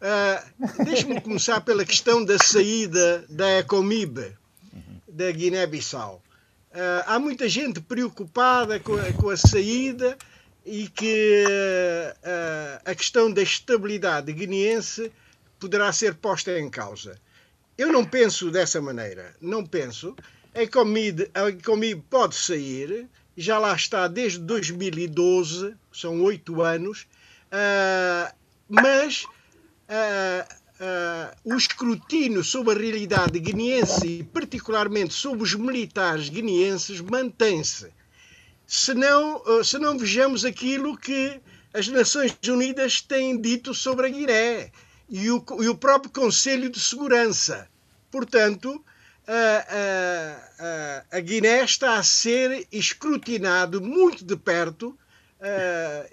Uh, 0.00 0.84
Deixe-me 0.84 1.20
começar 1.20 1.60
pela 1.60 1.84
questão 1.84 2.24
da 2.24 2.36
saída 2.38 3.24
da 3.28 3.58
Ecomib, 3.58 4.18
da 5.06 5.30
Guiné-Bissau. 5.30 6.20
Uh, 6.72 7.04
há 7.06 7.18
muita 7.18 7.48
gente 7.48 7.80
preocupada 7.80 8.80
com 8.80 8.94
a, 8.94 9.12
com 9.12 9.30
a 9.30 9.36
saída 9.36 10.16
e 10.70 10.86
que 10.86 11.44
uh, 11.44 12.80
a 12.84 12.94
questão 12.94 13.28
da 13.28 13.42
estabilidade 13.42 14.32
guineense 14.32 15.10
poderá 15.58 15.92
ser 15.92 16.14
posta 16.14 16.56
em 16.56 16.70
causa. 16.70 17.18
Eu 17.76 17.92
não 17.92 18.04
penso 18.04 18.52
dessa 18.52 18.80
maneira. 18.80 19.34
Não 19.40 19.66
penso. 19.66 20.14
A 20.54 20.62
Ecomib 20.62 22.04
pode 22.08 22.36
sair, 22.36 23.08
já 23.36 23.58
lá 23.58 23.74
está 23.74 24.06
desde 24.06 24.38
2012, 24.38 25.74
são 25.92 26.22
oito 26.22 26.62
anos, 26.62 27.08
uh, 27.46 28.32
mas 28.68 29.24
uh, 29.24 31.36
o 31.44 31.56
escrutínio 31.56 32.44
sobre 32.44 32.74
a 32.74 32.78
realidade 32.78 33.40
guineense 33.40 34.06
e 34.06 34.22
particularmente 34.22 35.14
sobre 35.14 35.42
os 35.42 35.54
militares 35.54 36.28
guineenses 36.28 37.00
mantém-se. 37.00 37.90
Se 38.72 38.94
não, 38.94 39.64
se 39.64 39.80
não 39.80 39.98
vejamos 39.98 40.44
aquilo 40.44 40.96
que 40.96 41.40
as 41.74 41.88
Nações 41.88 42.36
Unidas 42.48 43.00
têm 43.00 43.36
dito 43.36 43.74
sobre 43.74 44.06
a 44.06 44.08
Guiné 44.08 44.70
e 45.08 45.28
o, 45.28 45.44
e 45.60 45.68
o 45.68 45.74
próprio 45.74 46.12
Conselho 46.12 46.70
de 46.70 46.78
Segurança. 46.78 47.68
Portanto, 48.12 48.80
a, 49.26 51.04
a, 51.10 51.16
a 51.16 51.20
Guiné 51.20 51.64
está 51.64 51.96
a 51.96 52.04
ser 52.04 52.64
escrutinado 52.70 53.80
muito 53.82 54.24
de 54.24 54.36
perto, 54.36 54.96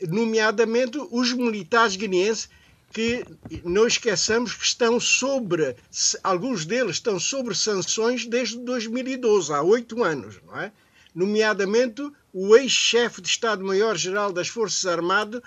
nomeadamente 0.10 0.98
os 1.12 1.34
militares 1.34 1.96
guineenses, 1.96 2.50
que 2.92 3.24
não 3.64 3.86
esqueçamos 3.86 4.56
que 4.56 4.66
estão 4.66 5.00
sobre, 5.00 5.76
alguns 6.24 6.66
deles 6.66 6.96
estão 6.96 7.20
sobre 7.20 7.54
sanções 7.54 8.26
desde 8.26 8.58
2012, 8.58 9.54
há 9.54 9.62
oito 9.62 10.04
anos, 10.04 10.40
não 10.44 10.60
é? 10.60 10.72
Nomeadamente 11.18 12.02
o 12.32 12.56
ex-chefe 12.56 13.22
de 13.22 13.28
Estado-Maior-Geral 13.28 14.32
das 14.32 14.50
Forças 14.50 14.86
Armadas 14.86 15.42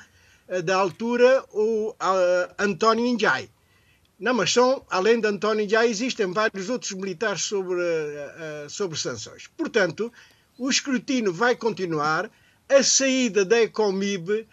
da 0.64 0.74
altura, 0.74 1.44
o 1.52 1.94
António 2.58 3.06
Njai. 3.14 3.48
Não, 4.18 4.34
mas 4.34 4.52
são, 4.52 4.84
além 4.90 5.20
de 5.20 5.28
António, 5.28 5.68
já 5.68 5.86
existem 5.86 6.32
vários 6.32 6.68
outros 6.68 6.90
militares 6.90 7.42
sobre, 7.42 7.80
uh, 7.80 8.68
sobre 8.68 8.98
sanções. 8.98 9.46
Portanto, 9.56 10.12
o 10.58 10.68
escrutínio 10.68 11.32
vai 11.32 11.54
continuar, 11.54 12.28
a 12.68 12.82
saída 12.82 13.44
da 13.44 13.62
Ecomib, 13.62 14.46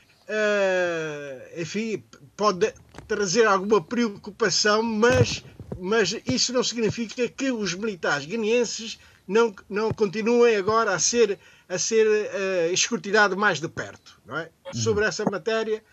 enfim, 1.58 2.04
pode 2.36 2.72
trazer 3.08 3.48
alguma 3.48 3.82
preocupação, 3.82 4.84
mas, 4.84 5.44
mas 5.80 6.16
isso 6.28 6.54
não 6.54 6.64
significa 6.64 7.28
que 7.28 7.52
os 7.52 7.74
militares 7.74 8.28
guineenses 8.28 9.00
não, 9.28 9.54
não 9.70 9.92
continuem 9.92 10.56
agora 10.56 10.94
a 10.94 11.00
ser, 11.00 11.38
a 11.68 11.78
ser 11.78 12.08
uh, 12.08 12.74
escrutinado 12.74 13.36
mais 13.36 13.60
de 13.60 13.68
perto. 13.68 14.20
Não 14.26 14.38
é? 14.38 14.50
Uhum. 14.66 14.74
Sobre 14.74 15.06
essa 15.06 15.26
matéria, 15.26 15.84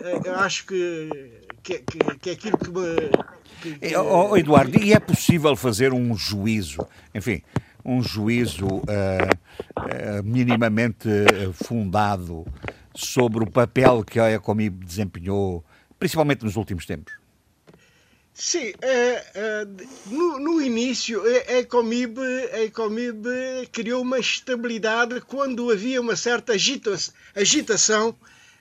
uh, 0.00 0.26
eu 0.26 0.36
acho 0.36 0.66
que, 0.66 1.08
que, 1.62 1.78
que, 1.80 1.98
que 2.18 2.30
é 2.30 2.32
aquilo 2.32 2.58
que 2.58 2.70
me. 2.70 3.80
Que, 3.80 3.96
oh, 3.96 4.36
Eduardo, 4.36 4.78
e 4.78 4.92
é 4.92 5.00
possível 5.00 5.56
fazer 5.56 5.92
um 5.92 6.14
juízo, 6.16 6.86
enfim, 7.14 7.42
um 7.84 8.02
juízo 8.02 8.66
uh, 8.66 10.22
minimamente 10.22 11.08
fundado 11.64 12.44
sobre 12.94 13.42
o 13.42 13.50
papel 13.50 14.04
que 14.04 14.20
a 14.20 14.30
Ecomib 14.30 14.84
desempenhou, 14.84 15.64
principalmente 15.98 16.44
nos 16.44 16.56
últimos 16.56 16.86
tempos? 16.86 17.23
Sim, 18.34 18.72
é, 18.82 19.24
é, 19.32 19.66
no, 20.06 20.40
no, 20.40 20.60
início 20.60 21.22
a 21.22 21.58
Ecomib, 21.58 22.18
a 22.52 22.64
Ecomib 22.64 23.24
criou 23.70 24.02
uma 24.02 24.18
estabilidade 24.18 25.20
quando 25.20 25.70
havia 25.70 26.00
uma 26.00 26.16
certa 26.16 26.54
agita 26.54 26.96
agitação 27.32 28.08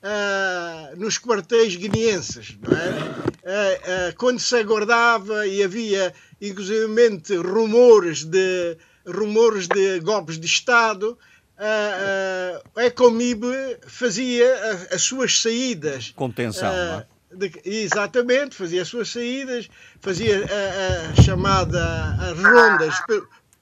uh, 0.04 0.96
nos 0.96 1.18
quartéis 1.18 1.76
guineenses, 1.76 2.56
não 2.62 2.78
é? 2.78 2.90
Uh, 2.92 4.12
uh, 4.12 4.16
quando 4.16 4.40
se 4.40 4.56
aguardava 4.56 5.48
e 5.48 5.64
havia 5.64 6.14
inclusivamente 6.40 7.36
rumores 7.36 8.24
de, 8.24 8.78
rumores 9.08 9.68
de 9.68 10.00
golpes 10.02 10.40
de 10.40 10.46
Estado, 10.46 11.18
a 12.76 12.86
Ecomib 12.86 13.44
fazia 13.88 14.54
as 14.92 15.02
suas 15.02 15.40
saídas. 15.40 16.12
Contenção, 16.16 16.72
não 16.72 17.00
é? 17.00 17.13
De, 17.36 17.52
exatamente, 17.66 18.56
fazia 18.56 18.82
as 18.82 18.88
suas 18.88 19.10
saídas, 19.10 19.70
fazia 20.02 20.46
a, 20.46 21.10
a 21.10 21.22
chamada 21.22 22.16
as 22.20 22.38
rondas 22.38 22.96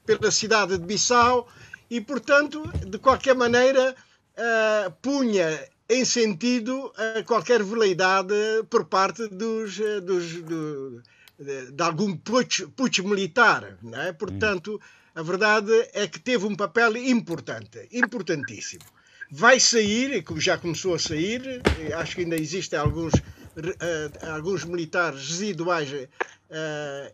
pela 0.04 0.30
cidade 0.30 0.78
de 0.78 0.84
Bissau 0.84 1.48
e, 1.90 2.00
portanto, 2.00 2.62
de 2.86 2.98
qualquer 2.98 3.34
maneira, 3.34 3.94
uh, 4.36 4.90
punha 5.02 5.58
em 5.88 6.04
sentido 6.04 6.92
a 6.96 7.22
qualquer 7.22 7.62
veleidade 7.62 8.34
por 8.70 8.86
parte 8.86 9.28
dos, 9.28 9.76
dos 10.02 10.42
do, 10.42 11.02
de, 11.38 11.72
de, 11.72 11.82
algum 11.82 12.16
putsch 12.16 13.00
militar. 13.00 13.76
Não 13.82 14.00
é? 14.00 14.12
Portanto, 14.12 14.80
a 15.14 15.22
verdade 15.22 15.72
é 15.92 16.06
que 16.06 16.18
teve 16.18 16.46
um 16.46 16.56
papel 16.56 16.96
importante, 16.96 17.86
importantíssimo. 17.92 18.84
Vai 19.30 19.60
sair, 19.60 20.12
e 20.12 20.40
já 20.40 20.56
começou 20.58 20.94
a 20.94 20.98
sair, 20.98 21.62
acho 21.98 22.16
que 22.16 22.22
ainda 22.22 22.36
existem 22.36 22.78
alguns 22.78 23.12
uh, 23.56 24.30
alguns 24.34 24.64
militares 24.64 25.28
residuais 25.28 25.90
uh, 25.90 26.06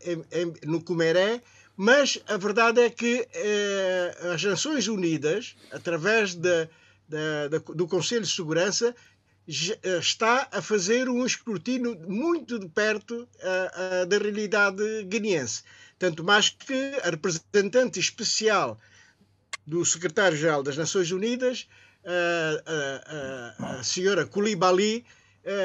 em, 0.02 0.24
em, 0.32 0.54
no 0.64 0.82
Comeré, 0.82 1.42
mas 1.76 2.20
a 2.26 2.36
verdade 2.36 2.80
é 2.80 2.90
que 2.90 3.20
uh, 3.20 4.32
as 4.32 4.42
Nações 4.42 4.88
Unidas, 4.88 5.56
através 5.70 6.34
de, 6.34 6.66
de, 7.08 7.48
de, 7.50 7.58
do 7.74 7.86
Conselho 7.86 8.22
de 8.22 8.30
Segurança, 8.30 8.94
está 9.48 10.46
a 10.52 10.60
fazer 10.60 11.08
um 11.08 11.24
escrutínio 11.24 11.98
muito 12.06 12.58
de 12.58 12.68
perto 12.68 13.26
da 14.06 14.18
realidade 14.18 15.04
guineense. 15.04 15.62
Tanto 15.98 16.22
mais 16.22 16.50
que 16.50 16.92
a 17.02 17.08
representante 17.08 17.98
especial 17.98 18.78
do 19.66 19.82
secretário-geral 19.86 20.62
das 20.62 20.76
Nações 20.76 21.10
Unidas, 21.10 21.66
a, 22.04 23.62
a, 23.62 23.66
a, 23.70 23.78
a 23.78 23.82
senhora 23.82 24.26
Koulibaly, 24.26 25.06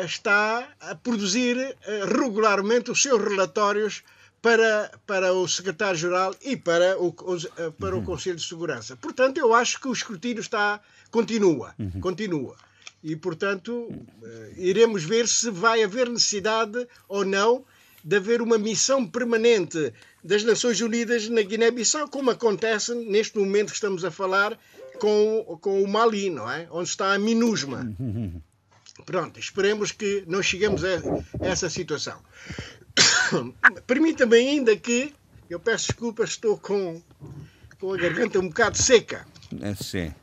está 0.06 0.70
a 0.80 0.96
produzir 0.96 1.58
eh, 1.58 2.06
regularmente 2.06 2.92
os 2.92 3.02
seus 3.02 3.22
relatórios 3.22 4.04
para, 4.42 4.92
para 5.06 5.34
o 5.34 5.48
secretário-geral 5.48 6.36
e 6.42 6.56
para 6.56 6.98
o, 7.00 7.14
eh, 7.58 7.72
para 7.80 7.96
uhum. 7.96 8.02
o 8.02 8.06
Conselho 8.06 8.38
de 8.38 8.44
Segurança. 8.44 8.96
Portanto, 8.96 9.38
eu 9.38 9.54
acho 9.54 9.80
que 9.80 9.88
o 9.88 9.94
escrutínio 9.94 10.42
está 10.42 10.80
continua, 11.12 11.76
uhum. 11.78 12.00
continua. 12.00 12.56
E, 13.04 13.16
portanto, 13.18 13.90
iremos 14.56 15.04
ver 15.04 15.28
se 15.28 15.50
vai 15.50 15.84
haver 15.84 16.10
necessidade 16.10 16.88
ou 17.10 17.26
não 17.26 17.66
de 18.04 18.16
haver 18.16 18.42
uma 18.42 18.58
missão 18.58 19.06
permanente 19.06 19.94
das 20.24 20.44
Nações 20.44 20.80
Unidas 20.80 21.28
na 21.28 21.42
Guiné-Bissau, 21.42 22.08
como 22.08 22.32
acontece 22.32 22.96
neste 22.96 23.38
momento 23.38 23.70
que 23.70 23.76
estamos 23.76 24.06
a 24.06 24.12
falar 24.12 24.58
com, 25.00 25.58
com 25.60 25.84
o 25.84 25.88
Mali, 25.88 26.30
não 26.30 26.50
é? 26.50 26.68
Onde 26.72 26.90
está 26.90 27.14
a 27.14 27.20
MINUSMA. 27.20 27.94
Uhum. 28.00 28.42
Pronto, 29.06 29.40
esperemos 29.40 29.92
que 29.92 30.24
não 30.28 30.42
cheguemos 30.42 30.84
a 30.84 31.02
essa 31.42 31.70
situação. 31.70 32.20
Permita-me 33.88 34.38
ainda 34.38 34.76
que, 34.78 35.14
eu 35.50 35.60
peço 35.60 35.88
desculpas, 35.88 36.32
estou 36.32 36.58
com, 36.58 37.02
com 37.80 37.94
a 37.94 37.98
garganta 37.98 38.40
um 38.40 38.48
bocado 38.48 38.78
seca. 38.78 39.26
É, 39.62 39.76
sim. 39.76 40.14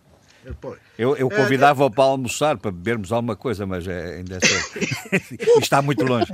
Eu, 0.96 1.16
eu 1.16 1.28
convidava-o 1.28 1.86
é, 1.86 1.90
para 1.90 2.04
almoçar, 2.04 2.56
para 2.56 2.70
bebermos 2.70 3.12
alguma 3.12 3.36
coisa, 3.36 3.66
mas 3.66 3.86
é, 3.86 4.16
ainda 4.16 4.36
é 4.36 5.58
está 5.60 5.82
muito 5.82 6.02
longe. 6.02 6.32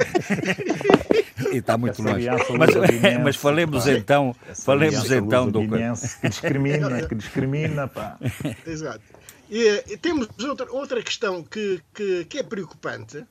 e 1.52 1.56
está 1.56 1.76
muito 1.76 2.00
longe. 2.00 2.26
Mas, 2.56 3.20
mas 3.22 3.36
falemos 3.36 3.84
pá. 3.84 3.92
então, 3.92 4.36
falemos 4.64 5.10
então 5.10 5.50
do 5.50 5.60
que 5.60 6.28
discrimina, 6.28 7.08
que 7.08 7.14
discrimina, 7.16 7.88
pá. 7.88 8.16
Exato. 8.64 9.02
E, 9.48 9.84
e 9.92 9.96
temos 9.96 10.28
outra, 10.44 10.72
outra 10.72 11.02
questão 11.02 11.42
que, 11.42 11.80
que, 11.94 12.24
que 12.24 12.38
é 12.38 12.42
preocupante 12.42 13.24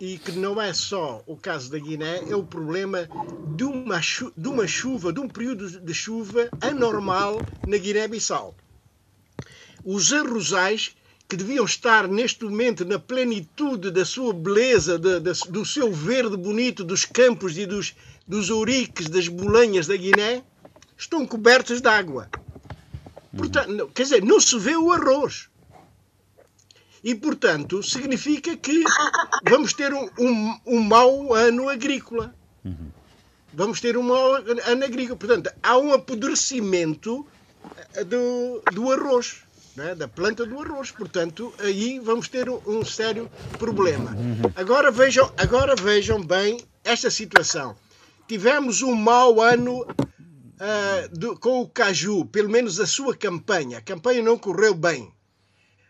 e 0.00 0.18
que 0.18 0.32
não 0.32 0.60
é 0.60 0.72
só 0.72 1.22
o 1.26 1.36
caso 1.36 1.70
da 1.70 1.78
Guiné, 1.78 2.24
é 2.28 2.34
o 2.34 2.42
problema 2.42 3.08
de 3.54 3.64
uma, 3.64 4.00
de 4.36 4.48
uma 4.48 4.66
chuva, 4.66 5.12
de 5.12 5.20
um 5.20 5.28
período 5.28 5.80
de 5.80 5.94
chuva 5.94 6.48
anormal 6.60 7.40
na 7.66 7.76
Guiné-Bissau. 7.76 8.54
Os 9.84 10.12
arrozais, 10.12 10.96
que 11.28 11.36
deviam 11.36 11.64
estar 11.64 12.08
neste 12.08 12.44
momento 12.44 12.84
na 12.84 12.98
plenitude 12.98 13.90
da 13.90 14.04
sua 14.04 14.34
beleza, 14.34 14.98
de, 14.98 15.20
de, 15.20 15.32
do 15.50 15.64
seu 15.64 15.92
verde 15.92 16.36
bonito, 16.36 16.84
dos 16.84 17.04
campos 17.04 17.56
e 17.56 17.64
dos, 17.64 17.94
dos 18.26 18.50
ouriques, 18.50 19.08
das 19.08 19.28
bolanhas 19.28 19.86
da 19.86 19.96
Guiné, 19.96 20.42
estão 20.98 21.24
cobertos 21.24 21.80
de 21.80 21.88
água. 21.88 22.28
Portanto, 23.36 23.90
quer 23.94 24.02
dizer, 24.02 24.22
não 24.22 24.40
se 24.40 24.58
vê 24.58 24.76
o 24.76 24.92
arroz. 24.92 25.48
E, 27.02 27.14
portanto, 27.14 27.82
significa 27.82 28.56
que 28.56 28.84
vamos 29.48 29.72
ter 29.72 29.92
um, 29.92 30.08
um, 30.18 30.60
um 30.66 30.80
mau 30.80 31.34
ano 31.34 31.68
agrícola. 31.68 32.34
Vamos 33.52 33.80
ter 33.80 33.96
um 33.96 34.02
mau 34.02 34.34
ano 34.34 34.84
agrícola. 34.84 35.18
Portanto, 35.18 35.50
há 35.62 35.76
um 35.78 35.92
apodrecimento 35.92 37.26
eh, 37.94 38.04
do, 38.04 38.62
do 38.72 38.92
arroz, 38.92 39.38
né? 39.76 39.94
da 39.94 40.06
planta 40.06 40.46
do 40.46 40.60
arroz. 40.60 40.90
Portanto, 40.92 41.52
aí 41.58 41.98
vamos 41.98 42.28
ter 42.28 42.48
um, 42.48 42.60
um 42.66 42.84
sério 42.84 43.28
problema. 43.58 44.16
Agora 44.54 44.90
vejam, 44.90 45.30
agora 45.36 45.74
vejam 45.74 46.22
bem 46.22 46.60
esta 46.84 47.10
situação. 47.10 47.76
Tivemos 48.28 48.80
um 48.80 48.94
mau 48.94 49.40
ano 49.40 49.82
uh, 49.82 51.18
do, 51.18 51.38
com 51.38 51.60
o 51.60 51.68
caju, 51.68 52.24
pelo 52.26 52.48
menos 52.48 52.80
a 52.80 52.86
sua 52.86 53.16
campanha. 53.16 53.78
A 53.78 53.82
campanha 53.82 54.22
não 54.22 54.38
correu 54.38 54.74
bem. 54.74 55.12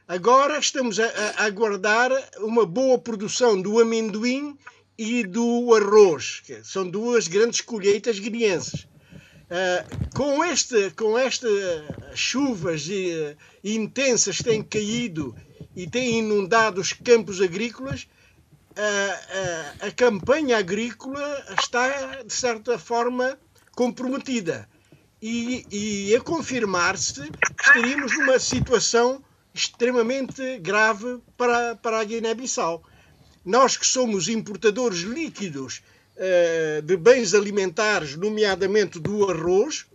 Agora 0.09 0.59
estamos 0.59 0.99
a, 0.99 1.07
a 1.37 1.45
aguardar 1.45 2.11
uma 2.39 2.67
boa 2.67 2.99
produção 2.99 3.61
do 3.61 3.81
amendoim 3.81 4.59
e 4.99 5.25
do 5.25 5.75
arroz, 5.75 6.43
que 6.45 6.63
são 6.65 6.89
duas 6.89 7.29
grandes 7.29 7.61
colheitas 7.61 8.19
guineenses. 8.19 8.87
Uh, 9.53 10.15
com, 10.15 10.45
este, 10.45 10.91
com 10.93 11.17
estas 11.17 11.53
chuvas 12.15 12.87
uh, 12.89 13.37
intensas 13.63 14.39
que 14.39 14.45
têm 14.45 14.63
caído 14.63 15.37
e 15.77 15.87
têm 15.87 16.19
inundado 16.19 16.81
os 16.81 16.93
campos 16.93 17.41
agrícolas, 17.41 18.07
a 19.81 19.91
campanha 19.91 20.57
agrícola 20.57 21.45
está, 21.59 22.23
de 22.23 22.33
certa 22.33 22.79
forma, 22.79 23.39
comprometida. 23.73 24.69
E, 25.21 25.67
e 25.71 26.17
a 26.17 26.21
confirmar-se, 26.21 27.31
estaríamos 27.61 28.17
numa 28.19 28.39
situação 28.39 29.23
extremamente 29.55 30.59
grave 30.59 31.21
para, 31.37 31.75
para 31.77 32.01
a 32.01 32.05
Guiné-Bissau. 32.05 32.83
Nós 33.45 33.77
que 33.77 33.87
somos 33.87 34.29
importadores 34.29 35.01
líquidos 35.01 35.83
uh, 36.17 36.83
de 36.83 36.97
bens 36.97 37.35
alimentares, 37.35 38.17
nomeadamente 38.17 38.99
do 38.99 39.29
arroz, 39.31 39.87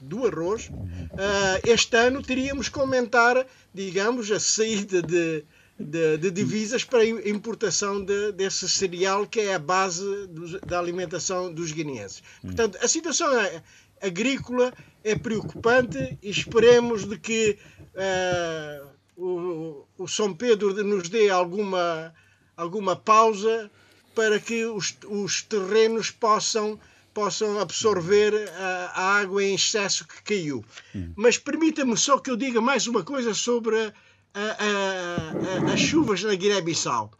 do 0.00 0.26
arroz, 0.26 0.68
uh, 0.68 1.60
este 1.64 1.96
ano 1.96 2.22
teríamos 2.22 2.68
que 2.68 2.78
aumentar, 2.78 3.46
digamos, 3.72 4.30
a 4.30 4.40
saída 4.40 5.00
de, 5.00 5.44
de, 5.78 6.18
de 6.18 6.30
divisas 6.30 6.84
para 6.84 7.00
a 7.00 7.28
importação 7.28 8.04
de, 8.04 8.32
desse 8.32 8.68
cereal 8.68 9.26
que 9.26 9.40
é 9.40 9.54
a 9.54 9.58
base 9.58 10.26
do, 10.26 10.60
da 10.60 10.78
alimentação 10.78 11.52
dos 11.52 11.72
guineenses. 11.72 12.22
Portanto, 12.42 12.78
a 12.82 12.88
situação 12.88 13.32
é, 13.40 13.62
agrícola 14.02 14.72
é 15.04 15.14
preocupante 15.14 16.18
e 16.22 16.30
esperemos 16.30 17.04
de 17.04 17.18
que 17.18 17.58
uh, 17.94 18.97
o, 19.18 19.84
o 19.98 20.06
São 20.06 20.32
Pedro 20.32 20.72
nos 20.84 21.08
dê 21.08 21.28
alguma, 21.28 22.14
alguma 22.56 22.94
pausa 22.94 23.68
para 24.14 24.38
que 24.38 24.64
os, 24.64 24.96
os 25.06 25.42
terrenos 25.42 26.10
possam, 26.10 26.78
possam 27.12 27.58
absorver 27.58 28.48
a, 28.56 28.92
a, 28.94 29.02
água 29.18 29.42
em 29.42 29.56
excesso 29.56 30.06
que 30.06 30.22
caiu. 30.22 30.64
Hum. 30.94 31.12
Mas 31.16 31.36
permita-me 31.36 31.96
só 31.96 32.18
que 32.18 32.30
eu 32.30 32.36
diga 32.36 32.60
mais 32.60 32.86
uma 32.86 33.02
coisa 33.02 33.34
sobre 33.34 33.76
a, 33.76 33.92
a, 34.34 35.72
as 35.72 35.80
chuvas 35.80 36.22
na 36.22 36.34
Guiné-Bissau. 36.34 37.10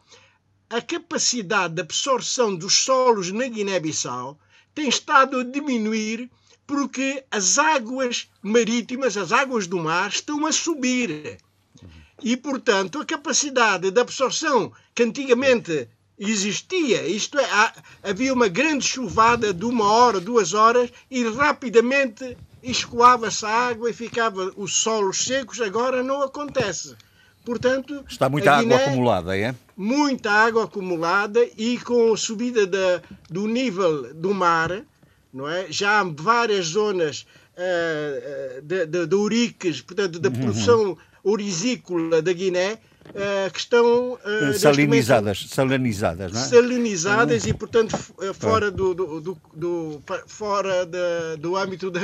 A 0.69 0.81
capacidade 0.81 1.73
de 1.73 1.81
absorção 1.81 2.55
dos 2.55 2.75
solos 2.75 3.31
na 3.31 3.47
Guiné-Bissau 3.47 4.39
tem 4.73 4.87
estado 4.87 5.39
a 5.39 5.43
diminuir 5.43 6.29
porque 6.65 7.25
as 7.31 7.57
águas 7.57 8.29
marítimas, 8.41 9.17
as 9.17 9.31
águas 9.31 9.67
do 9.67 9.79
mar, 9.79 10.09
estão 10.09 10.45
a 10.45 10.51
subir. 10.51 11.39
E, 12.21 12.35
portanto, 12.35 12.99
a 12.99 13.05
capacidade 13.05 13.91
de 13.91 13.99
absorção 13.99 14.71
que 14.93 15.03
antigamente 15.03 15.87
existia, 16.17 17.07
isto 17.07 17.39
é, 17.39 17.47
havia 18.03 18.33
uma 18.33 18.47
grande 18.47 18.85
chuvada 18.85 19.53
de 19.53 19.65
uma 19.65 19.89
hora, 19.89 20.19
duas 20.19 20.53
horas, 20.53 20.91
e 21.09 21.23
rapidamente 21.29 22.37
escoava-se 22.61 23.45
a 23.45 23.49
água 23.69 23.89
e 23.89 23.93
ficava 23.93 24.51
os 24.57 24.75
solos 24.75 25.23
secos, 25.23 25.61
agora 25.61 26.03
não 26.03 26.21
acontece. 26.21 26.95
Portanto, 27.45 28.03
está 28.07 28.29
muita 28.29 28.59
Guiné, 28.59 28.75
água 28.75 28.87
acumulada, 28.87 29.37
é? 29.37 29.55
Muita 29.75 30.31
água 30.31 30.65
acumulada 30.65 31.39
e 31.57 31.77
com 31.79 32.13
a 32.13 32.17
subida 32.17 32.67
da, 32.67 33.01
do 33.29 33.47
nível 33.47 34.13
do 34.13 34.33
mar, 34.33 34.83
não 35.33 35.47
é? 35.49 35.67
Já 35.71 36.01
há 36.01 36.03
várias 36.03 36.67
zonas 36.67 37.25
uh, 37.55 38.61
de, 38.61 38.85
de, 38.85 39.07
de 39.07 39.15
uriques, 39.15 39.81
portanto, 39.81 40.19
da 40.19 40.29
uhum. 40.29 40.35
Urisícola 41.29 42.21
da 42.21 42.33
Guiné, 42.33 42.79
uh, 43.09 43.51
que 43.51 43.59
estão 43.59 44.13
uh, 44.13 44.53
salinizadas, 44.53 45.45
salinizadas, 45.49 46.31
não 46.31 46.39
é? 46.39 46.43
Salinizadas 46.43 47.43
uhum. 47.43 47.49
e, 47.49 47.53
portanto, 47.53 47.97
fora 48.33 48.71
do, 48.71 48.93
do, 48.93 49.21
do, 49.21 49.37
do 49.53 50.03
fora 50.27 50.85
da, 50.85 51.35
do 51.37 51.55
âmbito 51.55 51.89
da, 51.91 51.99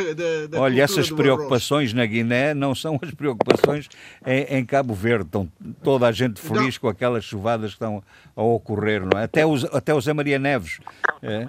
da, 0.49 0.60
Olha, 0.60 0.84
essas 0.84 1.10
preocupações 1.10 1.93
na 1.93 2.06
Guiné 2.06 2.53
não 2.53 2.73
são 2.73 2.99
as 3.02 3.11
preocupações 3.11 3.88
em, 4.26 4.57
em 4.57 4.65
Cabo 4.65 4.93
Verde. 4.93 5.26
Estão 5.26 5.52
toda 5.84 6.07
a 6.07 6.11
gente 6.11 6.39
feliz 6.39 6.76
não. 6.76 6.81
com 6.81 6.88
aquelas 6.88 7.23
chuvadas 7.23 7.72
que 7.72 7.76
estão 7.76 8.03
a 8.35 8.43
ocorrer, 8.43 9.06
não 9.06 9.19
é? 9.19 9.23
Até, 9.23 9.45
os, 9.45 9.64
até 9.65 9.93
o 9.93 10.02
Zé 10.02 10.14
Maria 10.14 10.39
Neves 10.39 10.80
é, 11.22 11.47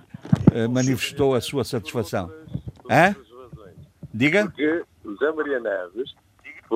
manifestou 0.69 1.35
a 1.35 1.41
sua 1.41 1.65
satisfação. 1.65 2.33
Hã? 2.91 3.15
Diga? 4.13 4.47
Porque 4.47 4.83
o 5.05 5.17
Zé 5.17 5.31
Maria 5.33 5.61
Neves 5.61 6.15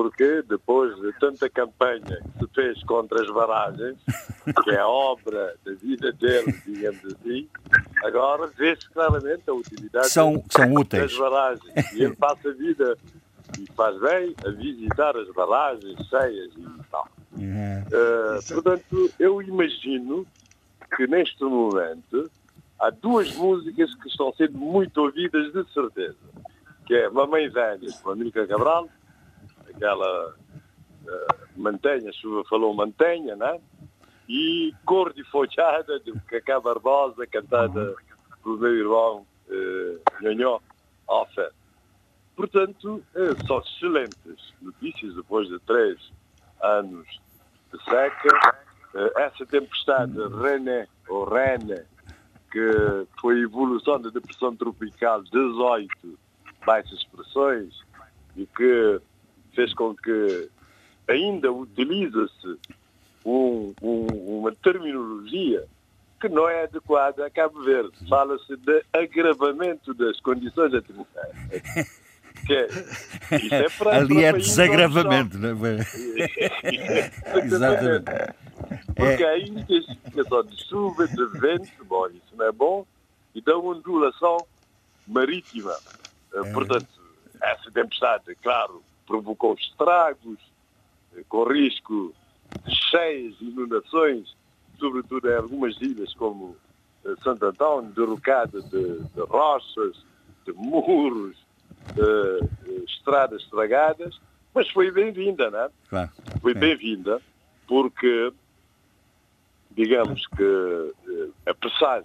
porque 0.01 0.41
depois 0.49 0.95
de 0.99 1.13
tanta 1.19 1.47
campanha 1.47 2.01
que 2.01 2.39
se 2.39 2.53
fez 2.55 2.83
contra 2.85 3.21
as 3.21 3.29
barragens, 3.29 3.99
que 4.63 4.71
é 4.71 4.79
a 4.79 4.87
obra 4.87 5.55
da 5.63 5.73
vida 5.73 6.11
dele, 6.13 6.59
digamos 6.65 7.05
assim, 7.05 7.47
agora 8.03 8.47
vê-se 8.57 8.89
claramente 8.89 9.43
a 9.47 9.53
utilidade 9.53 10.09
são, 10.09 10.43
são 10.49 10.73
úteis. 10.73 11.03
das 11.03 11.17
barragens. 11.19 11.93
E 11.93 12.03
ele 12.03 12.15
passa 12.15 12.49
a 12.49 12.51
vida 12.51 12.97
e 13.59 13.71
faz 13.73 13.99
bem 13.99 14.35
a 14.43 14.49
visitar 14.49 15.15
as 15.15 15.29
barragens 15.35 15.99
cheias 16.09 16.51
e 16.57 16.83
tal. 16.89 17.07
Uhum. 17.37 17.81
Uh, 17.81 18.53
portanto, 18.53 19.11
eu 19.19 19.39
imagino 19.39 20.25
que 20.95 21.05
neste 21.05 21.43
momento 21.43 22.27
há 22.79 22.89
duas 22.89 23.35
músicas 23.35 23.93
que 23.93 24.07
estão 24.07 24.33
sendo 24.33 24.57
muito 24.57 24.97
ouvidas 24.99 25.53
de 25.53 25.63
certeza, 25.71 26.17
que 26.87 26.95
é 26.95 27.07
Mamãe 27.07 27.47
Velha, 27.49 27.77
de 27.77 27.93
Amílcar 28.03 28.47
Cabral, 28.47 28.89
aquela 29.81 30.29
uh, 30.29 31.35
mantenha, 31.57 32.13
chuva 32.13 32.43
falou 32.47 32.73
mantenha, 32.73 33.35
né? 33.35 33.59
E 34.29 34.73
Cor 34.85 35.11
de 35.11 35.23
Folhada, 35.25 35.99
de 35.99 36.13
Cacá 36.27 36.59
Barbosa, 36.59 37.25
cantada 37.25 37.95
pelo 38.43 38.57
meu 38.59 38.75
irmão 38.75 39.25
uh, 39.49 40.21
Nhonhó 40.21 40.59
Alfer. 41.07 41.51
Portanto, 42.35 43.03
uh, 43.15 43.47
são 43.47 43.59
excelentes 43.59 44.53
notícias 44.61 45.15
depois 45.15 45.47
de 45.49 45.59
três 45.61 45.97
anos 46.61 47.07
de 47.73 47.83
seca. 47.83 48.67
Uh, 48.93 49.19
essa 49.19 49.45
tempestade 49.47 50.13
René, 50.41 50.87
ou 51.09 51.25
René, 51.25 51.85
que 52.51 53.07
foi 53.19 53.35
a 53.35 53.43
evolução 53.43 53.99
da 53.99 54.09
depressão 54.09 54.55
tropical 54.55 55.23
18 55.23 56.19
baixas 56.65 57.03
pressões 57.05 57.73
e 58.35 58.45
que 58.45 59.01
fez 59.53 59.73
com 59.73 59.95
que 59.95 60.49
ainda 61.07 61.51
utiliza-se 61.51 62.57
um, 63.25 63.73
um, 63.81 64.05
uma 64.39 64.51
terminologia 64.55 65.65
que 66.19 66.29
não 66.29 66.47
é 66.47 66.63
adequada 66.63 67.25
a 67.25 67.29
Cabo 67.29 67.63
Verde. 67.63 67.91
Fala-se 68.07 68.55
de 68.57 68.83
agravamento 68.93 69.93
das 69.93 70.19
condições 70.19 70.73
atmosféricas. 70.73 72.01
Que 72.45 72.53
é, 72.53 72.67
isso 73.37 73.53
é 73.53 73.69
para, 73.69 73.97
Ali 73.97 74.23
é 74.23 74.33
desagravamento, 74.33 75.37
não 75.37 75.49
é? 75.67 75.77
Exatamente. 77.43 78.05
Porque 78.95 79.23
é. 79.23 79.29
a 79.29 79.37
intensificação 79.37 80.43
de 80.45 80.63
chuva, 80.67 81.07
de 81.07 81.25
vento, 81.39 81.85
bom, 81.85 82.07
isso 82.07 82.35
não 82.35 82.45
é 82.45 82.51
bom, 82.51 82.85
e 83.35 83.41
da 83.41 83.57
ondulação 83.57 84.37
marítima. 85.07 85.75
É. 86.33 86.51
Portanto, 86.51 86.87
essa 87.41 87.69
tempestade, 87.71 88.35
claro, 88.41 88.81
provocou 89.11 89.55
estragos, 89.55 90.39
eh, 91.15 91.23
com 91.27 91.43
risco 91.43 92.13
de 92.65 92.75
cheias 92.89 93.35
inundações, 93.41 94.33
sobretudo 94.79 95.29
em 95.29 95.35
algumas 95.35 95.75
ilhas 95.81 96.13
como 96.13 96.55
eh, 97.03 97.13
Santo 97.21 97.45
Antão, 97.45 97.83
derrocada 97.91 98.61
de, 98.61 98.99
de 98.99 99.21
rochas, 99.27 100.05
de 100.45 100.53
muros, 100.53 101.35
de, 101.93 102.63
de 102.63 102.85
estradas 102.85 103.41
estragadas, 103.41 104.17
mas 104.53 104.69
foi 104.69 104.89
bem-vinda, 104.91 105.51
não 105.51 105.59
é? 105.59 105.69
Claro. 105.89 106.11
Foi 106.41 106.51
é. 106.51 106.55
bem-vinda 106.55 107.21
porque, 107.67 108.31
digamos 109.71 110.25
que, 110.27 110.93
eh, 111.09 111.29
apesar 111.47 112.03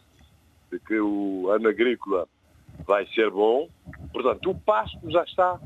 de 0.73 0.81
que 0.81 0.99
o 0.99 1.51
ano 1.51 1.69
agrícola 1.69 2.27
vai 2.85 3.07
ser 3.15 3.31
bom, 3.31 3.69
portanto, 4.13 4.51
o 4.51 4.59
pasto 4.59 5.09
já 5.09 5.23
está 5.23 5.61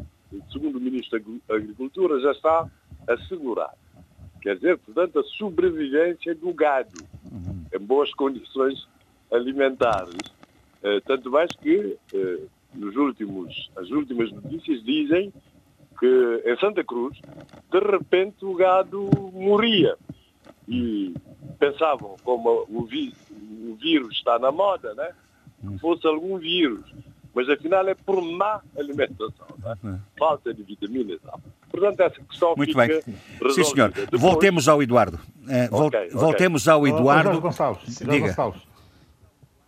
segundo 0.52 0.78
o 0.78 0.80
Ministro 0.80 1.20
da 1.48 1.56
Agricultura, 1.56 2.20
já 2.20 2.32
está 2.32 2.70
assegurado. 3.08 3.76
Quer 4.40 4.56
dizer, 4.56 4.78
portanto, 4.78 5.18
a 5.18 5.24
sobrevivência 5.24 6.34
do 6.34 6.52
gado 6.52 7.04
uhum. 7.30 7.64
em 7.72 7.78
boas 7.78 8.12
condições 8.14 8.88
alimentares. 9.30 10.16
Eh, 10.82 11.00
tanto 11.06 11.30
mais 11.30 11.50
que 11.56 11.96
eh, 12.14 12.40
nos 12.74 12.96
últimos, 12.96 13.70
as 13.76 13.90
últimas 13.90 14.32
notícias 14.32 14.82
dizem 14.82 15.32
que 15.98 16.42
em 16.46 16.56
Santa 16.58 16.82
Cruz, 16.82 17.18
de 17.70 17.78
repente, 17.78 18.44
o 18.44 18.54
gado 18.54 19.10
morria. 19.34 19.96
E 20.66 21.12
pensavam, 21.58 22.16
como 22.24 22.64
o, 22.68 22.82
o 22.82 23.76
vírus 23.76 24.16
está 24.16 24.38
na 24.38 24.50
moda, 24.50 24.94
né? 24.94 25.12
que 25.60 25.78
fosse 25.78 26.06
algum 26.06 26.38
vírus 26.38 26.90
mas 27.34 27.48
afinal 27.48 27.86
é 27.88 27.94
por 27.94 28.20
má 28.22 28.60
alimentação, 28.76 29.46
é? 29.84 29.98
falta 30.18 30.52
de 30.52 30.62
vitaminas. 30.62 31.20
Portanto, 31.70 32.00
essa 32.00 32.20
questão 32.22 32.54
Muito 32.56 32.70
fica 32.70 32.86
bem. 32.86 33.02
Resolvida. 33.40 33.52
Sim, 33.52 33.64
senhor. 33.64 33.92
Depois... 33.92 34.20
Voltemos 34.20 34.68
ao 34.68 34.82
Eduardo. 34.82 35.20
Uh, 35.40 35.86
okay, 35.86 36.10
voltemos 36.10 36.66
okay. 36.66 36.72
ao 36.72 36.88
Eduardo. 36.88 37.40
Gonçalves. 37.40 37.98
Diga. 37.98 38.28
Gonçalves. 38.28 38.62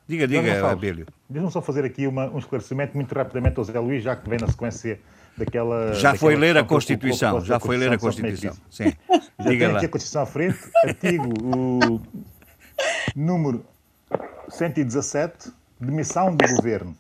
Diga, 0.08 0.26
diga, 0.26 0.70
Abelio. 0.70 1.06
Deixa-me 1.30 1.52
só 1.52 1.62
fazer 1.62 1.84
aqui 1.84 2.06
uma, 2.06 2.28
um 2.28 2.38
esclarecimento 2.38 2.94
muito 2.94 3.14
rapidamente 3.14 3.56
ao 3.58 3.64
Zé 3.64 3.78
Luís, 3.78 4.02
já 4.02 4.16
que 4.16 4.28
vem 4.28 4.38
na 4.38 4.48
sequência 4.48 5.00
daquela. 5.38 5.94
Já 5.94 6.12
daquela 6.12 6.18
foi 6.18 6.36
ler 6.36 6.56
a 6.58 6.64
Constituição, 6.64 7.40
já 7.40 7.58
foi 7.58 7.76
ler 7.76 7.92
a 7.92 7.98
Constituição. 7.98 8.54
Sim. 8.68 8.92
Já 9.42 9.50
Diga 9.50 9.68
lá. 9.68 9.76
aqui 9.78 9.86
a 9.86 9.88
Constituição 9.88 10.22
à 10.22 10.26
frente, 10.26 10.58
artigo 10.84 11.28
o 11.42 12.00
número 13.16 13.64
117, 14.50 15.50
demissão 15.80 16.36
do 16.36 16.46
governo. 16.56 16.94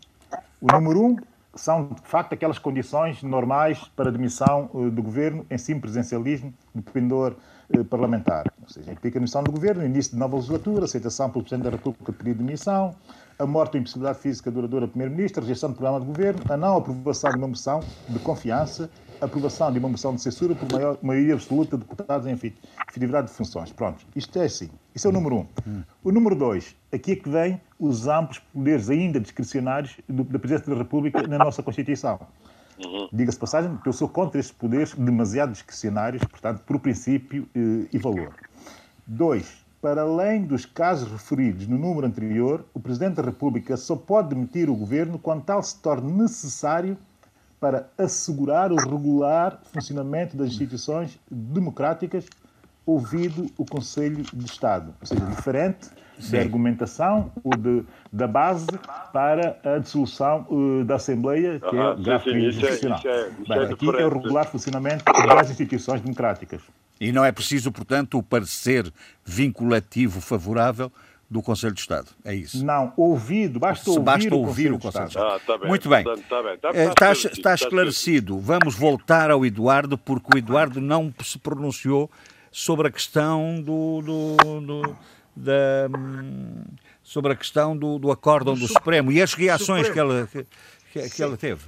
O 0.62 0.72
número 0.72 1.04
um 1.04 1.16
são, 1.56 1.88
de 1.88 2.08
facto, 2.08 2.34
aquelas 2.34 2.56
condições 2.56 3.20
normais 3.20 3.80
para 3.96 4.10
admissão 4.10 4.70
uh, 4.72 4.88
do 4.92 5.02
governo 5.02 5.44
em 5.50 5.58
sim 5.58 5.80
presencialismo 5.80 6.54
do 6.72 6.80
pendor 6.80 7.34
uh, 7.68 7.84
parlamentar. 7.84 8.44
Ou 8.62 8.68
seja, 8.68 8.92
implica 8.92 9.16
a 9.16 9.18
admissão 9.18 9.42
do 9.42 9.50
governo, 9.50 9.84
início 9.84 10.12
de 10.12 10.18
nova 10.18 10.36
legislatura, 10.36 10.84
aceitação 10.84 11.28
pelo 11.30 11.42
Presidente 11.42 11.64
da 11.64 11.70
República 11.76 12.12
de 12.12 12.16
pedido 12.16 12.38
de 12.38 12.44
demissão, 12.44 12.94
a 13.42 13.46
morte 13.46 13.74
ou 13.74 13.80
impossibilidade 13.80 14.20
física 14.20 14.50
duradoura 14.52 14.86
do 14.86 14.90
Primeiro-Ministro, 14.90 15.42
rejeição 15.42 15.70
do 15.70 15.74
programa 15.74 16.00
de 16.00 16.06
governo, 16.06 16.40
a 16.48 16.56
não 16.56 16.76
aprovação 16.76 17.30
de 17.30 17.38
uma 17.38 17.48
moção 17.48 17.80
de 18.08 18.18
confiança, 18.20 18.88
aprovação 19.20 19.72
de 19.72 19.80
uma 19.80 19.88
moção 19.88 20.14
de 20.14 20.20
censura 20.20 20.54
por 20.54 20.70
maior, 20.70 20.96
maioria 21.02 21.34
absoluta 21.34 21.76
de 21.76 21.82
deputados 21.82 22.26
em 22.28 22.32
efetividade 22.32 23.26
de 23.26 23.32
funções. 23.32 23.72
Pronto, 23.72 24.06
isto 24.14 24.38
é 24.38 24.44
assim. 24.44 24.70
Isso 24.94 25.08
é 25.08 25.10
o 25.10 25.12
número 25.12 25.38
um. 25.38 25.46
O 26.04 26.12
número 26.12 26.36
dois, 26.36 26.76
aqui 26.92 27.12
é 27.12 27.16
que 27.16 27.28
vem 27.28 27.60
os 27.80 28.06
amplos 28.06 28.38
poderes 28.38 28.88
ainda 28.88 29.18
discricionários 29.18 29.96
do, 30.08 30.22
da 30.22 30.38
Presidência 30.38 30.72
da 30.72 30.78
República 30.78 31.26
na 31.26 31.38
nossa 31.38 31.64
Constituição. 31.64 32.20
Diga-se 33.12 33.38
passagem 33.38 33.76
que 33.76 33.88
eu 33.88 33.92
sou 33.92 34.08
contra 34.08 34.38
estes 34.38 34.56
poderes 34.56 34.94
demasiado 34.94 35.52
discricionários, 35.52 36.24
portanto, 36.24 36.62
por 36.64 36.78
princípio 36.78 37.48
eh, 37.54 37.88
e 37.92 37.98
valor. 37.98 38.34
Dois, 39.06 39.61
para 39.82 40.02
além 40.02 40.44
dos 40.44 40.64
casos 40.64 41.10
referidos 41.10 41.66
no 41.66 41.76
número 41.76 42.06
anterior, 42.06 42.64
o 42.72 42.78
Presidente 42.78 43.16
da 43.16 43.22
República 43.22 43.76
só 43.76 43.96
pode 43.96 44.28
demitir 44.28 44.70
o 44.70 44.76
governo 44.76 45.18
quando 45.18 45.42
tal 45.42 45.60
se 45.60 45.76
torne 45.82 46.10
necessário 46.12 46.96
para 47.58 47.88
assegurar 47.98 48.70
o 48.70 48.76
regular 48.76 49.60
funcionamento 49.72 50.36
das 50.36 50.50
instituições 50.50 51.18
democráticas, 51.28 52.26
ouvido 52.86 53.46
o 53.58 53.64
Conselho 53.64 54.22
de 54.32 54.44
Estado. 54.44 54.94
Ou 55.00 55.06
seja, 55.06 55.26
diferente 55.26 55.90
Sim. 56.18 56.32
da 56.32 56.38
argumentação 56.38 57.32
ou 57.42 57.56
de, 57.56 57.84
da 58.12 58.28
base 58.28 58.66
para 59.12 59.58
a 59.64 59.78
dissolução 59.78 60.46
uh, 60.48 60.84
da 60.84 60.94
Assembleia, 60.94 61.58
que 61.58 61.76
ah, 61.76 61.96
é 61.98 62.02
gravemente 62.02 62.60
constitucional. 62.60 63.00
É, 63.04 63.72
aqui 63.72 63.86
é 63.88 64.06
o 64.06 64.08
regular 64.08 64.46
funcionamento 64.46 65.04
das 65.04 65.50
instituições 65.50 66.00
democráticas. 66.00 66.62
E 67.02 67.10
não 67.10 67.24
é 67.24 67.32
preciso, 67.32 67.72
portanto, 67.72 68.16
o 68.16 68.22
parecer 68.22 68.92
vinculativo 69.24 70.20
favorável 70.20 70.92
do 71.28 71.42
Conselho 71.42 71.74
de 71.74 71.80
Estado. 71.80 72.06
É 72.24 72.32
isso. 72.32 72.64
Não, 72.64 72.92
ouvido, 72.96 73.58
basta 73.58 73.90
ouvir, 73.90 74.04
basta 74.04 74.34
ouvir 74.36 74.72
o 74.72 74.78
Conselho, 74.78 74.78
o 74.78 74.80
Conselho 74.80 75.04
de 75.06 75.10
Estado. 75.10 75.34
Ah, 75.34 75.40
tá 75.44 75.58
bem, 75.58 75.68
Muito 75.68 75.88
bem. 75.88 75.98
Está, 75.98 76.42
bem. 76.42 76.54
Está, 76.54 76.68
está, 76.68 76.70
está, 76.70 76.90
esclarecido, 76.92 77.34
está 77.34 77.54
esclarecido. 77.54 78.38
Vamos 78.38 78.76
voltar 78.76 79.32
ao 79.32 79.44
Eduardo, 79.44 79.98
porque 79.98 80.28
o 80.32 80.38
Eduardo 80.38 80.80
não 80.80 81.12
se 81.24 81.40
pronunciou 81.40 82.08
sobre 82.52 82.86
a 82.86 82.90
questão 82.92 83.60
do, 83.60 84.00
do, 84.02 84.60
do 84.60 84.96
da, 85.34 85.88
sobre 87.02 87.32
a 87.32 87.34
questão 87.34 87.76
do, 87.76 87.98
do 87.98 88.12
acórdão 88.12 88.54
do 88.54 88.68
Supremo 88.68 89.10
e 89.10 89.20
as 89.20 89.34
reações 89.34 89.88
que 89.88 89.98
ela, 89.98 90.28
que, 90.92 91.10
que 91.10 91.20
ela 91.20 91.36
teve. 91.36 91.64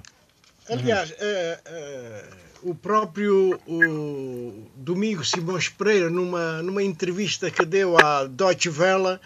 Aliás, 0.71 1.11
uh, 1.11 1.15
uh, 1.15 2.54
o 2.65 2.75
próprio 2.75 3.61
o 3.67 4.71
Domingo 4.75 5.23
Simões 5.23 5.69
Pereira, 5.69 6.09
numa, 6.09 6.63
numa 6.63 6.83
entrevista 6.83 7.51
que 7.51 7.65
deu 7.65 7.97
à 7.99 8.25
Deutsche 8.25 8.71
Welle, 8.71 9.17
uh, 9.17 9.21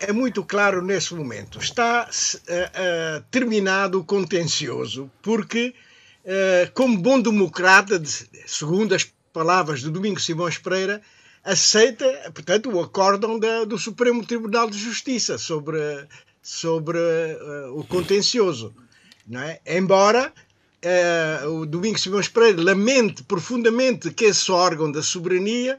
é 0.00 0.12
muito 0.12 0.42
claro 0.42 0.82
nesse 0.82 1.14
momento. 1.14 1.58
Está 1.58 2.08
terminado 3.30 4.00
o 4.00 4.04
contencioso, 4.04 5.10
porque, 5.22 5.74
como 6.72 6.96
bom 6.96 7.20
democrata, 7.20 8.02
segundo 8.46 8.94
as 8.94 9.04
palavras 9.32 9.82
do 9.82 9.90
Domingo 9.90 10.18
Simões 10.18 10.56
Pereira, 10.56 11.02
aceita, 11.44 12.06
portanto, 12.34 12.70
o 12.70 12.80
acórdão 12.80 13.38
da, 13.38 13.64
do 13.64 13.78
Supremo 13.78 14.24
Tribunal 14.24 14.70
de 14.70 14.78
Justiça 14.78 15.36
sobre, 15.36 15.78
sobre 16.40 16.98
o 17.74 17.84
contencioso. 17.84 18.74
Não 19.26 19.40
é? 19.40 19.60
Embora 19.66 20.32
uh, 20.84 21.48
o 21.50 21.66
Domingos 21.66 22.02
Simões 22.02 22.28
Pereira 22.28 22.62
lamente 22.62 23.22
profundamente 23.22 24.10
que 24.10 24.26
esse 24.26 24.50
órgão 24.52 24.90
da 24.90 25.02
soberania, 25.02 25.78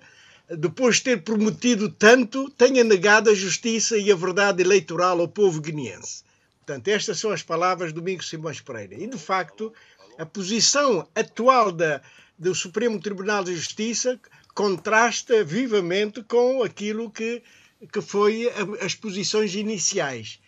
depois 0.50 0.98
de 0.98 1.04
ter 1.04 1.24
prometido 1.24 1.90
tanto, 1.90 2.50
tenha 2.52 2.84
negado 2.84 3.30
a 3.30 3.36
justiça 3.36 3.98
e 3.98 4.12
a 4.12 4.16
verdade 4.16 4.62
eleitoral 4.62 5.20
ao 5.20 5.28
povo 5.28 5.62
guineense. 5.62 6.24
Portanto, 6.66 6.88
estas 6.88 7.20
são 7.20 7.32
as 7.32 7.44
palavras 7.44 7.94
do 7.94 8.02
Domingos 8.02 8.30
Simões 8.30 8.60
Pereira. 8.60 8.96
E, 8.96 9.08
de 9.08 9.18
facto, 9.18 9.72
a 10.18 10.26
posição 10.26 11.08
atual 11.14 11.72
da, 11.72 12.02
do 12.38 12.56
Supremo 12.56 13.00
Tribunal 13.00 13.44
de 13.44 13.56
Justiça 13.56 14.20
contrasta 14.54 15.44
vivamente 15.44 16.24
com 16.24 16.64
aquilo 16.64 17.12
que, 17.12 17.44
que 17.92 18.02
foi 18.02 18.50
as 18.82 18.96
posições 18.96 19.54
iniciais. 19.54 20.40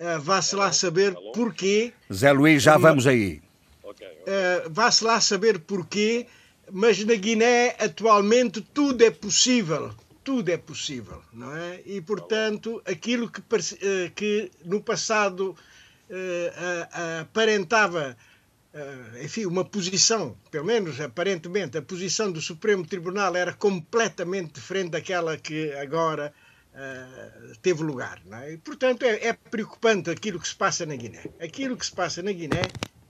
Uh, 0.00 0.20
Vá-se 0.20 0.56
lá 0.56 0.72
saber 0.72 1.14
porquê. 1.34 1.92
Zé 2.12 2.32
Luís, 2.32 2.62
já 2.62 2.76
vamos 2.76 3.06
aí. 3.06 3.41
Uh, 4.00 4.70
Vá-se 4.70 5.04
lá 5.04 5.20
saber 5.20 5.58
porquê, 5.60 6.26
mas 6.70 7.02
na 7.04 7.14
Guiné 7.14 7.76
atualmente 7.78 8.60
tudo 8.60 9.02
é 9.04 9.10
possível. 9.10 9.94
Tudo 10.24 10.50
é 10.50 10.56
possível, 10.56 11.20
não 11.32 11.54
é? 11.56 11.80
E 11.84 12.00
portanto, 12.00 12.80
aquilo 12.84 13.28
que, 13.28 13.40
uh, 13.40 14.10
que 14.14 14.50
no 14.64 14.80
passado 14.80 15.56
uh, 16.08 17.20
aparentava 17.20 18.16
eh, 18.74 19.24
enfim, 19.24 19.44
uma 19.44 19.64
posição, 19.64 20.34
pelo 20.50 20.64
menos 20.64 20.98
aparentemente, 20.98 21.76
a 21.76 21.82
posição 21.82 22.32
do 22.32 22.40
Supremo 22.40 22.86
Tribunal 22.86 23.36
era 23.36 23.52
completamente 23.52 24.54
diferente 24.54 24.92
daquela 24.92 25.36
que 25.36 25.72
agora 25.74 26.32
uh, 26.72 27.52
teve 27.60 27.82
lugar. 27.82 28.22
É? 28.32 28.54
E, 28.54 28.56
portanto, 28.56 29.02
é, 29.02 29.28
é, 29.28 29.32
preocupante 29.34 30.08
aquilo 30.08 30.40
que 30.40 30.48
se 30.48 30.54
passa 30.54 30.86
na 30.86 30.96
Guiné. 30.96 31.22
Aquilo 31.38 31.76
que 31.76 31.84
se 31.84 31.92
passa 31.92 32.22
na 32.22 32.32
Guiné 32.32 32.62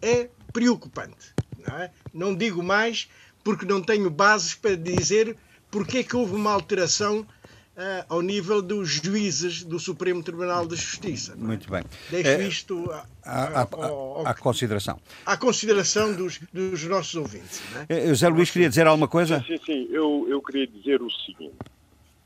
é 0.03 0.29
preocupante. 0.53 1.33
Não, 1.67 1.77
é? 1.77 1.91
não 2.13 2.35
digo 2.35 2.63
mais 2.63 3.09
porque 3.43 3.65
não 3.65 3.81
tenho 3.81 4.11
bases 4.11 4.55
para 4.55 4.77
dizer 4.77 5.37
porque 5.71 5.99
é 5.99 6.03
que 6.03 6.17
houve 6.17 6.35
uma 6.35 6.53
alteração 6.53 7.27
Uh, 7.73 8.05
ao 8.07 8.21
nível 8.21 8.61
dos 8.61 9.01
juízes 9.03 9.65
do 9.65 9.81
Supremo 9.81 10.23
Tribunal 10.23 10.67
de 10.67 10.77
Justiça. 10.77 11.33
É? 11.33 11.37
Muito 11.37 11.71
bem. 11.71 11.83
Deixo 12.11 12.29
é, 12.29 12.47
isto 12.47 12.91
à 13.25 14.35
consideração. 14.35 15.01
À 15.25 15.39
consideração 15.39 16.15
dos, 16.15 16.39
dos 16.53 16.85
nossos 16.85 17.15
ouvintes. 17.15 17.63
É? 17.89 18.09
José 18.09 18.29
Luís, 18.29 18.51
queria 18.51 18.69
dizer 18.69 18.87
alguma 18.87 19.09
coisa? 19.09 19.41
Sim, 19.41 19.57
sim, 19.57 19.65
sim. 19.65 19.89
Eu, 19.91 20.27
eu 20.29 20.43
queria 20.43 20.67
dizer 20.67 21.01
o 21.01 21.11
seguinte. 21.11 21.57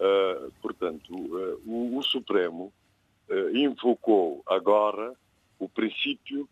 Uh, 0.00 0.50
portanto, 0.60 1.14
uh, 1.14 1.62
o, 1.64 1.96
o, 1.96 2.02
Supremo 2.02 2.72
invocou 3.54 4.42
agora 4.48 5.12
o 5.60 5.68
princípio 5.68 6.48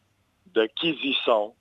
da 0.54 0.64
aquisição 0.64 1.52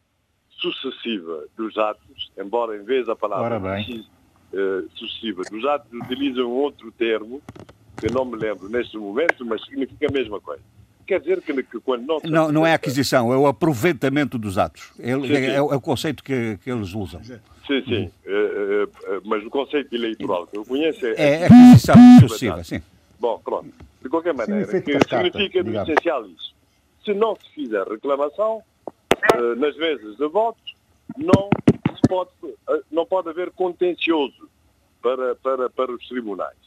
sucessiva 0.50 1.46
dos 1.58 1.78
atos, 1.78 2.32
embora 2.38 2.78
em 2.78 2.84
vez 2.84 3.08
da 3.08 3.16
palavra 3.16 3.60
uh, 3.60 4.90
sucessiva 4.96 5.42
dos 5.52 5.66
atos 5.66 5.92
utilizam 5.92 6.50
outro 6.50 6.92
termo, 6.92 7.42
que 7.98 8.12
não 8.14 8.24
me 8.24 8.38
lembro 8.38 8.70
neste 8.70 8.98
momento, 8.98 9.46
mas 9.46 9.64
significa 9.66 10.08
a 10.08 10.12
mesma 10.12 10.40
coisa. 10.40 10.62
Quer 11.06 11.20
dizer 11.20 11.42
que, 11.42 11.64
que 11.64 11.80
quando 11.82 12.06
não... 12.06 12.20
Não, 12.24 12.52
não 12.52 12.66
é 12.66 12.74
aquisição, 12.74 13.34
é 13.34 13.38
o 13.38 13.46
aproveitamento 13.46 14.38
dos 14.38 14.58
atos. 14.58 14.94
É, 15.00 15.14
sim, 15.14 15.28
sim. 15.28 15.34
É, 15.34 15.56
é, 15.56 15.62
o 15.62 15.82
conceito 15.82 16.24
que, 16.24 16.58
que 16.64 16.72
eles 16.72 16.94
usam. 16.94 17.22
Sim, 17.24 17.40
sim. 17.68 17.96
Uhum. 17.96 18.12
Uh, 18.26 18.84
uh, 19.18 19.22
mas 19.26 19.46
o 19.46 19.50
conceito 19.50 19.94
eleitoral 19.94 20.48
que 20.48 20.58
eu 20.58 20.64
conheço 20.64 21.06
é... 21.06 21.14
É 21.18 21.46
aquisição 21.46 21.96
sucessiva, 22.22 22.64
sim. 22.64 22.82
Bom, 23.20 23.40
pronto. 23.44 23.74
De 24.02 24.10
qualquer 24.10 24.34
maneira, 24.34 24.66
significa, 24.66 25.00
que 25.00 25.16
significa 25.16 25.64
no 25.64 25.82
essencial 25.82 26.26
isso. 26.28 26.54
Se 27.04 27.14
não 27.14 27.36
se 27.36 27.50
fizer 27.54 27.86
reclamação, 27.86 28.62
uh, 29.36 29.56
nas 29.56 29.76
vezes 29.76 30.18
de 30.18 30.28
votos, 30.28 30.76
não 31.18 31.50
pode, 32.08 32.30
eh, 32.70 32.82
não 32.92 33.06
pode 33.06 33.30
haver 33.30 33.52
contencioso 33.52 34.50
para, 35.02 35.36
para, 35.36 35.70
para 35.70 35.92
os 35.92 36.08
tribunais. 36.08 36.58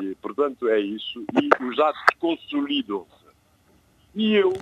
E, 0.00 0.14
portanto, 0.16 0.68
é 0.68 0.80
isso. 0.80 1.24
E 1.40 1.64
os 1.64 1.78
atos 1.78 2.00
consolidam-se. 2.18 3.28
E 4.14 4.34
eu 4.34 4.52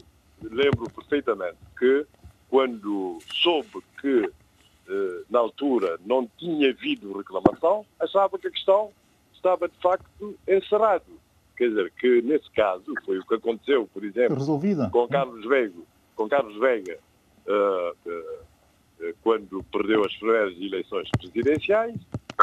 lembro 0.43 0.91
perfeitamente 0.91 1.59
que, 1.79 2.07
quando 2.49 3.19
soube 3.33 3.83
que, 4.01 4.31
eh, 4.89 5.23
na 5.31 5.39
altura, 5.39 5.99
não 6.05 6.29
tinha 6.39 6.71
havido 6.71 7.17
reclamação, 7.17 7.85
achava 8.01 8.39
que 8.39 8.49
a 8.49 8.51
questão 8.51 8.91
estava, 9.33 9.69
de 9.69 9.77
facto, 9.79 10.39
encerrada. 10.49 11.05
Quer 11.57 11.69
dizer, 11.69 11.93
que 11.99 12.23
nesse 12.23 12.51
caso, 12.51 12.85
foi 13.05 13.19
o 13.19 13.25
que 13.25 13.35
aconteceu, 13.35 13.89
por 13.93 14.05
exemplo, 14.05 14.37
Resolvida. 14.37 14.91
com 14.91 15.09
Carlos 15.09 15.47
Veiga, 15.47 15.81
com 16.15 16.29
Carlos 16.29 16.59
Veiga, 16.59 16.93
eh, 16.93 16.99
quando 19.23 19.63
perdeu 19.65 20.05
as 20.05 20.15
primeiras 20.17 20.53
eleições 20.61 21.09
presidenciais. 21.19 21.95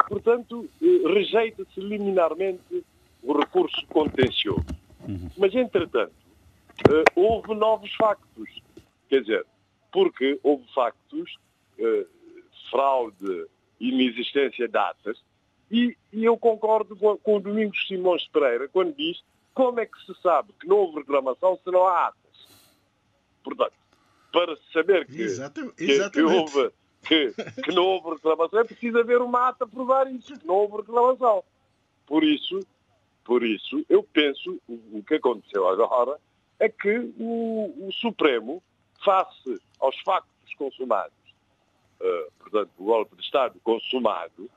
Portanto, 0.08 0.70
eh, 0.82 1.14
rejeita-se 1.14 1.80
liminarmente 1.80 2.84
o 3.22 3.38
recurso 3.38 3.86
contencioso. 3.88 4.66
Uhum. 5.08 5.30
Mas, 5.38 5.54
entretanto, 5.54 6.14
eh, 6.90 7.04
houve 7.16 7.54
novos 7.54 7.94
factos. 7.96 8.62
Quer 9.10 9.22
dizer, 9.22 9.46
porque 9.92 10.40
houve 10.42 10.64
factos, 10.74 11.38
fraude, 12.72 13.46
inexistência 13.80 14.68
de 14.68 14.74
datas, 14.74 15.22
e, 15.70 15.96
e 16.12 16.24
eu 16.24 16.38
concordo 16.38 16.96
com, 16.96 17.18
com 17.18 17.38
o 17.38 17.40
Domingos 17.40 17.88
Simões 17.88 18.28
Pereira 18.28 18.68
quando 18.68 18.96
diz 18.96 19.24
como 19.54 19.80
é 19.80 19.86
que 19.86 20.00
se 20.06 20.14
sabe 20.22 20.54
que 20.60 20.68
não 20.68 20.78
houve 20.78 21.00
reclamação 21.00 21.60
se 21.64 21.72
não 21.72 21.88
há 21.88 22.08
atas. 22.08 22.48
Portanto, 23.44 23.74
para 24.34 24.58
saber 24.74 25.06
que, 25.06 25.28
que, 25.78 26.10
que, 26.10 26.22
houve, 26.24 26.72
que, 27.04 27.34
que 27.64 27.72
não 27.72 27.86
houve 27.86 28.16
reclamação, 28.16 28.60
é 28.60 28.64
preciso 28.64 28.98
haver 28.98 29.22
uma 29.22 29.50
ata 29.50 29.64
a 29.64 29.68
provar 29.68 30.12
isso, 30.12 30.34
que 30.34 30.48
não 30.48 30.56
houve 30.56 30.78
reclamação. 30.78 31.44
Por 32.08 32.24
isso, 32.24 32.60
por 33.24 33.44
isso 33.44 33.86
eu 33.88 34.02
penso, 34.02 34.60
o, 34.68 34.98
o 34.98 35.04
que 35.08 35.14
aconteceu 35.14 35.68
agora 35.68 36.20
é 36.60 36.68
que 36.68 37.14
o, 37.20 37.88
o 37.88 37.92
Supremo, 37.94 38.62
face 39.06 39.62
aos 39.80 40.00
factos 40.02 40.56
consumados, 40.58 41.14
uh, 42.02 42.32
portanto, 42.40 42.72
o 42.80 42.86
golpe 42.86 43.16
de 43.16 43.22
Estado 43.22 43.60
consumado, 43.64 44.50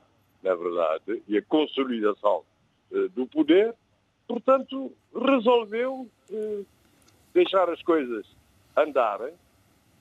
na 0.42 0.54
verdade, 0.54 1.22
e 1.28 1.36
a 1.36 1.42
consolidação 1.42 2.44
uh, 2.92 3.08
do 3.10 3.26
poder, 3.26 3.74
portanto, 4.26 4.90
resolveu 5.14 6.08
uh, 6.30 6.66
deixar 7.34 7.68
as 7.68 7.82
coisas 7.82 8.24
andarem 8.74 9.34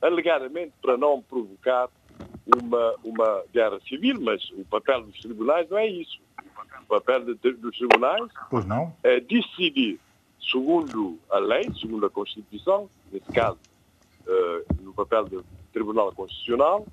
alegadamente 0.06 0.74
para 0.82 0.98
não 0.98 1.22
provocar 1.22 1.90
uma, 2.64 2.96
uma 3.04 3.44
guerra 3.52 3.80
civil, 3.88 4.20
mas 4.22 4.50
o 4.52 4.64
papel 4.66 5.04
dos 5.04 5.20
tribunais 5.20 5.70
não 5.70 5.78
é 5.78 5.88
isso. 5.88 6.20
O 6.84 6.88
papel 6.88 7.26
de, 7.26 7.54
dos 7.54 7.78
tribunais 7.78 8.32
pois 8.50 8.66
não. 8.66 8.96
é 9.04 9.20
decidir 9.20 10.00
segundo 10.52 11.18
a 11.32 11.40
lei, 11.40 11.64
segundo 11.82 12.06
a 12.06 12.10
Constituição, 12.10 12.90
nesse 13.12 13.32
caso, 13.32 13.58
uh, 14.28 14.84
no 14.84 14.94
papel 14.94 15.26
do 15.26 15.46
Tribunal 15.74 16.12
Constitucional, 16.14 16.86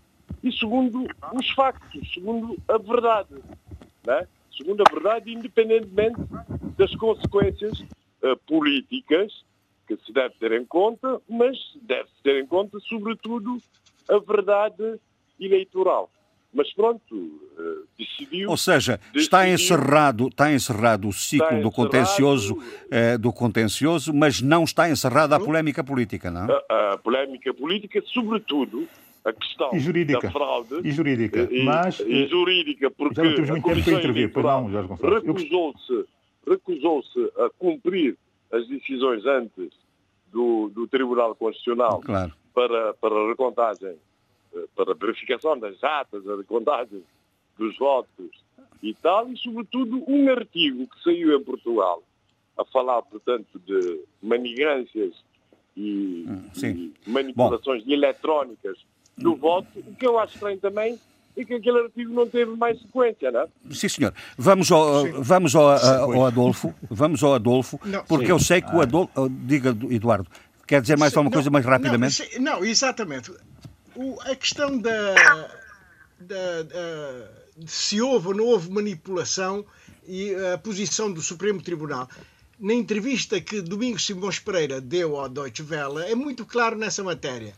e 0.42 0.50
segundo 0.52 1.06
os 1.34 1.50
factos, 1.50 2.12
segundo 2.12 2.56
a 2.66 2.78
verdade. 2.78 3.34
Né? 4.04 4.26
Segundo 4.56 4.82
a 4.86 4.90
verdade, 4.90 5.32
independentemente 5.32 6.16
das 6.76 6.94
consequências 6.96 7.80
uh, 7.80 8.36
políticas 8.46 9.44
que 9.86 9.96
se 10.04 10.12
deve 10.12 10.34
ter 10.38 10.52
em 10.52 10.64
conta, 10.64 11.20
mas 11.28 11.56
deve-se 11.82 12.22
ter 12.22 12.42
em 12.42 12.46
conta, 12.46 12.78
sobretudo, 12.80 13.58
a 14.08 14.18
verdade 14.18 14.98
eleitoral. 15.40 16.10
Mas 16.54 16.72
pronto, 16.74 17.14
uh, 17.14 17.86
decidiu. 17.98 18.50
Ou 18.50 18.56
seja, 18.58 18.98
decidiu, 18.98 19.22
está 19.22 19.48
encerrado, 19.48 20.28
está 20.28 20.52
encerrado 20.52 21.08
o 21.08 21.12
ciclo 21.12 21.62
do 21.62 21.70
contencioso, 21.70 22.54
uh, 22.54 23.18
do 23.18 23.32
contencioso, 23.32 24.12
mas 24.12 24.42
não 24.42 24.64
está 24.64 24.90
encerrada 24.90 25.34
a 25.34 25.40
polémica 25.40 25.82
política, 25.82 26.30
não? 26.30 26.46
A, 26.68 26.92
a 26.92 26.98
polémica 26.98 27.54
política, 27.54 28.02
sobretudo 28.06 28.86
a 29.24 29.32
questão 29.32 29.70
e 29.72 29.78
jurídica. 29.78 30.20
da 30.20 30.30
fraude 30.30 30.80
e 30.84 30.90
jurídica, 30.90 31.48
e, 31.50 31.64
mas 31.64 32.00
e 32.00 32.26
jurídica 32.26 32.90
porque 32.90 33.14
já 33.14 33.22
não 33.22 33.34
temos 33.34 33.50
muito 33.50 33.64
tempo 33.64 33.84
para 33.84 33.92
intervir, 33.94 34.32
não, 34.34 34.70
Jorge 34.70 34.88
Gonçalves. 34.88 35.22
Recusou-se 35.22 36.06
recusou-se 36.46 37.32
a 37.38 37.50
cumprir 37.58 38.16
as 38.52 38.68
decisões 38.68 39.24
antes 39.26 39.70
do, 40.30 40.68
do 40.68 40.86
Tribunal 40.86 41.34
Constitucional 41.34 42.00
claro. 42.00 42.32
para, 42.54 42.94
para 42.94 43.14
a 43.14 43.28
recontagem, 43.28 43.96
eh, 44.54 44.64
para 44.76 44.92
a 44.92 44.94
verificação 44.94 45.58
das 45.58 45.82
atas, 45.82 46.28
a 46.28 46.36
recontagem 46.36 47.02
dos 47.58 47.76
votos 47.78 48.30
e 48.82 48.94
tal, 48.94 49.30
e 49.30 49.36
sobretudo 49.36 50.04
um 50.06 50.30
artigo 50.30 50.86
que 50.86 51.02
saiu 51.02 51.36
em 51.36 51.42
Portugal 51.42 52.02
a 52.56 52.64
falar, 52.64 53.02
portanto, 53.02 53.58
de 53.66 54.04
manigâncias 54.22 55.14
e, 55.76 56.26
Hum, 56.28 56.50
e 56.64 57.10
manipulações 57.10 57.86
eletrónicas 57.86 58.78
do 59.16 59.34
voto, 59.34 59.78
o 59.78 59.94
que 59.94 60.06
eu 60.06 60.18
acho 60.18 60.34
estranho 60.34 60.58
também 60.58 60.98
e 61.36 61.44
que 61.44 61.54
aquele 61.54 61.80
artigo 61.80 62.12
não 62.12 62.28
teve 62.28 62.54
mais 62.56 62.78
sequência, 62.80 63.30
não 63.30 63.40
é? 63.40 63.46
Sim, 63.72 63.88
senhor. 63.88 64.14
Vamos 64.36 64.70
ao, 64.70 65.22
vamos 65.22 65.54
ao, 65.56 65.68
ao 65.70 66.26
Adolfo, 66.26 66.74
vamos 66.90 67.22
ao 67.22 67.34
Adolfo, 67.34 67.80
Não. 67.84 68.04
porque 68.04 68.26
Sim. 68.26 68.32
eu 68.32 68.38
sei 68.38 68.60
que 68.62 68.74
o 68.74 68.80
Adolfo... 68.82 69.28
Diga, 69.30 69.70
Eduardo, 69.90 70.28
quer 70.66 70.80
dizer 70.82 70.98
mais 70.98 71.12
alguma 71.16 71.30
Não, 71.30 71.34
coisa 71.36 71.50
mais 71.50 71.64
não, 71.64 71.72
rapidamente? 71.72 72.14
sim, 72.14 72.38
Não, 72.38 72.64
exatamente. 72.64 73.32
O- 73.96 74.18
a 74.22 74.34
questão 74.36 74.76
da, 74.78 75.14
da- 76.20 76.62
da- 76.62 77.28
de 77.56 77.70
se 77.70 78.00
houve 78.00 78.28
ou 78.28 78.34
não 78.34 78.44
houve 78.46 78.70
manipulação 78.70 79.64
e 80.06 80.34
a 80.52 80.58
posição 80.58 81.12
do 81.12 81.20
Supremo 81.20 81.62
Tribunal. 81.62 82.08
Na 82.58 82.72
entrevista 82.74 83.40
que 83.40 83.60
Domingos 83.60 84.06
Simões 84.06 84.38
Pereira 84.38 84.80
deu 84.80 85.18
ao 85.18 85.28
Deutsche 85.28 85.62
Welle, 85.62 86.10
é 86.10 86.14
muito 86.14 86.46
claro 86.46 86.76
nessa 86.76 87.02
matéria. 87.02 87.54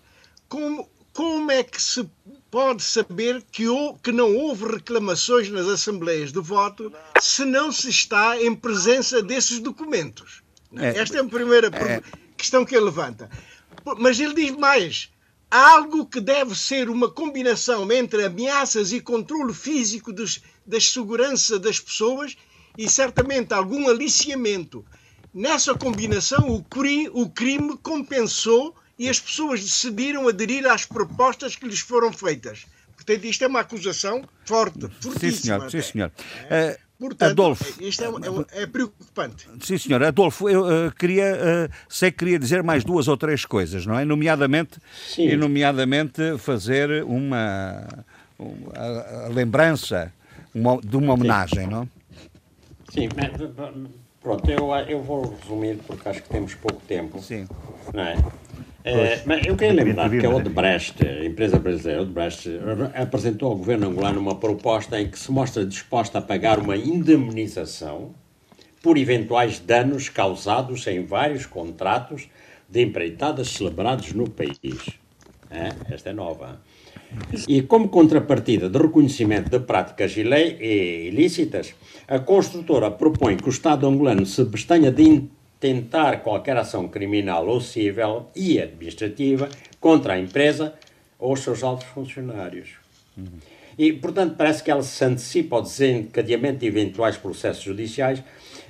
Como, 0.49 0.89
como 1.13 1.51
é 1.51 1.63
que 1.63 1.81
se 1.81 2.09
pode 2.55 2.85
saber 2.85 3.43
que, 3.51 3.67
hou- 3.67 3.99
que 3.99 4.13
não 4.13 4.33
houve 4.37 4.65
reclamações 4.77 5.49
nas 5.51 5.67
assembleias 5.67 6.31
de 6.33 6.39
voto 6.39 6.93
se 7.21 7.45
não 7.45 7.73
se 7.73 7.89
está 7.91 8.41
em 8.41 8.55
presença 8.55 9.21
desses 9.21 9.59
documentos? 9.59 10.41
É. 10.77 10.99
Esta 11.01 11.17
é 11.17 11.21
a 11.21 11.25
primeira 11.25 11.69
per- 11.69 12.05
questão 12.37 12.65
que 12.65 12.77
ele 12.77 12.85
levanta. 12.85 13.29
Mas 13.99 14.21
ele 14.21 14.35
diz 14.35 14.53
mais. 14.53 15.11
Há 15.51 15.71
algo 15.73 16.07
que 16.07 16.21
deve 16.21 16.55
ser 16.55 16.89
uma 16.89 17.11
combinação 17.11 17.91
entre 17.91 18.25
ameaças 18.25 18.93
e 18.93 19.01
controle 19.01 19.53
físico 19.53 20.13
dos, 20.13 20.41
das 20.65 20.89
segurança 20.93 21.59
das 21.59 21.81
pessoas 21.81 22.37
e 22.79 22.89
certamente 22.89 23.53
algum 23.53 23.89
aliciamento. 23.89 24.85
Nessa 25.35 25.75
combinação, 25.75 26.49
o 26.51 26.63
crime, 26.63 27.11
o 27.13 27.29
crime 27.29 27.77
compensou 27.83 28.77
e 28.99 29.09
as 29.09 29.19
pessoas 29.21 29.61
decidiram 29.61 30.29
aderir 30.29 30.67
às 30.67 30.85
propostas 30.85 31.57
que 31.57 31.67
lhes 31.67 31.81
foram 31.81 32.13
feitas. 32.13 32.67
Portanto, 32.97 33.25
isto 33.25 33.45
é 33.45 33.47
uma 33.49 33.61
acusação 33.61 34.23
forte, 34.45 34.81
Sim, 34.81 34.91
fortíssima. 35.01 35.57
senhor. 35.59 35.71
Sim, 35.71 35.81
senhor. 35.83 36.13
Eh, 36.51 36.79
Portanto, 36.97 37.33
Adolfo. 37.33 37.83
isto 37.83 38.03
é, 38.05 38.07
é- 38.59 38.63
é 38.63 38.67
preocupante. 38.67 39.47
Sim, 39.61 39.77
senhor. 39.77 40.03
Adolfo, 40.03 40.49
eu 40.49 40.87
eh, 40.87 40.93
queria, 40.97 41.25
eh, 41.25 41.69
sei 41.89 42.11
que 42.11 42.19
queria 42.19 42.39
dizer 42.39 42.63
mais 42.63 42.85
duas 42.85 43.09
ou 43.09 43.17
três 43.17 43.45
coisas, 43.45 43.85
não 43.85 43.99
é? 43.99 44.05
Nomeadamente, 44.05 44.79
Sim. 45.09 45.29
e 45.29 45.37
nomeadamente 45.37 46.39
fazer 46.39 47.03
uma, 47.05 47.87
uma- 48.39 48.73
a- 48.75 49.27
a 49.27 49.29
lembrança 49.29 50.11
uma- 50.55 50.81
de 50.81 50.97
uma 50.97 51.13
homenagem, 51.15 51.67
não? 51.67 51.87
Sim, 52.91 53.09
mas, 53.17 53.83
pronto, 54.23 54.49
eu, 54.51 54.73
eu 54.89 55.03
vou 55.03 55.37
resumir 55.43 55.79
porque 55.87 56.09
acho 56.09 56.23
que 56.23 56.29
temos 56.29 56.55
pouco 56.55 56.81
tempo. 56.87 57.21
Sim. 57.21 57.47
Não 57.93 58.03
é? 58.05 58.15
Eh, 58.85 59.23
mas 59.25 59.47
eu 59.47 59.57
queria 59.57 59.73
lembrar 59.73 60.11
que 60.11 60.27
a 60.27 60.29
Odebrecht, 60.29 61.03
a 61.07 61.25
empresa 61.25 61.59
brasileira 61.59 62.03
Odebrecht, 62.03 62.51
apresentou 62.95 63.51
ao 63.51 63.57
governo 63.57 63.89
angolano 63.89 64.21
uma 64.21 64.35
proposta 64.35 65.01
em 65.01 65.09
que 65.09 65.19
se 65.19 65.33
mostra 65.33 65.65
disposta 65.65 66.19
a 66.19 66.23
pagar 66.23 66.59
uma 66.59 66.77
indemnização 66.77 68.15
por 68.83 68.99
eventuais 68.99 69.59
danos 69.59 70.11
causados 70.11 70.87
em 70.87 71.03
vários 71.03 71.47
contratos 71.47 72.29
de 72.69 72.83
empreitadas 72.83 73.49
celebrados 73.49 74.13
no 74.13 74.29
país. 74.29 74.91
É? 75.51 75.71
Esta 75.91 76.11
é 76.11 76.13
nova. 76.13 76.61
E 77.49 77.63
como 77.63 77.89
contrapartida 77.89 78.69
de 78.69 78.79
reconhecimento 78.79 79.49
de 79.49 79.61
práticas 79.61 80.15
ilícitas, 80.15 81.75
a 82.07 82.19
construtora 82.19 82.91
propõe 82.91 83.37
que 83.37 83.49
o 83.49 83.51
Estado 83.51 83.87
angolano 83.87 84.27
se 84.27 84.43
abstenha 84.43 84.91
de 84.91 85.23
intentar 85.69 86.23
qualquer 86.23 86.57
ação 86.57 86.89
criminal 86.89 87.47
ou 87.47 87.61
civil 87.61 88.27
e 88.35 88.61
administrativa 88.61 89.49
contra 89.81 90.15
a 90.15 90.19
empresa 90.19 90.75
ou 91.19 91.33
os 91.33 91.41
seus 91.41 91.63
altos 91.63 91.87
funcionários. 91.87 92.71
E, 93.77 93.93
portanto, 93.93 94.37
parece 94.37 94.63
que 94.63 94.71
ela 94.71 94.83
se 94.83 95.05
antecipa 95.05 95.57
ao 95.57 95.63
desencadeamento 95.63 96.59
de 96.59 96.67
eventuais 96.67 97.17
processos 97.17 97.63
judiciais 97.63 98.23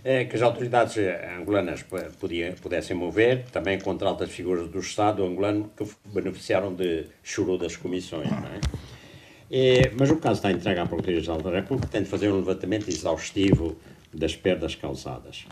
eh, 0.02 0.24
que 0.24 0.36
as 0.36 0.42
autoridades 0.42 0.96
eh, 0.96 1.36
angolanas 1.38 1.84
podia- 2.18 2.54
pudessem 2.60 2.96
mover, 2.96 3.44
também 3.52 3.78
contra 3.78 4.08
altas 4.08 4.30
figuras 4.30 4.68
do 4.68 4.78
Estado 4.78 5.24
angolano 5.24 5.70
que 5.76 5.86
beneficiaram 6.06 6.74
de 6.74 7.04
churu 7.22 7.58
das 7.58 7.76
comissões. 7.76 8.28
É? 8.28 8.60
Eh, 9.50 9.92
mas 9.98 10.10
o 10.10 10.16
caso 10.16 10.38
está 10.38 10.50
entregue 10.50 10.80
à 10.80 10.86
Procuradoria-Geral 10.86 11.42
da 11.42 11.50
República, 11.50 11.86
que 11.86 11.92
tem 11.92 12.02
de 12.02 12.08
fazer 12.08 12.30
um 12.30 12.36
levantamento 12.36 12.88
exaustivo 12.88 13.76
das 14.14 14.36
perdas 14.36 14.74
causadas. 14.74 15.46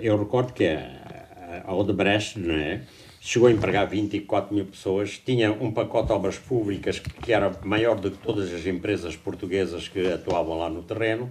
Eu 0.00 0.18
recordo 0.18 0.52
que 0.52 0.64
a 0.66 1.74
Odebrecht 1.74 2.38
não 2.38 2.54
é, 2.54 2.82
chegou 3.20 3.48
a 3.48 3.52
empregar 3.52 3.88
24 3.88 4.54
mil 4.54 4.64
pessoas, 4.64 5.20
tinha 5.24 5.52
um 5.52 5.70
pacote 5.70 6.08
de 6.08 6.12
obras 6.12 6.38
públicas 6.38 6.98
que 6.98 7.32
era 7.32 7.52
maior 7.62 7.98
do 7.98 8.10
que 8.10 8.18
todas 8.18 8.52
as 8.52 8.66
empresas 8.66 9.16
portuguesas 9.16 9.88
que 9.88 10.12
atuavam 10.12 10.58
lá 10.58 10.68
no 10.68 10.82
terreno. 10.82 11.30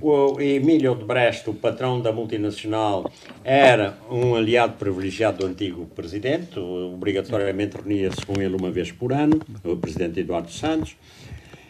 O 0.00 0.40
Emílio 0.40 0.92
Odebrecht, 0.92 1.48
o 1.48 1.54
patrão 1.54 2.00
da 2.00 2.10
multinacional, 2.12 3.08
era 3.44 3.96
um 4.10 4.34
aliado 4.34 4.74
privilegiado 4.74 5.38
do 5.38 5.46
antigo 5.46 5.86
presidente, 5.86 6.58
obrigatoriamente 6.58 7.76
reunia-se 7.76 8.26
com 8.26 8.40
ele 8.40 8.56
uma 8.56 8.70
vez 8.70 8.90
por 8.90 9.12
ano, 9.12 9.40
o 9.62 9.76
presidente 9.76 10.18
Eduardo 10.20 10.50
Santos. 10.50 10.96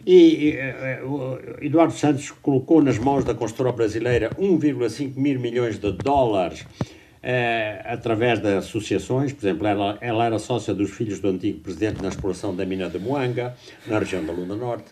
E 0.09 0.55
eh, 0.57 1.01
o 1.03 1.37
Eduardo 1.61 1.91
Santos 1.91 2.31
colocou 2.31 2.81
nas 2.81 2.97
mãos 2.97 3.25
da 3.25 3.33
construtora 3.33 3.75
brasileira 3.75 4.29
1,5 4.39 5.17
mil 5.17 5.37
milhões 5.37 5.77
de 5.77 5.91
dólares 5.91 6.65
eh, 7.21 7.81
através 7.83 8.39
de 8.39 8.55
associações. 8.55 9.33
Por 9.33 9.45
exemplo, 9.45 9.67
ela, 9.67 9.97
ela 9.99 10.25
era 10.25 10.39
sócia 10.39 10.73
dos 10.73 10.91
filhos 10.91 11.19
do 11.19 11.27
antigo 11.27 11.59
presidente 11.59 12.01
na 12.01 12.07
exploração 12.07 12.55
da 12.55 12.65
mina 12.65 12.89
de 12.89 12.97
Moanga, 12.97 13.53
na 13.85 13.99
região 13.99 14.25
da 14.25 14.31
Lunda 14.31 14.55
Norte. 14.55 14.85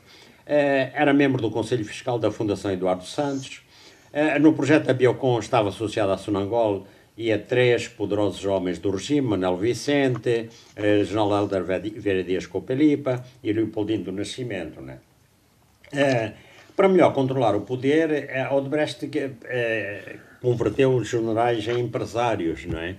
Eh, 0.45 0.91
era 0.93 1.13
membro 1.13 1.41
do 1.41 1.49
Conselho 1.49 1.85
Fiscal 1.85 2.19
da 2.19 2.29
Fundação 2.29 2.71
Eduardo 2.71 3.05
Santos. 3.05 3.61
Eh, 4.11 4.37
no 4.37 4.51
projeto 4.51 4.87
da 4.87 4.93
Biocon 4.93 5.39
estava 5.39 5.69
associado 5.69 6.11
à 6.11 6.17
Sonangol 6.17 6.85
e 7.17 7.31
a 7.31 7.39
três 7.39 7.87
poderosos 7.87 8.43
homens 8.45 8.79
do 8.79 8.91
regime, 8.91 9.27
Manuel 9.27 9.57
Vicente, 9.57 10.49
eh, 10.75 11.03
General 11.03 11.39
Helder 11.39 11.63
Vera 11.63 12.23
Dias 12.23 12.45
Copelipa 12.45 13.23
e 13.41 13.53
Leopoldino 13.53 14.03
do 14.03 14.11
Nascimento. 14.11 14.81
Né? 14.81 14.99
Eh, 15.93 16.31
para 16.75 16.89
melhor 16.89 17.13
controlar 17.13 17.55
o 17.55 17.61
poder, 17.61 18.29
a 18.37 18.53
Odebrecht 18.53 19.07
que, 19.07 19.31
eh, 19.45 20.17
converteu 20.41 20.93
os 20.95 21.07
generais 21.07 21.65
em 21.67 21.79
empresários, 21.79 22.65
não 22.65 22.79
é? 22.79 22.95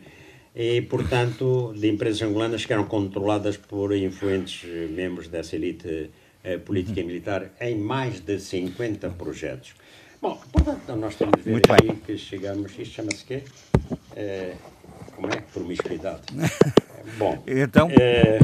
E, 0.55 0.81
portanto, 0.81 1.75
de 1.77 1.87
empresas 1.89 2.23
angolanas 2.23 2.65
que 2.65 2.73
eram 2.73 2.87
controladas 2.87 3.57
por 3.59 3.95
influentes 3.95 4.65
eh, 4.67 4.87
membros 4.91 5.29
dessa 5.29 5.55
elite 5.57 6.11
eh, 6.43 6.57
política 6.57 7.01
e 7.01 7.05
militar 7.05 7.51
em 7.61 7.77
mais 7.77 8.21
de 8.21 8.41
50 8.41 9.11
projetos. 9.11 9.75
Bom, 10.23 10.41
portanto, 10.51 10.97
nós 10.97 11.15
temos 11.15 11.35
de 11.37 11.43
ver 11.43 11.51
Muito 11.53 11.73
aí 11.73 11.95
que 12.07 12.17
chegamos, 12.17 12.73
isto 12.79 12.95
chama-se 12.95 13.23
quê? 13.25 13.43
Eh, 14.17 14.55
como 15.15 15.29
é? 15.29 15.37
Promiscuidade. 15.53 16.23
Bom, 17.19 17.43
Então? 17.47 17.89
eh, 17.91 18.39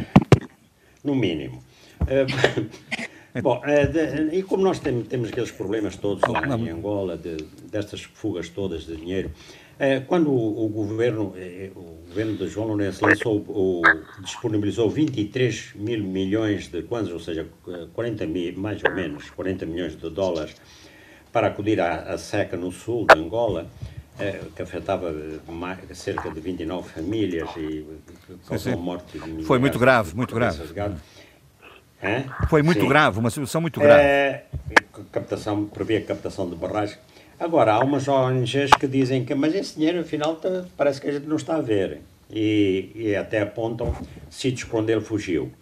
no 1.02 1.14
mínimo. 1.14 1.64
Eh, 2.06 2.27
Bom, 3.43 3.63
é, 3.65 3.87
de, 3.87 4.37
e 4.37 4.43
como 4.43 4.63
nós 4.63 4.79
tem, 4.79 5.03
temos 5.03 5.31
aqueles 5.31 5.51
problemas 5.51 5.97
todos 5.97 6.23
lá 6.29 6.57
em 6.57 6.69
Angola, 6.69 7.17
de, 7.17 7.37
destas 7.71 8.03
fugas 8.03 8.49
todas 8.49 8.85
de 8.85 8.97
dinheiro, 8.97 9.31
é, 9.79 10.01
quando 10.01 10.31
o, 10.31 10.67
o, 10.67 10.69
governo, 10.69 11.35
o 11.75 12.07
governo 12.09 12.37
de 12.37 12.47
João 12.47 12.69
Lourenço 12.69 13.05
lançou, 13.05 13.39
o, 13.39 13.83
disponibilizou 14.23 14.91
23 14.91 15.73
mil 15.77 16.05
milhões 16.05 16.69
de 16.69 16.83
kwanzas, 16.83 17.13
ou 17.13 17.21
seja, 17.21 17.47
40 17.95 18.27
mil, 18.27 18.59
mais 18.59 18.83
ou 18.85 18.93
menos, 18.93 19.31
40 19.31 19.65
milhões 19.65 19.97
de 19.97 20.11
dólares, 20.11 20.55
para 21.33 21.47
acudir 21.47 21.81
à, 21.81 22.13
à 22.13 22.19
seca 22.19 22.57
no 22.57 22.71
sul 22.71 23.07
de 23.07 23.19
Angola, 23.19 23.67
que 24.55 24.63
afetava 24.63 25.13
cerca 25.95 26.31
de 26.31 26.39
29 26.39 26.89
famílias 26.89 27.49
e 27.57 27.85
causou 28.47 28.77
morte 28.77 29.19
de 29.19 29.43
Foi 29.45 29.59
muito 29.59 29.79
grave, 29.79 30.15
muito 30.15 30.35
grave. 30.35 30.63
É? 32.03 32.24
Foi 32.49 32.62
muito 32.62 32.81
sim. 32.81 32.89
grave, 32.89 33.19
uma 33.20 33.31
situação 33.31 33.61
muito 33.61 33.79
grave. 33.79 34.03
É, 34.03 34.45
captação, 35.12 35.65
previa 35.66 36.01
captação 36.01 36.51
de 36.51 36.57
barragens. 36.57 36.99
Agora, 37.39 37.74
há 37.74 37.81
umas 37.81 38.09
ONGs 38.09 38.70
que 38.79 38.89
dizem 38.89 39.24
que, 39.24 39.35
mas 39.35 39.55
esse 39.55 39.77
dinheiro, 39.77 40.01
afinal, 40.01 40.37
tá, 40.37 40.65
parece 40.77 41.01
que 41.01 41.09
a 41.09 41.12
gente 41.12 41.27
não 41.27 41.37
está 41.37 41.57
a 41.57 41.61
ver. 41.61 42.01
E, 42.31 42.91
e 42.95 43.16
até 43.16 43.43
apontam 43.43 43.95
sítios 44.31 44.69
para 44.69 44.81
onde 44.81 44.93
ele 44.93 45.01
fugiu. 45.01 45.53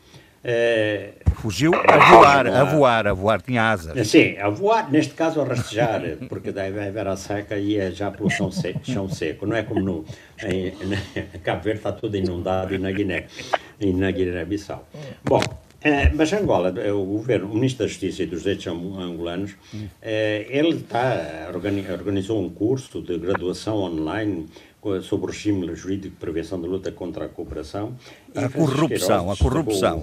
É, 0.43 1.12
fugiu 1.35 1.73
a 1.75 1.99
voar, 1.99 2.47
a 2.47 2.65
voar, 2.65 3.07
a 3.07 3.12
voar, 3.12 3.43
tinha 3.43 3.71
asas. 3.71 4.09
Sim, 4.09 4.39
a 4.39 4.49
voar, 4.49 4.91
neste 4.91 5.12
caso 5.12 5.41
a 5.41 5.45
rastejar, 5.45 6.01
porque 6.31 6.51
deve 6.51 6.81
haver 6.81 7.07
a 7.07 7.17
seca 7.17 7.59
e 7.59 7.77
é 7.77 7.91
já 7.91 8.11
pelo 8.11 8.31
chão 8.31 8.51
seco, 8.51 8.81
chão 8.83 9.07
seco. 9.09 9.45
Não 9.45 9.55
é 9.55 9.62
como 9.62 9.81
no 9.81 10.05
em, 10.43 10.73
Cabo 11.45 11.62
Verde 11.62 11.81
está 11.81 11.93
tudo 11.93 12.17
inundado 12.17 12.75
e 12.75 12.79
na 12.79 12.91
Guiné, 12.91 13.27
e 13.79 13.93
na 13.93 14.11
Guiné-Bissau. 14.11 14.89
Bom, 15.25 15.43
é, 15.82 16.11
mas 16.11 16.32
Angola, 16.32 16.74
é, 16.78 16.93
o 16.93 17.05
governo, 17.05 17.51
o 17.51 17.55
ministro 17.55 17.85
da 17.85 17.89
Justiça 17.89 18.23
e 18.23 18.27
dos 18.27 18.40
Direitos 18.43 18.66
Angolanos, 18.66 19.52
é, 20.02 20.47
ele 20.51 20.77
está, 20.77 21.51
organizou 21.52 22.43
um 22.43 22.51
curso 22.51 23.01
de 23.01 23.16
graduação 23.19 23.78
online 23.78 24.47
sobre 25.02 25.27
o 25.27 25.31
regime 25.31 25.74
jurídico 25.74 26.15
de 26.15 26.20
prevenção 26.20 26.61
da 26.61 26.66
luta 26.66 26.93
contra 26.93 27.27
a 27.27 27.28
cooperação. 27.28 27.94
A 28.35 28.48
corrupção, 28.48 29.31
a 29.31 29.36
corrupção. 29.36 29.98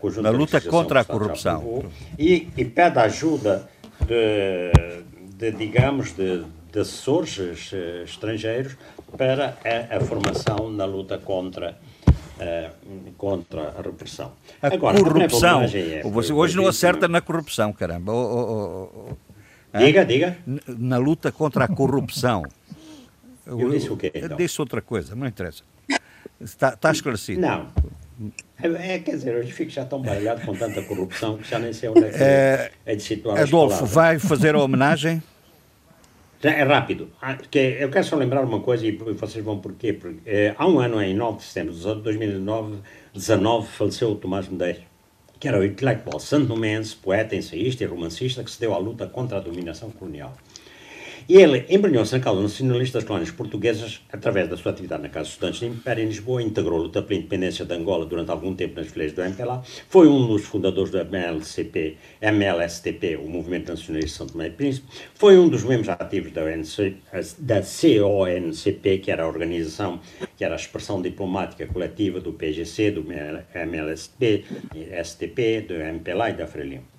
O, 0.00 0.06
o 0.06 0.22
na 0.22 0.30
luta 0.30 0.60
contra 0.60 1.00
a 1.00 1.04
corrupção. 1.04 1.84
E, 2.18 2.48
e, 2.56 2.64
pede 2.64 2.98
ajuda 2.98 3.68
de, 4.06 5.02
de 5.36 5.56
digamos, 5.56 6.12
de, 6.12 6.44
de 6.72 6.80
assessores 6.80 7.70
eh, 7.72 8.02
estrangeiros 8.04 8.76
para 9.16 9.58
a, 9.64 9.96
a 9.96 10.00
formação 10.00 10.70
na 10.70 10.86
luta 10.86 11.18
contra 11.18 11.70
a 11.70 11.91
uh, 12.42 13.12
contra 13.16 13.74
a 13.78 13.82
repressão. 13.82 14.32
A 14.60 14.68
Agora, 14.68 14.98
corrupção. 15.02 15.62
É, 15.62 16.02
Você 16.04 16.32
hoje 16.32 16.56
não 16.56 16.66
acerta 16.66 17.08
na 17.08 17.20
corrupção, 17.20 17.72
caramba. 17.72 18.12
Oh, 18.12 18.88
oh, 18.94 19.10
oh, 19.74 19.78
diga, 19.78 20.04
diga. 20.04 20.36
Na 20.66 20.98
luta 20.98 21.30
contra 21.32 21.64
a 21.64 21.68
corrupção. 21.68 22.42
Eu 23.46 23.70
disse 23.70 23.90
o 23.90 23.96
quê? 23.96 24.12
Então? 24.14 24.36
Disse 24.36 24.60
outra 24.60 24.80
coisa, 24.80 25.14
não 25.14 25.26
interessa. 25.26 25.62
Está, 26.40 26.70
está 26.70 26.90
esclarecido. 26.90 27.40
Não. 27.40 27.68
É, 28.62 28.94
é, 28.94 28.98
quer 29.00 29.12
dizer, 29.12 29.34
hoje 29.34 29.52
fico 29.52 29.70
já 29.70 29.84
tão 29.84 30.00
baralhado 30.00 30.42
com 30.42 30.54
tanta 30.54 30.80
corrupção 30.82 31.38
que 31.38 31.48
já 31.48 31.58
nem 31.58 31.72
sei 31.72 31.88
onde 31.88 32.04
é 32.04 32.10
que 32.10 32.16
é, 32.22 32.70
é 32.86 32.94
de 32.94 33.02
situar 33.02 33.40
Adolfo, 33.40 33.84
vai 33.84 34.18
fazer 34.18 34.54
a 34.54 34.62
homenagem? 34.62 35.22
É 36.42 36.62
rápido. 36.64 37.08
Ah, 37.20 37.36
que 37.36 37.58
eu 37.58 37.88
quero 37.88 38.04
só 38.04 38.16
lembrar 38.16 38.42
uma 38.42 38.60
coisa 38.60 38.84
e 38.84 38.90
vocês 38.92 39.44
vão 39.44 39.58
porquê. 39.58 39.92
Porque, 39.92 40.18
é, 40.26 40.54
há 40.58 40.66
um 40.66 40.80
ano, 40.80 41.00
em 41.00 41.14
9 41.14 41.38
de 41.38 41.44
setembro 41.44 41.72
de 41.72 42.02
2019, 42.02 42.78
19, 43.14 43.68
faleceu 43.68 44.10
o 44.10 44.14
Tomás 44.16 44.48
Medeiros, 44.48 44.82
que 45.38 45.46
era 45.46 45.60
o 45.60 45.64
intelectual 45.64 46.18
santomense, 46.18 46.96
poeta, 46.96 47.36
ensaísta 47.36 47.84
e 47.84 47.86
romancista 47.86 48.42
que 48.42 48.50
se 48.50 48.58
deu 48.58 48.74
à 48.74 48.78
luta 48.78 49.06
contra 49.06 49.38
a 49.38 49.40
dominação 49.40 49.90
colonial. 49.90 50.36
E 51.28 51.36
ele 51.36 51.64
embrenhou-se 51.68 52.12
na 52.12 52.20
causa 52.20 52.42
nacionalista 52.42 52.98
das 52.98 53.06
colónias 53.06 53.30
portuguesas 53.30 54.00
através 54.12 54.48
da 54.48 54.56
sua 54.56 54.72
atividade 54.72 55.02
na 55.02 55.08
Casa 55.08 55.24
dos 55.24 55.32
Estudantes 55.34 55.60
de 55.60 55.66
Império 55.66 56.02
em 56.02 56.08
Lisboa, 56.08 56.42
integrou 56.42 56.80
a 56.80 56.82
luta 56.82 57.02
pela 57.02 57.20
independência 57.20 57.64
de 57.64 57.74
Angola 57.74 58.04
durante 58.04 58.30
algum 58.30 58.54
tempo 58.54 58.80
nas 58.80 58.88
fileiras 58.88 59.14
do 59.14 59.22
MPLA, 59.22 59.62
foi 59.88 60.08
um 60.08 60.26
dos 60.26 60.44
fundadores 60.44 60.90
do 60.90 60.98
MLCP, 60.98 61.96
MLSTP, 62.20 63.16
o 63.16 63.28
Movimento 63.28 63.68
Nacionalista 63.68 64.18
São 64.18 64.26
Tomé 64.26 64.48
e 64.48 64.50
Príncipe, 64.50 64.86
foi 65.14 65.38
um 65.38 65.48
dos 65.48 65.62
membros 65.62 65.88
ativos 65.88 66.32
da, 66.32 66.42
ONC, 66.42 66.96
da 67.38 67.62
CONCP, 67.62 68.98
que 68.98 69.10
era 69.10 69.22
a 69.22 69.28
organização, 69.28 70.00
que 70.36 70.44
era 70.44 70.54
a 70.54 70.56
expressão 70.56 71.00
diplomática 71.00 71.66
coletiva 71.66 72.20
do 72.20 72.32
PGC, 72.32 72.90
do 72.90 73.04
MLSTP, 73.54 74.44
STP, 75.02 75.60
do 75.68 75.74
MPLA 75.74 76.30
e 76.30 76.32
da 76.34 76.46
Frelimo. 76.46 76.91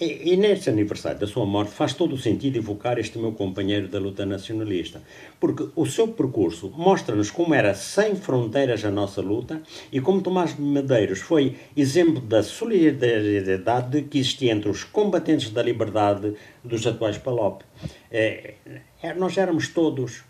E, 0.00 0.32
e, 0.32 0.36
neste 0.36 0.70
aniversário 0.70 1.18
da 1.18 1.26
sua 1.26 1.44
morte 1.44 1.72
faz 1.72 1.94
todo 1.94 2.14
o 2.14 2.18
sentido 2.18 2.56
evocar 2.56 2.98
este 2.98 3.18
meu 3.18 3.32
companheiro 3.32 3.88
da 3.88 3.98
luta 3.98 4.24
nacionalista, 4.24 5.02
porque 5.38 5.68
o 5.76 5.86
seu 5.86 6.08
percurso 6.08 6.72
mostra-nos 6.76 7.30
como 7.30 7.54
era 7.54 7.74
sem 7.74 8.16
fronteiras 8.16 8.84
a 8.84 8.90
nossa 8.90 9.20
luta 9.20 9.62
e 9.90 10.00
como 10.00 10.22
Tomás 10.22 10.56
de 10.56 10.62
Medeiros 10.62 11.20
foi 11.20 11.56
exemplo 11.76 12.20
da 12.20 12.42
solidariedade 12.42 14.02
que 14.02 14.18
existia 14.18 14.52
entre 14.52 14.70
os 14.70 14.84
combatentes 14.84 15.50
da 15.50 15.62
liberdade 15.62 16.34
dos 16.64 16.86
atuais 16.86 17.18
PALOP. 17.18 17.62
É, 18.10 18.54
é, 19.02 19.14
nós 19.14 19.36
éramos 19.36 19.68
todos, 19.68 20.22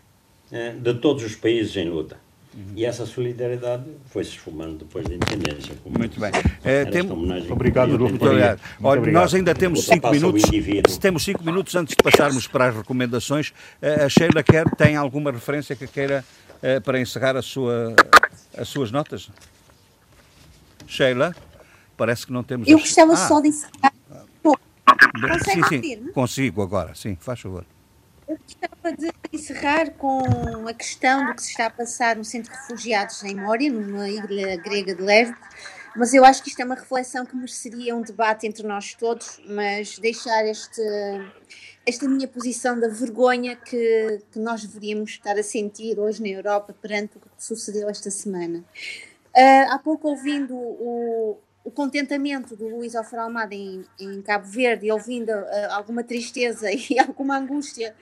é, 0.51 0.71
de 0.71 0.93
todos 0.95 1.23
os 1.23 1.35
países 1.35 1.75
em 1.77 1.89
luta. 1.89 2.22
Uhum. 2.53 2.73
E 2.75 2.85
essa 2.85 3.05
solidariedade 3.05 3.85
foi-se 4.05 4.31
esfumando 4.31 4.79
depois 4.79 5.07
da 5.07 5.15
independência. 5.15 5.73
Muito 5.85 6.19
bem. 6.19 6.31
É, 6.63 6.85
tem... 6.85 7.01
Obrigado, 7.01 7.97
Muito 7.97 8.23
obrigado. 8.23 8.59
Olha, 8.81 8.99
obrigado. 8.99 9.21
Nós 9.23 9.33
ainda 9.33 9.55
temos 9.55 9.85
cinco 9.85 10.11
minutos. 10.11 10.43
Temos 10.99 11.23
cinco 11.23 11.43
minutos 11.43 11.75
antes 11.75 11.95
de 11.95 12.03
passarmos 12.03 12.47
para 12.47 12.67
as 12.67 12.75
recomendações. 12.75 13.53
Eh, 13.81 14.05
a 14.05 14.09
Sheila 14.09 14.43
quer, 14.43 14.69
tem 14.75 14.95
alguma 14.95 15.31
referência 15.31 15.75
que 15.75 15.87
queira 15.87 16.23
uh, 16.61 16.81
para 16.81 16.99
encerrar 16.99 17.35
a 17.35 17.41
sua, 17.41 17.95
as 18.55 18.67
suas 18.67 18.91
notas? 18.91 19.29
Sheila, 20.85 21.35
parece 21.97 22.27
que 22.27 22.33
não 22.33 22.43
temos. 22.43 22.67
Eu 22.67 22.77
gostava 22.77 23.13
ah. 23.13 23.27
só 23.27 23.41
de 23.41 23.47
encerrar. 23.47 23.93
Sim, 25.43 25.63
sim, 25.69 26.11
consigo 26.11 26.61
agora, 26.61 26.93
sim, 26.95 27.15
faz 27.19 27.39
favor. 27.39 27.65
Gostava 28.41 28.97
de 28.97 29.11
encerrar 29.31 29.91
com 29.91 30.67
a 30.67 30.73
questão 30.73 31.25
do 31.25 31.35
que 31.35 31.43
se 31.43 31.49
está 31.51 31.67
a 31.67 31.69
passar 31.69 32.15
no 32.15 32.23
centro 32.23 32.51
de 32.51 32.57
refugiados 32.57 33.23
em 33.23 33.35
Mória, 33.35 33.71
numa 33.71 34.09
ilha 34.09 34.55
grega 34.57 34.95
de 34.95 35.01
Lesbos, 35.01 35.37
mas 35.95 36.13
eu 36.13 36.25
acho 36.25 36.41
que 36.41 36.49
isto 36.49 36.59
é 36.59 36.65
uma 36.65 36.75
reflexão 36.75 37.25
que 37.25 37.35
mereceria 37.35 37.95
um 37.95 38.01
debate 38.01 38.47
entre 38.47 38.65
nós 38.65 38.93
todos, 38.95 39.39
mas 39.47 39.99
deixar 39.99 40.45
este, 40.45 40.81
esta 41.85 42.07
minha 42.07 42.27
posição 42.27 42.79
da 42.79 42.87
vergonha 42.87 43.55
que, 43.55 44.21
que 44.31 44.39
nós 44.39 44.63
deveríamos 44.65 45.11
estar 45.11 45.37
a 45.37 45.43
sentir 45.43 45.99
hoje 45.99 46.21
na 46.21 46.29
Europa 46.29 46.75
perante 46.81 47.17
o 47.17 47.19
que 47.19 47.27
sucedeu 47.37 47.89
esta 47.89 48.09
semana. 48.09 48.63
Uh, 49.35 49.71
há 49.71 49.79
pouco 49.79 50.09
ouvindo 50.09 50.55
o, 50.55 51.37
o 51.63 51.71
contentamento 51.71 52.55
do 52.55 52.67
Luís 52.67 52.95
Alfredo 52.95 53.23
Almada 53.23 53.55
em, 53.55 53.85
em, 53.99 54.21
Cabo 54.21 54.45
Verde 54.45 54.91
ouvindo 54.91 55.29
uh, 55.29 55.71
alguma 55.71 56.03
tristeza 56.03 56.67
e 56.71 56.99
alguma 56.99 57.37
angústia 57.37 57.95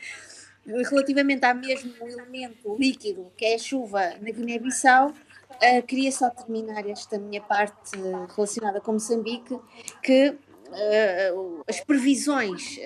relativamente 0.66 1.44
ao 1.44 1.56
mesmo 1.56 1.94
elemento 2.02 2.76
líquido 2.78 3.32
que 3.36 3.46
é 3.46 3.56
a 3.56 3.60
chuva 3.60 4.16
na 4.22 4.32
Guiné-Bissau, 4.32 5.10
uh, 5.10 5.84
queria 5.88 6.12
só 6.12 6.30
terminar 6.30 6.88
esta 6.88 7.18
minha 7.18 7.42
parte 7.42 7.92
relacionada 8.36 8.80
com 8.82 8.94
Moçambique, 8.94 9.60
que 10.04 10.30
uh, 10.30 11.64
as 11.68 11.80
previsões 11.82 12.78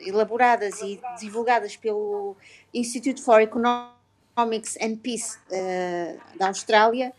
elaboradas 0.00 0.80
e 0.80 1.00
divulgadas 1.18 1.76
pelo 1.76 2.36
Institute 2.72 3.22
for 3.22 3.40
Economics 3.40 4.76
and 4.80 4.96
Peace 4.96 5.38
da 6.38 6.48
Austrália 6.48 7.12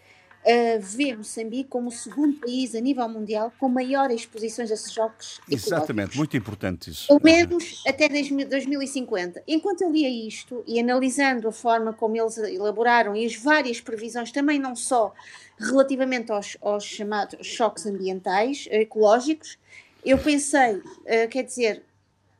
uh, 0.45 0.79
vê 0.79 1.15
Moçambique 1.15 1.69
como 1.69 1.89
o 1.89 1.91
segundo 1.91 2.39
país 2.39 2.73
a 2.75 2.79
nível 2.79 3.07
mundial 3.09 3.51
com 3.59 3.67
maior 3.67 4.11
exposições 4.11 4.71
a 4.71 4.75
choques 4.75 5.39
Exatamente, 5.49 6.17
muito 6.17 6.35
importante 6.37 6.89
isso. 6.89 7.07
Pelo 7.07 7.21
menos 7.23 7.83
até 7.87 8.07
2050. 8.07 9.43
Enquanto 9.47 9.81
eu 9.81 9.91
lia 9.91 10.09
isto 10.09 10.63
e 10.67 10.79
analisando 10.79 11.47
a 11.47 11.51
forma 11.51 11.93
como 11.93 12.15
eles 12.15 12.37
elaboraram 12.37 13.15
e 13.15 13.25
as 13.25 13.35
várias 13.35 13.81
previsões, 13.81 14.31
também 14.31 14.59
não 14.59 14.75
só 14.75 15.13
relativamente 15.59 16.31
aos, 16.31 16.57
aos 16.61 16.83
chamados 16.83 17.45
choques 17.45 17.85
ambientais, 17.85 18.67
ecológicos, 18.71 19.57
eu 20.05 20.17
pensei, 20.17 20.77
uh, 20.77 21.27
quer 21.29 21.43
dizer, 21.43 21.83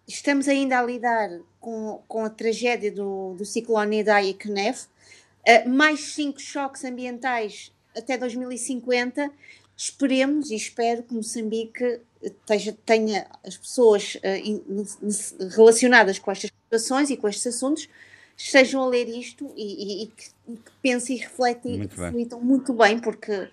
estamos 0.07 0.47
ainda 0.47 0.79
a 0.79 0.83
lidar 0.83 1.29
com, 1.59 2.01
com 2.07 2.23
a 2.23 2.29
tragédia 2.29 2.91
do, 2.91 3.33
do 3.33 3.43
ciclone 3.43 3.99
Idai 3.99 4.29
e 4.29 4.33
Knef, 4.33 4.85
uh, 4.85 5.69
mais 5.69 5.99
cinco 6.13 6.39
choques 6.39 6.85
ambientais 6.85 7.73
até 7.99 8.17
2050, 8.17 9.31
esperemos 9.75 10.49
e 10.51 10.55
espero 10.55 11.03
que 11.03 11.13
Moçambique 11.13 12.01
tenha, 12.45 12.77
tenha 12.85 13.27
as 13.45 13.57
pessoas 13.57 14.15
uh, 14.15 15.49
relacionadas 15.55 16.19
com 16.19 16.31
estas 16.31 16.51
situações 16.51 17.09
e 17.09 17.17
com 17.17 17.27
estes 17.27 17.47
assuntos 17.47 17.87
estejam 18.35 18.83
a 18.83 18.87
ler 18.87 19.07
isto 19.09 19.51
e, 19.55 19.63
e, 19.63 20.03
e 20.03 20.07
que, 20.07 20.29
que, 20.47 20.71
pensem 20.81 21.17
e 21.17 21.19
refletem 21.19 21.77
muito 21.77 21.95
e 21.95 22.01
reflitam 22.01 22.41
muito 22.41 22.73
bem, 22.73 22.99
porque 22.99 23.49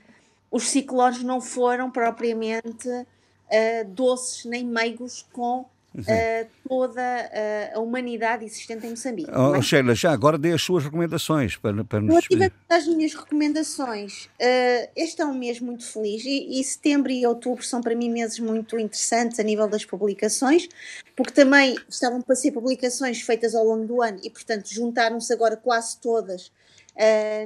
os 0.51 0.69
ciclones 0.69 1.23
não 1.23 1.41
foram 1.41 1.91
propriamente 1.91 2.89
uh, 2.89 3.85
doces 3.89 4.45
nem 4.45 4.65
meigos 4.65 5.27
com 5.33 5.67
uh, 6.01 6.69
toda 6.69 7.01
uh, 7.01 7.79
a 7.79 7.81
humanidade 7.81 8.45
existente 8.45 8.87
em 8.87 8.91
Moçambique. 8.91 9.31
Oh, 9.35 9.55
é? 9.55 9.63
Sheila, 9.63 9.95
já 9.95 10.13
agora 10.13 10.37
dê 10.37 10.53
as 10.53 10.63
suas 10.63 10.85
recomendações 10.85 11.57
para, 11.57 11.85
para 11.85 12.01
nos 12.01 12.11
Relativamente 12.11 12.55
às 12.69 12.87
minhas 12.87 13.15
recomendações, 13.15 14.27
uh, 14.27 14.91
este 14.95 15.23
é 15.23 15.25
um 15.25 15.35
mês 15.35 15.61
muito 15.61 15.85
feliz 15.85 16.25
e, 16.25 16.61
e, 16.61 16.65
setembro 16.65 17.11
e 17.11 17.27
outubro 17.27 17.65
são 17.65 17.81
para 17.81 17.95
mim 17.95 18.11
meses 18.11 18.39
muito 18.39 18.79
interessantes 18.79 19.41
a 19.41 19.43
nível 19.43 19.69
das 19.69 19.85
publicações, 19.85 20.69
porque 21.17 21.33
também 21.33 21.77
estavam 21.89 22.21
para 22.21 22.37
ser 22.37 22.53
publicações 22.53 23.21
feitas 23.23 23.55
ao 23.55 23.65
longo 23.65 23.87
do 23.87 24.03
ano 24.03 24.19
e, 24.23 24.31
portanto, 24.31 24.67
juntaram-se 24.69 25.33
agora 25.33 25.57
quase 25.57 25.99
todas 25.99 26.53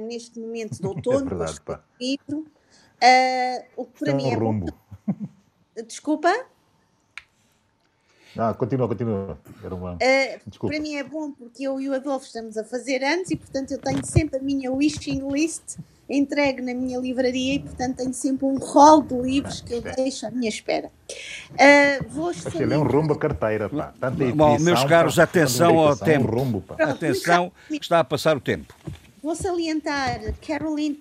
neste 0.07 0.39
momento 0.39 0.79
de 0.79 0.85
outono. 0.87 1.25
É 1.25 1.29
verdade, 1.29 1.61
pá. 1.61 1.83
Livro, 1.99 2.45
o 3.75 3.85
que 3.85 3.99
para 3.99 4.11
Estão 4.11 4.15
mim 4.15 4.29
é 4.29 4.35
rumbo. 4.35 4.73
Desculpa? 5.87 6.31
Ah, 8.37 8.53
continua, 8.53 8.87
continua. 8.87 9.37
Era 9.63 9.75
uma... 9.75 9.93
Uh, 9.93 10.67
para 10.67 10.79
mim 10.79 10.95
é 10.95 11.03
bom 11.03 11.31
porque 11.31 11.63
eu 11.63 11.79
e 11.79 11.89
o 11.89 11.93
Adolfo 11.93 12.25
estamos 12.25 12.57
a 12.57 12.63
fazer 12.63 13.03
antes 13.03 13.31
e, 13.31 13.35
portanto, 13.35 13.71
eu 13.71 13.77
tenho 13.77 14.05
sempre 14.05 14.39
a 14.39 14.41
minha 14.41 14.71
wishing 14.71 15.27
list 15.31 15.77
entregue 16.09 16.61
na 16.61 16.73
minha 16.73 16.99
livraria 16.99 17.55
e, 17.55 17.59
portanto, 17.59 17.97
tenho 17.97 18.13
sempre 18.13 18.45
um 18.45 18.57
rol 18.57 19.01
de 19.01 19.15
livros 19.15 19.61
que 19.61 19.73
eu 19.73 19.81
deixo 19.81 20.25
à 20.25 20.31
minha 20.31 20.49
espera. 20.49 20.89
Uh, 21.51 22.09
vou 22.09 22.31
Ele 22.59 22.73
é 22.73 22.77
um 22.77 22.83
rumbo 22.83 23.13
a 23.13 23.17
carteira, 23.17 23.69
pá. 23.69 23.93
Bom, 24.35 24.59
meus 24.59 24.83
caros, 24.85 25.19
atenção 25.19 25.79
ao 25.79 25.95
tempo. 25.95 26.27
Um 26.27 26.39
rumbo, 26.39 26.61
pá. 26.61 26.75
Atenção, 26.83 27.51
está 27.69 27.99
a 27.99 28.03
passar 28.03 28.35
o 28.35 28.41
tempo. 28.41 28.73
Vou 29.23 29.35
salientar 29.35 30.19
Caroline, 30.45 30.99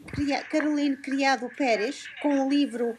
Caroline 0.50 0.96
Criado 0.96 1.48
Pérez 1.56 2.04
com 2.22 2.46
o 2.46 2.50
livro 2.50 2.94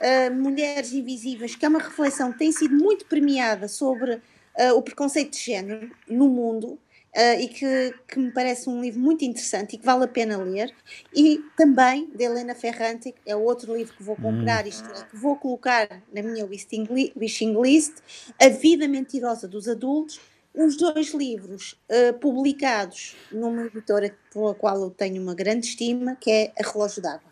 uh, 0.00 0.34
Mulheres 0.34 0.92
Invisíveis, 0.92 1.54
que 1.54 1.64
é 1.64 1.68
uma 1.68 1.78
reflexão 1.78 2.32
que 2.32 2.38
tem 2.38 2.52
sido 2.52 2.74
muito 2.74 3.06
premiada 3.06 3.68
sobre 3.68 4.14
uh, 4.14 4.74
o 4.74 4.82
preconceito 4.82 5.32
de 5.32 5.38
género 5.38 5.90
no 6.08 6.28
mundo. 6.28 6.78
Uh, 7.14 7.40
e 7.40 7.48
que, 7.48 7.94
que, 8.06 8.18
me 8.18 8.30
parece 8.30 8.68
um 8.68 8.82
livro 8.82 9.00
muito 9.00 9.24
interessante 9.24 9.72
e 9.74 9.78
que 9.78 9.86
vale 9.86 10.04
a 10.04 10.08
pena 10.08 10.36
ler. 10.36 10.70
E 11.14 11.42
também 11.56 12.10
de 12.14 12.22
Helena 12.22 12.54
Ferrante, 12.54 13.14
é 13.24 13.34
outro 13.34 13.74
livro 13.74 13.96
que 13.96 14.02
vou 14.02 14.16
comprar, 14.16 14.66
hum. 14.66 14.68
isto 14.68 14.86
é, 14.90 15.02
que 15.02 15.16
vou 15.16 15.34
colocar 15.34 16.02
na 16.12 16.22
minha 16.22 16.44
wishing 16.44 17.62
list, 17.62 17.94
A 18.38 18.50
Vida 18.50 18.86
Mentirosa 18.86 19.48
dos 19.48 19.66
Adultos, 19.66 20.20
os 20.56 20.76
dois 20.76 21.12
livros 21.12 21.76
uh, 21.90 22.18
publicados 22.18 23.14
numa 23.30 23.66
editora 23.66 24.12
pela 24.32 24.54
qual 24.54 24.80
eu 24.80 24.90
tenho 24.90 25.22
uma 25.22 25.34
grande 25.34 25.66
estima, 25.66 26.16
que 26.16 26.30
é 26.30 26.52
A 26.58 26.72
Relógio 26.72 27.02
d'Água. 27.02 27.28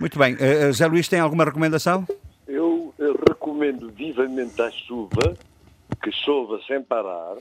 Muito 0.00 0.18
bem. 0.18 0.34
Uh, 0.34 0.72
Zé 0.72 0.86
Luís, 0.86 1.06
tem 1.06 1.20
alguma 1.20 1.44
recomendação? 1.44 2.06
Eu, 2.48 2.94
eu 2.98 3.18
recomendo 3.28 3.90
vivamente 3.90 4.60
a 4.62 4.70
chuva, 4.70 5.36
que 6.02 6.10
chova 6.10 6.58
sem 6.66 6.82
parar 6.82 7.36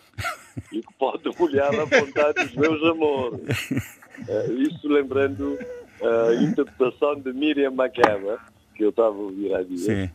e 0.71 0.81
que 0.81 0.93
pode 0.99 1.23
molhar 1.39 1.73
a 1.73 1.85
vontade 1.85 2.45
dos 2.45 2.55
meus 2.55 2.83
amores. 2.83 3.71
Uh, 3.71 4.61
isso 4.61 4.87
lembrando 4.87 5.57
a 6.01 6.33
interpretação 6.43 7.19
de 7.19 7.31
Miriam 7.31 7.71
Makeba, 7.71 8.39
que 8.75 8.83
eu 8.83 8.89
estava 8.89 9.15
a 9.15 9.19
ouvir 9.19 9.53
há 9.53 9.63
dias. 9.63 9.81
Sim. 9.81 10.09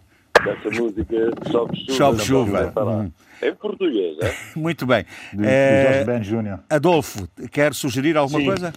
Dessa 0.45 0.83
música 0.83 1.17
Chove 1.51 1.77
Chuva. 1.77 1.93
Chove 1.93 2.25
Chuva. 2.25 3.13
Em 3.43 3.55
português, 3.55 4.17
é? 4.21 4.35
Muito 4.59 4.87
bem. 4.87 5.05
Do, 5.33 5.45
é... 5.45 5.83
Jorge 5.83 6.05
Ben 6.05 6.23
Júnior. 6.23 6.61
Adolfo, 6.71 7.29
quer 7.51 7.75
sugerir 7.75 8.17
alguma 8.17 8.41
Sim. 8.41 8.47
coisa? 8.47 8.73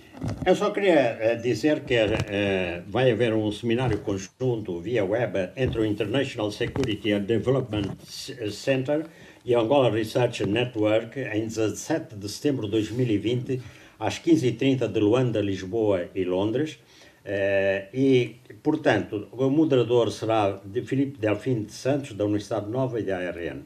Eu 0.45 0.55
só 0.55 0.69
queria 0.71 1.17
eh, 1.19 1.35
dizer 1.35 1.81
que 1.81 1.95
uh, 1.95 2.83
vai 2.87 3.09
haver 3.11 3.33
um 3.33 3.51
seminário 3.51 3.99
conjunto 3.99 4.79
via 4.79 5.05
web 5.05 5.49
entre 5.55 5.79
o 5.79 5.85
International 5.85 6.51
Security 6.51 7.13
and 7.13 7.21
Development 7.21 7.95
Center 8.05 9.05
e 9.45 9.55
a 9.55 9.59
Angola 9.59 9.89
Research 9.89 10.45
Network 10.45 11.19
em 11.19 11.47
17 11.47 12.15
de 12.15 12.27
setembro 12.27 12.65
de 12.65 12.71
2020, 12.71 13.61
às 13.97 14.19
15h30 14.19 14.87
de 14.87 14.99
Luanda, 14.99 15.39
Lisboa 15.39 16.09
e 16.13 16.25
Londres. 16.25 16.79
Uh, 17.25 17.87
e, 17.93 18.37
portanto, 18.63 19.27
o 19.31 19.49
moderador 19.49 20.11
será 20.11 20.59
de 20.65 20.81
Filipe 20.81 21.17
Delfim 21.19 21.63
de 21.63 21.73
Santos, 21.73 22.13
da 22.13 22.25
Universidade 22.25 22.69
Nova 22.69 22.99
e 22.99 23.03
da 23.03 23.17
ARN. 23.17 23.63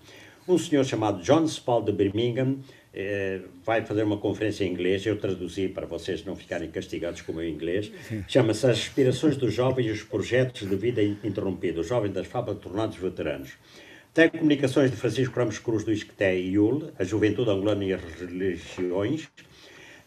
Um 0.47 0.57
senhor 0.57 0.83
chamado 0.83 1.21
John 1.23 1.45
Spall 1.47 1.83
de 1.83 1.93
Birmingham 1.93 2.57
eh, 2.93 3.39
vai 3.63 3.85
fazer 3.85 4.03
uma 4.03 4.17
conferência 4.17 4.65
em 4.65 4.71
inglês, 4.71 5.05
eu 5.05 5.17
traduzi 5.17 5.69
para 5.69 5.85
vocês 5.85 6.25
não 6.25 6.35
ficarem 6.35 6.69
castigados 6.69 7.21
com 7.21 7.31
o 7.31 7.35
meu 7.35 7.47
inglês. 7.47 7.91
Chama-se 8.27 8.65
As 8.65 8.77
Aspirações 8.77 9.37
dos 9.37 9.53
Jovens 9.53 9.87
e 9.87 9.91
os 9.91 10.03
Projetos 10.03 10.67
de 10.67 10.75
Vida 10.75 11.01
Interrompida, 11.01 11.79
os 11.79 11.87
Jovens 11.87 12.11
das 12.11 12.27
Fábricas 12.27 12.61
Tornados 12.61 12.97
Veteranos. 12.97 13.53
Tem 14.13 14.29
comunicações 14.29 14.91
de 14.91 14.97
Francisco 14.97 15.39
Ramos 15.39 15.59
Cruz 15.59 15.85
do 15.85 15.91
Isqueté 15.93 16.37
e 16.37 16.51
Iul, 16.51 16.91
A 16.99 17.03
Juventude 17.05 17.49
Angolana 17.49 17.85
e 17.85 17.93
as 17.93 18.03
Religiões. 18.03 19.29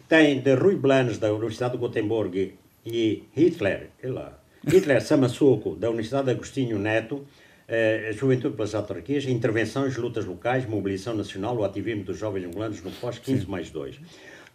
Tem 0.06 0.38
de 0.40 0.54
Rui 0.54 0.76
Blanes, 0.76 1.18
da 1.18 1.32
Universidade 1.32 1.72
de 1.72 1.78
Gotemburgo, 1.78 2.52
e 2.84 3.24
Hitler, 3.34 3.90
lá, 4.04 4.38
Hitler 4.64 5.02
Samassuco, 5.02 5.74
da 5.74 5.88
Universidade 5.88 6.26
de 6.26 6.30
Agostinho 6.32 6.78
Neto, 6.78 7.26
a 7.68 8.12
juventude 8.12 8.54
pelas 8.54 8.74
autarquias, 8.74 9.24
intervenções, 9.24 9.96
lutas 9.96 10.24
locais, 10.24 10.66
mobilização 10.66 11.14
nacional, 11.14 11.56
o 11.56 11.64
ativismo 11.64 12.04
dos 12.04 12.18
jovens 12.18 12.44
angolanos 12.44 12.82
no 12.82 12.90
pós-15 12.92 13.46
mais 13.46 13.70
2. 13.70 14.00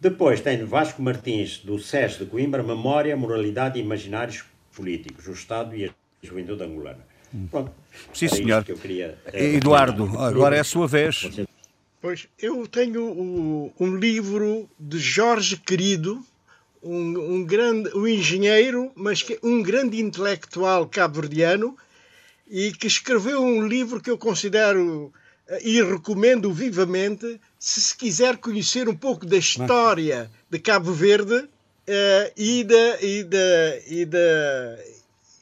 Depois 0.00 0.40
tem 0.40 0.64
Vasco 0.64 1.00
Martins, 1.02 1.58
do 1.58 1.78
SES 1.78 2.18
de 2.18 2.26
Coimbra, 2.26 2.62
Memória, 2.62 3.16
Moralidade 3.16 3.78
e 3.78 3.82
Imaginários 3.82 4.44
Políticos, 4.74 5.28
o 5.28 5.32
Estado 5.32 5.76
e 5.76 5.84
a 5.84 5.90
Juventude 6.22 6.62
Angolana. 6.64 7.06
Pronto. 7.50 7.72
Sim, 8.12 8.28
senhor. 8.28 8.64
Queria, 8.64 9.18
é, 9.32 9.54
Eduardo, 9.54 10.04
agora 10.18 10.56
é 10.56 10.60
a 10.60 10.64
sua 10.64 10.86
vez. 10.86 11.30
Pois, 12.00 12.26
eu 12.38 12.66
tenho 12.66 13.04
o, 13.04 13.72
um 13.78 13.96
livro 13.96 14.68
de 14.78 14.98
Jorge 14.98 15.56
Querido, 15.56 16.20
um, 16.82 17.36
um, 17.36 17.44
grande 17.44 17.90
um 17.94 18.06
engenheiro, 18.06 18.90
mas 18.96 19.22
que, 19.22 19.38
um 19.42 19.62
grande 19.62 20.00
intelectual 20.00 20.86
cabo-verdiano, 20.86 21.76
e 22.52 22.70
que 22.70 22.86
escreveu 22.86 23.42
um 23.42 23.66
livro 23.66 23.98
que 23.98 24.10
eu 24.10 24.18
considero 24.18 25.10
eh, 25.48 25.60
e 25.64 25.82
recomendo 25.82 26.52
vivamente 26.52 27.40
se 27.58 27.80
se 27.80 27.96
quiser 27.96 28.36
conhecer 28.36 28.90
um 28.90 28.94
pouco 28.94 29.24
da 29.24 29.38
história 29.38 30.30
de 30.50 30.58
Cabo 30.58 30.92
Verde 30.92 31.34
uh, 31.34 31.48
e, 32.36 32.62
da, 32.62 33.00
e, 33.00 33.24
da, 33.24 33.78
e, 33.88 34.04
da, 34.04 34.78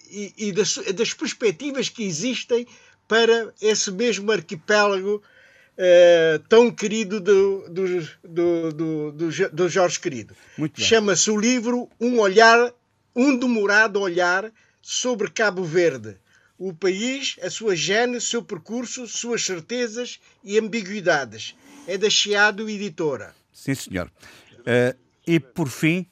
e, 0.09 0.35
e 0.39 0.53
das, 0.53 0.77
das, 0.95 1.13
perspectivas 1.13 1.89
que 1.89 2.05
existem 2.05 2.65
para 3.09 3.53
esse 3.61 3.91
mesmo 3.91 4.31
arquipélago 4.31 5.17
uh, 5.17 6.39
tão 6.49 6.71
querido 6.71 7.21
do, 7.21 7.69
do, 7.69 8.09
do, 8.23 9.13
do, 9.13 9.51
do 9.53 9.69
Jorge 9.69 9.99
Querido. 9.99 10.37
Chama-se 10.77 11.29
o 11.29 11.37
livro 11.37 11.89
Um 12.01 12.21
Olhar, 12.21 12.73
um 13.17 13.37
demorado 13.37 14.01
olhar 14.01 14.53
sobre 14.81 15.29
Cabo 15.29 15.65
Verde 15.65 16.17
o 16.61 16.75
país, 16.75 17.39
a 17.43 17.49
sua 17.49 17.75
gênese, 17.75 18.27
seu 18.27 18.43
percurso, 18.43 19.07
suas 19.07 19.43
certezas 19.43 20.21
e 20.45 20.59
ambiguidades. 20.59 21.57
É 21.89 21.97
da 21.97 22.11
Chiado 22.11 22.69
Editora. 22.69 23.35
Sim, 23.51 23.75
senhor. 23.75 24.13
Uh, 24.59 24.95
e 25.27 25.41
por 25.41 25.69
fim, 25.71 26.07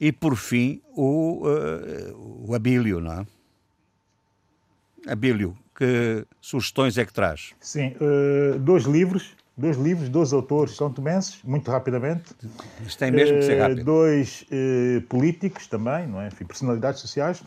e 0.00 0.10
por 0.10 0.36
fim, 0.36 0.80
o, 0.96 1.46
uh, 1.46 2.48
o 2.48 2.54
Abílio, 2.54 2.98
não 2.98 3.12
é? 3.12 3.26
Abílio, 5.06 5.54
que 5.76 6.24
sugestões 6.40 6.96
é 6.96 7.04
que 7.04 7.12
traz? 7.12 7.50
Sim, 7.60 7.94
uh, 8.00 8.58
dois 8.58 8.84
livros, 8.84 9.36
dois 9.54 9.76
livros, 9.76 10.08
dois 10.08 10.32
autores 10.32 10.76
são 10.76 10.90
tomenses, 10.90 11.38
muito 11.44 11.70
rapidamente. 11.70 12.34
Isto 12.86 12.98
tem 12.98 13.10
mesmo 13.10 13.36
que 13.36 13.44
ser 13.44 13.60
rápido. 13.60 13.84
Dois 13.84 14.46
políticos 15.10 15.66
também, 15.66 16.06
não 16.06 16.22
é? 16.22 16.28
Enfim, 16.28 16.46
personalidades 16.46 17.00
sociais. 17.02 17.42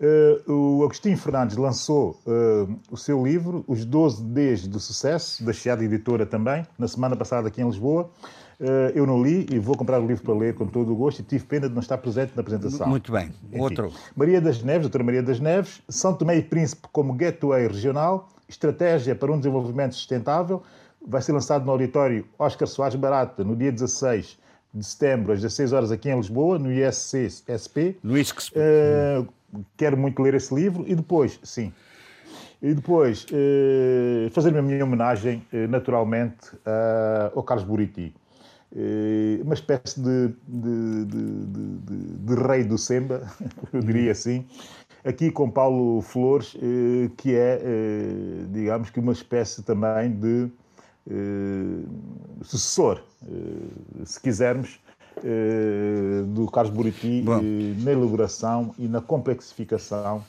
Uh, 0.00 0.52
o 0.52 0.84
Agostinho 0.84 1.16
Fernandes 1.16 1.56
lançou 1.56 2.20
uh, 2.26 2.78
o 2.90 2.96
seu 2.96 3.24
livro, 3.24 3.64
Os 3.68 3.84
12 3.84 4.22
Ds 4.24 4.66
do 4.66 4.80
Sucesso, 4.80 5.44
da 5.44 5.52
Chiada 5.52 5.84
Editora 5.84 6.26
também, 6.26 6.66
na 6.78 6.88
semana 6.88 7.16
passada 7.16 7.48
aqui 7.48 7.62
em 7.62 7.66
Lisboa. 7.66 8.10
Uh, 8.60 8.90
eu 8.94 9.06
não 9.06 9.22
li 9.22 9.46
e 9.50 9.58
vou 9.58 9.76
comprar 9.76 10.00
o 10.00 10.06
livro 10.06 10.22
para 10.22 10.34
ler 10.34 10.54
com 10.54 10.66
todo 10.66 10.92
o 10.92 10.96
gosto 10.96 11.20
e 11.20 11.22
tive 11.22 11.44
pena 11.44 11.68
de 11.68 11.74
não 11.74 11.80
estar 11.80 11.98
presente 11.98 12.32
na 12.34 12.40
apresentação. 12.40 12.88
Muito 12.88 13.10
bem. 13.12 13.32
Enfim, 13.48 13.60
Outro. 13.60 13.92
Maria 14.16 14.40
das 14.40 14.62
Neves, 14.62 14.82
doutora 14.82 15.04
Maria 15.04 15.22
das 15.22 15.40
Neves, 15.40 15.82
São 15.88 16.14
Tomé 16.14 16.36
e 16.36 16.42
Príncipe 16.42 16.86
como 16.92 17.12
gateway 17.14 17.66
regional, 17.66 18.28
estratégia 18.48 19.14
para 19.14 19.32
um 19.32 19.38
desenvolvimento 19.38 19.94
sustentável, 19.94 20.62
vai 21.06 21.20
ser 21.20 21.32
lançado 21.32 21.64
no 21.64 21.72
auditório 21.72 22.24
Oscar 22.38 22.66
Soares 22.68 22.96
Barata 22.96 23.44
no 23.44 23.56
dia 23.56 23.72
16 23.72 24.38
de 24.72 24.84
setembro, 24.84 25.32
às 25.32 25.40
16 25.40 25.72
horas 25.72 25.92
aqui 25.92 26.10
em 26.10 26.16
Lisboa, 26.16 26.58
no 26.58 26.72
ISC 26.72 27.30
SP. 27.46 27.96
No 28.02 28.18
ISC. 28.18 28.50
Uh, 28.50 29.28
quero 29.76 29.96
muito 29.96 30.20
ler 30.22 30.34
esse 30.34 30.54
livro 30.54 30.84
e 30.86 30.94
depois, 30.94 31.38
sim, 31.42 31.72
e 32.62 32.74
depois 32.74 33.26
eh, 33.32 34.28
fazer 34.30 34.56
a 34.56 34.62
minha 34.62 34.84
homenagem, 34.84 35.42
eh, 35.52 35.66
naturalmente, 35.66 36.50
ao 37.34 37.42
Carlos 37.42 37.66
Buriti. 37.66 38.14
Eh, 38.74 39.40
uma 39.42 39.54
espécie 39.54 40.00
de, 40.00 40.34
de, 40.48 41.04
de, 41.04 42.16
de, 42.26 42.34
rei 42.34 42.64
do 42.64 42.76
Semba, 42.76 43.22
eu 43.72 43.80
diria 43.80 44.10
assim, 44.10 44.44
aqui 45.04 45.30
com 45.30 45.50
Paulo 45.50 46.00
Flores, 46.00 46.56
eh, 46.56 47.10
que 47.16 47.34
é, 47.34 47.60
eh, 47.62 48.46
digamos 48.50 48.90
que 48.90 48.98
uma 48.98 49.12
espécie 49.12 49.62
também 49.62 50.10
de 50.10 50.50
eh, 51.08 51.84
sucessor, 52.42 53.02
se 54.04 54.20
quisermos, 54.20 54.80
do 56.26 56.50
Carlos 56.50 56.74
Buriti 56.74 57.24
na 57.82 57.92
elaboração 57.92 58.74
e 58.78 58.86
na 58.88 59.00
complexificação 59.00 60.22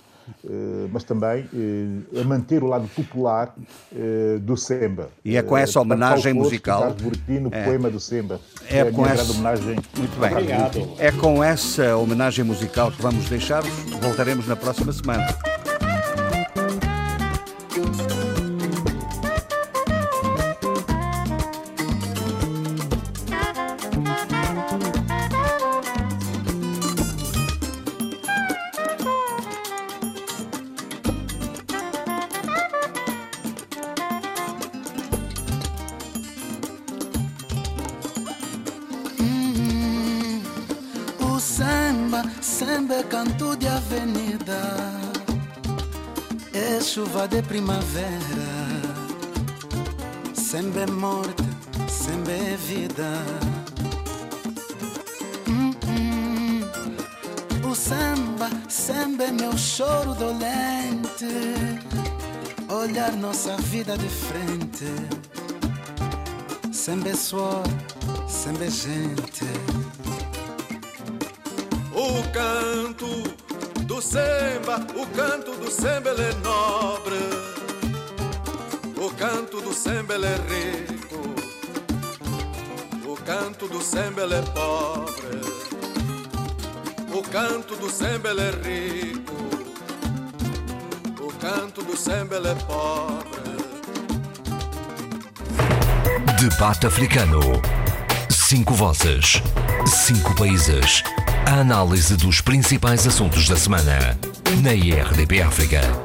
eh, 0.44 0.88
mas 0.92 1.04
também 1.04 1.48
eh, 1.54 2.22
a 2.22 2.24
manter 2.24 2.64
o 2.64 2.68
lado 2.68 2.88
popular 2.88 3.54
eh, 3.96 4.40
do 4.42 4.58
Semba. 4.58 5.10
E 5.24 5.38
é 5.38 5.44
com 5.44 5.56
essa 5.56 5.80
homenagem 5.80 6.34
musical. 6.34 6.96
no 7.28 7.50
é. 7.54 7.64
poema 7.64 7.90
do 7.90 8.00
Semba. 8.00 8.40
É, 8.70 8.80
é 8.80 8.92
com 8.92 9.06
essa 9.06 9.32
homenagem. 9.32 9.76
Muito 9.98 10.20
bem. 10.20 10.32
Obrigado. 10.32 10.90
É 10.98 11.12
com 11.12 11.44
essa 11.44 11.96
homenagem 11.96 12.44
musical 12.44 12.92
que 12.92 13.02
vamos 13.02 13.30
deixar-vos. 13.30 13.72
Voltaremos 14.02 14.48
na 14.48 14.56
próxima 14.56 14.92
semana. 14.92 15.28
Primavera, 47.48 48.82
sempre 50.34 50.82
é 50.82 50.88
morte, 50.88 51.44
sempre 51.90 52.34
é 52.34 52.58
vida. 52.58 53.24
Hum, 55.48 55.72
hum. 55.88 56.62
O 57.70 57.76
samba 57.76 58.50
sempre 58.70 59.26
é 59.26 59.32
meu 59.32 59.58
choro 59.58 60.14
dolente, 60.16 61.26
olhar 62.70 63.12
nossa 63.14 63.56
vida 63.58 63.98
de 63.98 64.10
frente, 64.10 64.86
sempre 66.74 67.12
é 67.12 67.16
suor, 67.16 67.64
sempre 68.28 68.66
é 68.66 68.70
gente. 68.70 69.46
O 71.94 72.22
canto 72.34 73.46
do 73.86 74.02
samba, 74.02 74.86
o 74.96 75.08
canto 75.16 75.52
do 75.56 75.72
samba 75.72 76.10
é 76.10 76.34
nobre, 76.44 77.35
canto 79.28 79.60
do 79.60 79.74
samba 79.74 80.14
é 80.14 80.36
rico, 80.54 81.34
o 83.12 83.16
canto 83.24 83.68
do 83.68 83.82
samba 83.82 84.22
é 84.22 84.42
pobre, 84.44 85.42
o 87.12 87.24
canto 87.24 87.76
do 87.76 87.90
samba 87.90 88.30
é 88.30 88.52
rico, 88.52 89.34
o 91.20 91.34
canto 91.40 91.82
do 91.82 91.98
samba 91.98 92.36
é 92.36 92.54
pobre. 92.66 93.56
Debate 96.40 96.86
africano. 96.86 97.40
Cinco 98.30 98.76
vozes, 98.76 99.42
cinco 99.88 100.36
países. 100.36 101.02
A 101.48 101.62
análise 101.62 102.16
dos 102.16 102.42
principais 102.42 103.08
assuntos 103.08 103.48
da 103.48 103.56
semana 103.56 104.20
na 104.62 104.74
IRDP 104.76 105.42
África. 105.42 106.05